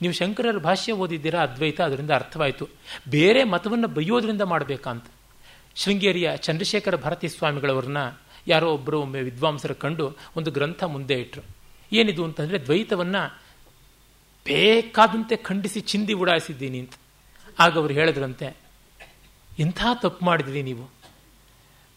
[0.02, 1.42] ನೀವು ಶಂಕರರ ಭಾಷ್ಯ ಓದಿದ್ದೀರಾ?
[1.42, 2.68] ಅದ್ವೈತ, ಅದರಿಂದ ಅರ್ಥವಾಯಿತು.
[3.08, 5.04] ಬೇರೆ ಮತವನ್ನು ಬೈಯೋದ್ರಿಂದ ಮಾಡಬೇಕಂತ.
[5.74, 7.98] ಶೃಂಗೇರಿಯ ಚಂದ್ರಶೇಖರ ಭಾರತೀ ಸ್ವಾಮಿಗಳವ್ರನ್ನ
[8.46, 11.63] ಯಾರೋ ಒಬ್ಬರು ಒಮ್ಮೆ ವಿದ್ವಾಂಸರು ಕಂಡು ಒಂದು ಗ್ರಂಥ ಮುಂದೆ ಇಟ್ಟರು
[11.94, 13.22] ಏನಿದು ಅಂತಂದರೆ ದ್ವೈತವನ್ನು
[14.44, 16.94] ಬೇಕಾದಂತೆ ಖಂಡಿಸಿ ಚಿಂದಿ ಉಡಾಯಿಸಿದ್ದೀನಿ ಅಂತ.
[17.58, 18.56] ಆಗ ಅವರು ಹೇಳಿದ್ರಂತೆ,
[19.58, 20.90] ಇಂಥ ತಪ್ಪು ಮಾಡಿದ್ರಿ ನೀವು.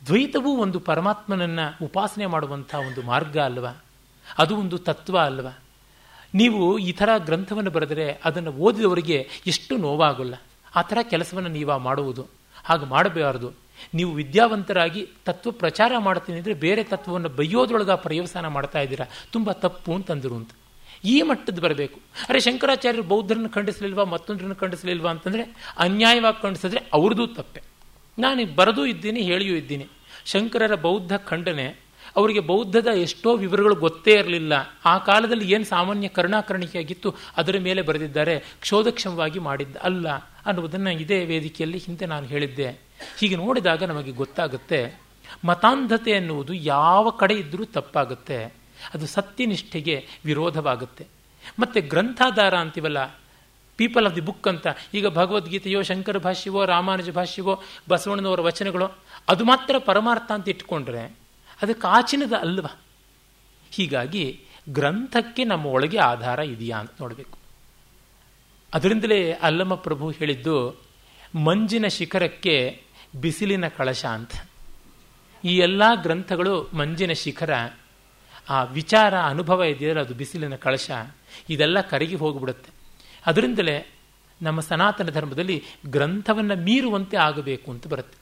[0.06, 3.74] ದ್ವೈತವೂ ಒಂದು ಪರಮಾತ್ಮನನ್ನು ಉಪಾಸನೆ ಮಾಡುವಂಥ ಒಂದು ಮಾರ್ಗ ಅಲ್ವಾ?
[4.38, 5.53] ಅದು ಒಂದು ತತ್ವ ಅಲ್ವಾ?
[6.34, 10.36] ನೀವು ಈ ಥರ ಗ್ರಂಥವನ್ನು ಬರೆದರೆ ಅದನ್ನು ಓದಿದವರಿಗೆ ಎಷ್ಟು ನೋವಾಗಲ್ಲ.
[10.76, 12.28] ಆ ಥರ ಕೆಲಸವನ್ನು ನೀವು ಮಾಡುವುದು.
[12.64, 13.66] ಹಾಗೆ ಮಾಡಬಾರದು.
[13.94, 19.06] ನೀವು ವಿದ್ಯಾವಂತರಾಗಿ ತತ್ವ ಪ್ರಚಾರ ಮಾಡ್ತೀನಿ ಅಂದರೆ ಬೇರೆ ತತ್ವವನ್ನು ಬೈಯೋದ್ರೊಳಗೆ ಪರ್ಯವಸಾನ ಮಾಡ್ತಾ ಇದ್ದೀರಾ?
[19.32, 20.52] ತುಂಬ ತಪ್ಪು ಅಂತಂದರು ಅಂತ.
[21.04, 21.99] ಈ ಮಟ್ಟದ್ದು ಬರಬೇಕು.
[22.30, 27.62] ಅರೆ ಶಂಕರಾಚಾರ್ಯರು ಬೌದ್ಧರನ್ನು ಖಂಡಿಸಲಿಲ್ವಾ, ಮತ್ತೊಂದರನ್ನು ಖಂಡಿಸಲಿಲ್ವಾ ಅಂತಂದರೆ ಅನ್ಯಾಯವಾಗಿ ಖಂಡಿಸಿದ್ರೆ ಅವ್ರದ್ದು ತಪ್ಪೆ.
[28.20, 29.88] ನಾನು ಬರೆದೂ ಇದ್ದೀನಿ, ಹೇಳಿಯೂ ಇದ್ದೀನಿ.
[30.26, 34.54] ಶಂಕರರ ಬೌದ್ಧ ಖಂಡನೆ, ಅವರಿಗೆ ಬೌದ್ಧದ ಎಷ್ಟೋ ವಿವರಗಳು ಗೊತ್ತೇ ಇರಲಿಲ್ಲ.
[34.86, 40.10] ಆ ಕಾಲದಲ್ಲಿ ಏನು ಸಾಮಾನ್ಯ ಕರ್ಣಾಕರ್ಣಿಕೆಯಾಗಿತ್ತು ಅದರ ಮೇಲೆ ಬರೆದಿದ್ದಾರೆ, ಕ್ಷೋಧಕ್ಷಮವಾಗಿ ಮಾಡಿದ್ದ ಅಲ್ಲ
[40.45, 42.87] ಅನ್ನುವುದನ್ನು ಇದೇ ವೇದಿಕೆಯಲ್ಲಿ ಹಿಂದೆ ನಾನು ಹೇಳಿದ್ದೆ.
[43.19, 44.80] ಹೀಗೆ ನೋಡಿದಾಗ ನಮಗೆ ಗೊತ್ತಾಗುತ್ತೆ,
[45.45, 48.40] ಮತಾಂಧತೆ ಎನ್ನುವುದು ಯಾವ ಕಡೆ ಇದ್ದರೂ ತಪ್ಪಾಗುತ್ತೆ.
[48.94, 49.95] ಅದು ಸತ್ಯನಿಷ್ಠೆಗೆ
[50.26, 51.06] ವಿರೋಧವಾಗುತ್ತೆ.
[51.60, 53.06] ಮತ್ತೆ ಗ್ರಂಥಾಧಾರ ಅಂತೀವಲ್ಲ
[53.80, 57.53] ಪೀಪಲ್ ಆಫ್ ದಿ ಬುಕ್ ಅಂತ, ಈಗ ಭಗವದ್ಗೀತೆಯೋ, ಶಂಕರ ಭಾಷ್ಯವೋ, ರಾಮಾನುಜ ಭಾಷ್ಯವೋ,
[57.90, 58.88] ಬಸವಣ್ಣನವರ ವಚನಗಳೋ,
[59.28, 61.03] ಅದು ಮಾತ್ರ ಪರಮಾರ್ಥ ಅಂತ ಇಟ್ಕೊಂಡ್ರೆ
[61.61, 62.74] ಅದಕ್ಕೆ ಕಾಚಿನದ ಅಲ್ವಾ?
[63.72, 64.26] ಹೀಗಾಗಿ
[64.69, 67.38] ಗ್ರಂಥಕ್ಕೆ ನಮ್ಮ ಒಳಗೆ ಆಧಾರ ಇದೆಯಾ ಅಂತ ನೋಡಬೇಕು.
[68.74, 70.57] ಅದರಿಂದಲೇ ಅಲ್ಲಮ್ಮ ಪ್ರಭು ಹೇಳಿದ್ದು,
[71.36, 72.56] ಮಂಜಿನ ಶಿಖರಕ್ಕೆ
[73.22, 74.31] ಬಿಸಿಲಿನ ಕಳಶ ಅಂತ.
[75.44, 77.49] ಈ ಎಲ್ಲ ಗ್ರಂಥಗಳು ಮಂಜಿನ ಶಿಖರ.
[78.49, 80.91] ಆ ವಿಚಾರ, ಅನುಭವ ಇದೆಯಲ್ಲ ಅದು ಬಿಸಿಲಿನ ಕಳಶ.
[81.49, 82.69] ಇದೆಲ್ಲ ಕರಗಿ ಹೋಗಿಬಿಡುತ್ತೆ.
[83.26, 83.91] ಅದರಿಂದಲೇ
[84.41, 88.18] ನಮ್ಮ ಸನಾತನ ಧರ್ಮದಲ್ಲಿ ಗ್ರಂಥವನ್ನು ಮೀರುವಂತೆ ಆಗಬೇಕು ಅಂತ ಬರುತ್ತೆ.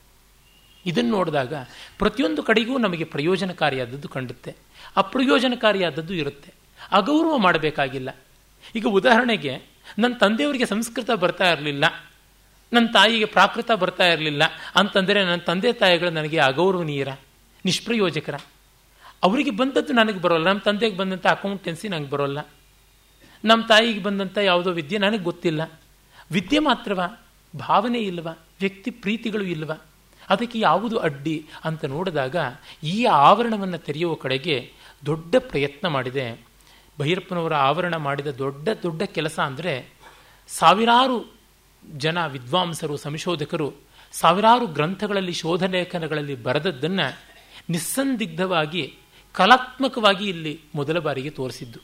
[0.86, 1.54] ಇದನ್ನು ನೋಡಿದಾಗ
[1.98, 4.56] ಪ್ರತಿಯೊಂದು ಕಡೆಗೂ ನಮಗೆ ಪ್ರಯೋಜನಕಾರಿಯಾದದ್ದು ಕಂಡುತ್ತೆ.
[4.96, 6.54] ಅಪ್ರಯೋಜನಕಾರಿಯಾದದ್ದು ಇರುತ್ತೆ.
[6.92, 8.18] ಅಗೌರವ ಮಾಡಬೇಕಾಗಿಲ್ಲ.
[8.76, 9.62] ಈಗ ಉದಾಹರಣೆಗೆ,
[10.00, 11.86] ನನ್ನ ತಂದೆಯವರಿಗೆ ಸಂಸ್ಕೃತ ಬರ್ತಾ ಇರಲಿಲ್ಲ.
[12.74, 14.44] ನನ್ನ ತಾಯಿಗೆ ಪ್ರಾಕೃತ ಬರ್ತಾ ಇರಲಿಲ್ಲ
[14.76, 17.08] ಅಂತಂದರೆ ನನ್ನ ತಂದೆ ತಾಯಿಗಳು ನನಗೆ ಅಗೌರವನೀಯರ,
[17.66, 18.36] ನಿಷ್ಪ್ರಯೋಜಕರ.
[19.24, 22.40] ಅವರಿಗೆ ಬಂದದ್ದು ನನಗೆ ಬರೋಲ್ಲ, ನಮ್ಮ ತಂದೆಗೆ ಬಂದಂಥ ಅಕೌಂಟೆನ್ಸಿ ನನಗೆ ಬರೋಲ್ಲ.
[23.44, 25.80] ನಮ್ಮ ತಾಯಿಗೆ ಬಂದಂಥ ಯಾವುದೋ ವಿದ್ಯೆ ನನಗೆ ಗೊತ್ತಿಲ್ಲ.
[26.32, 27.18] ವಿದ್ಯೆ ಮಾತ್ರವ?
[27.58, 29.80] ಭಾವನೆ ಇಲ್ಲವ ವ್ಯಕ್ತಿ ಪ್ರೀತಿಗಳು ಇಲ್ಲವ
[30.30, 32.36] ಅದಕ್ಕೆ ಯಾವುದು ಅಡ್ಡಿ ಅಂತ ನೋಡಿದಾಗ
[32.84, 34.74] ಈ ಆವರಣವನ್ನು ತೆರೆಯುವ ಕಡೆಗೆ
[35.06, 36.42] ದೊಡ್ಡ ಪ್ರಯತ್ನ ಮಾಡಿದೆ.
[37.00, 39.90] ಭೈರಪ್ಪನವರ ಆವರಣ ಮಾಡಿದ ದೊಡ್ಡ ದೊಡ್ಡ ಕೆಲಸ ಅಂದರೆ
[40.48, 41.35] ಸಾವಿರಾರು
[41.98, 43.74] ಜನ ವಿದ್ವಾಂಸರು ಸಂಶೋಧಕರು
[44.12, 47.20] ಸಾವಿರಾರು ಗ್ರಂಥಗಳಲ್ಲಿ ಶೋಧ ಲೇಖನಗಳಲ್ಲಿ ಬರೆದದ್ದನ್ನು
[47.70, 48.98] ನಿಸ್ಸಂದಿಗ್ಧವಾಗಿ,
[49.32, 51.80] ಕಲಾತ್ಮಕವಾಗಿ ಇಲ್ಲಿ ಮೊದಲ ಬಾರಿಗೆ ತೋರಿಸಿದ್ದು.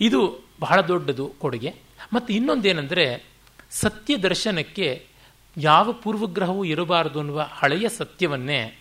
[0.00, 1.74] ಇದು ಬಹಳ ದೊಡ್ಡದು ಕೊಡುಗೆ.
[2.12, 3.26] ಮತ್ತು ಇನ್ನೊಂದೇನೆಂದರೆ,
[3.70, 5.06] ಸತ್ಯ ದರ್ಶನಕ್ಕೆ
[5.56, 8.78] ಯಾವ ಪೂರ್ವಗ್ರಹವೂ ಇರಬಾರದು ಅನ್ನುವ ಹಳೆಯ ಸತ್ಯವನ್ನೇ,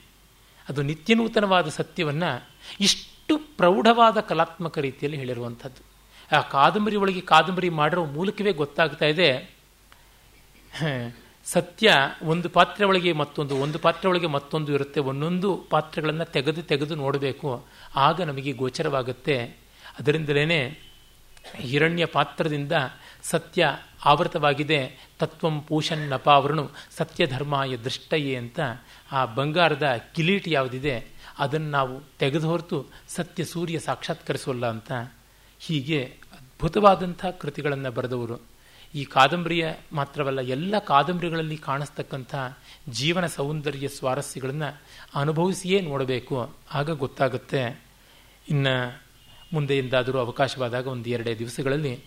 [0.69, 2.49] ಅದು ನಿತ್ಯನೂತನವಾದ ಸತ್ಯವನ್ನು
[2.80, 5.88] ಇಷ್ಟು ಪ್ರೌಢವಾದ ಕಲಾತ್ಮಕ ರೀತಿಯಲ್ಲಿ ಹೇಳಿರುವಂಥದ್ದು.
[6.36, 9.56] ಆ ಕಾದಂಬರಿ ಒಳಗೆ ಕಾದಂಬರಿ ಮಾಡಿರೋ ಮೂಲಕವೇ ಗೊತ್ತಾಗ್ತಾ ಇದೆ
[11.45, 11.94] ಸತ್ಯ
[12.24, 14.99] ಒಂದು ಪಾತ್ರೆ ಒಳಗೆ ಮತ್ತೊಂದು, ಒಂದು ಪಾತ್ರೆ ಒಳಗೆ ಮತ್ತೊಂದು ಇರುತ್ತೆ.
[14.99, 17.66] ಒಂದೊಂದು ಪಾತ್ರೆಗಳನ್ನು ತೆಗೆದು ತೆಗೆದು ನೋಡಬೇಕು.
[17.95, 19.45] ಆಗ ನಮಗೆ ಗೋಚರವಾಗುತ್ತೆ.
[19.99, 20.80] ಅದರಿಂದಲೇ
[21.56, 22.72] ಹಿರಣ್ಯ ಪಾತ್ರದಿಂದ
[23.24, 23.68] ಸತ್ಯ
[24.06, 25.10] ಆವೃತವಾಗಿದೆ.
[25.20, 28.60] ತತ್ವಂ ಪೂಷನ್ ನಪಾವರಣು ಸತ್ಯ ಧರ್ಮಾಯ ದೃಷ್ಟಯೇ ಅಂತ
[29.12, 29.84] ಆ ಬಂಗಾರದ
[30.16, 31.06] ಕಿಲೀಟ್ ಯಾವುದಿದೆ,
[31.40, 34.91] ಅದನ್ನು ನಾವು ತೆಗೆದು ಹೊರತು ಸತ್ಯ ಸೂರ್ಯ ಸಾಕ್ಷಾತ್ಕರಿಸೋಲ್ಲ ಅಂತ.
[35.60, 38.56] ಹೀಗೆ ಅದ್ಭುತವಾದಂಥ ಕೃತಿಗಳನ್ನು ಬರೆದವರು.
[38.95, 42.35] ಈ ಕಾದಂಬರಿಯ ಮಾತ್ರವಲ್ಲ, ಎಲ್ಲ ಕಾದಂಬರಿಗಳಲ್ಲಿ ಕಾಣಿಸ್ತಕ್ಕಂಥ
[42.89, 44.81] ಜೀವನ ಸೌಂದರ್ಯ ಸ್ವಾರಸ್ಯಗಳನ್ನು
[45.15, 46.55] ಅನುಭವಿಸಿಯೇ ನೋಡಬೇಕು.
[46.73, 47.84] ಆಗ ಗೊತ್ತಾಗುತ್ತೆ.
[48.49, 49.01] ಇನ್ನು
[49.53, 51.99] ಮುಂದೆಯಿಂದಾದರೂ ಅವಕಾಶವಾದಾಗ ಒಂದು ಎರಡೇ ದಿವಸಗಳಲ್ಲಿ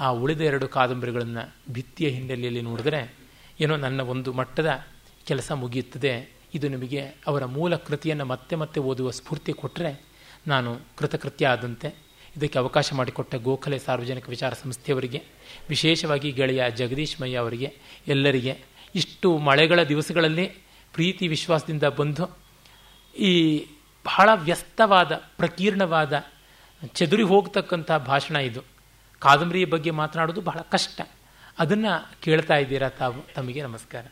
[0.00, 3.14] ಆ ಉಳಿದ ಎರಡು ಕಾದಂಬರಿಗಳನ್ನು ಭಿತ್ತಿಯ ಹಿನ್ನೆಲೆಯಲ್ಲಿ ನೋಡಿದರೆ
[3.60, 4.84] ಏನೋ ನನ್ನ ಒಂದು ಮಟ್ಟದ
[5.26, 6.38] ಕೆಲಸ ಮುಗಿಯುತ್ತದೆ.
[6.54, 10.04] ಇದು ನಿಮಗೆ ಅವರ ಮೂಲ ಕೃತಿಯನ್ನು ಮತ್ತೆ ಮತ್ತೆ ಓದುವ ಸ್ಫೂರ್ತಿ ಕೊಟ್ಟರೆ
[10.46, 12.07] ನಾನು ಕೃತಕೃತ್ಯ ಆದಂತೆ
[12.38, 15.22] ಇದಕ್ಕೆ ಅವಕಾಶ ಮಾಡಿಕೊಟ್ಟ ಗೋಖಲೆ ಸಾರ್ವಜನಿಕ ವಿಚಾರ ಸಂಸ್ಥೆಯವರಿಗೆ,
[15.68, 17.74] ವಿಶೇಷವಾಗಿ ಗೆಳೆಯ ಜಗದೀಶ್ ಮಯ್ಯ ಅವರಿಗೆ,
[18.06, 18.58] ಎಲ್ಲರಿಗೆ
[18.94, 20.46] ಇಷ್ಟು ಮಳೆಗಳ ದಿವಸಗಳಲ್ಲಿ
[20.92, 22.38] ಪ್ರೀತಿ ವಿಶ್ವಾಸದಿಂದ ಬಂದು
[23.16, 23.66] ಈ
[24.04, 26.24] ಬಹಳ ವ್ಯಸ್ತವಾದ, ಪ್ರಕೀರ್ಣವಾದ,
[26.86, 28.62] ಚದುರಿ ಹೋಗ್ತಕ್ಕಂಥ ಭಾಷಣ ಇದು.
[29.18, 31.00] ಕಾದಂಬರಿಯ ಬಗ್ಗೆ ಮಾತನಾಡೋದು ಬಹಳ ಕಷ್ಟ.
[31.58, 33.34] ಅದನ್ನು ಕೇಳ್ತಾ ಇದ್ದೀರಾ ತಾವು?
[33.34, 34.06] ತಮಗೆ ನಮಸ್ಕಾರ.